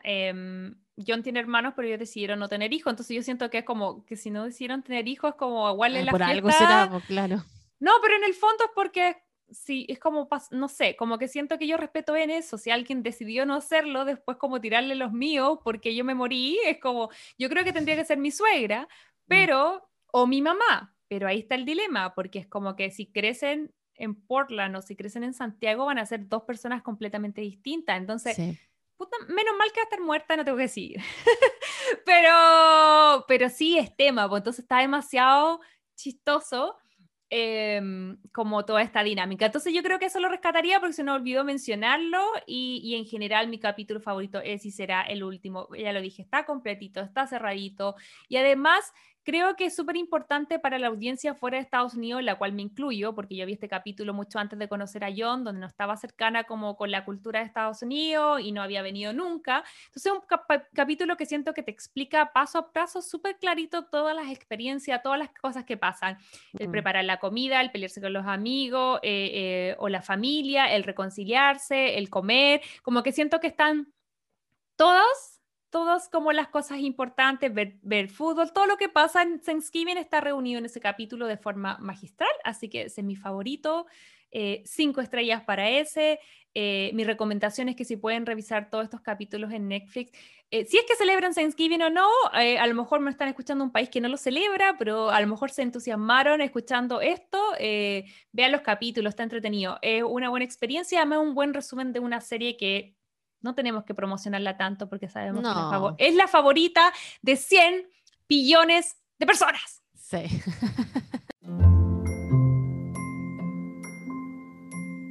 John 1.07 1.23
tiene 1.23 1.41
hermanos, 1.41 1.75
pero 1.77 1.87
ellos 1.89 1.99
decidieron 2.01 2.39
no 2.39 2.49
tener 2.49 2.73
hijos, 2.73 2.91
entonces 2.93 3.15
yo 3.17 3.23
siento 3.23 3.51
que 3.51 3.59
es 3.59 3.65
como 3.65 4.05
que 4.05 4.17
si 4.17 4.31
no 4.31 4.45
decidieron 4.45 4.83
tener 4.83 5.07
hijos, 5.09 5.31
es 5.31 5.37
como 5.37 5.71
igual 5.71 5.97
en 5.97 6.03
Ah, 6.03 6.05
la 6.07 6.11
por 6.13 6.21
fiesta. 6.21 6.33
algo 6.35 6.51
será, 6.51 6.89
pues, 6.91 7.05
claro. 7.05 7.45
No, 7.81 7.93
pero 8.03 8.17
en 8.17 8.25
el 8.25 8.35
fondo 8.35 8.65
es 8.65 8.71
porque 8.75 9.17
sí, 9.51 9.87
es 9.89 9.99
como, 9.99 10.29
no 10.51 10.69
sé, 10.69 10.97
como 10.97 11.17
que 11.19 11.29
siento 11.29 11.57
que 11.59 11.67
yo 11.67 11.77
respeto 11.77 12.15
en 12.17 12.31
eso. 12.31 12.59
Si 12.59 12.71
alguien 12.71 13.03
decidió 13.03 13.47
no 13.47 13.55
hacerlo, 13.55 14.05
después 14.05 14.37
como 14.37 14.61
tirarle 14.61 14.95
los 14.95 15.13
míos 15.13 15.59
porque 15.65 15.95
yo 15.95 16.05
me 16.05 16.15
morí, 16.15 16.59
es 16.67 16.79
como, 16.81 17.09
yo 17.39 17.49
creo 17.49 17.65
que 17.65 17.73
tendría 17.73 17.97
que 17.97 18.05
ser 18.05 18.19
mi 18.19 18.31
suegra, 18.31 18.89
pero, 19.27 19.89
o 20.13 20.27
mi 20.27 20.43
mamá, 20.43 20.95
pero 21.07 21.29
ahí 21.29 21.39
está 21.39 21.55
el 21.55 21.65
dilema, 21.65 22.15
porque 22.15 22.41
es 22.41 22.47
como 22.47 22.77
que 22.77 22.91
si 22.91 23.07
crecen 23.07 23.73
en 23.95 24.15
Portland 24.15 24.77
o 24.77 24.83
si 24.83 24.97
crecen 24.97 25.25
en 25.25 25.33
Santiago 25.35 25.87
van 25.87 25.99
a 25.99 26.07
ser 26.07 26.29
dos 26.29 26.43
personas 26.43 26.83
completamente 26.83 27.41
distintas. 27.41 27.97
Entonces, 27.97 28.37
Sí. 28.37 28.59
Menos 29.29 29.57
mal 29.57 29.71
que 29.73 29.81
va 29.81 29.83
a 29.83 29.85
estar 29.85 30.01
muerta, 30.01 30.37
no 30.37 30.45
tengo 30.45 30.57
que 30.57 30.65
decir. 30.65 30.97
pero, 32.05 33.25
pero 33.29 33.49
sí 33.49 33.79
es 33.79 33.95
tema, 33.97 34.29
pues 34.29 34.41
entonces 34.41 34.65
está 34.65 34.79
demasiado 34.79 35.61
chistoso 35.95 36.77
em, 37.31 38.19
como 38.33 38.65
toda 38.65 38.83
esta 38.83 39.03
dinámica. 39.03 39.47
Entonces 39.47 39.73
yo 39.73 39.83
creo 39.83 39.99
que 39.99 40.07
eso 40.07 40.21
lo 40.21 40.29
rescataría 40.29 40.81
porque 40.81 40.95
se 40.95 41.05
nos 41.05 41.17
olvidó 41.17 41.45
mencionarlo 41.45 42.25
y, 42.47 42.81
y 42.83 42.95
en 42.95 43.05
general 43.05 43.49
mi 43.49 43.59
capítulo 43.59 44.01
favorito 44.01 44.41
es 44.41 44.65
y 44.65 44.71
será 44.71 45.03
el 45.03 45.23
último. 45.23 45.69
Ya 45.77 45.93
lo 45.93 46.01
dije, 46.01 46.23
está 46.23 46.45
completito, 46.45 47.01
está 47.01 47.27
cerradito 47.27 47.95
y 48.29 48.37
además 48.37 48.93
creo 49.29 49.57
que 49.57 49.67
es 49.67 49.77
súper 49.77 49.97
importante 49.97 50.59
para 50.59 50.79
la 50.79 50.87
audiencia 50.87 51.35
fuera 51.35 51.59
de 51.59 51.63
Estados 51.63 51.93
Unidos, 51.93 52.23
la 52.23 52.37
cual 52.37 52.55
me 52.55 52.63
incluyo, 52.63 53.15
porque 53.15 53.37
yo 53.37 53.45
vi 53.45 53.53
este 53.53 53.69
capítulo 53.69 54.15
mucho 54.15 54.39
antes 54.39 54.59
de 54.59 54.69
conocer 54.71 55.05
a 55.05 55.11
John, 55.15 55.45
donde 55.45 55.61
no 55.61 55.67
estaba 55.67 55.99
cercana 55.99 56.45
como 56.45 56.79
con 56.79 56.91
la 56.91 57.05
cultura 57.05 57.41
de 57.41 57.45
Estados 57.45 57.83
Unidos 57.83 58.41
y 58.41 58.53
no 58.53 58.63
había 58.63 58.81
venido 58.81 59.13
nunca. 59.13 59.65
Entonces 59.89 60.07
es 60.07 60.13
un 60.13 60.27
capa- 60.27 60.67
capítulo 60.73 61.19
que 61.19 61.27
siento 61.27 61.53
que 61.53 61.63
te 61.63 61.71
explica 61.71 62.33
paso 62.33 62.59
a 62.59 62.73
paso 62.73 63.03
súper 63.03 63.37
clarito 63.37 63.85
todas 63.85 64.17
las 64.17 64.31
experiencias, 64.31 65.03
todas 65.03 65.19
las 65.19 65.29
cosas 65.39 65.67
que 65.67 65.77
pasan. 65.77 66.17
El 66.59 66.69
Mm. 66.69 66.71
preparar 66.71 67.05
la 67.05 67.19
comida, 67.19 67.61
el 67.61 67.71
pelearse 67.71 68.01
con 68.01 68.15
los 68.15 68.25
amigos 68.25 68.99
eh, 69.03 69.31
eh, 69.35 69.77
o 69.79 69.91
la 69.91 70.01
familia, 70.01 70.75
el 70.75 70.85
reconciliarse, 70.85 71.99
el 71.99 72.09
comer, 72.09 72.63
como 72.83 73.03
que 73.03 73.13
siento 73.13 73.41
que 73.41 73.49
están 73.49 73.93
todas, 74.77 75.38
todas 75.71 76.09
como 76.09 76.33
las 76.33 76.49
cosas 76.49 76.79
importantes, 76.79 77.53
ver, 77.53 77.77
ver 77.83 78.11
fútbol, 78.11 78.53
todo 78.53 78.67
lo 78.67 78.77
que 78.77 78.89
pasa 78.89 79.23
en 79.23 79.41
Thanksgiving 79.41 79.99
está 79.99 80.21
reunido 80.21 80.59
en 80.59 80.67
ese 80.67 80.81
capítulo 80.81 81.27
de 81.27 81.37
forma 81.37 81.79
magistral, 81.79 82.31
así 82.45 82.69
que 82.69 82.83
ese 82.83 83.01
es 83.03 83.07
mi 83.07 83.17
favorito. 83.17 83.87
eh, 84.31 84.63
cinco 84.67 85.01
estrellas 85.01 85.43
para 85.43 85.71
ese. 85.71 86.21
Eh, 86.55 86.91
mi 86.93 87.05
recomendación 87.05 87.69
es 87.71 87.77
que 87.77 87.85
si 87.85 87.97
pueden 87.97 88.27
revisar 88.27 88.69
todos 88.69 88.85
estos 88.85 89.01
capítulos 89.01 89.53
en 89.53 89.69
Netflix, 89.69 90.13
eh, 90.51 90.67
si 90.67 90.77
es 90.77 90.85
que 90.85 90.97
celebran 90.97 91.33
Thanksgiving 91.35 91.83
o 91.83 91.91
no, 91.91 92.09
a 92.33 92.67
lo 92.67 92.75
mejor 92.75 93.01
me 93.01 93.11
están 93.11 93.29
escuchando 93.29 93.65
un 93.65 93.73
país 93.73 93.89
que 93.89 94.01
no 94.01 94.09
lo 94.09 94.17
celebra, 94.17 94.77
pero 94.79 95.11
a 95.11 95.21
lo 95.21 95.27
mejor 95.29 95.51
se 95.51 95.63
entusiasmaron 95.63 96.41
escuchando 96.41 97.01
esto. 97.01 97.39
vean 98.33 98.53
los 98.53 98.63
capítulos, 98.63 99.11
está 99.13 99.23
entretenido. 99.23 99.79
Es 99.83 100.03
una 100.03 100.29
buena 100.31 100.45
experiencia, 100.45 101.01
además 101.01 101.21
un 101.21 101.35
buen 101.35 101.55
resumen 101.55 101.93
de 101.93 102.01
una 102.01 102.21
serie 102.21 102.57
que 102.57 102.98
no 103.41 103.55
tenemos 103.55 103.85
que 103.85 103.95
promocionarla 103.95 104.57
tanto 104.57 104.89
porque 104.89 105.09
sabemos 105.09 105.41
que 105.41 105.47
la 105.47 105.95
es 105.99 106.15
la 106.15 106.29
favorita 106.29 106.93
de 107.23 107.37
100 107.37 107.89
billones 108.29 108.97
de 109.19 109.27
personas. 109.27 109.83
Sí. 109.95 110.25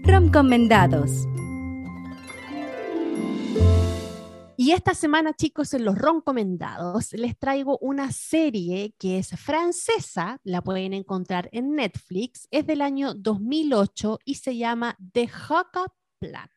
Recomendados. 0.03 1.27
Y 4.59 4.71
esta 4.71 4.95
semana, 4.95 5.33
chicos, 5.33 5.73
en 5.75 5.85
los 5.85 5.95
recomendados 5.95 7.13
les 7.13 7.37
traigo 7.37 7.77
una 7.79 8.11
serie 8.11 8.95
que 8.97 9.19
es 9.19 9.29
francesa, 9.39 10.39
la 10.43 10.63
pueden 10.63 10.93
encontrar 10.93 11.47
en 11.51 11.75
Netflix, 11.75 12.47
es 12.49 12.65
del 12.65 12.81
año 12.81 13.13
2008 13.13 14.19
y 14.25 14.35
se 14.35 14.57
llama 14.57 14.97
The 15.13 15.29
Hookup 15.29 15.93
Plan. 16.19 16.49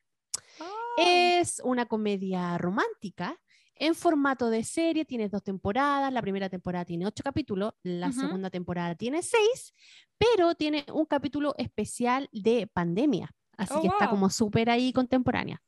Es 1.01 1.61
una 1.65 1.87
comedia 1.87 2.59
romántica 2.59 3.39
en 3.81 3.95
formato 3.95 4.51
de 4.51 4.63
serie, 4.63 5.07
tiene 5.07 5.31
dos 5.31 5.43
temporadas, 5.43 6.13
la 6.13 6.21
primera 6.21 6.51
temporada 6.51 6.85
tiene 6.85 7.07
ocho 7.07 7.23
capítulos, 7.25 7.73
la 7.83 8.13
segunda 8.13 8.51
temporada 8.51 8.95
tiene 8.95 9.23
seis, 9.23 9.73
pero 10.19 10.55
tiene 10.55 10.85
un 10.93 11.07
capítulo 11.07 11.55
especial 11.57 12.29
de 12.31 12.67
pandemia, 12.67 13.35
así 13.57 13.73
Oh, 13.77 13.81
que 13.81 13.89
está 13.89 14.11
como 14.11 14.29
súper 14.29 14.69
ahí 14.69 14.93
contemporánea. 14.93 15.63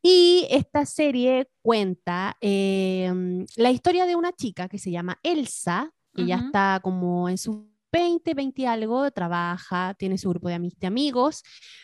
Y 0.00 0.46
esta 0.50 0.86
serie 0.86 1.50
cuenta 1.62 2.36
eh, 2.40 3.12
la 3.56 3.72
historia 3.72 4.06
de 4.06 4.14
una 4.14 4.32
chica 4.32 4.68
que 4.68 4.78
se 4.78 4.92
llama 4.92 5.18
Elsa, 5.24 5.90
que 6.14 6.26
ya 6.26 6.36
está 6.36 6.78
como 6.80 7.28
en 7.28 7.38
sus 7.38 7.56
20, 7.92 8.34
20 8.34 8.62
y 8.62 8.66
algo, 8.66 9.10
trabaja, 9.10 9.94
tiene 9.94 10.18
su 10.18 10.28
grupo 10.30 10.48
de, 10.48 10.56
ami- 10.56 10.76
de 10.76 10.86
amigos, 10.86 11.42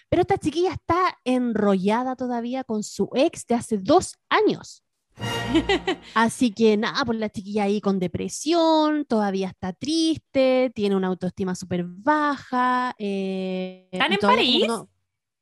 pero 0.08 0.22
esta 0.22 0.36
chiquilla 0.38 0.72
está 0.72 1.16
enrollada 1.24 2.16
todavía 2.16 2.64
con 2.64 2.82
su 2.82 3.08
ex 3.14 3.46
de 3.46 3.54
hace 3.54 3.78
dos 3.78 4.14
años. 4.28 4.82
Así 6.14 6.52
que 6.52 6.76
nada, 6.76 7.04
pues 7.04 7.18
la 7.18 7.28
chiquilla 7.30 7.64
ahí 7.64 7.80
con 7.80 7.98
depresión, 7.98 9.04
todavía 9.04 9.48
está 9.48 9.72
triste, 9.72 10.70
tiene 10.74 10.96
una 10.96 11.08
autoestima 11.08 11.54
súper 11.54 11.84
baja. 11.86 12.94
eh, 12.98 13.88
¿Están 13.92 14.12
en 14.12 14.18
París? 14.18 14.66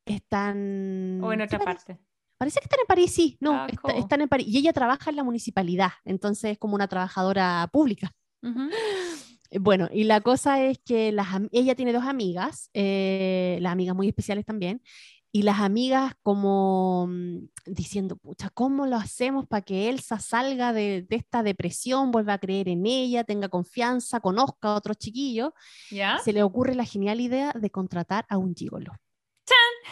están... 0.05 1.19
O 1.23 1.31
en 1.31 1.39
¿qué 1.39 1.45
otra 1.45 1.59
parte. 1.59 1.99
Parece 2.37 2.59
que 2.59 2.65
están 2.65 2.79
en 2.79 2.87
París, 2.87 3.13
sí, 3.13 3.37
no, 3.39 3.53
Ah, 3.53 3.67
está- 3.69 3.81
cool. 3.81 3.91
están 3.99 4.21
en 4.21 4.27
París. 4.29 4.47
Y 4.47 4.57
ella 4.57 4.73
trabaja 4.73 5.09
en 5.09 5.15
la 5.15 5.23
municipalidad, 5.23 5.91
entonces 6.05 6.51
es 6.53 6.57
como 6.57 6.75
una 6.75 6.87
trabajadora 6.87 7.69
pública. 7.71 8.11
Ujú. 8.41 8.61
Eh, 8.71 9.10
Bueno, 9.59 9.89
y 9.91 10.05
la 10.05 10.21
cosa 10.21 10.63
es 10.63 10.79
que 10.79 11.11
las 11.11 11.27
ella 11.51 11.75
tiene 11.75 11.91
dos 11.93 12.03
amigas, 12.05 12.69
eh, 12.73 13.57
las 13.61 13.73
amigas 13.73 13.95
muy 13.95 14.07
especiales 14.07 14.45
también, 14.45 14.81
y 15.33 15.43
las 15.43 15.59
amigas 15.59 16.13
como 16.23 17.07
mm, 17.09 17.37
diciendo, 17.65 18.15
pucha, 18.17 18.49
¿cómo 18.49 18.85
lo 18.85 18.95
hacemos 18.97 19.45
para 19.47 19.61
que 19.61 19.89
Elsa 19.89 20.19
salga 20.19 20.73
de, 20.73 21.03
de 21.03 21.15
esta 21.15 21.41
depresión, 21.43 22.11
vuelva 22.11 22.33
a 22.33 22.37
creer 22.37 22.67
en 22.69 22.85
ella, 22.85 23.23
tenga 23.23 23.49
confianza, 23.49 24.19
conozca 24.19 24.69
a 24.69 24.75
otros 24.75 24.97
chiquillos? 24.97 25.51
¿Ya? 25.89 26.17
Se 26.19 26.33
le 26.33 26.43
ocurre 26.43 26.75
la 26.75 26.85
genial 26.85 27.19
idea 27.21 27.53
de 27.53 27.69
contratar 27.69 28.25
a 28.29 28.37
un 28.37 28.55
gigolo. 28.55 28.91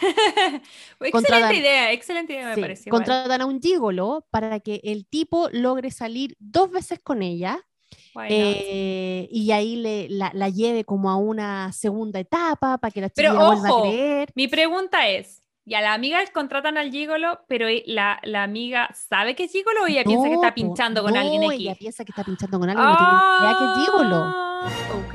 excelente 0.00 1.10
Contratan- 1.10 1.54
idea, 1.54 1.92
excelente 1.92 2.32
idea 2.32 2.48
me 2.48 2.54
Sí, 2.54 2.60
parece. 2.60 2.88
igual. 2.88 3.00
contratan 3.02 3.40
a 3.42 3.46
un 3.46 3.60
gigolo 3.60 4.26
para 4.30 4.60
que 4.60 4.80
el 4.84 5.06
tipo 5.06 5.48
logre 5.52 5.90
salir 5.90 6.36
dos 6.38 6.70
veces 6.70 7.00
con 7.02 7.22
ella? 7.22 7.60
Eh, 8.28 9.28
y 9.30 9.50
ahí 9.52 9.76
le, 9.76 10.08
la, 10.08 10.30
la 10.34 10.48
lleve 10.48 10.84
como 10.84 11.10
a 11.10 11.16
una 11.16 11.72
segunda 11.72 12.18
etapa 12.20 12.78
para 12.78 12.90
que 12.90 13.00
la 13.00 13.08
chiquilla 13.10 13.32
vuelva 13.32 13.68
a 13.68 13.80
creer. 13.82 14.30
Mi 14.34 14.48
pregunta 14.48 15.08
es, 15.08 15.42
¿y 15.64 15.74
a 15.74 15.80
la 15.80 15.94
amiga 15.94 16.18
contratan 16.32 16.76
al 16.78 16.90
gigolo, 16.90 17.40
pero 17.48 17.68
e- 17.68 17.84
la, 17.86 18.18
la 18.22 18.42
amiga 18.42 18.88
sabe 18.94 19.34
que 19.34 19.44
es 19.44 19.52
gigolo 19.52 19.82
o 19.84 19.86
ella 19.86 20.04
piensa 20.04 20.28
que 20.28 20.34
está 20.34 20.54
pinchando 20.54 21.02
con 21.02 21.14
no, 21.14 21.20
alguien 21.20 21.42
ella 21.44 21.72
X? 21.72 21.78
piensa 21.78 22.04
que 22.04 22.12
está 22.12 22.24
pinchando 22.24 22.58
con 22.58 22.68
alguien, 22.70 22.86
no 22.86 22.96
tiene 22.96 23.12
idea 23.40 23.56
que 23.58 23.64
es 23.80 23.86
gigolo. 23.86 24.16
Ah, 24.16 24.50
Ok. 24.92 25.14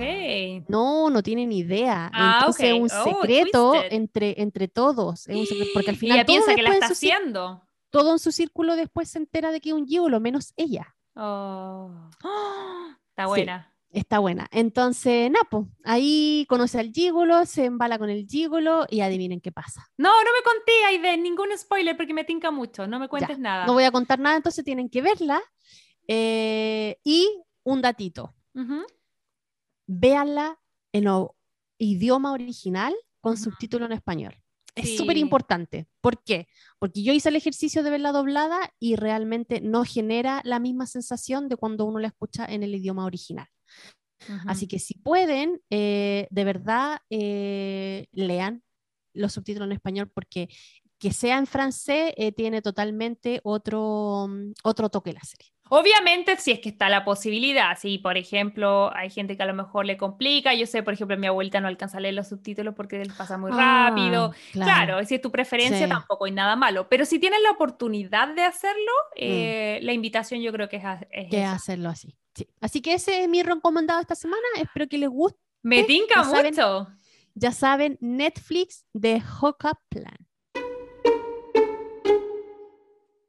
No, 0.67 1.09
no 1.11 1.21
tienen 1.21 1.49
ni 1.49 1.59
idea. 1.59 2.09
Ah, 2.13 2.37
Entonces 2.39 2.65
es 2.65 2.73
ok. 2.73 2.81
un 2.81 2.89
Oh, 2.91 3.03
secreto 3.21 3.73
entre, 3.91 4.41
entre 4.41 4.67
todos. 4.67 5.27
Es 5.27 5.35
un 5.35 5.45
secreto, 5.45 5.69
porque 5.73 5.89
al 5.91 5.95
Y 5.95 5.99
final 5.99 6.17
ella 6.17 6.25
piensa 6.25 6.55
que 6.55 6.63
la 6.63 6.69
está 6.73 6.87
haciendo. 6.87 7.61
todo 7.91 8.11
en 8.13 8.19
su 8.19 8.31
círculo 8.31 8.75
después 8.75 9.09
se 9.09 9.19
entera 9.19 9.51
de 9.51 9.61
que 9.61 9.69
es 9.69 9.75
un 9.75 9.85
gigolo, 9.87 10.19
menos 10.19 10.53
ella. 10.57 10.94
Oh. 11.15 11.91
Está 13.09 13.23
Sí. 13.23 13.27
buena. 13.27 13.71
Está 13.91 14.19
buena. 14.19 14.47
Entonces, 14.51 15.31
Napo, 15.31 15.69
ahí 15.85 16.45
conoce 16.49 16.79
al 16.79 16.91
gigolo, 16.91 17.45
se 17.45 17.63
embala 17.63 17.97
con 17.97 18.09
el 18.09 18.27
gigolo 18.27 18.85
y 18.89 18.99
adivinen 18.99 19.39
qué 19.39 19.53
pasa. 19.53 19.87
No, 19.97 20.09
no 20.09 20.29
me 20.33 20.43
conté, 20.43 20.73
Aide, 20.87 21.15
ningún 21.17 21.47
spoiler 21.57 21.95
porque 21.95 22.13
me 22.13 22.25
tinca 22.25 22.51
mucho. 22.51 22.87
No 22.87 22.99
me 22.99 23.07
cuentes 23.07 23.39
nada. 23.39 23.65
No 23.65 23.71
voy 23.71 23.85
a 23.85 23.91
contar 23.91 24.19
nada, 24.19 24.35
entonces 24.35 24.65
tienen 24.65 24.89
que 24.89 25.01
verla. 25.01 25.41
Eh, 26.09 26.99
y 27.05 27.41
un 27.63 27.81
datito, 27.81 28.35
véanla 29.87 30.59
en 30.91 31.05
idioma 31.77 32.33
original 32.33 32.93
con 33.21 33.37
subtítulo 33.37 33.85
en 33.85 33.93
español. 33.93 34.35
Es 34.75 34.89
Sí. 34.89 34.97
súper 34.97 35.17
importante. 35.17 35.87
¿Por 36.01 36.23
qué? 36.23 36.47
Porque 36.79 37.01
yo 37.01 37.13
hice 37.13 37.29
el 37.29 37.35
ejercicio 37.37 37.81
de 37.81 37.89
verla 37.89 38.11
doblada 38.11 38.73
y 38.79 38.95
realmente 38.95 39.61
no 39.61 39.85
genera 39.85 40.41
la 40.43 40.59
misma 40.59 40.85
sensación 40.85 41.47
de 41.47 41.55
cuando 41.55 41.85
uno 41.85 41.99
la 41.99 42.07
escucha 42.07 42.45
en 42.45 42.61
el 42.63 42.75
idioma 42.75 43.05
original. 43.05 43.47
Así 44.47 44.67
que 44.67 44.79
si 44.79 44.95
pueden, 44.95 45.61
eh, 45.69 46.27
de 46.31 46.43
verdad, 46.43 46.99
eh, 47.09 48.07
lean 48.11 48.63
los 49.13 49.33
subtítulos 49.33 49.67
en 49.67 49.73
español 49.73 50.11
porque 50.13 50.49
que 51.07 51.13
sea 51.13 51.37
en 51.37 51.45
francés 51.45 52.13
eh, 52.17 52.31
tiene 52.31 52.61
totalmente 52.63 53.39
otro, 53.43 54.27
mm, 54.27 54.53
otro 54.63 54.89
toque 54.89 55.13
la 55.13 55.21
serie. 55.21 55.51
Obviamente, 55.69 56.35
si 56.37 56.51
es 56.51 56.59
que 56.59 56.69
está 56.69 56.89
la 56.89 57.03
posibilidad, 57.05 57.77
si 57.77 57.97
por 57.99 58.17
ejemplo 58.17 58.91
hay 58.95 59.09
gente 59.11 59.35
que 59.37 59.43
a 59.43 59.45
lo 59.45 59.53
mejor 59.53 59.85
le 59.85 59.97
complica, 59.97 60.53
yo 60.55 60.65
sé, 60.65 60.81
por 60.83 60.93
ejemplo, 60.93 61.15
mi 61.17 61.27
abuelita 61.27 61.59
no 61.59 61.67
alcanza 61.67 61.97
a 61.97 62.01
leer 62.01 62.13
los 62.15 62.27
subtítulos 62.29 62.73
porque 62.75 63.03
pasa 63.17 63.37
muy 63.37 63.51
Ah, 63.53 63.89
rápido. 63.89 64.31
Claro, 64.51 65.03
si 65.05 65.15
es 65.15 65.21
tu 65.21 65.31
preferencia, 65.31 65.85
Sí. 65.85 65.89
tampoco 65.89 66.25
hay 66.25 66.31
nada 66.31 66.55
malo. 66.55 66.87
Pero 66.89 67.05
si 67.05 67.19
tienes 67.19 67.39
la 67.43 67.51
oportunidad 67.51 68.27
de 68.35 68.43
hacerlo, 68.43 68.91
Mm. 69.11 69.17
eh, 69.17 69.79
la 69.83 69.93
invitación 69.93 70.41
yo 70.41 70.51
creo 70.51 70.69
que 70.69 70.77
es, 70.77 70.83
que 71.29 71.41
esa. 71.41 71.53
hacerlo 71.53 71.89
así. 71.89 72.15
Sí. 72.35 72.47
Así 72.61 72.81
que 72.81 72.93
ese 72.93 73.23
es 73.23 73.29
mi 73.29 73.41
recomendado 73.43 74.01
esta 74.01 74.15
semana. 74.15 74.41
Espero 74.59 74.87
que 74.87 74.97
les 74.97 75.09
guste. 75.09 75.39
Me 75.63 75.83
tinca 75.83 76.15
ya 76.15 76.23
saben- 76.23 76.53
mucho. 76.55 76.87
Ya 77.33 77.51
saben, 77.51 77.97
Netflix 78.01 78.85
de 78.93 79.19
Hookup 79.21 79.77
Plan. 79.89 80.15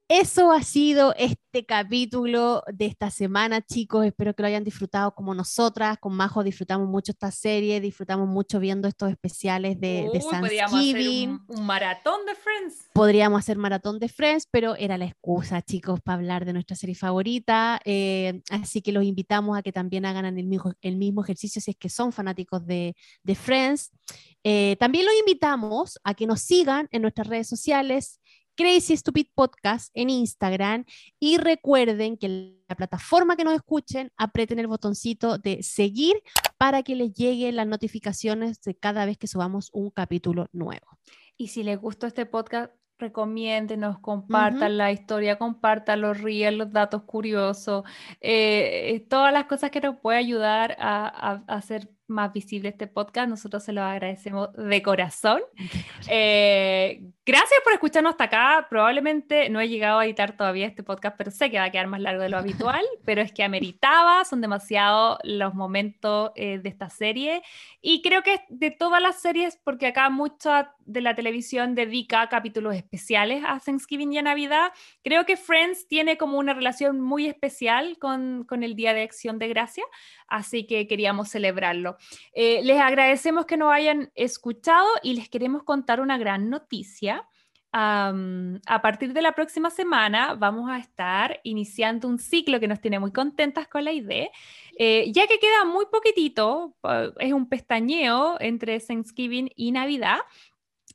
Eso 0.09 0.53
ha 0.53 0.62
sido 0.62 1.15
este 1.19 1.66
capítulo 1.66 2.62
de 2.73 2.87
esta 2.87 3.11
semana, 3.11 3.61
chicos. 3.61 4.07
Espero 4.07 4.35
que 4.35 4.43
lo 4.43 4.47
hayan 4.47 4.62
disfrutado 4.62 5.12
como 5.16 5.35
nosotras. 5.35 5.99
Con 5.99 6.15
Majo 6.15 6.45
disfrutamos 6.45 6.89
mucho 6.89 7.11
esta 7.11 7.33
serie, 7.33 7.81
disfrutamos 7.81 8.28
mucho 8.28 8.61
viendo 8.61 8.87
estos 8.87 9.11
especiales 9.11 9.81
de, 9.81 10.09
de 10.12 10.20
Uy, 10.24 10.39
podríamos 10.41 10.81
hacer 10.81 11.09
un, 11.09 11.45
un 11.49 11.66
maratón 11.66 12.24
de 12.24 12.37
Friends. 12.37 12.87
Podríamos 12.93 13.41
hacer 13.41 13.57
maratón 13.59 13.99
de 13.99 14.09
Friends, 14.09 14.47
pero 14.49 14.77
era 14.77 14.97
la 14.97 15.07
excusa, 15.07 15.61
chicos, 15.61 16.01
para 16.01 16.19
hablar 16.19 16.45
de 16.45 16.53
nuestra 16.53 16.77
serie 16.77 16.95
favorita. 16.95 17.81
eh, 17.85 18.43
así 18.51 18.83
que 18.83 18.93
los 18.93 19.03
invitamos 19.03 19.59
a 19.59 19.62
que 19.62 19.73
también 19.73 20.07
hagan 20.07 20.24
el 20.39 20.47
mismo, 20.47 20.73
el 20.83 20.97
mismo 20.97 21.24
ejercicio 21.24 21.61
si 21.61 21.73
es 21.73 21.77
que 21.77 21.89
son 21.89 22.12
fanáticos 22.12 22.65
de, 22.65 22.95
de 23.24 23.35
Friends. 23.35 23.91
Eh, 24.45 24.77
también 24.78 25.05
los 25.05 25.15
invitamos 25.19 25.99
a 26.05 26.15
que 26.15 26.28
nos 26.28 26.43
sigan 26.43 26.87
en 26.93 27.03
nuestras 27.03 27.27
redes 27.27 27.49
sociales. 27.49 28.20
Crazy 28.57 28.97
Stupid 28.97 29.27
Podcast 29.35 29.91
en 29.95 30.11
Instagram 30.11 30.85
y 31.20 31.37
recuerden 31.39 32.16
que 32.16 32.27
en 32.27 32.57
la 32.69 32.74
plataforma 32.74 33.37
que 33.37 33.45
nos 33.45 33.55
escuchen 33.55 34.11
aprieten 34.16 34.59
el 34.59 34.66
botoncito 34.66 35.39
de 35.39 35.62
seguir 35.62 36.15
para 36.59 36.83
que 36.83 36.95
les 36.97 37.12
lleguen 37.15 37.57
las 37.57 37.66
notificaciones 37.66 38.61
de 38.62 38.74
cada 38.74 39.05
vez 39.07 39.19
que 39.19 39.27
subamos 39.27 39.70
un 39.73 39.91
capítulo 39.91 40.49
nuevo. 40.53 40.87
Y 41.37 41.49
si 41.49 41.62
les 41.62 41.78
gustó 41.78 42.07
este 42.07 42.24
podcast, 42.24 42.73
recomiéndenos, 42.99 43.99
compartan 43.99 44.78
la 44.78 44.91
historia, 44.91 45.37
compartan 45.37 46.01
los 46.01 46.19
reels, 46.23 46.57
los 46.57 46.73
datos 46.73 47.03
curiosos, 47.03 47.85
eh, 48.23 48.95
eh, 48.95 49.01
todas 49.01 49.35
las 49.35 49.45
cosas 49.45 49.70
que 49.70 49.81
nos 49.83 49.97
puede 50.01 50.16
ayudar 50.19 50.77
a, 50.78 51.07
a- 51.07 51.45
a 51.47 51.57
hacer 51.57 51.91
más 52.09 52.33
visible 52.33 52.69
este 52.69 52.87
podcast. 52.87 53.28
Nosotros 53.28 53.65
se 53.65 53.73
los 53.73 53.85
agradecemos 53.85 54.53
de 54.57 54.83
corazón. 54.83 55.43
Eh, 56.09 57.03
gracias 57.24 57.61
por 57.65 57.73
escucharnos 57.73 58.12
hasta 58.12 58.24
acá. 58.24 58.66
Probablemente 58.69 59.49
no 59.51 59.61
he 59.61 59.69
llegado 59.69 59.99
a 59.99 60.07
editar 60.07 60.37
todavía 60.37 60.66
este 60.66 60.83
podcast, 60.83 61.16
pero 61.16 61.31
sé 61.31 61.51
que 61.51 61.59
va 61.59 61.65
a 61.65 61.70
quedar 61.70 61.87
más 61.87 62.01
largo 62.01 62.23
de 62.23 62.28
lo 62.28 62.39
habitual, 62.39 62.85
pero 63.05 63.23
es 63.23 63.33
que 63.33 63.43
ameritaba, 63.43 64.24
son 64.24 64.41
demasiado 64.41 65.19
los 65.24 65.55
momentos 65.55 66.31
eh, 66.37 66.59
de 66.59 66.69
esta 66.69 66.91
serie. 66.91 67.43
Y 67.81 68.03
creo 68.03 68.23
que 68.23 68.41
de 68.49 68.70
todas 68.70 69.03
las 69.03 69.20
series, 69.20 69.59
porque 69.62 69.87
acá 69.87 70.11
mucha 70.11 70.73
de 70.85 71.01
la 71.01 71.15
televisión 71.15 71.74
dedica 71.74 72.28
capítulos 72.28 72.74
especiales 72.74 73.43
a 73.47 73.59
Thanksgiving 73.59 74.12
y 74.12 74.19
a 74.19 74.23
Navidad, 74.23 74.73
creo 75.03 75.27
que 75.27 75.37
Friends 75.37 75.89
tiene 75.89 76.16
como 76.16 76.39
una 76.39 76.55
relación 76.55 77.01
muy 77.01 77.27
especial 77.27 77.99
con, 77.99 78.45
con 78.45 78.62
el 78.62 78.77
Día 78.77 78.95
de 78.95 79.03
Acción 79.03 79.39
de 79.39 79.49
Gracia, 79.49 79.85
así 80.28 80.66
que 80.66 80.86
queríamos 80.86 81.28
celebrarlo. 81.28 81.97
Eh, 82.32 82.61
les 82.62 82.81
agradecemos 82.81 83.47
que 83.47 83.57
nos 83.57 83.73
hayan 83.73 84.11
escuchado 84.15 84.86
y 85.03 85.15
les 85.15 85.28
queremos 85.28 85.62
contar 85.62 86.01
una 86.01 86.19
gran 86.19 86.51
noticia. 86.51 87.27
A 87.78 88.81
partir 88.81 89.12
de 89.12 89.20
la 89.20 89.32
próxima 89.32 89.69
semana 89.69 90.35
vamos 90.35 90.70
a 90.70 90.78
estar 90.78 91.40
iniciando 91.43 92.09
un 92.09 92.19
ciclo 92.19 92.59
que 92.59 92.69
nos 92.69 92.81
tiene 92.81 92.98
muy 92.98 93.12
contentas 93.12 93.69
con 93.69 93.85
la 93.85 93.93
idea, 93.93 94.31
eh, 94.78 95.12
ya 95.12 95.27
que 95.27 95.39
queda 95.39 95.66
muy 95.66 95.85
poquitito, 95.93 96.74
es 97.19 97.35
un 97.35 97.51
pestañeo 97.51 98.36
entre 98.40 98.81
Thanksgiving 98.81 99.51
y 99.57 99.73
Navidad. 99.73 100.20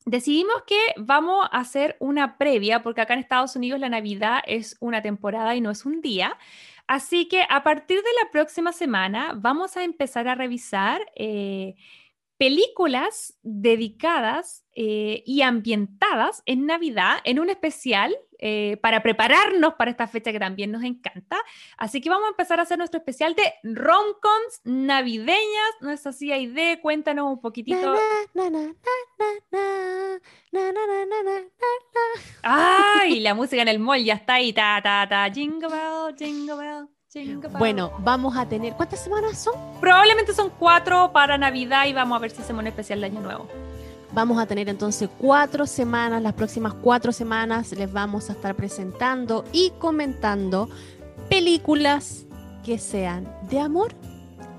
Decidimos 0.06 0.64
que 0.66 0.80
vamos 0.98 1.48
a 1.52 1.60
hacer 1.60 1.98
una 2.00 2.40
previa, 2.40 2.82
porque 2.82 3.02
acá 3.02 3.14
en 3.14 3.20
Estados 3.20 3.56
Unidos 3.56 3.80
la 3.80 3.90
Navidad 3.90 4.40
es 4.48 4.76
una 4.80 5.04
temporada 5.04 5.56
y 5.56 5.62
no 5.62 5.70
es 5.70 5.86
un 5.86 6.02
día. 6.02 6.36
Así 6.92 7.30
que 7.30 7.46
a 7.50 7.64
partir 7.64 8.00
de 8.00 8.10
la 8.22 8.32
próxima 8.32 8.74
semana 8.74 9.32
vamos 9.34 9.78
a 9.78 9.86
empezar 9.86 10.28
a 10.28 10.36
revisar 10.36 11.00
eh, 11.16 11.76
películas 12.38 13.40
dedicadas 13.44 14.66
eh, 14.76 15.24
y 15.26 15.42
ambientadas 15.42 16.44
en 16.46 16.66
Navidad 16.66 17.20
en 17.24 17.40
un 17.40 17.50
especial 17.50 18.14
eh, 18.40 18.76
para 18.82 19.02
prepararnos 19.02 19.76
para 19.76 19.92
esta 19.92 20.06
fecha 20.06 20.34
que 20.34 20.40
también 20.40 20.70
nos 20.70 20.84
encanta. 20.84 21.38
Así 21.78 22.02
que 22.02 22.10
vamos 22.10 22.26
a 22.26 22.32
empezar 22.32 22.60
a 22.60 22.64
hacer 22.64 22.78
nuestro 22.78 22.98
especial 22.98 23.36
de 23.36 23.54
romcoms 23.64 24.60
navideñas. 24.66 25.72
¿No 25.80 25.92
es 25.92 26.06
así, 26.06 26.34
Aide? 26.34 26.82
Cuéntanos 26.82 27.32
un 27.32 27.40
poquitito. 27.40 27.96
Na, 28.34 28.50
na, 28.50 28.50
na, 28.50 28.74
¡Ay! 33.12 33.20
La 33.20 33.34
música 33.34 33.62
en 33.62 33.68
el 33.68 33.80
mall 33.80 34.04
ya 34.04 34.16
está 34.16 34.36
ahí. 34.36 34.54
Ta, 34.54 34.80
ta, 34.82 35.08
ta. 35.08 35.30
Jingle 35.32 35.70
bell, 35.70 36.16
jingle 36.18 36.56
bell, 36.56 36.88
jingle 37.12 37.50
bell. 37.50 37.58
Bueno, 37.60 37.92
vamos 38.00 38.36
a 38.38 38.48
tener. 38.48 38.74
¿Cuántas 38.74 39.04
semanas 39.04 39.38
son? 39.38 39.54
Probablemente 39.80 40.34
son 40.34 40.50
cuatro 40.58 41.12
para 41.12 41.38
Navidad 41.38 41.86
y 41.88 41.94
vamos 41.94 42.16
a 42.16 42.20
ver 42.20 42.32
si 42.32 42.42
hacemos 42.42 42.62
un 42.62 42.68
especial 42.68 43.02
de 43.02 43.08
Año 43.08 43.22
Nuevo. 43.22 43.48
Vamos 44.14 44.42
a 44.42 44.46
tener 44.46 44.68
entonces 44.68 45.10
cuatro 45.18 45.66
semanas, 45.66 46.22
las 46.22 46.34
próximas 46.34 46.74
cuatro 46.74 47.14
semanas 47.14 47.72
les 47.72 47.92
vamos 47.92 48.30
a 48.30 48.34
estar 48.34 48.56
presentando 48.56 49.46
y 49.54 49.72
comentando 49.80 50.70
películas 51.30 52.26
que 52.66 52.78
sean 52.78 53.34
de 53.50 53.60
amor 53.60 53.94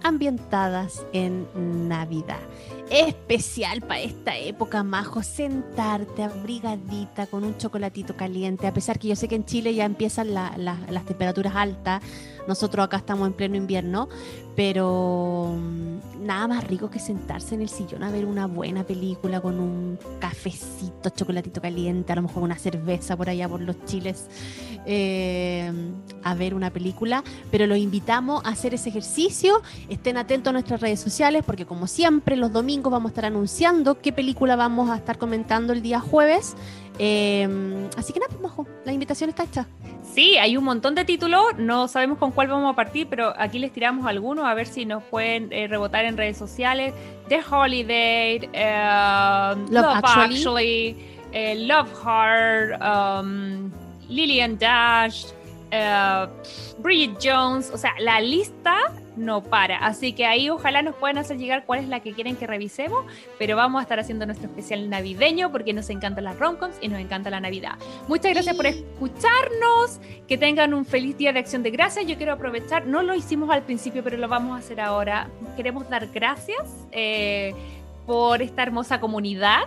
ambientadas 0.03 1.05
en 1.12 1.47
Navidad. 1.87 2.41
Especial 2.91 3.81
para 3.81 4.01
esta 4.01 4.37
época, 4.37 4.83
Majo, 4.83 5.23
sentarte 5.23 6.23
abrigadita 6.23 7.27
con 7.27 7.45
un 7.45 7.57
chocolatito 7.57 8.17
caliente, 8.17 8.67
a 8.67 8.75
pesar 8.75 8.99
que 8.99 9.09
yo 9.09 9.17
sé 9.17 9.29
que 9.29 9.37
en 9.37 9.45
Chile 9.45 9.75
ya 9.75 9.85
empiezan 9.85 10.35
la- 10.35 10.55
la- 10.57 10.79
las 10.91 11.05
temperaturas 11.07 11.55
altas, 11.57 12.03
nosotros 12.47 12.85
acá 12.85 12.98
estamos 12.98 13.27
en 13.27 13.35
pleno 13.35 13.56
invierno, 13.56 14.09
pero 14.56 15.56
mm, 15.59 16.27
nada 16.27 16.47
más 16.48 16.64
rico 16.64 16.90
que 16.90 16.98
sentarse 16.98 17.55
en 17.55 17.62
el 17.62 17.69
sillón 17.69 18.02
a 18.02 18.10
ver 18.10 18.24
una 18.24 18.47
buena 18.47 18.85
película 18.85 19.40
con 19.40 19.59
un 19.59 19.98
cafecito, 20.20 21.10
chocolatito 21.10 21.60
caliente, 21.60 22.12
a 22.12 22.16
lo 22.16 22.23
mejor 22.23 22.43
una 22.43 22.59
cerveza 22.59 23.16
por 23.16 23.28
allá 23.28 23.48
por 23.48 23.60
los 23.60 23.85
chiles, 23.85 24.27
eh, 24.86 25.73
a 26.23 26.35
ver 26.35 26.55
una 26.55 26.70
película, 26.70 27.23
pero 27.51 27.66
los 27.66 27.78
invitamos 27.78 28.44
a 28.44 28.51
hacer 28.51 28.74
ese 28.74 28.89
ejercicio, 28.89 29.62
estén 29.89 30.16
atentos 30.16 30.51
a 30.51 30.52
nuestras 30.52 30.81
redes 30.81 31.01
sociales, 31.01 31.43
porque 31.44 31.66
como 31.66 31.86
siempre 31.86 32.36
los 32.36 32.52
domingos 32.52 32.93
vamos 32.93 33.10
a 33.10 33.12
estar 33.12 33.24
anunciando 33.24 34.01
qué 34.01 34.12
película 34.12 34.56
vamos 34.56 34.90
a 34.90 34.97
estar 34.97 35.19
comentando 35.19 35.73
el 35.73 35.82
día 35.82 36.01
jueves. 36.01 36.55
Eh, 37.05 37.89
así 37.97 38.12
que 38.12 38.20
nada, 38.20 38.29
pues, 38.31 38.41
Majo, 38.41 38.65
la 38.85 38.93
invitación 38.93 39.29
está 39.29 39.43
hecha. 39.43 39.66
Sí, 40.15 40.39
hay 40.39 40.57
un 40.57 40.62
montón 40.62 40.95
de 40.95 41.05
títulos, 41.05 41.43
no 41.59 41.89
sabemos 41.89 42.19
con 42.19 42.31
cuál 42.31 42.47
vamos 42.47 42.73
a 42.73 42.77
partir, 42.77 43.09
pero 43.09 43.35
aquí 43.37 43.59
les 43.59 43.73
tiramos 43.73 44.07
algunos 44.07 44.45
a 44.45 44.55
ver 44.55 44.69
si 44.69 44.87
nos 44.87 45.03
pueden 45.03 45.53
eh, 45.53 45.66
rebotar 45.66 46.05
en 46.05 46.16
redes 46.16 46.37
sociales. 46.37 46.95
The 47.29 47.41
Holiday, 47.51 48.49
eh, 48.53 49.55
Love, 49.69 49.97
Actually. 49.97 50.37
Actually, 50.37 50.97
eh, 51.33 51.55
Love 51.66 51.91
Hard, 52.05 52.81
um, 52.81 53.73
Lillian 54.09 54.57
Dash, 54.57 55.24
eh, 55.73 56.27
Bridget 56.79 57.19
Jones, 57.20 57.69
o 57.74 57.79
sea, 57.79 57.95
la 57.99 58.20
lista 58.20 58.77
no 59.16 59.43
para. 59.43 59.78
Así 59.78 60.12
que 60.12 60.26
ahí 60.26 60.51
ojalá 60.51 60.82
nos 60.82 60.94
puedan 60.94 61.18
hacer 61.18 61.39
llegar 61.39 61.64
cuál 61.64 61.80
es 61.80 61.89
la 61.89 62.01
que 62.01 62.12
quieren 62.12 62.36
que 62.36 62.47
revisemos, 62.47 63.05
pero 63.39 63.56
vamos 63.56 63.80
a 63.80 63.82
estar 63.82 63.98
haciendo 63.98 64.26
nuestro 64.26 64.48
especial 64.48 64.89
navideño 64.89 65.51
porque 65.52 65.72
nos 65.72 65.90
encantan 65.90 66.24
las 66.24 66.39
romcoms 66.39 66.76
y 66.80 66.89
nos 66.89 67.01
encanta 67.01 67.30
la 67.30 67.40
Navidad. 67.40 67.72
Muchas 68.09 68.32
gracias 68.32 68.56
por 68.56 68.66
escucharnos, 68.66 70.01
que 70.26 70.39
tengan 70.39 70.74
un 70.74 70.84
feliz 70.84 71.16
día 71.16 71.32
de 71.32 71.40
acción 71.40 71.62
de 71.62 71.70
gracias. 71.70 72.06
Yo 72.06 72.16
quiero 72.16 72.32
aprovechar, 72.32 72.86
no 72.86 73.02
lo 73.02 73.14
hicimos 73.14 73.51
al 73.51 73.62
principio, 73.62 74.02
pero 74.02 74.16
lo 74.16 74.28
vamos 74.28 74.56
a 74.56 74.59
hacer 74.60 74.80
ahora. 74.80 75.28
Queremos 75.56 75.89
dar 75.89 76.06
gracias 76.09 76.62
eh, 76.90 77.55
por 78.06 78.43
esta 78.43 78.62
hermosa 78.62 79.01
comunidad 79.01 79.62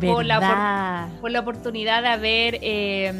Por 0.00 0.24
la 0.24 1.08
por 1.20 1.30
la 1.30 1.40
oportunidad 1.40 2.02
de 2.02 2.08
haber 2.08 2.58
eh, 2.62 3.12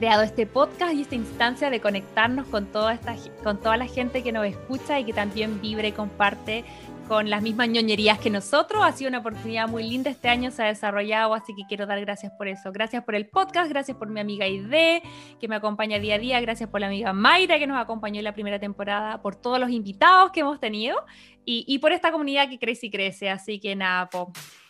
creado 0.00 0.22
este 0.22 0.46
podcast 0.46 0.94
y 0.94 1.02
esta 1.02 1.14
instancia 1.14 1.68
de 1.68 1.78
conectarnos 1.78 2.46
con 2.46 2.64
toda, 2.64 2.94
esta, 2.94 3.14
con 3.44 3.60
toda 3.60 3.76
la 3.76 3.84
gente 3.84 4.22
que 4.22 4.32
nos 4.32 4.46
escucha 4.46 4.98
y 4.98 5.04
que 5.04 5.12
también 5.12 5.60
vibra 5.60 5.88
y 5.88 5.92
comparte 5.92 6.64
con 7.06 7.28
las 7.28 7.42
mismas 7.42 7.68
ñoñerías 7.68 8.18
que 8.18 8.30
nosotros. 8.30 8.82
Ha 8.82 8.92
sido 8.92 9.10
una 9.10 9.18
oportunidad 9.18 9.68
muy 9.68 9.82
linda 9.82 10.08
este 10.08 10.30
año, 10.30 10.52
se 10.52 10.62
ha 10.62 10.68
desarrollado, 10.68 11.34
así 11.34 11.54
que 11.54 11.64
quiero 11.68 11.84
dar 11.84 12.00
gracias 12.00 12.32
por 12.32 12.48
eso. 12.48 12.72
Gracias 12.72 13.04
por 13.04 13.14
el 13.14 13.26
podcast, 13.28 13.68
gracias 13.68 13.94
por 13.94 14.08
mi 14.08 14.20
amiga 14.20 14.48
Ide, 14.48 15.02
que 15.38 15.48
me 15.48 15.56
acompaña 15.56 15.98
día 15.98 16.14
a 16.14 16.18
día, 16.18 16.40
gracias 16.40 16.70
por 16.70 16.80
la 16.80 16.86
amiga 16.86 17.12
Mayra, 17.12 17.58
que 17.58 17.66
nos 17.66 17.78
acompañó 17.78 18.20
en 18.20 18.24
la 18.24 18.32
primera 18.32 18.58
temporada, 18.58 19.20
por 19.20 19.36
todos 19.36 19.60
los 19.60 19.68
invitados 19.68 20.30
que 20.32 20.40
hemos 20.40 20.60
tenido 20.60 20.96
y, 21.44 21.78
por 21.80 21.92
esta 21.92 22.10
comunidad 22.10 22.48
que 22.48 22.58
crece 22.58 22.86
y 22.86 22.90
crece. 22.90 23.28
Así 23.28 23.60
que 23.60 23.76
nada, 23.76 24.08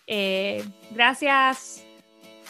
eh, 0.08 0.64
gracias 0.90 1.86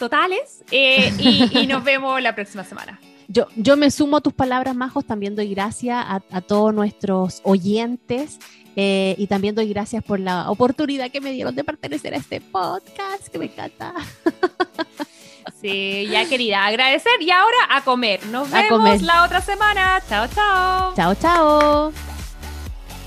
totales 0.01 0.63
eh, 0.71 1.13
y, 1.19 1.59
y 1.59 1.67
nos 1.67 1.83
vemos 1.83 2.19
la 2.21 2.33
próxima 2.33 2.63
semana. 2.63 2.99
Yo, 3.27 3.47
yo 3.55 3.77
me 3.77 3.91
sumo 3.91 4.17
a 4.17 4.21
tus 4.21 4.33
palabras, 4.33 4.75
Majos, 4.75 5.05
también 5.05 5.35
doy 5.35 5.53
gracias 5.53 6.03
a, 6.05 6.21
a 6.31 6.41
todos 6.41 6.73
nuestros 6.73 7.39
oyentes 7.43 8.39
eh, 8.75 9.15
y 9.17 9.27
también 9.27 9.53
doy 9.55 9.69
gracias 9.69 10.03
por 10.03 10.19
la 10.19 10.49
oportunidad 10.49 11.11
que 11.11 11.21
me 11.21 11.31
dieron 11.31 11.55
de 11.55 11.63
pertenecer 11.63 12.13
a 12.13 12.17
este 12.17 12.41
podcast, 12.41 13.27
que 13.31 13.39
me 13.39 13.45
encanta. 13.45 13.93
Sí, 15.59 16.07
ya 16.09 16.27
querida, 16.27 16.65
agradecer 16.65 17.21
y 17.21 17.29
ahora 17.29 17.57
a 17.69 17.81
comer. 17.81 18.25
Nos 18.27 18.49
vemos 18.49 18.79
comer. 18.79 19.01
la 19.03 19.23
otra 19.23 19.41
semana. 19.41 20.01
Chao, 20.09 20.27
chao. 20.27 20.93
Chao, 20.95 21.15
chao. 21.15 21.93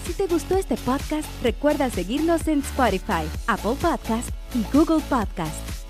Si 0.07 0.13
te 0.13 0.27
gustó 0.27 0.57
este 0.57 0.77
podcast, 0.77 1.29
recuerda 1.43 1.91
seguirnos 1.91 2.47
en 2.47 2.61
Spotify, 2.61 3.25
Apple 3.47 3.77
Podcast 3.81 4.29
y 4.55 4.63
Google 4.73 5.03
Podcast. 5.09 5.84